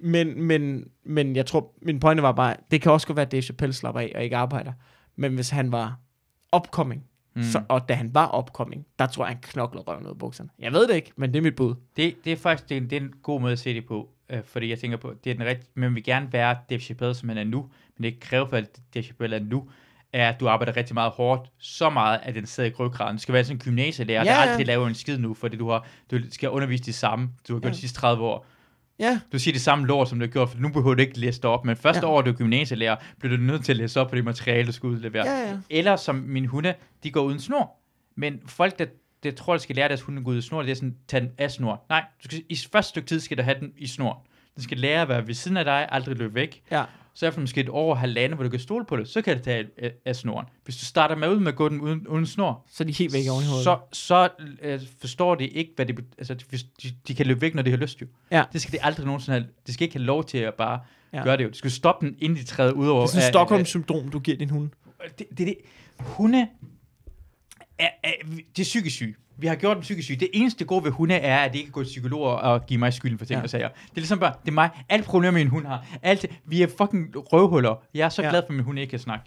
[0.04, 3.32] Men, men, men jeg tror, min pointe var bare, det kan også godt være, at
[3.32, 4.72] Dave Chappelle slapper af og ikke arbejder.
[5.16, 5.96] Men hvis han var
[6.56, 7.04] upcoming,
[7.36, 7.42] Mm.
[7.42, 10.50] så, og da han var upcoming, der tror jeg, han knoklede røven ud af bukserne.
[10.58, 11.74] Jeg ved det ikke, men det er mit bud.
[11.96, 13.86] Det, det er faktisk det er, en, det er en god måde at se det
[13.86, 16.80] på, øh, fordi jeg tænker på, det er den rigtige, man vil gerne være Dave
[16.80, 17.68] Chappelle, som han er nu,
[17.98, 19.68] men det kræver for, at Dave Chappelle er nu,
[20.12, 23.16] er, at du arbejder rigtig meget hårdt, så meget, at den sidder i ryggraden.
[23.16, 25.70] Du skal være sådan en gymnasielærer, Ja, der aldrig laver en skid nu, fordi du,
[25.70, 27.74] har, du skal undervise det samme, du har gjort Ja.
[27.74, 28.46] de sidste 30 år.
[28.98, 31.18] Ja, Du siger det samme lort, som du har gjort, for nu behøver du ikke
[31.18, 32.12] læse det op, men første Ja.
[32.12, 34.72] år, du er gymnasielærer, bliver du nødt til at læse op på det materiale, du
[34.72, 35.26] skal udlevere.
[35.26, 35.56] ja, ja.
[35.70, 37.76] Eller som mine hunde, de går uden snor.
[38.16, 38.86] Men folk, der,
[39.22, 40.96] der tror, de skal lære deres hunde at gå ud i snor, det er sådan,
[41.08, 41.84] tag den af snor.
[41.88, 44.26] Nej, du skal, i første stykke tid skal du have den i snor.
[44.54, 46.62] Den skal lære at være ved siden af dig, aldrig løbe væk.
[46.70, 46.84] Ja.
[47.14, 49.44] Så efter måske et år, halvandet, hvor du kan stole på det, så kan det
[49.44, 49.66] tage
[50.04, 50.46] af, snoren.
[50.64, 52.92] Hvis du starter med ud med at gå den uden, uden snor, Så er de
[52.92, 53.64] helt væk oven i hovedet.
[53.64, 54.28] så, så
[54.62, 56.44] øh, forstår de ikke, hvad det altså, de,
[56.82, 58.06] de, de kan løbe væk, når de har lyst jo.
[58.30, 58.44] Ja.
[58.52, 60.80] Det skal de aldrig nogensinde have, de skal ikke have lov til at bare
[61.14, 61.22] Ja.
[61.22, 61.48] gøre det jo.
[61.48, 63.00] De skal stoppe den, inden de træder ud over.
[63.00, 64.70] det er sådan et Stockholm-syndrom, du giver din hund.
[65.18, 65.56] det, det, det.
[65.98, 66.48] Hunde
[67.78, 68.12] er, er,
[68.56, 69.14] det er psykisk syge.
[69.36, 70.20] Vi har gjort dem psykisk syge.
[70.20, 72.92] Det eneste gode ved hunde er, at de ikke går til psykologer og give mig
[72.92, 73.42] skylden for ting Ja.
[73.42, 73.68] og sager.
[73.68, 74.70] Det er ligesom bare, det er mig.
[74.88, 75.86] Alle problemer, min hund har.
[76.02, 77.74] Alt, vi er fucking røvhuller.
[77.94, 78.28] Jeg er så Ja.
[78.28, 79.24] glad for, at min hund ikke kan snakke.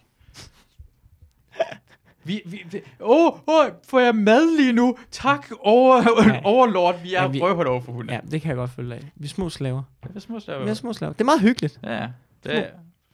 [2.23, 4.97] Vi, vi, vi, åh, åh, får jeg mad lige nu?
[5.11, 6.03] Tak, over,
[6.33, 6.41] Ja.
[6.43, 7.01] overlord.
[7.01, 7.41] Vi er Ja, vi- vi...
[7.41, 8.13] røvhuller over for hunde.
[8.13, 9.01] Ja, det kan jeg godt følge af.
[9.15, 9.83] Vi er små slaver.
[10.07, 10.67] Det er små Vi slaver.
[10.69, 11.13] er små slaver.
[11.13, 11.79] Det er meget hyggeligt.
[11.83, 12.07] Ja,
[12.43, 12.65] det er,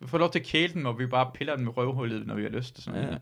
[0.01, 2.35] vi får lov til at kæle den, og vi bare piller den med røvhullet, når
[2.35, 2.77] vi har lyst.
[2.77, 3.07] Og sådan Ja.
[3.11, 3.17] ja.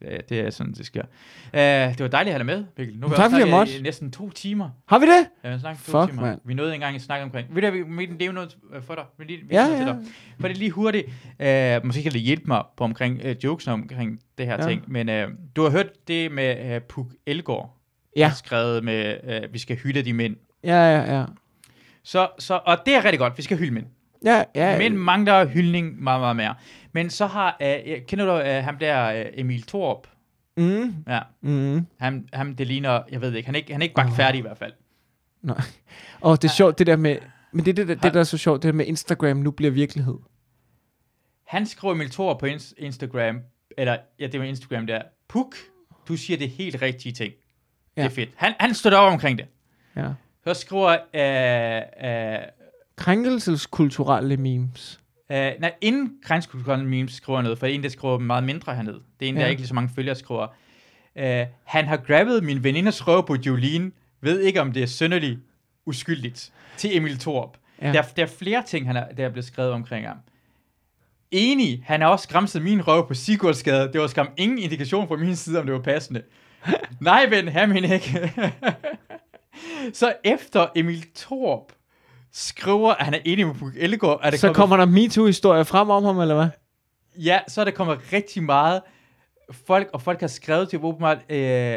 [0.00, 1.02] Det, er- det er sådan, det sker.
[1.02, 2.96] Uh, det var dejligt at have dig med, Mikkel.
[2.98, 4.70] Nu har vi Tak, snakket i næsten to timer.
[4.88, 5.26] Har vi det?
[5.44, 6.26] Ja, vi har snakket to Fuck, timer.
[6.26, 6.40] mand.
[6.44, 7.54] Vi nåede engang at snakke omkring.
[7.54, 7.76] Ved du,
[8.12, 9.04] det er jo noget øh, for dig.
[9.18, 9.84] Vi lige, vi Ja, ja.
[9.84, 9.96] dig.
[10.40, 11.06] For det er lige hurtigt.
[11.06, 14.68] Uh, måske kan det hjælpe mig på omkring uh, jokes omkring det her Ja.
[14.68, 14.82] ting.
[14.88, 15.14] Men uh,
[15.56, 17.76] du har hørt det med uh, Puk Elgård.
[18.16, 18.32] Ja.
[18.36, 20.36] skrevet med, uh, vi skal hylde de mænd.
[20.64, 21.24] Ja, ja, ja.
[22.04, 23.32] Så, så, og det er rigtig godt.
[23.38, 23.86] Vi skal hylde mænd.
[24.24, 24.78] Ja, ja.
[24.78, 26.54] Men mangler hyldning meget, meget mere.
[26.92, 30.06] Men så har, øh, kender du øh, ham der, øh, Emil Thorup?
[30.56, 30.94] Mm.
[31.08, 31.86] Ja, Mm.
[32.00, 34.16] ham, ham det ligner, jeg ved ikke, han er ikke, han er ikke bagt Åh.
[34.16, 34.72] færdig i hvert fald.
[36.20, 37.16] Og det er sjovt, det der med...
[37.52, 39.72] Men det det, der, det, der er så sjovt, det der med Instagram nu bliver
[39.72, 40.18] virkelighed.
[41.46, 43.40] Han skriver Emil Thorup på ins- Instagram,
[43.78, 45.54] eller ja, det var Instagram der, Puk,
[46.08, 47.32] du siger det helt rigtige ting.
[47.96, 48.02] Ja.
[48.02, 48.08] Ja.
[48.08, 48.30] Det er fedt.
[48.36, 49.46] Han, han støtter op omkring det.
[49.96, 50.08] Ja.
[50.44, 52.38] Så skriver, øh, øh,
[52.96, 55.00] Krænkelseskulturelle memes.
[55.32, 59.00] Øh, nej, inden Grænskulturelle Memes skriver noget, for en, der skriver meget mindre hernede.
[59.20, 59.48] Det er en, der Ja.
[59.48, 60.46] ikke lige så mange følgere skriver.
[61.16, 63.90] Øh, han har grabbet min veninders røv på Jolene,
[64.20, 65.38] ved ikke, om det er synderligt
[65.86, 67.56] uskyldigt, til Emil Thorup.
[67.80, 67.86] Ja.
[67.86, 67.92] Ja.
[67.92, 70.16] Der, der er flere ting, han er, der er blevet skrevet omkring ham.
[71.30, 73.92] Enig, han har også skræmset min røv på Sigurdsgade.
[73.92, 76.22] Det var skam ingen indikation fra min side, om det var passende.
[77.00, 78.32] Nej, ven, ham hende ikke.
[79.92, 81.72] så efter Emil Thorup
[82.32, 85.62] skriver, at han er enig med Puk Ellegaard, er det Så kommet, kommer der MeToo-historier
[85.64, 86.48] frem om ham, eller hvad?
[87.18, 88.80] ja, så er der kommet rigtig meget
[89.66, 91.76] folk, og folk har skrevet til åbenbart, øh,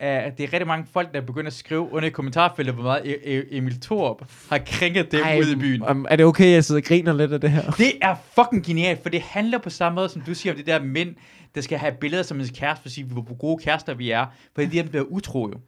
[0.00, 3.02] at det er rigtig mange folk, der begynder at skrive under i kommentarfeltet, hvor meget
[3.02, 5.82] e- e- Emil Thorup har krænket dem Ej, ude i byen.
[6.08, 7.70] Er det okay, at jeg sidder og griner lidt af det her?
[7.70, 10.66] Det er fucking genialt, for det handler på samme måde, som du siger om det
[10.66, 11.14] der mænd,
[11.54, 14.26] der skal have billeder som en kæreste, for at sige, hvor gode kærester vi er,
[14.54, 15.60] fordi de er bliver utro jo.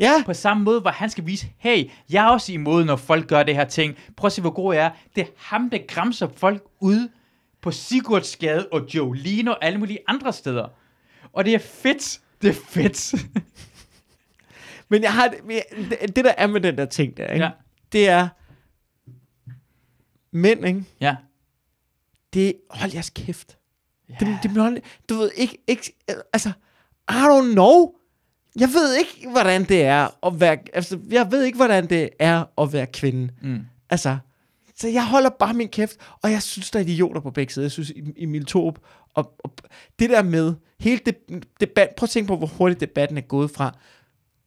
[0.00, 3.28] Ja, På samme måde, hvor han skal vise, hey, jeg er også imod, når folk
[3.28, 3.96] gør det her ting.
[4.16, 4.90] Prøv at se, hvor god jeg er.
[5.16, 7.08] Det er ham, der græmser folk ud
[7.60, 10.68] på Sigurdsgade og Jolene og alle mulige andre steder.
[11.32, 12.20] Og det er fedt.
[12.42, 13.14] Det er fedt.
[14.90, 15.34] men jeg har
[16.06, 17.44] det, der er med den der ting der, ikke?
[17.44, 17.50] Ja.
[17.92, 18.28] det er
[20.32, 20.84] mænd, ikke?
[21.00, 21.16] ja.
[22.34, 23.58] Det hold jeres kæft.
[24.08, 24.14] Ja.
[24.20, 25.96] Det, det du ved ikke, ikke,
[26.32, 26.48] altså,
[27.10, 27.94] I don't know.
[28.60, 32.44] Jeg ved ikke, hvordan det er at være, altså, jeg ved ikke, hvordan det er
[32.62, 33.32] at være kvinde.
[33.42, 33.60] Mm.
[33.90, 34.18] Altså,
[34.76, 37.64] så jeg holder bare min kæft, og jeg synes, der er idioter på begge sider.
[37.64, 38.78] Jeg synes, Emil Thorup,
[39.14, 39.54] og, og
[39.98, 41.16] det der med, hele det,
[41.60, 43.78] debat, prøv at tænke på, hvor hurtigt debatten er gået fra,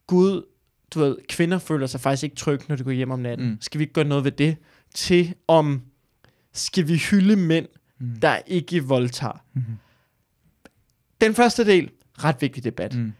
[0.07, 0.45] Gud,
[0.93, 3.47] du ved, kvinder føler sig faktisk ikke trygge, når de går hjem om natten.
[3.47, 3.51] Mm.
[3.51, 3.61] Mm.
[3.61, 4.57] Skal vi ikke gøre noget ved det?
[4.93, 5.81] Til om,
[6.53, 7.67] skal vi hylde mænd,
[7.99, 8.07] mm.
[8.07, 8.19] Mm.
[8.19, 9.43] der ikke voldtager?
[9.53, 9.63] Mhm.
[11.21, 11.91] Den første del,
[12.23, 12.95] ret vigtig debat.
[12.95, 13.13] Mm.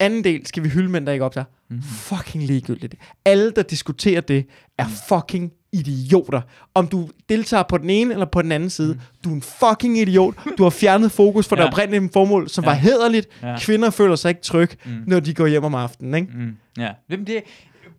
[0.00, 0.04] Mm.
[0.04, 1.44] Anden del, skal vi hylde mænd, der ikke optager?
[1.70, 1.82] Mhm.
[1.82, 2.94] Fucking ligegyldigt.
[3.24, 4.46] Alle, der diskuterer det,
[4.78, 6.40] er fucking idioter.
[6.74, 9.98] Om du deltager på den ene eller på den anden side, du er en fucking
[9.98, 10.34] idiot.
[10.58, 11.62] Du har fjernet fokus fra ja.
[11.62, 12.70] Det oprindelige formål, som ja.
[12.70, 13.28] Var hederligt.
[13.42, 13.56] Ja.
[13.60, 14.92] Kvinder føler sig ikke trygge, Mm.
[15.06, 16.14] når de går hjem om aftenen.
[16.14, 16.28] Ikke?
[16.34, 16.56] Mm.
[16.78, 16.90] Ja.
[17.10, 17.42] Jamen, det,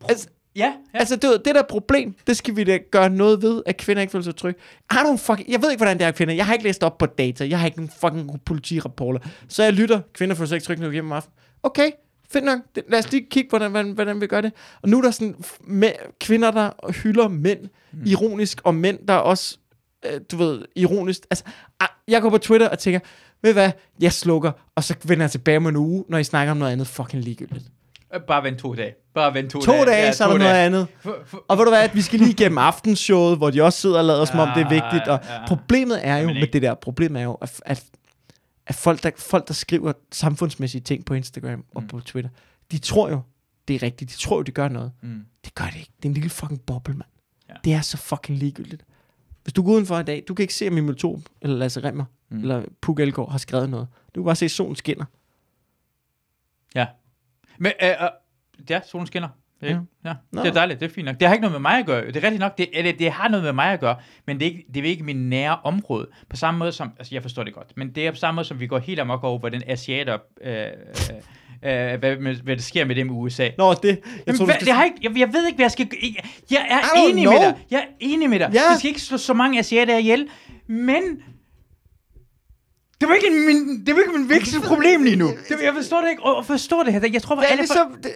[0.10, 0.99] Altså, ja, ja.
[0.99, 4.11] Altså, det, det der problem, det skal vi da gøre noget ved, at kvinder ikke
[4.11, 4.60] føler sig trygge.
[4.91, 6.34] I don't fucking, jeg ved ikke, hvordan det er kvinder.
[6.34, 7.48] Jeg har ikke læst op på data.
[7.49, 9.19] Jeg har ikke nogen fucking politirapporter.
[9.48, 10.02] Så jeg lytter.
[10.14, 11.36] Kvinder føler sig ikke trygge, når de går hjem om aftenen.
[11.63, 11.91] Okay,
[12.31, 12.59] fedt nok.
[12.89, 14.53] Lad os lige kigge på, hvordan, hvordan, hvordan vi gør det.
[14.81, 17.59] Og nu er der sådan med, kvinder, der hylder mænd
[17.91, 18.01] mm.
[18.05, 19.57] ironisk, og mænd, der også,
[20.05, 21.21] øh, du ved, ironisk.
[21.29, 21.43] Altså,
[21.79, 22.99] ah, jeg går på Twitter og tænker,
[23.43, 23.71] ved hvad,
[24.01, 26.71] jeg slukker, og så vender jeg tilbage med en uge, når I snakker om noget
[26.71, 27.65] andet fucking ligegyldigt.
[28.15, 28.93] Øh, Bare vent to dage.
[29.15, 30.65] Bare vent to, To dage, Ja, så er der noget dage.
[30.65, 30.88] andet.
[31.01, 33.97] For, for, Og ved du hvad, vi skal lige igennem aftenshowet, hvor de også sidder
[33.99, 35.07] og lader som om det er Ja, vigtigt.
[35.07, 35.47] Og ja.
[35.47, 37.83] problemet er jo Men med det der, problemet er jo, at, at,
[38.67, 41.88] at folk, der, folk, der skriver samfundsmæssige ting på Instagram og Mm.
[41.88, 42.29] på Twitter,
[42.71, 43.21] de tror jo,
[43.67, 44.11] det er rigtigt.
[44.11, 44.91] De tror jo, de gør noget.
[45.01, 45.25] mm.
[45.45, 45.91] Det gør det ikke.
[45.97, 47.09] Det er en lille fucking boble, mand.
[47.49, 47.53] Ja.
[47.63, 48.85] Det er så fucking ligegyldigt.
[49.43, 51.83] Hvis du går udenfor i dag, du kan ikke se, om Emil Thorup, eller Lasse
[51.83, 52.38] Remmer, mm.
[52.38, 52.41] Mm.
[52.41, 53.88] eller Puk Elgård har skrevet noget.
[54.15, 55.05] Du kan bare se, at solen skinner.
[56.75, 56.88] Ja.
[57.57, 58.09] Men, øh, øh,
[58.69, 59.29] ja, solen skinner.
[59.61, 60.09] Det, Ja.
[60.09, 60.13] ja.
[60.31, 60.41] Nå.
[60.41, 61.19] det er dejligt, det er fint nok.
[61.19, 62.07] Det har ikke noget med mig at gøre.
[62.07, 63.95] Det er rigtigt nok, det, det, det har noget med mig at gøre,
[64.27, 66.07] men det er, ikke, det er ikke min nære område.
[66.29, 68.45] På samme måde som, altså jeg forstår det godt, men det er på samme måde
[68.47, 72.61] som vi går helt amok over, hvordan asiater, øh, øh, øh, hvad, med, hvad der
[72.61, 73.49] sker med dem i USA.
[73.57, 73.83] Nå, det...
[73.83, 73.97] Jeg
[74.27, 74.67] Jamen, tror, hvad, skal...
[74.67, 75.88] det har ikke, jeg, jeg ved ikke, hvad jeg skal...
[76.03, 76.15] Jeg,
[76.51, 77.33] jeg er enig know.
[77.33, 77.55] med dig.
[77.71, 78.49] Jeg er enig med dig.
[78.53, 78.59] Ja.
[78.73, 80.27] Vi skal ikke slå så mange asiater ihjel,
[80.67, 81.03] men...
[83.01, 85.27] Det var ikke, min, det var ikke min vigtigste problem lige nu.
[85.27, 86.23] Det, jeg forstår det ikke.
[86.23, 87.09] Og forstår det her.
[87.13, 87.67] Jeg tror, er alle...
[87.67, 88.11] For, ligesom, det,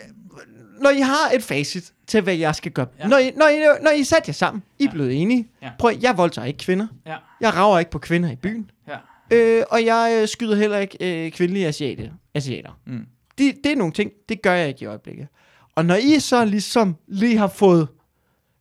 [0.86, 2.88] når I har et facit til, hvad jeg skal gøre.
[3.00, 3.08] Ja.
[3.08, 4.92] Når, I, når, I, når I sat jer sammen, I er Ja.
[4.94, 5.48] blevet enige.
[5.62, 5.70] Ja.
[5.80, 6.88] Prøv, jeg voldtager ikke kvinder.
[7.06, 8.70] ja, Jeg rager ikke på kvinder i byen.
[8.88, 8.98] ja.
[9.32, 12.10] Øh, og jeg øh, skyder heller ikke øh, kvindelige asiater.
[12.36, 12.80] asiater.
[12.88, 13.06] Mm.
[13.38, 15.28] Det, det er nogle ting, det gør jeg ikke i øjeblikket.
[15.76, 17.88] Og når I så ligesom lige har fået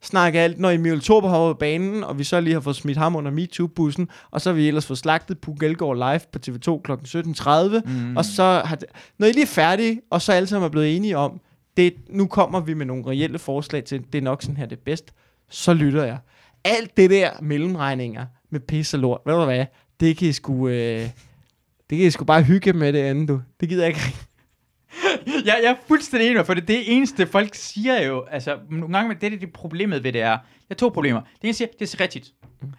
[0.03, 2.77] snakket alt, når Emil Torber har været på banen, og vi så lige har fået
[2.77, 6.39] smidt ham under MeToo-bussen, og så har vi ellers fået slagtet Puk Elgård live på
[6.47, 6.93] TV2 kl.
[6.93, 8.17] 17.30, mm.
[8.17, 8.89] og så har det,
[9.19, 11.41] når I lige er færdige, og så alle sammen er blevet enige om,
[11.77, 14.77] det, nu kommer vi med nogle reelle forslag til, det er nok sådan her det
[14.79, 15.15] er bedst,
[15.51, 16.19] så lytter jeg.
[16.65, 19.67] Alt det der mellemregninger med pis og lort, ved du hvad,
[20.01, 21.01] det kan I sgu, øh,
[21.91, 23.41] det kan I sgu bare hygge med det andet, du.
[23.61, 24.01] Det gider jeg ikke.
[25.47, 28.97] jeg, jeg er fuldstændig enig, med for det, det eneste, folk siger jo, altså, nogle
[28.99, 30.39] gange, det er det problemet ved det er, der
[30.71, 31.21] er to problemer.
[31.21, 32.33] Det ene siger, det er rigtigt.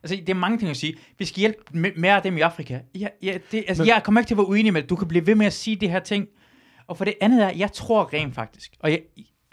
[0.04, 0.96] Altså, det er mange ting at sige.
[1.20, 2.80] Vi skal hjælpe me- mere af dem i Afrika.
[3.00, 4.90] Ja, ja, det, altså, Men- jeg kommer ikke til at være uenig med det.
[4.90, 6.28] Du kan blive ved med at sige det her ting.
[6.88, 9.02] Og for det andet er, jeg tror rent faktisk, og jeg,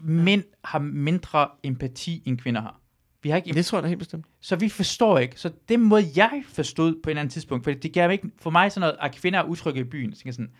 [0.02, 2.80] mænd har mindre empati, end kvinder har.
[3.22, 4.26] Vi har ikke Det tror jeg da helt bestemt.
[4.40, 5.40] så vi forstår ikke.
[5.40, 8.50] Så det måde, jeg forstod på en anden tidspunkt, for det gav mig ikke, for
[8.50, 10.50] mig sådan noget, at kvinder er utrygge i byen, så jeg sådan,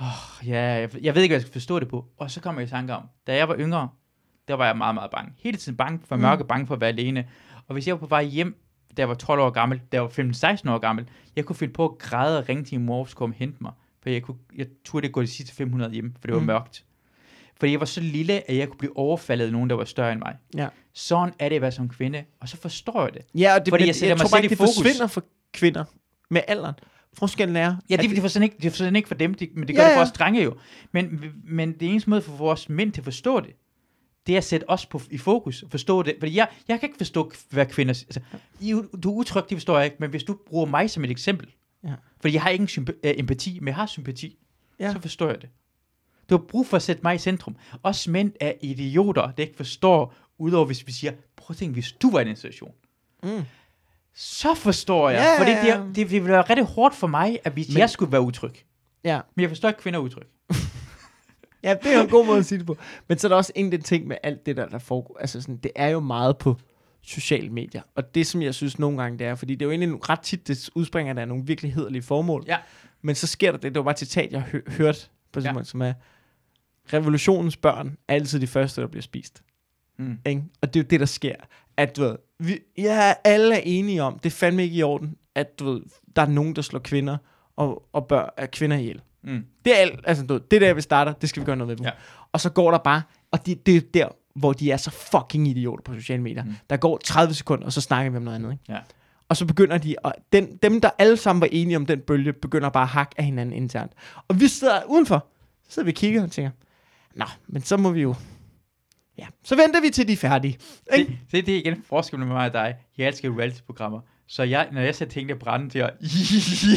[0.00, 2.06] åh, ja, jeg, jeg ved ikke, hvad jeg skal forstå det på.
[2.16, 3.88] Og så kommer jeg i tanke om, da jeg var yngre,
[4.48, 5.32] der var jeg meget, meget bange.
[5.38, 6.48] Hele tiden bange for mørke, mm.
[6.48, 7.28] bange for at være alene.
[7.66, 8.62] Og hvis jeg var på vej hjem,
[8.96, 11.72] da jeg var 12 år gammel, da jeg var 15-16 år gammel, jeg kunne finde
[11.72, 13.72] på at græde og ringe til min mor, hun komme og hente mig.
[14.06, 16.46] For jeg, kunne, jeg turde ikke gå de sidste 500 hjem, for det var Mm.
[16.46, 16.84] mørkt.
[17.60, 20.12] Fordi jeg var så lille, at jeg kunne blive overfaldet af nogen, der var større
[20.12, 20.36] end mig.
[20.56, 20.68] Ja.
[20.92, 23.22] Sådan er det at være som kvinde, og så forstår jeg det.
[23.40, 24.74] Ja, og det, Fordi jeg sætter jeg mig tror bare ikke, det fokus.
[24.76, 25.84] forsvinder for kvinder
[26.30, 26.74] med alderen.
[27.14, 27.76] Forskellen er...
[27.90, 29.82] Ja, at det, det, forsvinder ikke, det forsvinder ikke for dem, det, men det gør
[29.82, 30.54] Ja, ja, det for os drenge jo.
[30.92, 33.50] Men, men det eneste måde for vores mænd til at forstå det,
[34.26, 36.16] det er at sætte os på, i fokus, forstå det.
[36.20, 37.94] Fordi jeg, jeg kan ikke forstå, hvad kvinder...
[38.06, 38.20] Altså,
[39.02, 41.48] du er utryg, det forstår jeg ikke, men hvis du bruger mig som et eksempel,
[41.86, 41.92] Ja.
[42.20, 44.38] fordi jeg har ingen symp- øh, empati, men jeg har sympati,
[44.80, 44.92] Ja.
[44.92, 45.48] så forstår jeg det.
[46.30, 47.56] Du har brug for at sætte mig i centrum.
[47.82, 51.92] Os mænd er idioter, der ikke forstår, udover hvis vi siger, prøv at tænke, hvis
[51.92, 52.72] du var i den situation.
[53.22, 53.42] Mm.
[54.14, 55.86] Så forstår jeg, Ja, fordi ja, det, ja.
[55.86, 58.52] det, det ville være rigtig hårdt for mig, at hvis Men- jeg skulle være utryg.
[59.04, 59.20] Ja.
[59.34, 60.26] Men jeg forstår ikke, kvinder er utryg.
[61.62, 62.76] ja, det er jo en god måde at sige det på.
[63.08, 65.16] Men så er der også en af ting med alt det der, der foregår.
[65.20, 66.56] Altså sådan, det er jo meget på
[67.06, 67.82] sociale medier.
[67.94, 70.20] Og det, som jeg synes nogle gange, det er, fordi det er jo egentlig ret
[70.20, 72.44] tit, det udspringer der af nogle virkelig hederlige formål.
[72.46, 72.56] Ja.
[73.02, 74.98] Men så sker der det, det var bare et citat, jeg hø- hørte
[75.32, 75.62] på Ja.
[75.62, 75.92] som er,
[76.92, 79.42] revolutionens børn er altid de første, der bliver spist.
[79.98, 80.18] Mm.
[80.26, 80.42] Ikke?
[80.62, 81.34] Og det er jo det, der sker.
[81.76, 85.16] At du ved, vi, ja, alle er enige om, det er fandme ikke i orden,
[85.34, 85.82] at du ved,
[86.16, 87.16] der er nogen, der slår kvinder
[87.56, 89.00] og, og bør er kvinder ihjel.
[89.24, 89.44] Mm.
[89.64, 91.78] Det er alt, altså du ved, det der, vi starter, det skal vi gøre noget
[91.78, 91.86] ved.
[91.86, 91.90] Ja.
[92.32, 95.48] Og så går der bare, og det, det er der, hvor de er så fucking
[95.48, 96.44] idioter på sociale medier.
[96.44, 96.56] Mm.
[96.70, 98.52] Der går 30 sekunder, og så snakker vi om noget andet.
[98.52, 98.64] Ikke?
[98.68, 98.78] Ja.
[99.28, 102.32] Og så begynder de, og den, dem, der alle sammen var enige om den bølge,
[102.32, 103.92] begynder bare at hakke af hinanden internt.
[104.28, 105.26] Og vi sidder udenfor,
[105.68, 106.50] så sidder vi og kigger og tænker,
[107.14, 108.14] nå, men så må vi jo,
[109.18, 110.58] ja, så venter vi til de er færdige.
[110.94, 111.10] Ikke?
[111.10, 112.76] Det, det, det er igen forskellen med mig og dig.
[112.98, 114.00] Jeg elsker reality-programmer.
[114.28, 115.80] Så jeg, når jeg ser tingene brænde til,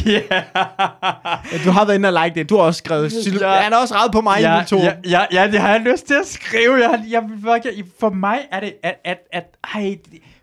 [0.08, 0.22] yeah.
[1.52, 3.48] Ja, du har været inde og like det, du har også skrevet, Ja.
[3.54, 4.78] han har også rettet på mig ja, i to.
[4.78, 6.74] ja, ja, ja, det har jeg lyst til at skrive.
[6.74, 9.44] Jeg, jeg, jeg, for mig er det, at, at, at
[9.74, 9.98] ej,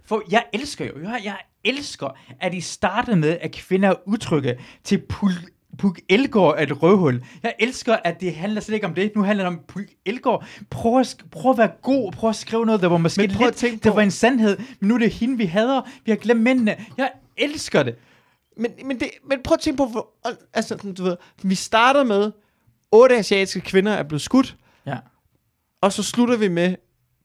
[0.06, 1.36] for jeg elsker jo, jeg, jeg
[1.66, 2.08] elsker,
[2.42, 5.32] at I startede med, at kvinder er utrygge til Pul,
[5.78, 7.24] Puk Elgård er et røvhul.
[7.44, 9.12] Jeg elsker, at det handler slet ikke om det.
[9.16, 10.46] Nu handler det om Puk Elgård.
[10.70, 12.12] Prøv at, sk- prøv at være god.
[12.12, 14.12] Prøv at skrive noget, der var måske prøv at lidt, tænke det på- var en
[14.12, 14.58] sandhed.
[14.80, 15.82] Men nu er det hende, vi hader.
[16.06, 16.76] Vi har glemt mændene.
[16.98, 17.96] Jeg elsker det.
[18.58, 20.10] Men, men, det, men prøv at tænke på, hvor,
[20.54, 22.32] altså, du ved, vi starter med,
[22.92, 24.56] otte asiatiske kvinder er blevet skudt,
[24.86, 24.98] Ja.
[25.82, 26.76] og så slutter vi med,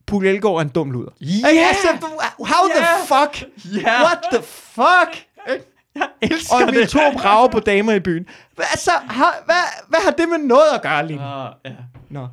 [0.07, 1.11] Puk Elgård er en dum luder.
[1.20, 1.61] Ikke?
[1.69, 3.24] Altså, du- how the Ja!
[3.24, 3.51] fuck?
[3.85, 4.03] Ja!
[4.03, 5.27] What the fuck?
[5.97, 6.89] Jeg elsker Og vi det.
[6.89, 8.27] to brager på damer i byen.
[8.55, 9.55] Hvad, altså, har, hvad,
[9.89, 11.23] hvad har det med noget at gøre, Line?
[11.23, 11.70] Ah, ja.
[12.10, 12.28] Nå.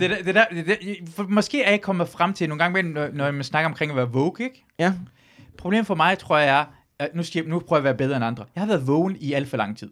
[0.00, 0.76] Det, der, det der, det
[1.16, 3.96] for måske er jeg kommet frem til nogle gange, når, når man snakker omkring at
[3.96, 4.64] være woke, ikke?
[4.78, 4.92] Ja.
[5.58, 6.64] Problemet for mig, tror jeg, er,
[6.98, 8.44] at nu, skal nu prøver jeg at være bedre end andre.
[8.54, 9.90] Jeg har været vågen i alt for lang tid.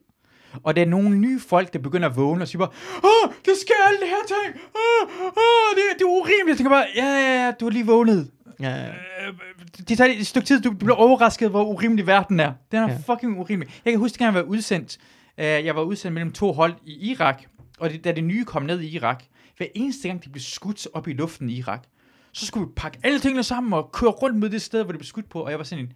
[0.64, 2.70] Og der er nogle nye folk, der begynder at vågne og siger bare,
[3.04, 4.62] Åh, det sker alle det her ting.
[4.74, 6.48] Åh, åh, det, det er urimeligt.
[6.48, 8.30] Jeg tænker bare, ja, ja, ja, du har lige vågnet.
[8.60, 8.86] Ja, ja.
[8.88, 9.34] Øh,
[9.88, 12.52] det tager et stykke tid, du bliver overrasket, hvor urimelig verden er.
[12.72, 13.14] Den er Ja.
[13.14, 13.72] fucking urimelig.
[13.84, 14.98] Jeg kan huske, at jeg var udsendt.
[15.38, 17.42] Uh, jeg var udsendt mellem to hold i Irak,
[17.78, 19.24] og det, da det nye kom ned i Irak,
[19.56, 21.82] hver eneste gang, de blev skudt op i luften i Irak,
[22.32, 24.98] så skulle vi pakke alle tingene sammen og køre rundt mod det sted, hvor de
[24.98, 25.40] blev skudt på.
[25.44, 25.92] Og jeg var sådan en,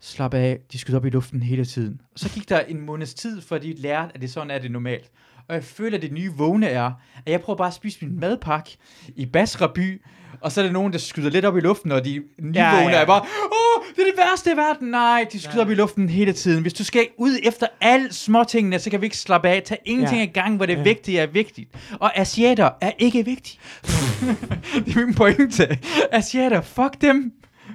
[0.00, 2.00] slap af, de skyder op i luften hele tiden.
[2.12, 4.70] Og så gik der en måneds tid, før de lærte, at det sådan er det
[4.70, 5.10] normalt.
[5.48, 6.92] Og jeg føler, at det nye vågne er,
[7.26, 8.76] at jeg prøver bare at spise min madpakke
[9.16, 10.02] i Basra by,
[10.44, 12.78] og så er der nogen, der skyder lidt op i luften, og de nye Ja,
[12.78, 14.88] ja, er bare, åh, det er det værste i verden.
[14.88, 15.62] Nej, de skyder Ja.
[15.64, 16.62] op i luften hele tiden.
[16.62, 19.62] Hvis du skal ud efter alle småtingene, så kan vi ikke slappe af.
[19.64, 20.24] Tag ingenting ja.
[20.24, 20.82] i gang, hvor det Ja.
[20.82, 21.70] vigtige er vigtigt.
[22.00, 23.58] Og asiater er ikke vigtige.
[24.86, 25.78] det er min pointe.
[26.12, 27.32] Asiater, fuck dem.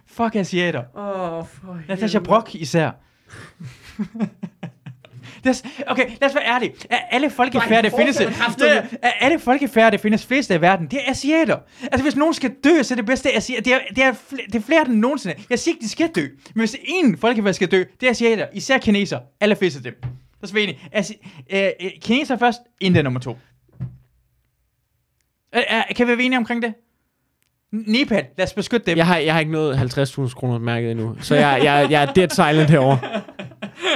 [0.08, 0.84] Fuck asiater.
[0.98, 2.92] Åh, oh, for Natasha Brock især.
[5.46, 6.74] Er- Okay, lad os være ærlige.
[6.90, 8.22] Af alle folkefærd, der findes...
[9.02, 11.58] af alle folkefærd, der findes flest i verden, det er asiater.
[11.82, 13.62] Altså, hvis nogen skal dø, så er det bedste asiater.
[13.64, 15.36] Det er, det er, fl- det er flere end nogensinde.
[15.50, 16.28] Jeg siger ikke, de skal dø.
[16.56, 18.48] Men hvis en folkefærd skal dø, det er asiater.
[18.54, 19.20] Især kineser.
[19.42, 19.94] Alle flest af dem.
[20.44, 20.80] Så er vi enige.
[20.92, 23.38] Asi- øh, øh, kineser først, Indien nummer to.
[25.56, 26.74] Øh, øh, kan vi være enige omkring det?
[27.72, 28.98] Nepal, lad os beskytte dem.
[28.98, 32.14] Jeg har, jeg har ikke nået 50.000 kroner mærket endnu, så jeg, jeg, jeg er
[32.14, 33.00] dead silent herovre.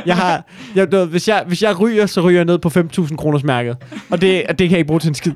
[0.05, 0.45] Jeg har,
[0.75, 3.77] jeg, du hvis, jeg, hvis jeg ryger, så ryger jeg ned på 5.000 kroners mærket.
[4.11, 5.33] Og det, det kan jeg ikke bruge til en skid.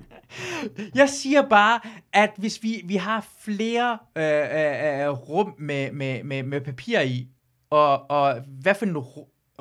[0.95, 1.80] Jeg siger bare,
[2.14, 6.99] at hvis vi, vi har flere øh, øh, øh rum med, med, med, med papir
[6.99, 7.28] i,
[7.70, 8.98] og, og hvad for en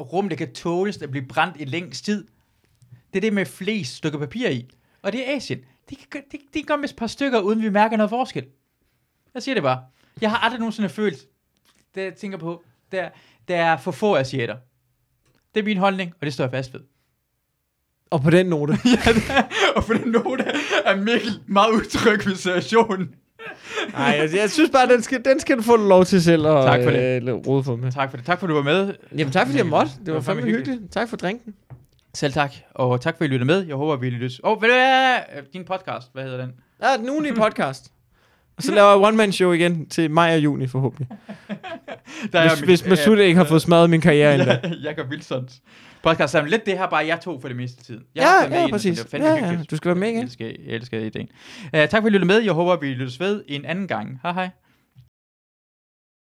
[0.00, 2.26] rum, der kan tåles at blive brændt i længst tid,
[3.12, 4.70] det er det med flest stykker papir i.
[5.02, 5.58] Og det er Asien.
[5.90, 8.46] Det kan, det, det kan med et par stykker, uden vi mærker noget forskel.
[9.34, 9.84] Jeg siger det bare.
[10.20, 11.26] Jeg har aldrig nogensinde følt,
[11.94, 13.08] det jeg tænker på, der,
[13.48, 14.56] der er for få asiater.
[15.54, 16.80] Det er min holdning, og det står jeg fast ved.
[18.10, 18.72] Og på den note.
[18.84, 19.42] ja,
[19.76, 20.44] og på den note
[20.84, 23.14] er Mikkel meget utryg ved situationen.
[23.92, 26.64] Nej, jeg, jeg synes bare, den skal, den skal du få lov til selv at
[26.64, 27.22] Tak for det.
[27.22, 27.92] Øh, rode for med.
[27.92, 28.26] Tak for det.
[28.26, 28.94] Tak for, at du var med.
[29.18, 29.90] Jamen tak fordi jeg måtte.
[29.90, 30.92] Det var, Det var fandme fandme hyggeligt.
[30.92, 31.54] Tak for drinken.
[32.14, 32.54] Selv tak.
[32.74, 33.66] Og tak for, at I lyttede med.
[33.66, 34.40] Jeg håber, vi lyttes.
[34.44, 34.62] Åh, oh?
[35.52, 36.52] Din podcast, hvad hedder den?
[36.82, 37.92] Ja, den ugenlige podcast.
[38.56, 41.08] Og så laver jeg one-man show igen til maj og juni forhåbentlig.
[42.32, 44.60] Der Hvis, hvis Masud ikke har fået smadret min karriere endda.
[44.64, 45.62] Ja, Jakob Wilsons
[46.02, 46.50] podcast sammen.
[46.50, 48.00] Lidt det her bare jeg to for det meste tid.
[48.14, 49.00] Jeg Ja, med ja, så præcis.
[49.00, 50.16] Det Ja, ja, du skal være med igen.
[50.16, 51.28] Jeg elsker, jeg elsker ideen.
[51.64, 52.38] Uh, tak for, at I lyttede med.
[52.38, 54.20] Jeg håber, vi lyttes ved en anden gang.
[54.22, 54.50] Hej hej.